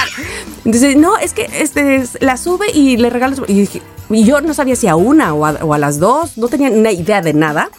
Entonces, 0.66 0.96
no, 0.96 1.18
es 1.18 1.34
que 1.34 1.50
este, 1.60 2.04
la 2.20 2.38
sube 2.38 2.72
y 2.72 2.98
le 2.98 3.10
regala. 3.10 3.36
Y, 3.48 3.62
dije, 3.62 3.82
y 4.10 4.24
yo 4.24 4.42
no 4.42 4.54
sabía 4.54 4.76
si 4.76 4.88
a 4.88 4.96
una 4.96 5.34
o 5.34 5.46
a, 5.46 5.52
o 5.62 5.74
a 5.74 5.78
las 5.78 6.00
dos, 6.00 6.38
no 6.38 6.48
tenía 6.48 6.70
una 6.70 6.92
idea 6.92 7.22
de 7.22 7.34
nada. 7.34 7.70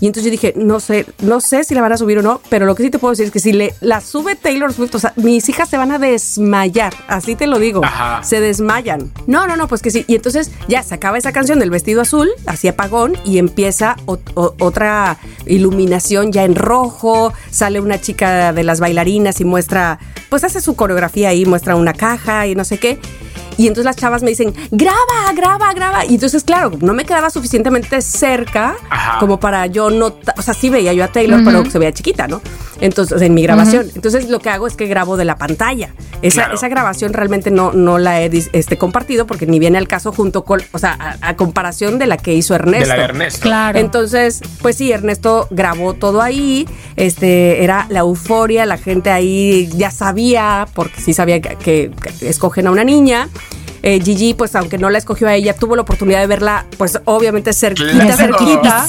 Y 0.00 0.06
entonces 0.06 0.24
yo 0.24 0.30
dije, 0.30 0.54
no 0.56 0.80
sé, 0.80 1.06
no 1.20 1.40
sé 1.40 1.64
si 1.64 1.74
la 1.74 1.80
van 1.80 1.92
a 1.92 1.96
subir 1.96 2.18
o 2.18 2.22
no, 2.22 2.40
pero 2.48 2.66
lo 2.66 2.74
que 2.74 2.82
sí 2.82 2.90
te 2.90 2.98
puedo 2.98 3.12
decir 3.12 3.26
es 3.26 3.32
que 3.32 3.40
si 3.40 3.52
le, 3.52 3.74
la 3.80 4.00
sube 4.00 4.36
Taylor 4.36 4.72
Swift, 4.72 4.94
o 4.94 4.98
sea, 4.98 5.12
mis 5.16 5.48
hijas 5.48 5.68
se 5.68 5.76
van 5.76 5.92
a 5.92 5.98
desmayar, 5.98 6.94
así 7.08 7.34
te 7.34 7.46
lo 7.46 7.58
digo, 7.58 7.82
se 8.22 8.40
desmayan. 8.40 9.12
No, 9.26 9.46
no, 9.46 9.56
no, 9.56 9.68
pues 9.68 9.82
que 9.82 9.90
sí. 9.90 10.04
Y 10.06 10.16
entonces 10.16 10.50
ya 10.68 10.82
se 10.82 10.94
acaba 10.94 11.18
esa 11.18 11.32
canción 11.32 11.58
del 11.58 11.70
vestido 11.70 12.02
azul, 12.02 12.30
así 12.46 12.68
apagón, 12.68 13.16
y 13.24 13.38
empieza 13.38 13.96
otra 14.06 15.18
iluminación 15.46 16.32
ya 16.32 16.44
en 16.44 16.54
rojo, 16.54 17.32
sale 17.50 17.80
una 17.80 18.00
chica 18.00 18.52
de 18.52 18.62
las 18.62 18.80
bailarinas 18.80 19.40
y 19.40 19.44
muestra, 19.44 19.98
pues 20.28 20.44
hace 20.44 20.60
su 20.60 20.74
coreografía 20.76 21.30
ahí, 21.30 21.44
muestra 21.44 21.76
una 21.76 21.92
caja 21.92 22.46
y 22.46 22.54
no 22.54 22.64
sé 22.64 22.78
qué. 22.78 22.98
Y 23.56 23.68
entonces 23.68 23.84
las 23.84 23.96
chavas 23.96 24.22
me 24.22 24.30
dicen, 24.30 24.54
graba, 24.70 25.32
graba, 25.34 25.72
graba. 25.74 26.04
Y 26.04 26.14
entonces, 26.14 26.44
claro, 26.44 26.72
no 26.80 26.92
me 26.92 27.04
quedaba 27.04 27.30
suficientemente 27.30 28.00
cerca 28.02 28.76
como 29.20 29.38
para 29.38 29.66
yo 29.66 29.90
no, 29.90 30.14
o 30.36 30.42
sea, 30.42 30.54
sí 30.54 30.70
veía 30.70 30.92
yo 30.92 31.04
a 31.04 31.08
Taylor, 31.08 31.42
pero 31.44 31.68
se 31.70 31.78
veía 31.78 31.92
chiquita, 31.92 32.26
¿no? 32.28 32.40
Entonces, 32.80 33.22
en 33.22 33.34
mi 33.34 33.42
grabación. 33.42 33.90
Entonces, 33.94 34.28
lo 34.28 34.40
que 34.40 34.50
hago 34.50 34.66
es 34.66 34.74
que 34.76 34.86
grabo 34.86 35.16
de 35.16 35.24
la 35.24 35.36
pantalla. 35.36 35.90
Esa, 36.22 36.52
esa 36.52 36.68
grabación 36.68 37.12
realmente 37.12 37.50
no, 37.50 37.72
no 37.72 37.98
la 37.98 38.22
he 38.22 38.30
este, 38.52 38.78
compartido 38.78 39.26
porque 39.26 39.46
ni 39.46 39.58
viene 39.58 39.78
al 39.78 39.88
caso 39.88 40.10
junto 40.10 40.44
con, 40.44 40.62
o 40.72 40.78
sea, 40.78 41.18
a, 41.20 41.36
comparación 41.36 41.98
de 41.98 42.06
la 42.06 42.16
que 42.16 42.34
hizo 42.34 42.54
Ernesto. 42.54 42.88
De 42.88 42.96
la 42.96 43.04
Ernesto. 43.04 43.40
Claro. 43.40 43.78
Entonces, 43.78 44.40
pues 44.62 44.76
sí, 44.76 44.90
Ernesto 44.90 45.46
grabó 45.50 45.94
todo 45.94 46.22
ahí. 46.22 46.66
Este, 46.96 47.62
era 47.62 47.86
la 47.90 48.00
euforia, 48.00 48.66
la 48.66 48.78
gente 48.78 49.10
ahí 49.10 49.68
ya 49.74 49.90
sabía, 49.90 50.66
porque 50.74 51.00
sí 51.00 51.12
sabía 51.12 51.40
que 51.40 51.90
escogen 52.20 52.66
a 52.66 52.70
una 52.70 52.84
niña. 52.84 53.28
Eh, 53.86 54.00
Gigi, 54.02 54.32
pues 54.32 54.56
aunque 54.56 54.78
no 54.78 54.88
la 54.88 54.96
escogió 54.96 55.28
a 55.28 55.34
ella, 55.34 55.54
tuvo 55.54 55.76
la 55.76 55.82
oportunidad 55.82 56.20
de 56.20 56.26
verla, 56.26 56.64
pues 56.78 56.98
obviamente 57.04 57.52
cerquita, 57.52 58.16
cerquita. 58.16 58.86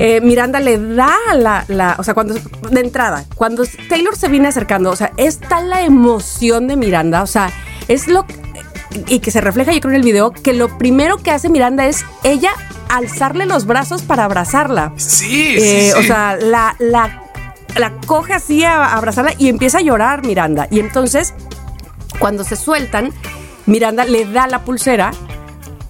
Eh, 0.00 0.20
Miranda 0.20 0.60
le 0.60 0.78
da 0.78 1.12
la, 1.34 1.64
la, 1.66 1.96
o 1.98 2.04
sea, 2.04 2.14
cuando, 2.14 2.34
de 2.34 2.80
entrada, 2.80 3.24
cuando 3.34 3.64
Taylor 3.88 4.16
se 4.16 4.28
viene 4.28 4.46
acercando, 4.46 4.90
o 4.90 4.96
sea, 4.96 5.12
está 5.16 5.60
la 5.60 5.82
emoción 5.82 6.68
de 6.68 6.76
Miranda, 6.76 7.22
o 7.24 7.26
sea, 7.26 7.50
es 7.88 8.06
lo 8.06 8.24
y 9.08 9.18
que 9.18 9.32
se 9.32 9.40
refleja 9.40 9.72
yo 9.72 9.80
creo 9.80 9.90
en 9.90 9.96
el 9.96 10.04
video, 10.04 10.30
que 10.30 10.52
lo 10.52 10.78
primero 10.78 11.16
que 11.16 11.32
hace 11.32 11.48
Miranda 11.48 11.86
es 11.86 12.04
ella 12.22 12.52
alzarle 12.88 13.46
los 13.46 13.66
brazos 13.66 14.02
para 14.02 14.24
abrazarla. 14.24 14.92
Sí, 14.96 15.56
eh, 15.58 15.90
sí, 15.92 15.98
O 15.98 16.02
sea, 16.04 16.36
la, 16.36 16.76
la, 16.78 17.24
la 17.76 17.92
coge 18.06 18.34
así 18.34 18.64
a 18.64 18.94
abrazarla 18.94 19.32
y 19.38 19.48
empieza 19.48 19.78
a 19.78 19.80
llorar 19.80 20.24
Miranda. 20.24 20.68
Y 20.70 20.80
entonces, 20.80 21.34
cuando 22.18 22.44
se 22.44 22.56
sueltan, 22.56 23.12
Miranda 23.70 24.04
le 24.04 24.24
da 24.24 24.48
la 24.48 24.64
pulsera 24.64 25.12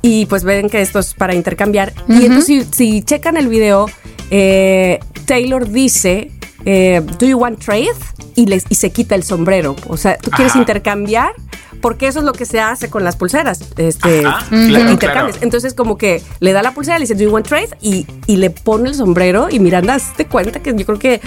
y 0.02 0.26
pues 0.26 0.44
ven 0.44 0.68
que 0.68 0.82
esto 0.82 0.98
es 0.98 1.14
para 1.14 1.34
intercambiar. 1.34 1.92
Y 2.08 2.26
entonces 2.26 2.66
si, 2.72 3.02
checan 3.02 3.38
el 3.38 3.48
video, 3.48 3.86
eh, 4.30 5.00
Taylor 5.24 5.68
dice, 5.68 6.30
eh, 6.64 7.02
¿Do 7.18 7.26
you 7.26 7.38
want 7.38 7.62
trade? 7.62 7.90
Y, 8.34 8.46
les, 8.46 8.64
y 8.68 8.74
se 8.74 8.90
quita 8.90 9.14
el 9.14 9.22
sombrero. 9.22 9.76
O 9.86 9.96
sea, 9.96 10.16
¿tú 10.18 10.30
quieres 10.30 10.56
intercambiar? 10.56 11.32
porque 11.80 12.06
eso 12.06 12.18
es 12.18 12.24
lo 12.24 12.32
que 12.32 12.44
se 12.44 12.60
hace 12.60 12.90
con 12.90 13.04
las 13.04 13.16
pulseras, 13.16 13.60
este, 13.76 14.24
intercambios. 14.50 15.38
Entonces 15.40 15.74
como 15.74 15.96
que 15.96 16.22
le 16.40 16.52
da 16.52 16.62
la 16.62 16.72
pulsera, 16.72 16.98
le 16.98 17.04
dice, 17.04 17.14
do 17.14 17.22
you 17.22 17.30
want 17.30 17.46
trade? 17.46 17.70
Y, 17.80 18.06
y 18.26 18.36
le 18.36 18.50
pone 18.50 18.88
el 18.88 18.94
sombrero 18.94 19.48
y 19.50 19.58
Miranda 19.58 19.96
te 20.16 20.26
cuenta 20.26 20.60
que 20.60 20.74
yo 20.76 20.86
creo 20.86 20.98
que 20.98 21.20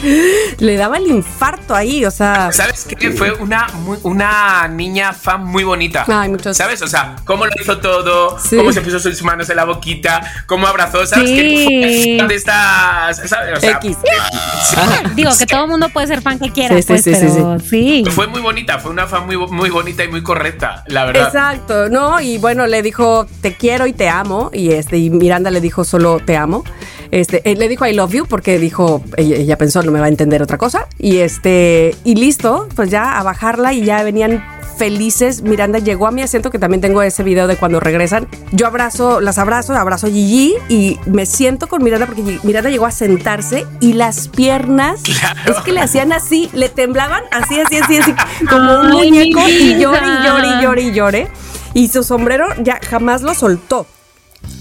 le 0.59 0.77
daba 0.77 0.97
el 0.97 1.07
infarto 1.07 1.75
ahí, 1.75 2.05
o 2.05 2.11
sea... 2.11 2.51
¿Sabes 2.51 2.85
qué? 2.85 3.11
Fue 3.11 3.31
una, 3.33 3.67
una 4.03 4.67
niña 4.67 5.13
fan 5.13 5.45
muy 5.45 5.63
bonita. 5.63 6.05
Ay, 6.07 6.29
muchos. 6.29 6.55
¿Sabes? 6.55 6.81
O 6.81 6.87
sea, 6.87 7.15
cómo 7.25 7.45
lo 7.45 7.51
hizo 7.59 7.79
todo, 7.79 8.37
cómo 8.49 8.71
se 8.71 8.81
puso 8.81 8.99
sus 8.99 9.23
manos 9.23 9.49
en 9.49 9.55
la 9.55 9.65
boquita, 9.65 10.21
cómo 10.45 10.67
abrazó, 10.67 11.05
¿sabes? 11.05 11.29
Sí. 11.29 12.17
¿Dónde 12.17 12.35
estás? 12.35 13.17
¿Sabes? 13.27 13.57
O 13.57 13.59
sea, 13.59 13.79
X. 13.81 13.97
Digo, 15.29 15.37
que 15.37 15.45
todo 15.45 15.63
el 15.63 15.69
mundo 15.69 15.89
puede 15.89 16.07
ser 16.07 16.21
fan 16.21 16.39
que 16.39 16.51
quiera, 16.51 16.75
sí, 16.75 16.83
pues, 16.87 17.03
pero 17.03 17.59
sí. 17.59 18.03
Fue 18.09 18.27
muy 18.27 18.41
bonita, 18.41 18.79
fue 18.79 18.91
una 18.91 19.07
fan 19.07 19.25
muy, 19.25 19.37
muy 19.37 19.69
bonita 19.69 20.03
y 20.03 20.07
muy 20.07 20.23
correcta 20.23 20.83
la 20.87 21.05
verdad. 21.05 21.27
Exacto, 21.27 21.89
¿no? 21.89 22.21
Y 22.21 22.37
bueno, 22.37 22.67
le 22.67 22.81
dijo, 22.81 23.25
te 23.41 23.55
quiero 23.55 23.87
y 23.87 23.93
te 23.93 24.09
amo. 24.09 24.49
Y 24.53 24.71
este, 24.71 24.97
y 24.97 25.09
Miranda 25.09 25.51
le 25.51 25.61
dijo 25.61 25.83
solo 25.83 26.19
te 26.19 26.37
amo. 26.37 26.63
Este, 27.11 27.41
él 27.49 27.59
le 27.59 27.67
dijo 27.67 27.85
I 27.85 27.93
love 27.93 28.11
you 28.13 28.25
porque 28.25 28.57
dijo, 28.57 29.03
ella, 29.17 29.57
pensó 29.57 29.83
no 29.83 29.91
me 29.91 29.99
va 29.99 30.05
a 30.05 30.09
entender 30.09 30.41
otra 30.41 30.57
cosa. 30.57 30.87
Y 30.97 31.17
este, 31.17 31.95
y 32.03 32.15
listo, 32.15 32.67
pues 32.75 32.89
ya 32.89 33.19
a 33.19 33.23
bajarla 33.23 33.73
y 33.73 33.83
ya 33.83 34.03
venían 34.03 34.43
felices. 34.77 35.41
Miranda 35.41 35.79
llegó 35.79 36.07
a 36.07 36.11
mi 36.11 36.21
asiento, 36.21 36.51
que 36.51 36.59
también 36.59 36.81
tengo 36.81 37.01
ese 37.01 37.23
video 37.23 37.47
de 37.47 37.55
cuando 37.55 37.79
regresan. 37.79 38.27
Yo 38.51 38.67
abrazo, 38.67 39.21
las 39.21 39.37
abrazo, 39.37 39.73
abrazo 39.73 40.07
a 40.07 40.09
Gigi 40.09 40.55
y 40.69 40.99
me 41.05 41.25
siento 41.25 41.67
con 41.67 41.83
Miranda 41.83 42.05
porque 42.05 42.39
Miranda 42.43 42.69
llegó 42.69 42.85
a 42.85 42.91
sentarse 42.91 43.65
y 43.79 43.93
las 43.93 44.27
piernas 44.27 45.01
es 45.45 45.55
que 45.63 45.71
le 45.71 45.81
hacían 45.81 46.11
así, 46.11 46.49
le 46.53 46.69
temblaban 46.69 47.23
así, 47.31 47.59
así, 47.59 47.77
así, 47.77 47.97
así, 47.97 48.13
como 48.49 48.81
un 48.81 48.89
muñeco 48.89 49.47
y 49.47 49.79
llore 49.79 50.07
y 50.07 50.25
llore 50.25 50.47
y 50.47 50.61
llore 50.61 50.81
y 50.81 50.93
llore. 50.93 51.27
Y 51.73 51.87
su 51.87 52.03
sombrero 52.03 52.45
ya 52.59 52.79
jamás 52.87 53.23
lo 53.23 53.33
soltó 53.33 53.87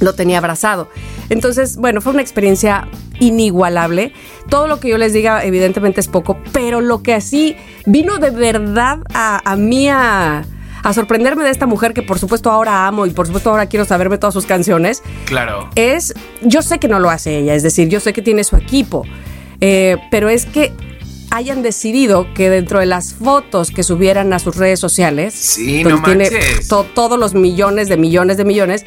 lo 0.00 0.14
tenía 0.14 0.38
abrazado. 0.38 0.88
Entonces, 1.28 1.76
bueno, 1.76 2.00
fue 2.00 2.12
una 2.12 2.22
experiencia 2.22 2.88
inigualable. 3.20 4.12
Todo 4.48 4.66
lo 4.66 4.80
que 4.80 4.88
yo 4.88 4.98
les 4.98 5.12
diga, 5.12 5.44
evidentemente, 5.44 6.00
es 6.00 6.08
poco, 6.08 6.38
pero 6.52 6.80
lo 6.80 7.02
que 7.02 7.14
así 7.14 7.56
vino 7.86 8.18
de 8.18 8.30
verdad 8.30 8.98
a, 9.14 9.56
mí 9.56 9.88
a, 9.88 10.44
sorprenderme 10.92 11.44
de 11.44 11.50
esta 11.50 11.66
mujer 11.66 11.94
que 11.94 12.02
por 12.02 12.18
supuesto 12.18 12.50
ahora 12.50 12.86
amo 12.86 13.06
y 13.06 13.10
por 13.10 13.26
supuesto 13.26 13.50
ahora 13.50 13.66
quiero 13.66 13.84
saberme 13.84 14.18
todas 14.18 14.34
sus 14.34 14.46
canciones. 14.46 15.02
Claro. 15.26 15.70
Es, 15.74 16.14
yo 16.42 16.62
sé 16.62 16.78
que 16.78 16.88
no 16.88 16.98
lo 16.98 17.10
hace 17.10 17.38
ella, 17.38 17.54
es 17.54 17.62
decir, 17.62 17.88
yo 17.88 18.00
sé 18.00 18.12
que 18.12 18.22
tiene 18.22 18.44
su 18.44 18.56
equipo, 18.56 19.04
eh, 19.60 19.96
pero 20.10 20.28
es 20.28 20.44
que 20.44 20.72
hayan 21.30 21.62
decidido 21.62 22.26
que 22.34 22.50
dentro 22.50 22.78
de 22.80 22.86
las 22.86 23.14
fotos 23.14 23.70
que 23.70 23.82
subieran 23.82 24.34
a 24.34 24.38
sus 24.38 24.56
redes 24.56 24.78
sociales, 24.78 25.32
sí, 25.32 25.82
no 25.82 26.02
tiene 26.02 26.28
todos 26.94 27.18
los 27.18 27.32
millones 27.32 27.88
de 27.88 27.96
millones 27.96 28.36
de 28.36 28.44
millones, 28.44 28.84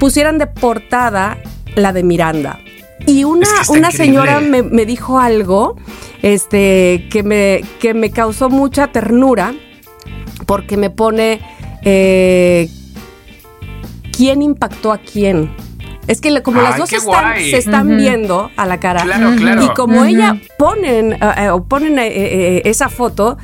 pusieran 0.00 0.38
de 0.38 0.48
portada 0.48 1.38
la 1.76 1.92
de 1.92 2.02
Miranda. 2.02 2.58
Y 3.06 3.22
una, 3.24 3.46
una 3.68 3.90
señora 3.92 4.40
me, 4.40 4.84
dijo 4.84 5.20
algo 5.20 5.76
este, 6.22 7.06
que, 7.10 7.22
me, 7.22 7.62
que 7.78 7.94
me 7.94 8.10
causó 8.10 8.50
mucha 8.50 8.88
ternura 8.88 9.54
porque 10.46 10.76
me 10.76 10.90
pone 10.90 11.40
eh, 11.82 12.68
quién 14.16 14.42
impactó 14.42 14.92
a 14.92 14.98
quién. 14.98 15.54
Es 16.06 16.20
que 16.20 16.42
como 16.42 16.60
las 16.60 16.76
dos 16.76 16.88
se 16.88 17.56
están 17.56 17.96
viendo 17.96 18.50
a 18.56 18.66
la 18.66 18.80
cara. 18.80 19.04
Y 19.62 19.68
como 19.74 20.04
ella 20.04 20.36
ponen, 20.58 21.12
eh, 21.12 21.18
eh, 21.20 21.50
ponen 21.68 21.96
esa 21.98 22.88
foto, 22.88 23.38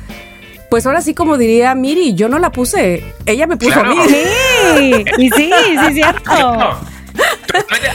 pues 0.69 0.85
ahora 0.85 1.01
sí, 1.01 1.13
como 1.13 1.37
diría 1.37 1.73
Miri, 1.75 2.13
yo 2.13 2.29
no 2.29 2.39
la 2.39 2.51
puse, 2.51 3.03
ella 3.25 3.47
me 3.47 3.57
puso 3.57 3.79
a 3.79 3.83
mí. 3.83 3.95
Sí, 4.07 5.05
y 5.17 5.29
sí, 5.31 5.51
sí, 5.51 5.77
es 5.87 5.93
cierto. 5.93 6.31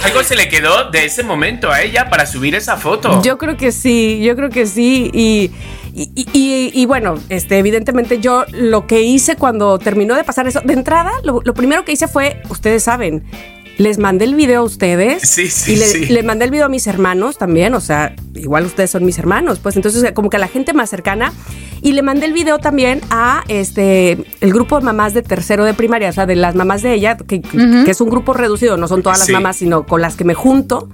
Algo 0.05 0.23
se 0.25 0.37
le 0.37 0.49
quedó 0.49 0.91
de 0.91 1.05
ese 1.05 1.23
momento 1.23 1.71
a 1.71 1.83
ella 1.83 2.11
para 2.11 2.27
subir 2.27 2.55
esa 2.55 2.77
foto. 2.77 3.23
Yo 3.23 3.39
creo 3.39 3.57
que 3.57 3.73
sí, 3.73 4.21
yo 4.23 4.35
creo 4.35 4.51
que 4.51 4.67
sí. 4.67 5.11
Y, 5.13 5.53
y, 5.95 6.87
bueno, 6.87 7.15
este, 7.29 7.59
evidentemente 7.59 8.19
yo 8.19 8.45
lo 8.51 8.87
que 8.87 9.03
hice 9.03 9.37
cuando 9.37 9.79
terminó 9.79 10.15
de 10.17 10.25
pasar 10.25 10.49
eso, 10.49 10.61
de 10.65 10.73
entrada, 10.73 11.13
lo, 11.23 11.41
lo 11.45 11.55
primero 11.55 11.85
que 11.85 11.93
hice 11.93 12.09
fue, 12.09 12.43
ustedes 12.49 12.83
saben, 12.83 13.25
les 13.79 13.99
mandé 13.99 14.25
el 14.25 14.35
video 14.35 14.61
a 14.61 14.65
ustedes. 14.65 15.23
Sí, 15.29 15.49
sí, 15.49 15.73
y 15.73 15.77
le, 15.77 15.87
sí. 15.87 16.07
les 16.07 16.25
mandé 16.25 16.45
el 16.45 16.51
video 16.51 16.67
a 16.67 16.69
mis 16.69 16.87
hermanos 16.87 17.39
también, 17.39 17.75
o 17.75 17.81
sea, 17.81 18.15
igual 18.35 18.67
ustedes 18.67 18.91
son 18.91 19.05
mis 19.05 19.19
hermanos, 19.19 19.59
pues 19.59 19.77
entonces 19.77 20.13
como 20.13 20.31
que 20.31 20.37
a 20.37 20.41
la 20.41 20.49
gente 20.49 20.73
más 20.73 20.91
cercana. 20.91 21.33
Y 21.85 21.93
le 21.93 22.03
mandé 22.03 22.27
el 22.27 22.33
video 22.33 22.59
también 22.59 23.01
a 23.11 23.43
este 23.49 24.13
el 24.41 24.53
grupo 24.53 24.79
de 24.79 24.85
mamás 24.85 25.15
de 25.15 25.23
tercero 25.23 25.65
de 25.65 25.75
primaria, 25.75 26.11
o 26.11 26.13
sea, 26.13 26.27
de 26.27 26.37
las 26.37 26.55
mamás 26.55 26.83
de 26.83 26.95
ella, 26.95 27.17
que, 27.17 27.43
que 27.43 27.91
es 27.91 28.01
un 28.01 28.09
grupo 28.09 28.35
reducido, 28.35 28.77
no 28.77 28.87
son 28.87 29.03
todas 29.03 29.19
las 29.19 29.31
mamás, 29.31 29.57
sino 29.57 29.85
con 29.85 30.01
las 30.01 30.15
que 30.15 30.25
me 30.25 30.35
junto 30.35 30.89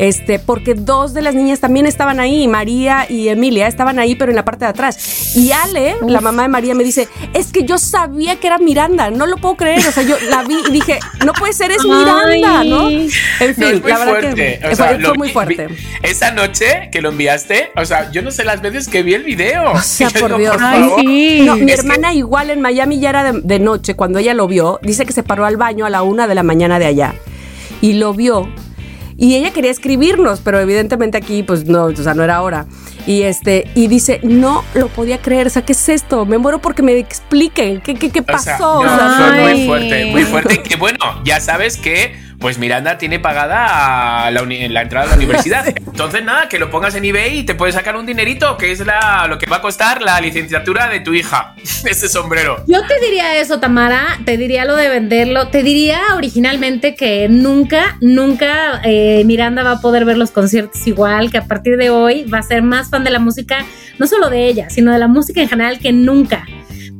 este, 0.00 0.38
porque 0.38 0.72
dos 0.72 1.12
de 1.12 1.20
las 1.20 1.34
niñas 1.34 1.60
también 1.60 1.84
estaban 1.84 2.20
ahí, 2.20 2.48
María 2.48 3.04
y 3.06 3.28
Emilia 3.28 3.68
estaban 3.68 3.98
ahí, 3.98 4.14
pero 4.14 4.32
en 4.32 4.36
la 4.36 4.46
parte 4.46 4.64
de 4.64 4.70
atrás. 4.70 5.36
Y 5.36 5.52
Ale, 5.52 5.96
la 6.08 6.22
mamá 6.22 6.44
de 6.44 6.48
María, 6.48 6.74
me 6.74 6.84
dice, 6.84 7.06
es 7.34 7.52
que 7.52 7.64
yo 7.64 7.76
sabía 7.76 8.36
que 8.36 8.46
era 8.46 8.56
Miranda, 8.56 9.10
no 9.10 9.26
lo 9.26 9.36
puedo 9.36 9.56
creer, 9.56 9.86
o 9.86 9.92
sea, 9.92 10.02
yo 10.02 10.16
la 10.30 10.42
vi 10.44 10.56
y 10.66 10.72
dije, 10.72 10.98
no 11.26 11.34
puede 11.34 11.52
ser, 11.52 11.70
es 11.70 11.84
Miranda, 11.84 12.64
¿no? 12.64 12.88
En 12.88 13.54
fin, 13.54 13.82
la 13.84 13.98
verdad 13.98 14.34
que 14.34 14.74
fue, 14.74 15.14
muy 15.18 15.28
fuerte. 15.28 15.68
esa 16.02 16.30
noche 16.30 16.88
que 16.90 17.02
lo 17.02 17.10
enviaste, 17.10 17.70
o 17.76 17.84
sea, 17.84 18.10
yo 18.10 18.22
no 18.22 18.30
sé 18.30 18.44
las 18.44 18.62
veces 18.62 18.88
que 18.88 19.02
vi 19.02 19.12
el 19.12 19.24
video. 19.24 19.70
O 19.72 19.82
sea, 19.82 20.08
por 20.18 20.38
Dios. 20.38 20.56
mi 21.04 21.72
hermana 21.72 22.14
igual 22.14 22.48
en 22.48 22.62
Miami 22.62 23.00
ya 23.00 23.10
era 23.10 23.32
de, 23.32 23.42
de 23.42 23.58
noche, 23.58 23.96
cuando 23.96 24.18
ella 24.18 24.32
lo 24.32 24.48
vio, 24.48 24.80
dice 24.82 25.04
que 25.04 25.12
se 25.12 25.22
paró 25.22 25.44
al 25.44 25.58
baño 25.58 25.84
a 25.84 25.90
la 25.90 26.00
una 26.00 26.26
de 26.26 26.34
la 26.34 26.42
mañana 26.42 26.78
de 26.78 26.86
allá 26.86 27.14
y 27.82 27.94
lo 27.94 28.14
vio 28.14 28.48
y 29.20 29.36
ella 29.36 29.50
quería 29.50 29.70
escribirnos, 29.70 30.40
pero 30.40 30.58
evidentemente 30.58 31.18
aquí 31.18 31.42
pues 31.42 31.66
no, 31.66 31.84
o 31.84 31.94
sea, 31.94 32.14
no 32.14 32.24
era 32.24 32.40
hora. 32.40 32.64
Y 33.06 33.22
este, 33.22 33.70
y 33.74 33.86
dice, 33.86 34.18
no 34.22 34.64
lo 34.72 34.88
podía 34.88 35.18
creer, 35.18 35.46
o 35.46 35.50
sea, 35.50 35.62
¿qué 35.62 35.72
es 35.72 35.88
esto? 35.90 36.24
Me 36.24 36.38
muero 36.38 36.62
porque 36.62 36.82
me 36.82 36.96
expliquen 36.98 37.82
qué, 37.82 37.94
qué, 37.96 38.10
qué 38.10 38.22
pasó. 38.22 38.78
O 38.78 38.82
sea, 38.82 39.36
muy 39.42 39.66
fuerte, 39.66 40.06
muy 40.06 40.24
fuerte. 40.24 40.62
Que 40.62 40.76
bueno, 40.76 40.98
ya 41.22 41.38
sabes 41.38 41.76
que 41.76 42.14
pues 42.40 42.58
Miranda 42.58 42.96
tiene 42.96 43.20
pagada 43.20 44.30
la, 44.30 44.42
la, 44.42 44.82
entrada 44.82 45.06
a 45.06 45.10
la 45.10 45.16
universidad. 45.16 45.68
Entonces, 45.76 46.24
nada, 46.24 46.48
que 46.48 46.58
lo 46.58 46.70
pongas 46.70 46.94
en 46.94 47.04
eBay 47.04 47.40
y 47.40 47.42
te 47.44 47.54
puedes 47.54 47.74
sacar 47.74 47.96
un 47.96 48.06
dinerito, 48.06 48.56
que 48.56 48.72
es 48.72 48.84
la, 48.84 49.26
lo 49.28 49.38
que 49.38 49.44
va 49.44 49.56
a 49.56 49.60
costar 49.60 50.00
la 50.00 50.18
licenciatura 50.20 50.88
de 50.88 51.00
tu 51.00 51.12
hija. 51.12 51.54
Ese 51.84 52.08
sombrero. 52.08 52.64
Yo 52.66 52.80
te 52.86 52.98
diría 53.00 53.38
eso, 53.38 53.60
Tamara, 53.60 54.18
te 54.24 54.38
diría 54.38 54.64
lo 54.64 54.74
de 54.74 54.88
venderlo, 54.88 55.48
te 55.48 55.62
diría 55.62 56.00
originalmente 56.16 56.94
que 56.94 57.28
nunca, 57.28 57.98
nunca 58.00 58.80
eh, 58.84 59.22
Miranda 59.26 59.62
va 59.62 59.72
a 59.72 59.80
poder 59.80 60.06
ver 60.06 60.16
los 60.16 60.30
conciertos 60.30 60.86
igual, 60.86 61.30
que 61.30 61.38
a 61.38 61.44
partir 61.44 61.76
de 61.76 61.90
hoy 61.90 62.24
va 62.24 62.38
a 62.38 62.42
ser 62.42 62.62
más 62.62 62.88
fan 62.88 63.04
de 63.04 63.10
la 63.10 63.18
música, 63.18 63.66
no 63.98 64.06
solo 64.06 64.30
de 64.30 64.46
ella, 64.46 64.70
sino 64.70 64.92
de 64.92 64.98
la 64.98 65.08
música 65.08 65.42
en 65.42 65.48
general 65.48 65.78
que 65.78 65.92
nunca. 65.92 66.46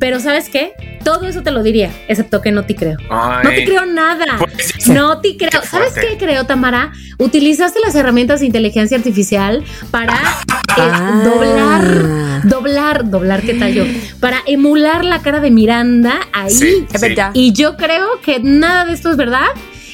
Pero 0.00 0.18
¿sabes 0.18 0.48
qué? 0.48 0.72
Todo 1.04 1.28
eso 1.28 1.42
te 1.42 1.50
lo 1.50 1.62
diría, 1.62 1.92
excepto 2.08 2.40
que 2.40 2.50
no 2.50 2.64
te 2.64 2.74
creo. 2.74 2.96
no 3.10 3.48
te 3.50 3.64
creo 3.66 3.84
nada. 3.84 4.38
Pues, 4.38 4.88
no 4.88 5.20
te 5.20 5.36
creo. 5.36 5.62
¿Sabes 5.62 5.92
qué 5.94 6.16
creo, 6.18 6.46
Tamara? 6.46 6.92
Utilizaste 7.18 7.80
las 7.80 7.94
herramientas 7.94 8.40
de 8.40 8.46
inteligencia 8.46 8.96
artificial 8.96 9.62
para 9.90 10.14
eh, 10.14 10.78
ah. 10.78 11.22
doblar, 11.22 12.48
doblar, 12.48 13.10
doblar, 13.10 13.42
¿qué 13.42 13.54
tal 13.54 13.74
yo? 13.74 13.84
Para 14.20 14.38
emular 14.46 15.04
la 15.04 15.20
cara 15.20 15.40
de 15.40 15.50
Miranda 15.50 16.20
ahí. 16.32 16.86
Y 17.34 17.52
yo 17.52 17.76
creo 17.76 18.20
que 18.22 18.40
nada 18.40 18.86
de 18.86 18.94
esto 18.94 19.10
es 19.10 19.18
verdad 19.18 19.48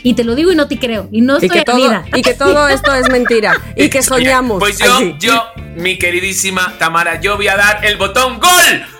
y 0.04 0.14
te 0.14 0.22
lo 0.22 0.36
digo 0.36 0.52
y 0.52 0.54
no 0.54 0.68
te 0.68 0.78
creo. 0.78 1.08
Y 1.10 1.20
no 1.20 1.38
estoy 1.38 1.48
y 1.48 1.50
que 1.50 1.64
todo, 1.64 2.04
Y 2.14 2.22
que 2.22 2.34
todo 2.34 2.68
esto 2.68 2.94
es 2.94 3.10
mentira. 3.10 3.60
y 3.74 3.88
que 3.88 4.04
soñamos. 4.04 4.60
Pues 4.60 4.78
yo, 4.78 5.18
yo, 5.18 5.46
mi 5.74 5.98
queridísima 5.98 6.74
Tamara, 6.78 7.20
yo 7.20 7.36
voy 7.36 7.48
a 7.48 7.56
dar 7.56 7.84
el 7.84 7.96
botón 7.96 8.38
gol. 8.38 8.95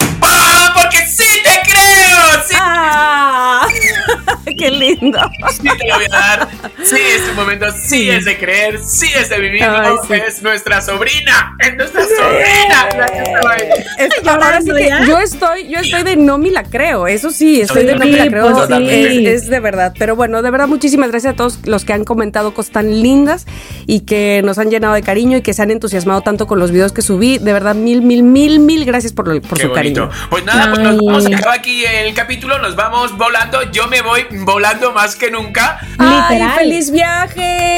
Porque 0.77 0.99
sí 1.07 1.43
te 1.43 1.71
creo. 1.71 2.47
Sí. 2.47 2.57
Ah, 2.59 3.67
¡Qué 4.59 4.71
lindo! 4.71 5.19
Sí 5.51 5.63
te 5.63 5.89
lo 5.89 5.97
voy 5.97 6.05
a 6.05 6.09
dar. 6.09 6.49
Sí, 6.83 6.97
este 6.97 7.33
momento 7.33 7.67
sí, 7.73 8.09
es 8.09 8.25
de 8.25 8.39
creer, 8.39 8.79
sí 8.83 9.09
es 9.15 9.29
de 9.29 9.41
vivir. 9.41 9.65
Es 10.27 10.43
nuestra 10.43 10.81
sobrina. 10.81 11.57
Es 11.59 11.77
nuestra 11.77 12.03
sobrina. 12.03 12.89
ahora 14.29 14.61
sí 14.61 14.71
que 14.71 14.91
yo 15.07 15.19
estoy, 15.19 15.69
yo 15.69 15.81
estoy 15.81 16.03
de 16.05 16.17
no 16.17 16.39
me 16.39 16.51
la 16.51 16.63
creo. 16.63 17.07
Eso 17.07 17.31
sí, 17.31 17.61
estoy 17.61 17.85
de 17.87 17.97
no 17.97 18.05
me 18.05 18.13
la 18.13 18.29
creo. 18.29 18.53
Pues 18.53 18.71
es, 18.71 19.49
de 19.49 19.61
verdad. 19.61 19.95
Pero 19.99 20.17
bueno, 20.17 20.43
de 20.43 20.51
verdad, 20.51 20.69
muchísimas 20.69 21.11
gracias 21.11 21.35
a 21.35 21.37
todos 21.37 21.67
los 21.67 21.85
que 21.85 21.93
han 21.93 22.05
comentado 22.05 22.55
cosas 22.55 22.73
tan 22.73 23.03
lindas 23.03 23.47
y 23.87 24.01
que 24.01 24.43
nos 24.45 24.59
han 24.59 24.71
llenado 24.71 24.95
de 24.95 25.03
cariño 25.03 25.39
y 25.39 25.43
que 25.43 25.55
se 25.55 25.63
han 25.63 25.71
entusiasmado 25.71 26.21
tanto 26.21 26.47
con 26.47 26.59
los 26.59 26.71
videos 26.71 26.93
que 26.93 27.03
subí. 27.03 27.39
De 27.39 27.53
verdad, 27.53 27.75
mil, 27.75 28.03
mil, 28.03 28.23
mil, 28.23 28.61
mil 28.61 28.85
gracias 28.85 29.13
por, 29.13 29.41
por 29.43 29.59
su 29.59 29.73
cariño. 29.73 30.11
Pues 30.31 30.45
nada, 30.45 30.66
pues 30.71 30.81
nos 30.81 30.97
vamos 30.97 31.27
a 31.27 31.29
acabar 31.29 31.59
aquí 31.59 31.85
el 31.85 32.15
capítulo, 32.15 32.59
nos 32.59 32.77
vamos 32.77 33.17
volando. 33.17 33.71
Yo 33.73 33.87
me 33.89 34.03
voy 34.03 34.27
volando 34.31 34.93
más 34.93 35.17
que 35.17 35.31
nunca. 35.31 35.81
¡Ay, 35.99 36.43
feliz 36.57 36.91
viaje! 36.91 37.77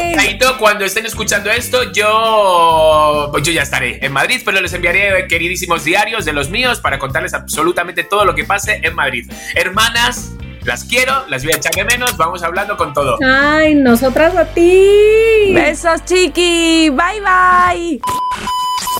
cuando 0.58 0.84
estén 0.84 1.06
escuchando 1.06 1.50
esto, 1.50 1.92
yo, 1.92 3.28
pues 3.32 3.42
yo 3.44 3.52
ya 3.52 3.62
estaré 3.62 4.04
en 4.04 4.12
Madrid, 4.12 4.40
pero 4.44 4.60
les 4.60 4.72
enviaré 4.72 5.26
queridísimos 5.28 5.84
diarios 5.84 6.24
de 6.24 6.32
los 6.32 6.50
míos 6.50 6.80
para 6.80 6.98
contarles 6.98 7.34
absolutamente 7.34 8.04
todo 8.04 8.24
lo 8.24 8.34
que 8.34 8.44
pase 8.44 8.80
en 8.82 8.94
Madrid. 8.94 9.30
Hermanas, 9.54 10.32
las 10.64 10.84
quiero, 10.84 11.26
las 11.28 11.44
voy 11.44 11.52
a 11.54 11.56
echar 11.56 11.72
de 11.72 11.84
menos, 11.84 12.16
vamos 12.16 12.42
hablando 12.42 12.76
con 12.76 12.92
todo. 12.92 13.18
Ay, 13.24 13.74
nosotras 13.74 14.36
a 14.36 14.44
ti. 14.46 15.52
Besos, 15.52 16.04
chiqui. 16.04 16.90
Bye, 16.90 17.20
bye. 17.20 18.00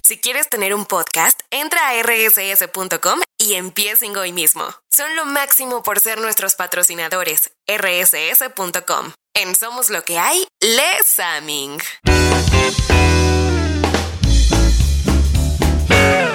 Si 0.05 0.19
quieres 0.19 0.49
tener 0.49 0.75
un 0.75 0.87
podcast, 0.87 1.39
entra 1.51 1.89
a 1.89 2.03
rss.com 2.03 3.21
y 3.39 3.55
empiecen 3.55 4.17
hoy 4.17 4.33
mismo. 4.33 4.65
Son 4.91 5.15
lo 5.17 5.25
máximo 5.25 5.83
por 5.83 6.01
ser 6.01 6.21
nuestros 6.21 6.55
patrocinadores. 6.55 7.51
rss.com. 7.67 9.13
En 9.35 9.55
Somos 9.55 9.91
lo 9.91 10.03
que 10.03 10.19
hay, 10.19 10.47
Les 10.61 11.19
Aming. 11.19 11.79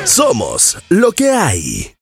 Somos 0.06 0.78
lo 0.90 1.12
que 1.12 1.32
hay. 1.32 1.92